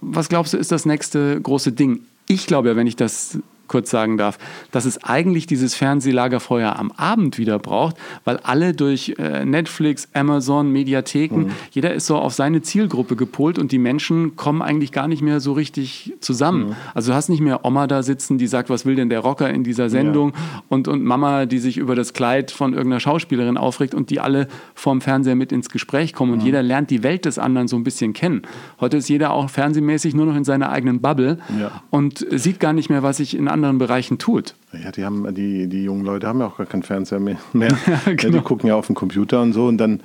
Was 0.00 0.28
glaubst 0.28 0.52
du, 0.52 0.58
ist 0.58 0.72
das 0.72 0.84
nächste 0.84 1.40
große 1.40 1.72
Ding? 1.72 2.00
Ich 2.28 2.46
glaube 2.46 2.68
ja, 2.68 2.76
wenn 2.76 2.86
ich 2.86 2.96
das 2.96 3.38
kurz 3.70 3.88
sagen 3.88 4.18
darf, 4.18 4.36
dass 4.72 4.84
es 4.84 5.02
eigentlich 5.04 5.46
dieses 5.46 5.76
Fernsehlagerfeuer 5.76 6.76
am 6.76 6.90
Abend 6.90 7.38
wieder 7.38 7.60
braucht, 7.60 7.96
weil 8.24 8.38
alle 8.38 8.74
durch 8.74 9.14
äh, 9.16 9.44
Netflix, 9.44 10.08
Amazon, 10.12 10.72
Mediatheken, 10.72 11.44
mhm. 11.44 11.50
jeder 11.70 11.94
ist 11.94 12.06
so 12.06 12.16
auf 12.16 12.34
seine 12.34 12.62
Zielgruppe 12.62 13.14
gepolt 13.14 13.60
und 13.60 13.70
die 13.70 13.78
Menschen 13.78 14.34
kommen 14.34 14.60
eigentlich 14.60 14.90
gar 14.90 15.06
nicht 15.06 15.22
mehr 15.22 15.38
so 15.38 15.52
richtig 15.52 16.14
zusammen. 16.20 16.70
Mhm. 16.70 16.76
Also 16.94 17.12
du 17.12 17.16
hast 17.16 17.28
nicht 17.28 17.40
mehr 17.40 17.64
Oma 17.64 17.86
da 17.86 18.02
sitzen, 18.02 18.38
die 18.38 18.48
sagt, 18.48 18.70
was 18.70 18.84
will 18.84 18.96
denn 18.96 19.08
der 19.08 19.20
Rocker 19.20 19.48
in 19.48 19.62
dieser 19.62 19.88
Sendung 19.88 20.32
ja. 20.32 20.62
und, 20.68 20.88
und 20.88 21.04
Mama, 21.04 21.46
die 21.46 21.60
sich 21.60 21.76
über 21.76 21.94
das 21.94 22.12
Kleid 22.12 22.50
von 22.50 22.72
irgendeiner 22.72 23.00
Schauspielerin 23.00 23.56
aufregt 23.56 23.94
und 23.94 24.10
die 24.10 24.18
alle 24.18 24.48
vorm 24.74 25.00
Fernseher 25.00 25.36
mit 25.36 25.52
ins 25.52 25.68
Gespräch 25.68 26.12
kommen 26.12 26.32
und 26.32 26.40
mhm. 26.40 26.46
jeder 26.46 26.64
lernt 26.64 26.90
die 26.90 27.04
Welt 27.04 27.24
des 27.24 27.38
anderen 27.38 27.68
so 27.68 27.76
ein 27.76 27.84
bisschen 27.84 28.14
kennen. 28.14 28.42
Heute 28.80 28.96
ist 28.96 29.08
jeder 29.08 29.32
auch 29.32 29.48
fernsehmäßig 29.48 30.12
nur 30.12 30.26
noch 30.26 30.34
in 30.34 30.42
seiner 30.42 30.70
eigenen 30.70 31.00
Bubble 31.00 31.38
ja. 31.60 31.82
und 31.90 32.26
sieht 32.32 32.58
gar 32.58 32.72
nicht 32.72 32.90
mehr, 32.90 33.04
was 33.04 33.18
sich 33.18 33.36
in 33.36 33.46
anderen 33.46 33.59
anderen 33.60 33.78
Bereichen 33.78 34.18
tut. 34.18 34.54
Ja, 34.72 34.90
die 34.90 35.04
haben 35.04 35.34
die, 35.34 35.66
die 35.66 35.84
jungen 35.84 36.04
Leute 36.04 36.26
haben 36.26 36.40
ja 36.40 36.46
auch 36.46 36.56
gar 36.56 36.66
keinen 36.66 36.82
Fernseher 36.82 37.20
mehr. 37.20 37.38
mehr. 37.52 37.76
ja, 37.86 38.14
genau. 38.14 38.38
die 38.38 38.44
gucken 38.44 38.68
ja 38.68 38.74
auf 38.74 38.86
den 38.86 38.96
Computer 38.96 39.40
und 39.40 39.52
so 39.52 39.66
und 39.66 39.78
dann 39.78 40.00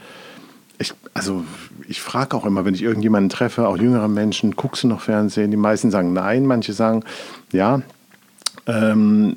ich, 0.78 0.94
also 1.14 1.44
ich 1.88 2.02
frage 2.02 2.36
auch 2.36 2.46
immer, 2.46 2.66
wenn 2.66 2.74
ich 2.74 2.84
irgendjemanden 2.84 3.30
treffe, 3.30 3.68
auch 3.68 3.78
jüngere 3.78 4.10
Menschen, 4.10 4.56
guckst 4.56 4.84
du 4.84 4.88
noch 4.88 5.02
Fernsehen? 5.02 5.52
Die 5.52 5.58
meisten 5.58 5.90
sagen 5.90 6.14
nein, 6.14 6.46
manche 6.46 6.74
sagen 6.74 7.04
ja. 7.52 7.82
Ähm, 8.68 9.36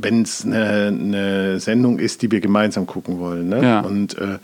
wenn 0.00 0.22
es 0.22 0.44
eine, 0.44 0.88
eine, 0.88 1.60
Sendung 1.60 1.98
ist, 1.98 2.22
die 2.22 2.30
wir 2.30 2.40
gemeinsam 2.40 2.86
gucken 2.86 3.18
wollen. 3.18 3.48
Ne? 3.48 3.62
Ja. 3.64 3.80
Und 3.80 4.16
äh, 4.18 4.38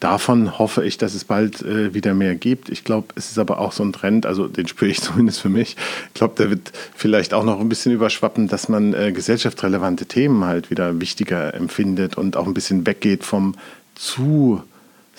davon 0.00 0.58
hoffe 0.58 0.84
ich, 0.84 0.98
dass 0.98 1.14
es 1.14 1.24
bald 1.24 1.62
äh, 1.62 1.94
wieder 1.94 2.14
mehr 2.14 2.34
gibt. 2.34 2.70
Ich 2.70 2.84
glaube, 2.84 3.08
es 3.14 3.30
ist 3.30 3.38
aber 3.38 3.58
auch 3.58 3.72
so 3.72 3.84
ein 3.84 3.92
Trend, 3.92 4.26
also 4.26 4.48
den 4.48 4.66
spüre 4.66 4.90
ich 4.90 5.00
zumindest 5.02 5.40
für 5.40 5.50
mich. 5.50 5.76
Ich 6.08 6.14
glaube, 6.14 6.34
der 6.36 6.50
wird 6.50 6.72
vielleicht 6.94 7.34
auch 7.34 7.44
noch 7.44 7.60
ein 7.60 7.68
bisschen 7.68 7.92
überschwappen, 7.92 8.48
dass 8.48 8.68
man 8.68 8.94
äh, 8.94 9.12
gesellschaftsrelevante 9.12 10.06
Themen 10.06 10.44
halt 10.44 10.70
wieder 10.70 11.00
wichtiger 11.00 11.54
empfindet 11.54 12.16
und 12.16 12.36
auch 12.36 12.46
ein 12.46 12.54
bisschen 12.54 12.86
weggeht 12.86 13.24
vom 13.24 13.54
zu 13.94 14.62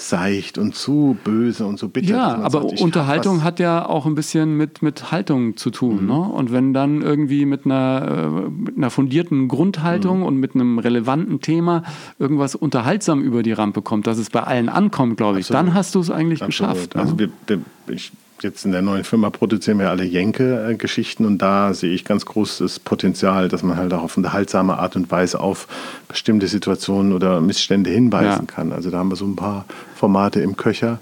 seicht 0.10 0.58
und 0.58 0.76
zu 0.76 1.18
böse 1.24 1.66
und 1.66 1.80
so 1.80 1.88
bitter. 1.88 2.10
Ja, 2.10 2.36
aber 2.36 2.64
sagt, 2.64 2.82
Unterhaltung 2.82 3.44
hat 3.44 3.60
ja 3.60 3.86
auch 3.86 4.06
ein 4.06 4.16
bisschen 4.16 4.58
mit, 4.58 4.82
mit 4.82 5.12
Haltung 5.12 5.58
zu 5.58 5.70
tun. 5.70 6.04
Mhm. 6.04 6.08
Ne? 6.08 6.20
Und 6.20 6.52
wenn 6.52 6.74
dann 6.74 7.02
irgendwie 7.02 7.46
mit 7.46 7.66
einer, 7.66 8.30
äh, 8.48 8.50
mit 8.50 8.78
einer 8.78 8.90
fundierten 8.90 9.48
Grundhaltung 9.48 10.20
mhm. 10.20 10.26
und 10.26 10.38
mit 10.38 10.56
einem 10.56 10.80
relevanten 10.80 11.42
Thema 11.42 11.84
irgendwas 12.20 12.56
unterhaltsam 12.56 13.22
über 13.22 13.44
die 13.44 13.54
Rampe 13.54 13.82
kommt, 13.82 14.08
dass 14.08 14.18
es 14.18 14.30
bei 14.30 14.42
allen 14.42 14.70
ankommt, 14.70 15.18
glaube 15.18 15.40
ich, 15.40 15.46
Absolut. 15.46 15.68
dann 15.68 15.74
hast 15.74 15.96
du 15.96 16.00
es 16.00 16.10
eigentlich 16.10 16.44
Absolut. 16.44 16.74
geschafft. 16.74 16.96
Also 16.96 17.14
ne? 17.14 17.30
wir, 17.48 17.60
wir, 17.88 17.96
ich 17.96 18.12
jetzt 18.44 18.66
in 18.66 18.72
der 18.72 18.82
neuen 18.82 19.04
Firma 19.04 19.30
produzieren 19.30 19.80
wir 19.80 19.90
alle 19.90 20.04
Jenke-Geschichten 20.04 21.26
und 21.26 21.40
da 21.40 21.74
sehe 21.74 21.94
ich 21.94 22.06
ganz 22.06 22.26
großes 22.26 22.80
Potenzial, 22.80 23.48
dass 23.48 23.64
man 23.64 23.78
halt 23.78 23.94
auch 23.94 24.04
auf 24.04 24.18
unterhaltsame 24.18 24.78
Art 24.78 24.96
und 24.96 25.12
Weise 25.12 25.40
auf 25.40 25.68
bestimmte 26.08 26.48
Situationen 26.48 27.14
oder 27.14 27.42
Missstände 27.42 27.90
hinweisen 27.90 28.48
ja. 28.48 28.54
kann. 28.54 28.72
Also 28.72 28.90
da 28.92 28.98
haben 28.98 29.10
wir 29.10 29.16
so 29.16 29.26
ein 29.26 29.36
paar 29.36 29.66
Formate 29.96 30.42
im 30.42 30.58
Köcher. 30.58 31.00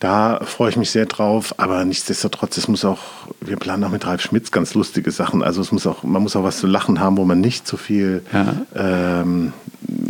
Da 0.00 0.40
freue 0.44 0.70
ich 0.70 0.76
mich 0.76 0.90
sehr 0.90 1.06
drauf, 1.06 1.54
aber 1.56 1.84
nichtsdestotrotz, 1.84 2.56
es 2.56 2.68
muss 2.68 2.84
auch, 2.84 3.00
wir 3.40 3.56
planen 3.56 3.82
auch 3.82 3.90
mit 3.90 4.06
Ralf 4.06 4.22
Schmitz 4.22 4.52
ganz 4.52 4.74
lustige 4.74 5.10
Sachen. 5.10 5.42
Also 5.42 5.60
es 5.60 5.72
muss 5.72 5.88
auch, 5.88 6.04
man 6.04 6.22
muss 6.22 6.36
auch 6.36 6.44
was 6.44 6.58
zu 6.58 6.68
lachen 6.68 7.00
haben, 7.00 7.16
wo 7.16 7.24
man 7.24 7.40
nicht 7.40 7.66
so 7.66 7.76
viel 7.76 8.22
ja. 8.32 8.54
Ähm, 8.76 9.52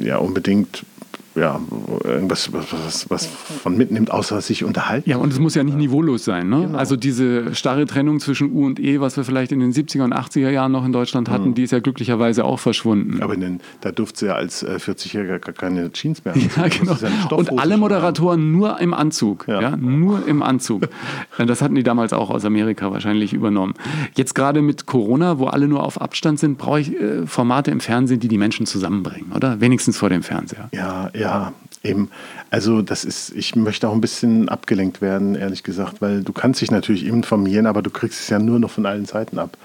ja 0.00 0.18
unbedingt 0.18 0.84
ja, 1.38 1.60
irgendwas, 2.04 2.52
was, 2.52 3.08
was 3.10 3.26
von 3.26 3.76
mitnimmt, 3.76 4.10
außer 4.10 4.40
sich 4.40 4.64
unterhalten. 4.64 5.08
Ja, 5.08 5.16
und 5.16 5.32
es 5.32 5.38
muss 5.38 5.54
ja 5.54 5.62
nicht 5.62 5.76
niveaulos 5.76 6.24
sein. 6.24 6.48
Ne? 6.48 6.62
Genau. 6.62 6.78
Also 6.78 6.96
diese 6.96 7.54
starre 7.54 7.86
Trennung 7.86 8.20
zwischen 8.20 8.52
U 8.52 8.66
und 8.66 8.80
E, 8.80 9.00
was 9.00 9.16
wir 9.16 9.24
vielleicht 9.24 9.52
in 9.52 9.60
den 9.60 9.72
70er 9.72 10.02
und 10.02 10.14
80er 10.14 10.50
Jahren 10.50 10.72
noch 10.72 10.84
in 10.84 10.92
Deutschland 10.92 11.30
hatten, 11.30 11.50
mhm. 11.50 11.54
die 11.54 11.62
ist 11.62 11.70
ja 11.70 11.78
glücklicherweise 11.78 12.44
auch 12.44 12.58
verschwunden. 12.58 13.22
Aber 13.22 13.36
den, 13.36 13.60
da 13.80 13.92
durfte 13.92 14.26
ja 14.26 14.34
als 14.34 14.66
40-Jähriger 14.66 15.38
gar 15.38 15.54
keine 15.54 15.92
Jeans 15.92 16.24
mehr 16.24 16.34
haben. 16.34 16.50
Ja, 16.56 16.68
genau. 16.68 16.94
Ja 16.94 17.36
und 17.36 17.58
alle 17.58 17.76
Moderatoren 17.76 18.40
haben. 18.40 18.52
nur 18.52 18.80
im 18.80 18.94
Anzug. 18.94 19.46
Ja. 19.48 19.60
ja. 19.60 19.76
nur 19.76 20.26
im 20.26 20.42
Anzug. 20.42 20.88
das 21.38 21.62
hatten 21.62 21.74
die 21.74 21.82
damals 21.82 22.12
auch 22.12 22.30
aus 22.30 22.44
Amerika 22.44 22.90
wahrscheinlich 22.90 23.32
übernommen. 23.32 23.74
Jetzt 24.16 24.34
gerade 24.34 24.62
mit 24.62 24.86
Corona, 24.86 25.38
wo 25.38 25.46
alle 25.46 25.68
nur 25.68 25.84
auf 25.84 26.00
Abstand 26.00 26.40
sind, 26.40 26.58
brauche 26.58 26.80
ich 26.80 26.94
äh, 26.94 27.26
Formate 27.26 27.70
im 27.70 27.80
Fernsehen, 27.80 28.20
die 28.20 28.28
die 28.28 28.38
Menschen 28.38 28.66
zusammenbringen, 28.66 29.32
oder? 29.34 29.60
Wenigstens 29.60 29.96
vor 29.96 30.08
dem 30.08 30.22
Fernseher. 30.22 30.68
Ja, 30.72 31.10
ja. 31.14 31.27
Ja, 31.28 31.52
eben. 31.82 32.10
Also 32.50 32.82
das 32.82 33.04
ist, 33.04 33.34
ich 33.34 33.54
möchte 33.56 33.88
auch 33.88 33.92
ein 33.92 34.00
bisschen 34.00 34.48
abgelenkt 34.48 35.00
werden, 35.00 35.34
ehrlich 35.34 35.62
gesagt, 35.62 36.00
weil 36.00 36.22
du 36.22 36.32
kannst 36.32 36.60
dich 36.60 36.70
natürlich 36.70 37.04
informieren, 37.04 37.66
aber 37.66 37.82
du 37.82 37.90
kriegst 37.90 38.20
es 38.20 38.28
ja 38.28 38.38
nur 38.38 38.58
noch 38.58 38.70
von 38.70 38.86
allen 38.86 39.04
Seiten 39.04 39.38
ab. 39.38 39.56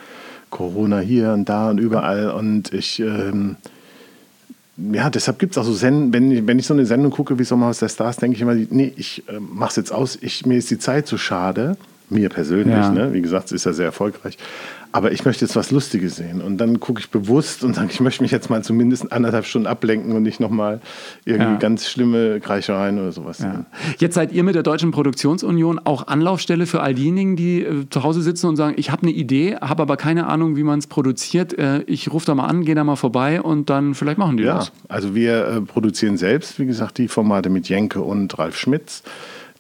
Corona 0.50 1.00
hier 1.00 1.34
und 1.34 1.50
da 1.50 1.72
und 1.72 1.80
überall 1.80 2.30
und 2.30 2.74
ich, 2.74 3.00
ähm, 3.00 3.56
ja, 4.78 5.10
deshalb 5.10 5.40
gibt 5.40 5.54
es 5.54 5.58
auch 5.58 5.64
so 5.64 5.74
Sendungen, 5.74 6.14
wenn 6.14 6.32
ich, 6.32 6.48
wenn 6.48 6.60
ich 6.60 6.68
so 6.68 6.76
eine 6.76 6.86
Sendung 6.86 7.12
gucke 7.12 7.40
wie 7.40 7.44
Sommerhaus 7.44 7.80
der 7.80 7.90
Stars, 7.90 8.18
denke 8.18 8.36
ich 8.36 8.42
immer, 8.42 8.54
nee, 8.54 8.94
ich 8.96 9.24
äh, 9.28 9.40
mache 9.40 9.72
es 9.72 9.76
jetzt 9.78 9.92
aus, 9.92 10.18
ich, 10.22 10.46
mir 10.46 10.58
ist 10.58 10.70
die 10.70 10.78
Zeit 10.78 11.08
zu 11.08 11.18
schade, 11.18 11.76
mir 12.10 12.30
persönlich, 12.30 12.76
ja. 12.76 12.92
ne? 12.92 13.14
wie 13.14 13.22
gesagt, 13.22 13.46
es 13.46 13.54
ist 13.54 13.66
ja 13.66 13.74
sehr 13.74 13.86
erfolgreich, 13.86 14.38
aber 14.94 15.12
ich 15.12 15.26
möchte 15.26 15.44
jetzt 15.44 15.56
was 15.56 15.72
Lustiges 15.72 16.16
sehen. 16.16 16.40
Und 16.40 16.60
dann 16.60 16.80
gucke 16.80 17.00
ich 17.02 17.10
bewusst 17.10 17.64
und 17.64 17.74
sage, 17.74 17.90
ich 17.92 18.00
möchte 18.00 18.22
mich 18.22 18.32
jetzt 18.32 18.52
mal 18.52 18.64
zumindest 18.64 19.12
anderthalb 19.12 19.46
Stunden 19.46 19.68
ablenken 19.68 20.14
und 20.14 20.22
nicht 20.22 20.40
nochmal 20.40 20.82
irgendwie 21.26 21.52
ja. 21.52 21.58
ganz 21.58 21.90
schlimme 21.90 22.40
Kreischereien 22.40 23.00
oder 23.00 23.12
sowas 23.12 23.40
ja. 23.40 23.52
sehen. 23.52 23.66
Jetzt 23.98 24.14
seid 24.14 24.32
ihr 24.32 24.44
mit 24.44 24.54
der 24.54 24.62
Deutschen 24.62 24.92
Produktionsunion 24.92 25.80
auch 25.80 26.06
Anlaufstelle 26.08 26.68
für 26.68 26.82
all 26.82 26.94
diejenigen, 26.94 27.36
die 27.36 27.64
äh, 27.64 27.90
zu 27.90 28.04
Hause 28.04 28.22
sitzen 28.22 28.46
und 28.46 28.56
sagen, 28.56 28.76
ich 28.78 28.92
habe 28.92 29.02
eine 29.02 29.12
Idee, 29.12 29.58
habe 29.60 29.82
aber 29.82 29.98
keine 29.98 30.28
Ahnung, 30.28 30.56
wie 30.58 30.64
man 30.64 30.78
es 30.78 30.86
produziert. 30.86 31.58
Äh, 31.58 31.82
ich 31.88 32.14
rufe 32.14 32.28
da 32.28 32.36
mal 32.36 32.46
an, 32.46 32.64
gehe 32.64 32.76
da 32.76 32.84
mal 32.84 32.96
vorbei 32.96 33.42
und 33.42 33.72
dann 33.72 33.96
vielleicht 33.96 34.20
machen 34.20 34.38
die 34.38 34.44
ja, 34.44 34.58
das. 34.58 34.72
Also 34.90 35.16
wir 35.16 35.48
äh, 35.48 35.62
produzieren 35.62 36.18
selbst, 36.18 36.60
wie 36.60 36.68
gesagt, 36.68 37.00
die 37.00 37.08
Formate 37.08 37.50
mit 37.50 37.68
Jenke 37.68 38.02
und 38.02 38.38
Ralf 38.38 38.58
Schmitz. 38.58 39.02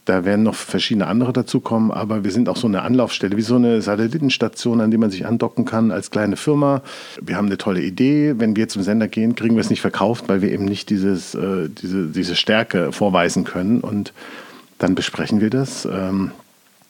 Da 0.06 0.26
werden 0.26 0.44
noch 0.44 0.56
verschiedene 0.56 1.08
andere 1.08 1.32
dazukommen, 1.32 1.92
aber 1.92 2.26
wir 2.26 2.32
sind 2.32 2.50
auch 2.50 2.58
so 2.58 2.68
eine 2.68 2.82
Anlaufstelle, 2.82 3.38
wie 3.38 3.42
so 3.42 3.56
eine 3.56 3.82
Satellitenstation, 3.82 4.82
an 4.82 4.92
die 4.92 4.98
man 4.98 5.12
sich 5.12 5.26
andocken 5.26 5.64
kann 5.64 5.92
als 5.92 6.12
kleine 6.12 6.36
Firma. 6.36 6.82
Wir 7.22 7.38
haben 7.38 7.46
eine 7.46 7.58
tolle 7.58 7.82
Idee. 7.82 8.36
Wenn 8.38 8.56
wir 8.58 8.68
zum 8.68 8.84
Sender 8.84 9.08
gehen, 9.08 9.36
kriegen 9.36 9.56
wir 9.56 9.62
es 9.62 9.70
nicht 9.70 9.82
verkauft, 9.82 10.26
weil 10.28 10.42
wir 10.42 10.52
eben 10.52 10.66
nicht 10.66 10.90
dieses, 10.90 11.36
äh, 11.36 11.70
diese, 11.70 12.08
diese 12.08 12.36
Stärke 12.36 12.92
vorweisen 12.92 13.46
können. 13.46 13.80
Und 13.80 14.12
dann 14.78 14.94
besprechen 14.94 15.40
wir 15.40 15.50
das. 15.50 15.86
Ähm, 15.86 16.32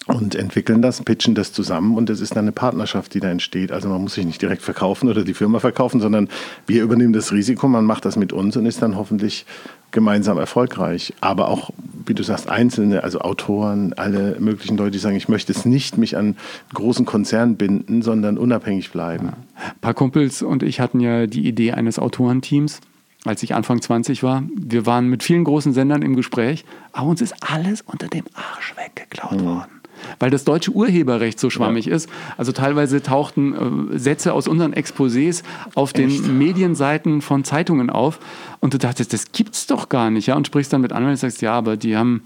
und 0.05 0.35
entwickeln 0.35 0.81
das, 0.81 1.01
pitchen 1.01 1.33
das 1.33 1.53
zusammen 1.53 1.95
und 1.95 2.09
es 2.09 2.19
ist 2.19 2.35
dann 2.35 2.43
eine 2.43 2.51
Partnerschaft, 2.51 3.13
die 3.13 3.21
da 3.21 3.29
entsteht. 3.29 3.71
Also 3.71 3.87
man 3.87 4.01
muss 4.01 4.15
sich 4.15 4.25
nicht 4.25 4.41
direkt 4.41 4.61
verkaufen 4.61 5.07
oder 5.07 5.23
die 5.23 5.33
Firma 5.33 5.59
verkaufen, 5.59 6.01
sondern 6.01 6.27
wir 6.67 6.83
übernehmen 6.83 7.13
das 7.13 7.31
Risiko, 7.31 7.69
man 7.69 7.85
macht 7.85 8.03
das 8.03 8.17
mit 8.17 8.33
uns 8.33 8.57
und 8.57 8.65
ist 8.65 8.81
dann 8.81 8.97
hoffentlich 8.97 9.45
gemeinsam 9.93 10.37
erfolgreich. 10.37 11.13
Aber 11.21 11.47
auch, 11.47 11.69
wie 12.05 12.13
du 12.13 12.23
sagst, 12.23 12.49
Einzelne, 12.49 13.03
also 13.03 13.21
Autoren, 13.21 13.93
alle 13.93 14.35
möglichen 14.39 14.75
Leute, 14.75 14.91
die 14.91 14.97
sagen, 14.97 15.15
ich 15.15 15.29
möchte 15.29 15.53
es 15.53 15.63
nicht 15.63 15.97
mich 15.97 16.17
an 16.17 16.35
großen 16.73 17.05
Konzernen 17.05 17.55
binden, 17.55 18.01
sondern 18.01 18.37
unabhängig 18.37 18.91
bleiben. 18.91 19.27
Ja. 19.27 19.33
Ein 19.69 19.79
paar 19.79 19.93
Kumpels 19.93 20.41
und 20.41 20.63
ich 20.63 20.81
hatten 20.81 20.99
ja 20.99 21.27
die 21.27 21.47
Idee 21.47 21.71
eines 21.71 21.97
Autorenteams 21.97 22.81
als 23.25 23.41
ich 23.41 23.55
Anfang 23.55 23.81
20 23.81 24.21
war. 24.21 24.43
Wir 24.53 24.85
waren 24.85 25.07
mit 25.07 25.23
vielen 25.23 25.45
großen 25.45 25.71
Sendern 25.71 26.01
im 26.01 26.17
Gespräch, 26.17 26.65
aber 26.91 27.07
uns 27.07 27.21
ist 27.21 27.33
alles 27.41 27.79
unter 27.79 28.09
dem 28.09 28.25
Arsch 28.33 28.75
weggeklaut 28.75 29.39
mhm. 29.39 29.45
worden 29.45 29.82
weil 30.19 30.29
das 30.29 30.43
deutsche 30.43 30.71
Urheberrecht 30.71 31.39
so 31.39 31.49
schwammig 31.49 31.85
ja. 31.85 31.95
ist. 31.95 32.09
Also 32.37 32.51
teilweise 32.51 33.01
tauchten 33.01 33.93
äh, 33.93 33.99
Sätze 33.99 34.33
aus 34.33 34.47
unseren 34.47 34.73
Exposés 34.73 35.43
auf 35.75 35.93
Echt? 35.93 35.97
den 35.97 36.37
Medienseiten 36.37 37.21
von 37.21 37.43
Zeitungen 37.43 37.89
auf 37.89 38.19
und 38.59 38.73
du 38.73 38.77
dachtest, 38.77 39.13
das 39.13 39.31
gibt's 39.31 39.67
doch 39.67 39.89
gar 39.89 40.09
nicht, 40.09 40.27
ja, 40.27 40.35
und 40.35 40.47
sprichst 40.47 40.73
dann 40.73 40.81
mit 40.81 40.91
Anwälten 40.91 41.11
und 41.11 41.17
sagst, 41.17 41.41
ja, 41.41 41.53
aber 41.53 41.77
die 41.77 41.95
haben 41.97 42.23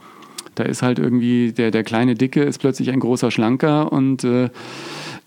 da 0.58 0.64
ist 0.64 0.82
halt 0.82 0.98
irgendwie 0.98 1.52
der, 1.52 1.70
der 1.72 1.84
kleine 1.84 2.16
Dicke 2.16 2.42
ist 2.42 2.58
plötzlich 2.58 2.90
ein 2.90 3.00
großer 3.00 3.30
Schlanker 3.30 3.92
und 3.92 4.24
äh, 4.24 4.50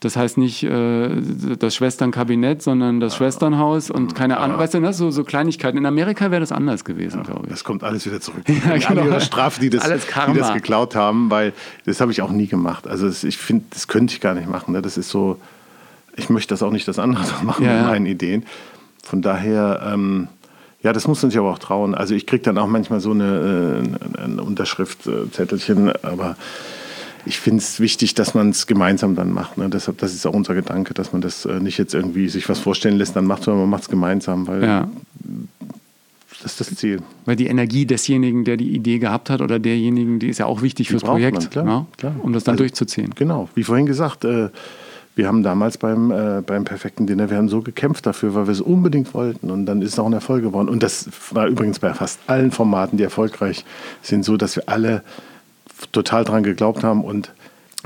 das 0.00 0.16
heißt 0.16 0.38
nicht 0.38 0.62
äh, 0.62 1.10
das 1.58 1.74
Schwesternkabinett, 1.74 2.62
sondern 2.62 3.00
das 3.00 3.16
Schwesternhaus 3.16 3.90
und 3.90 4.14
keine 4.14 4.38
Ahnung. 4.38 4.58
Weißt 4.58 4.72
du, 4.72 4.80
ne? 4.80 4.94
so, 4.94 5.10
so 5.10 5.24
Kleinigkeiten. 5.24 5.76
In 5.76 5.84
Amerika 5.84 6.30
wäre 6.30 6.40
das 6.40 6.52
anders 6.52 6.86
gewesen, 6.86 7.18
ja, 7.18 7.24
glaube 7.24 7.42
ich. 7.44 7.50
Das 7.50 7.64
kommt 7.64 7.84
alles 7.84 8.06
wieder 8.06 8.20
zurück. 8.20 8.44
ja, 8.48 8.78
genau. 8.78 9.04
Ihre 9.04 9.20
Strafen, 9.20 9.60
die 9.60 9.68
das, 9.68 9.84
die 9.84 10.38
das 10.38 10.54
geklaut 10.54 10.96
haben, 10.96 11.30
weil 11.30 11.52
das 11.84 12.00
habe 12.00 12.12
ich 12.12 12.22
auch 12.22 12.30
nie 12.30 12.46
gemacht. 12.46 12.88
Also 12.88 13.06
das, 13.06 13.24
ich 13.24 13.36
finde, 13.36 13.66
das 13.70 13.88
könnte 13.88 14.14
ich 14.14 14.22
gar 14.22 14.34
nicht 14.34 14.48
machen. 14.48 14.72
Ne? 14.72 14.80
Das 14.80 14.96
ist 14.96 15.10
so, 15.10 15.38
ich 16.16 16.30
möchte 16.30 16.54
das 16.54 16.62
auch 16.62 16.72
nicht, 16.72 16.88
dass 16.88 16.98
andere 16.98 17.22
das 17.22 17.42
machen 17.42 17.66
ja, 17.66 17.76
mit 17.76 17.86
meinen 17.86 18.06
Ideen. 18.06 18.46
Von 19.02 19.20
daher, 19.20 19.82
ähm, 19.92 20.28
ja, 20.82 20.94
das 20.94 21.06
muss 21.06 21.20
man 21.22 21.30
sich 21.30 21.38
aber 21.38 21.50
auch 21.50 21.58
trauen. 21.58 21.94
Also 21.94 22.14
ich 22.14 22.26
kriege 22.26 22.42
dann 22.42 22.56
auch 22.56 22.68
manchmal 22.68 23.00
so 23.00 23.10
eine, 23.10 23.82
äh, 24.16 24.22
ein 24.22 24.40
Unterschriftzettelchen, 24.40 25.92
aber 26.02 26.36
ich 27.26 27.38
finde 27.38 27.58
es 27.58 27.80
wichtig, 27.80 28.14
dass 28.14 28.34
man 28.34 28.50
es 28.50 28.66
gemeinsam 28.66 29.14
dann 29.14 29.32
macht. 29.32 29.58
Ne? 29.58 29.68
Deshalb, 29.68 29.98
das 29.98 30.14
ist 30.14 30.26
auch 30.26 30.34
unser 30.34 30.54
Gedanke, 30.54 30.94
dass 30.94 31.12
man 31.12 31.20
das 31.20 31.44
äh, 31.44 31.60
nicht 31.60 31.78
jetzt 31.78 31.94
irgendwie 31.94 32.28
sich 32.28 32.48
was 32.48 32.58
vorstellen 32.58 32.96
lässt, 32.96 33.16
dann 33.16 33.26
macht, 33.26 33.44
sondern 33.44 33.62
man 33.62 33.70
macht 33.70 33.82
es 33.82 33.88
gemeinsam, 33.88 34.46
weil 34.46 34.62
ja. 34.62 34.88
das 36.42 36.52
ist 36.52 36.60
das 36.60 36.74
Ziel. 36.76 37.00
Weil 37.24 37.36
die 37.36 37.46
Energie 37.46 37.86
desjenigen, 37.86 38.44
der 38.44 38.56
die 38.56 38.74
Idee 38.74 38.98
gehabt 38.98 39.30
hat 39.30 39.40
oder 39.40 39.58
derjenigen, 39.58 40.18
die 40.18 40.28
ist 40.28 40.38
ja 40.38 40.46
auch 40.46 40.62
wichtig 40.62 40.88
die 40.88 40.92
fürs 40.92 41.02
Projekt, 41.02 41.38
man, 41.38 41.50
klar, 41.50 41.64
ne? 41.64 41.86
klar. 41.96 42.14
um 42.22 42.32
das 42.32 42.44
dann 42.44 42.54
also, 42.54 42.64
durchzuziehen. 42.64 43.12
Genau, 43.14 43.48
wie 43.54 43.64
vorhin 43.64 43.86
gesagt, 43.86 44.24
äh, 44.24 44.48
wir 45.16 45.26
haben 45.26 45.42
damals 45.42 45.76
beim, 45.76 46.10
äh, 46.10 46.40
beim 46.40 46.64
perfekten 46.64 47.06
Dinner, 47.06 47.28
wir 47.28 47.36
haben 47.36 47.48
so 47.48 47.60
gekämpft 47.60 48.06
dafür, 48.06 48.34
weil 48.34 48.46
wir 48.46 48.52
es 48.52 48.60
unbedingt 48.60 49.12
wollten. 49.12 49.50
Und 49.50 49.66
dann 49.66 49.82
ist 49.82 49.92
es 49.92 49.98
auch 49.98 50.06
ein 50.06 50.12
Erfolg 50.12 50.42
geworden. 50.42 50.68
Und 50.68 50.82
das 50.82 51.10
war 51.32 51.46
übrigens 51.46 51.78
bei 51.78 51.92
fast 51.92 52.20
allen 52.26 52.52
Formaten, 52.52 52.96
die 52.96 53.04
erfolgreich 53.04 53.64
sind, 54.02 54.24
so, 54.24 54.36
dass 54.36 54.56
wir 54.56 54.68
alle 54.68 55.02
total 55.92 56.24
dran 56.24 56.42
geglaubt 56.42 56.84
haben 56.84 57.04
und 57.04 57.32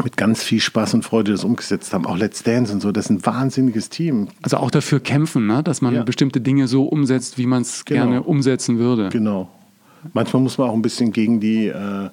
mit 0.02 0.16
ganz 0.16 0.42
viel 0.42 0.60
Spaß 0.60 0.94
und 0.94 1.04
Freude 1.04 1.30
das 1.32 1.44
umgesetzt 1.44 1.92
haben. 1.92 2.04
Auch 2.06 2.16
Let's 2.16 2.42
Dance 2.42 2.72
und 2.72 2.80
so, 2.80 2.90
das 2.90 3.06
ist 3.06 3.10
ein 3.10 3.26
wahnsinniges 3.26 3.90
Team. 3.90 4.28
Also 4.42 4.56
auch 4.56 4.70
dafür 4.70 4.98
kämpfen, 4.98 5.46
ne? 5.46 5.62
dass 5.62 5.82
man 5.82 5.94
ja. 5.94 6.02
bestimmte 6.02 6.40
Dinge 6.40 6.66
so 6.66 6.84
umsetzt, 6.84 7.38
wie 7.38 7.46
man 7.46 7.62
es 7.62 7.84
genau. 7.84 8.04
gerne 8.04 8.22
umsetzen 8.22 8.78
würde. 8.78 9.10
Genau. 9.10 9.48
Manchmal 10.12 10.42
muss 10.42 10.58
man 10.58 10.68
auch 10.68 10.74
ein 10.74 10.82
bisschen 10.82 11.12
gegen 11.12 11.38
die, 11.38 11.68
äh, 11.68 12.10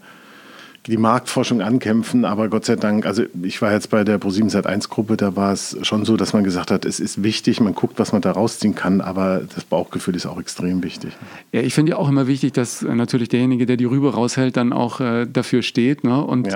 die 0.88 0.98
Marktforschung 0.98 1.62
ankämpfen, 1.62 2.26
aber 2.26 2.50
Gott 2.50 2.66
sei 2.66 2.76
Dank, 2.76 3.06
also 3.06 3.24
ich 3.44 3.62
war 3.62 3.72
jetzt 3.72 3.92
bei 3.92 4.04
der 4.04 4.20
Pro7 4.20 4.50
Sat 4.50 4.66
1 4.66 4.90
Gruppe, 4.90 5.16
da 5.16 5.36
war 5.36 5.54
es 5.54 5.78
schon 5.84 6.06
so, 6.06 6.18
dass 6.18 6.34
man 6.34 6.44
gesagt 6.44 6.72
hat, 6.72 6.86
es 6.86 7.00
ist 7.00 7.22
wichtig, 7.22 7.60
man 7.60 7.76
guckt, 7.76 8.00
was 8.00 8.14
man 8.14 8.22
da 8.22 8.32
rausziehen 8.32 8.74
kann, 8.74 9.00
aber 9.00 9.42
das 9.54 9.64
Bauchgefühl 9.64 10.16
ist 10.16 10.26
auch 10.26 10.40
extrem 10.40 10.82
wichtig. 10.82 11.12
Ja, 11.52 11.62
ich 11.62 11.76
finde 11.76 11.92
ja 11.92 11.98
auch 11.98 12.10
immer 12.10 12.26
wichtig, 12.26 12.54
dass 12.54 12.82
äh, 12.82 12.96
natürlich 12.96 13.30
derjenige, 13.30 13.68
der 13.68 13.78
die 13.78 13.86
Rübe 13.86 14.14
raushält, 14.14 14.58
dann 14.58 14.74
auch 14.74 15.00
äh, 15.00 15.28
dafür 15.28 15.62
steht. 15.62 16.04
Ne? 16.04 16.24
Und 16.24 16.48
ja. 16.48 16.56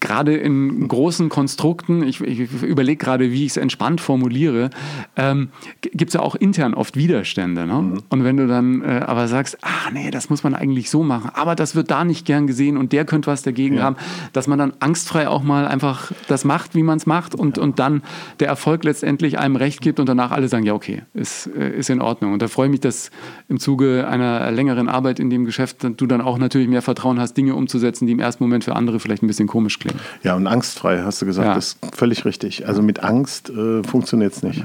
Gerade 0.00 0.34
in 0.34 0.88
großen 0.88 1.28
Konstrukten, 1.28 2.02
ich, 2.02 2.20
ich 2.22 2.62
überlege 2.62 2.96
gerade, 2.96 3.30
wie 3.30 3.44
ich 3.44 3.52
es 3.52 3.56
entspannt 3.58 4.00
formuliere, 4.00 4.70
ähm, 5.16 5.50
gibt 5.82 6.08
es 6.08 6.14
ja 6.14 6.20
auch 6.20 6.34
intern 6.34 6.74
oft 6.74 6.96
Widerstände. 6.96 7.66
Ne? 7.66 7.74
Mhm. 7.74 8.02
Und 8.08 8.24
wenn 8.24 8.38
du 8.38 8.46
dann 8.46 8.82
äh, 8.82 9.02
aber 9.06 9.28
sagst, 9.28 9.58
ah 9.62 9.90
nee, 9.92 10.10
das 10.10 10.30
muss 10.30 10.42
man 10.42 10.54
eigentlich 10.54 10.90
so 10.90 11.02
machen, 11.02 11.30
aber 11.34 11.54
das 11.54 11.74
wird 11.74 11.90
da 11.90 12.04
nicht 12.04 12.24
gern 12.24 12.46
gesehen 12.46 12.78
und 12.78 12.92
der 12.92 13.04
könnte 13.04 13.30
was 13.30 13.42
dagegen 13.42 13.76
ja. 13.76 13.82
haben, 13.82 13.96
dass 14.32 14.46
man 14.46 14.58
dann 14.58 14.72
angstfrei 14.80 15.28
auch 15.28 15.42
mal 15.42 15.68
einfach 15.68 16.12
das 16.28 16.44
macht, 16.44 16.74
wie 16.74 16.82
man 16.82 16.96
es 16.96 17.06
macht 17.06 17.34
und, 17.34 17.58
ja. 17.58 17.62
und 17.62 17.78
dann 17.78 18.02
der 18.40 18.48
Erfolg 18.48 18.84
letztendlich 18.84 19.38
einem 19.38 19.56
recht 19.56 19.82
gibt 19.82 20.00
und 20.00 20.08
danach 20.08 20.30
alle 20.30 20.48
sagen, 20.48 20.64
ja 20.64 20.72
okay, 20.72 21.02
ist, 21.12 21.46
äh, 21.56 21.76
ist 21.78 21.90
in 21.90 22.00
Ordnung. 22.00 22.32
Und 22.32 22.40
da 22.40 22.48
freue 22.48 22.66
ich 22.66 22.70
mich, 22.70 22.80
dass 22.80 23.10
im 23.48 23.60
Zuge 23.60 24.08
einer 24.08 24.50
längeren 24.50 24.88
Arbeit 24.88 25.20
in 25.20 25.28
dem 25.28 25.44
Geschäft 25.44 25.84
du 25.84 26.06
dann 26.06 26.22
auch 26.22 26.38
natürlich 26.38 26.68
mehr 26.68 26.82
Vertrauen 26.82 27.20
hast, 27.20 27.34
Dinge 27.34 27.54
umzusetzen, 27.54 28.06
die 28.06 28.12
im 28.12 28.20
ersten 28.20 28.42
Moment 28.42 28.64
für 28.64 28.76
andere 28.76 28.98
vielleicht 28.98 29.22
ein 29.22 29.26
bisschen 29.26 29.46
komisch 29.46 29.78
klingen. 29.78 29.89
Ja, 30.22 30.34
und 30.34 30.46
angstfrei, 30.46 31.02
hast 31.02 31.22
du 31.22 31.26
gesagt, 31.26 31.48
ja. 31.48 31.56
ist 31.56 31.78
völlig 31.94 32.24
richtig. 32.24 32.66
Also 32.66 32.82
mit 32.82 33.02
Angst 33.02 33.50
äh, 33.50 33.82
funktioniert 33.82 34.32
es 34.34 34.42
nicht. 34.42 34.64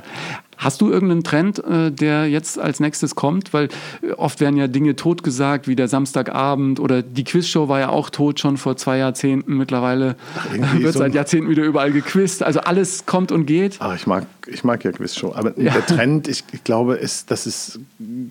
Hast 0.58 0.82
du 0.82 0.90
irgendeinen 0.90 1.24
Trend, 1.24 1.64
äh, 1.64 1.92
der 1.92 2.30
jetzt 2.30 2.60
als 2.60 2.80
nächstes 2.80 3.16
kommt? 3.16 3.54
Weil 3.54 3.70
äh, 4.02 4.12
oft 4.14 4.40
werden 4.40 4.58
ja 4.58 4.68
Dinge 4.68 4.96
totgesagt, 4.96 5.68
wie 5.68 5.76
der 5.76 5.88
Samstagabend 5.88 6.80
oder 6.80 7.02
die 7.02 7.24
Quizshow 7.24 7.68
war 7.68 7.80
ja 7.80 7.90
auch 7.90 8.10
tot 8.10 8.40
schon 8.40 8.58
vor 8.58 8.78
zwei 8.78 8.98
Jahrzehnten. 8.98 9.58
Mittlerweile 9.58 10.16
Ach, 10.38 10.80
wird 10.80 10.94
so 10.94 11.00
seit 11.00 11.14
Jahrzehnten 11.14 11.50
wieder 11.50 11.64
überall 11.64 11.92
gequizt. 11.92 12.44
Also 12.44 12.62
alles 12.62 13.06
kommt 13.06 13.32
und 13.32 13.46
geht. 13.46 13.78
Ach, 13.80 13.96
ich 13.96 14.08
mag, 14.08 14.26
ich 14.48 14.64
mag 14.64 14.84
ja 14.84 14.92
Quizshow. 14.92 15.34
Aber 15.34 15.60
ja. 15.60 15.74
der 15.74 15.86
Trend, 15.86 16.28
ich, 16.28 16.44
ich, 16.52 16.64
glaube, 16.64 16.96
ist, 16.96 17.32
dass 17.32 17.46
es 17.46 17.80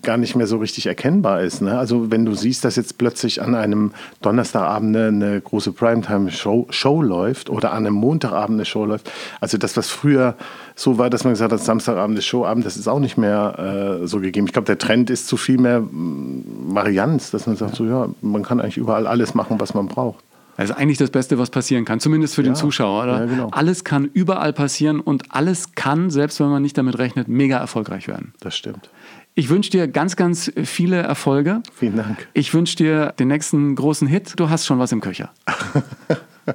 gar 0.01 0.17
nicht 0.17 0.35
mehr 0.35 0.47
so 0.47 0.57
richtig 0.57 0.87
erkennbar 0.87 1.41
ist. 1.41 1.61
Ne? 1.61 1.77
Also 1.77 2.11
wenn 2.11 2.25
du 2.25 2.33
siehst, 2.33 2.65
dass 2.65 2.75
jetzt 2.75 2.97
plötzlich 2.97 3.41
an 3.41 3.55
einem 3.55 3.91
Donnerstagabend 4.21 4.95
eine, 4.95 5.07
eine 5.07 5.41
große 5.41 5.71
Primetime-Show 5.71 6.67
Show 6.69 7.01
läuft 7.01 7.49
oder 7.49 7.71
an 7.71 7.85
einem 7.85 7.95
Montagabend 7.95 8.57
eine 8.57 8.65
Show 8.65 8.85
läuft. 8.85 9.11
Also 9.39 9.57
das, 9.57 9.77
was 9.77 9.89
früher 9.89 10.35
so 10.75 10.97
war, 10.97 11.09
dass 11.09 11.23
man 11.23 11.33
gesagt 11.33 11.51
hat, 11.51 11.59
Samstagabend 11.59 12.14
ist 12.17 12.25
Showabend, 12.25 12.65
das 12.65 12.77
ist 12.77 12.87
auch 12.87 12.99
nicht 12.99 13.17
mehr 13.17 13.99
äh, 14.01 14.07
so 14.07 14.19
gegeben. 14.19 14.47
Ich 14.47 14.53
glaube, 14.53 14.65
der 14.65 14.77
Trend 14.77 15.09
ist 15.09 15.27
zu 15.27 15.37
viel 15.37 15.57
mehr 15.57 15.81
mm, 15.81 16.43
Varianz, 16.75 17.31
dass 17.31 17.47
man 17.47 17.55
sagt, 17.55 17.75
so 17.75 17.85
ja, 17.85 18.09
man 18.21 18.43
kann 18.43 18.59
eigentlich 18.59 18.77
überall 18.77 19.07
alles 19.07 19.33
machen, 19.33 19.59
was 19.59 19.73
man 19.73 19.87
braucht. 19.87 20.23
Das 20.57 20.69
ist 20.69 20.75
eigentlich 20.77 20.97
das 20.97 21.09
Beste, 21.09 21.37
was 21.37 21.49
passieren 21.49 21.83
kann, 21.83 21.99
zumindest 21.99 22.35
für 22.35 22.41
ja, 22.41 22.49
den 22.49 22.55
Zuschauer. 22.55 23.03
Oder? 23.03 23.19
Ja, 23.19 23.25
genau. 23.25 23.49
Alles 23.51 23.83
kann 23.83 24.05
überall 24.05 24.53
passieren 24.53 25.01
und 25.01 25.33
alles 25.33 25.75
kann, 25.75 26.09
selbst 26.09 26.39
wenn 26.39 26.47
man 26.47 26.61
nicht 26.61 26.77
damit 26.77 26.97
rechnet, 26.97 27.27
mega 27.27 27.57
erfolgreich 27.57 28.07
werden. 28.07 28.33
Das 28.39 28.55
stimmt. 28.55 28.89
Ich 29.37 29.49
wünsche 29.49 29.69
dir 29.69 29.89
ganz, 29.89 30.15
ganz 30.15 30.49
viele 30.63 31.01
Erfolge. 31.01 31.61
Vielen 31.73 31.97
Dank. 31.97 32.29
Ich 32.33 32.53
wünsche 32.53 32.77
dir 32.77 33.13
den 33.19 33.27
nächsten 33.27 33.75
großen 33.75 34.07
Hit. 34.07 34.33
Du 34.37 34.49
hast 34.49 34.65
schon 34.65 34.79
was 34.79 34.93
im 34.93 35.01
Köcher. 35.01 35.31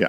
Ja. 0.00 0.08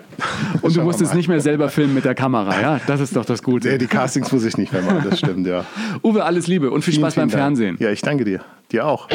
Und 0.62 0.76
du 0.76 0.82
musst 0.84 1.02
es 1.02 1.14
nicht 1.14 1.28
mehr 1.28 1.42
selber 1.42 1.68
filmen 1.70 1.94
mit 1.94 2.06
der 2.06 2.16
Kamera, 2.16 2.62
ja? 2.62 2.80
Das 2.88 3.02
ist 3.02 3.16
doch 3.16 3.26
das 3.26 3.44
Gute. 3.44 3.78
Die 3.78 3.88
Castings 3.88 4.32
muss 4.32 4.46
ich 4.46 4.58
nicht 4.58 4.72
mehr 4.72 4.82
machen, 4.82 5.06
das 5.10 5.20
stimmt, 5.20 5.46
ja. 5.46 5.66
Uwe, 6.02 6.24
alles 6.24 6.48
Liebe 6.48 6.72
und 6.72 6.84
viel 6.84 6.94
Spaß 6.94 7.14
vielen, 7.14 7.28
beim 7.28 7.30
Dank. 7.30 7.42
Fernsehen. 7.42 7.78
Ja, 7.80 7.92
ich 7.92 8.02
danke 8.02 8.24
dir. 8.24 8.42
Dir 8.72 8.88
auch. 8.88 9.08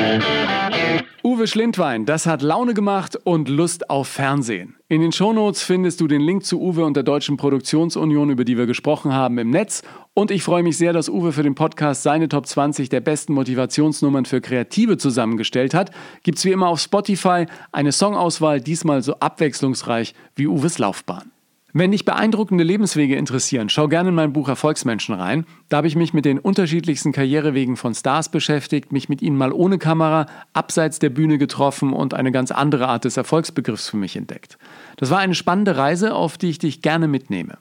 Uwe 1.23 1.49
Schlindwein, 1.49 2.07
das 2.07 2.27
hat 2.27 2.41
Laune 2.41 2.73
gemacht 2.73 3.19
und 3.25 3.49
Lust 3.49 3.91
auf 3.91 4.07
Fernsehen. 4.07 4.77
In 4.89 5.01
den 5.01 5.11
Shownotes 5.11 5.63
findest 5.63 6.01
du 6.01 6.07
den 6.07 6.21
Link 6.21 6.45
zu 6.45 6.61
Uwe 6.61 6.85
und 6.85 6.95
der 6.95 7.03
Deutschen 7.03 7.37
Produktionsunion, 7.37 8.31
über 8.31 8.45
die 8.45 8.57
wir 8.57 8.67
gesprochen 8.67 9.13
haben, 9.13 9.39
im 9.39 9.51
Netz. 9.51 9.83
Und 10.15 10.31
ich 10.31 10.45
freue 10.45 10.63
mich 10.63 10.77
sehr, 10.77 10.93
dass 10.93 11.09
Uwe 11.09 11.33
für 11.33 11.43
den 11.43 11.57
Podcast 11.57 12.05
seine 12.05 12.29
Top 12.29 12.47
20 12.47 12.91
der 12.91 13.01
besten 13.01 13.33
Motivationsnummern 13.33 14.25
für 14.25 14.41
Kreative 14.41 14.99
zusammengestellt 14.99 15.75
hat. 15.75 15.91
Gibt 16.23 16.39
es 16.39 16.45
wie 16.45 16.53
immer 16.53 16.69
auf 16.69 16.79
Spotify 16.79 17.47
eine 17.73 17.91
Songauswahl, 17.91 18.61
diesmal 18.61 19.03
so 19.03 19.15
abwechslungsreich 19.19 20.15
wie 20.37 20.47
Uwes 20.47 20.79
Laufbahn. 20.79 21.33
Wenn 21.79 21.91
dich 21.91 22.07
beeindruckende 22.07 22.65
Lebenswege 22.65 23.17
interessieren, 23.17 23.69
schau 23.69 23.87
gerne 23.87 24.09
in 24.09 24.15
mein 24.15 24.33
Buch 24.33 24.49
Erfolgsmenschen 24.49 25.15
rein. 25.15 25.45
Da 25.69 25.77
habe 25.77 25.87
ich 25.87 25.95
mich 25.95 26.15
mit 26.15 26.25
den 26.25 26.39
unterschiedlichsten 26.39 27.13
Karrierewegen 27.13 27.77
von 27.77 27.95
Stars 27.95 28.31
beschäftigt, 28.31 28.93
mich 28.93 29.11
mit 29.11 29.21
ihnen 29.21 29.37
mal 29.37 29.53
ohne 29.53 29.77
Kamera, 29.77 30.25
abseits 30.55 31.01
der 31.01 31.11
Bühne 31.11 31.37
getroffen 31.37 31.93
und 31.93 32.15
eine 32.15 32.33
ganz 32.33 32.51
andere 32.51 32.89
Art 32.89 33.05
des 33.05 33.19
Erfolgsbegriffs 33.19 33.91
für 33.91 33.99
mich 33.99 34.17
entdeckt. 34.17 34.57
Das 34.97 35.11
war 35.11 35.19
eine 35.19 35.35
spannende 35.35 35.77
Reise, 35.77 36.15
auf 36.15 36.39
die 36.39 36.49
ich 36.49 36.59
dich 36.59 36.81
gerne 36.81 37.09
mitnehme. 37.09 37.59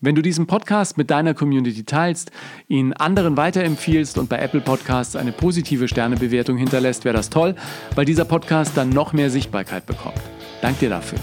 Wenn 0.00 0.14
du 0.14 0.22
diesen 0.22 0.46
Podcast 0.46 0.96
mit 0.96 1.10
deiner 1.10 1.34
Community 1.34 1.84
teilst, 1.84 2.30
ihn 2.68 2.94
anderen 2.94 3.36
weiterempfiehlst 3.36 4.16
und 4.16 4.30
bei 4.30 4.38
Apple 4.38 4.62
Podcasts 4.62 5.16
eine 5.16 5.32
positive 5.32 5.86
Sternebewertung 5.86 6.56
hinterlässt, 6.56 7.04
wäre 7.04 7.16
das 7.16 7.28
toll, 7.28 7.56
weil 7.94 8.06
dieser 8.06 8.24
Podcast 8.24 8.74
dann 8.74 8.88
noch 8.88 9.12
mehr 9.12 9.28
Sichtbarkeit 9.28 9.84
bekommt. 9.84 10.22
Dank 10.62 10.78
dir 10.78 10.88
dafür. 10.88 11.18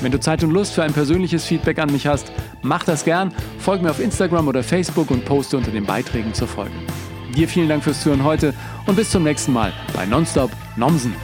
Wenn 0.00 0.12
du 0.12 0.20
Zeit 0.20 0.44
und 0.44 0.50
Lust 0.50 0.74
für 0.74 0.82
ein 0.82 0.92
persönliches 0.92 1.44
Feedback 1.44 1.78
an 1.78 1.90
mich 1.90 2.06
hast, 2.06 2.30
mach 2.62 2.84
das 2.84 3.04
gern, 3.04 3.32
folg 3.58 3.82
mir 3.82 3.90
auf 3.90 4.00
Instagram 4.00 4.48
oder 4.48 4.62
Facebook 4.62 5.10
und 5.10 5.24
poste 5.24 5.56
unter 5.56 5.70
den 5.70 5.84
Beiträgen 5.84 6.34
zur 6.34 6.48
Folge. 6.48 6.74
Dir 7.34 7.48
vielen 7.48 7.68
Dank 7.68 7.84
fürs 7.84 8.02
Zuhören 8.02 8.24
heute 8.24 8.54
und 8.86 8.96
bis 8.96 9.10
zum 9.10 9.24
nächsten 9.24 9.52
Mal 9.52 9.72
bei 9.94 10.06
Nonstop 10.06 10.50
Nomsen. 10.76 11.14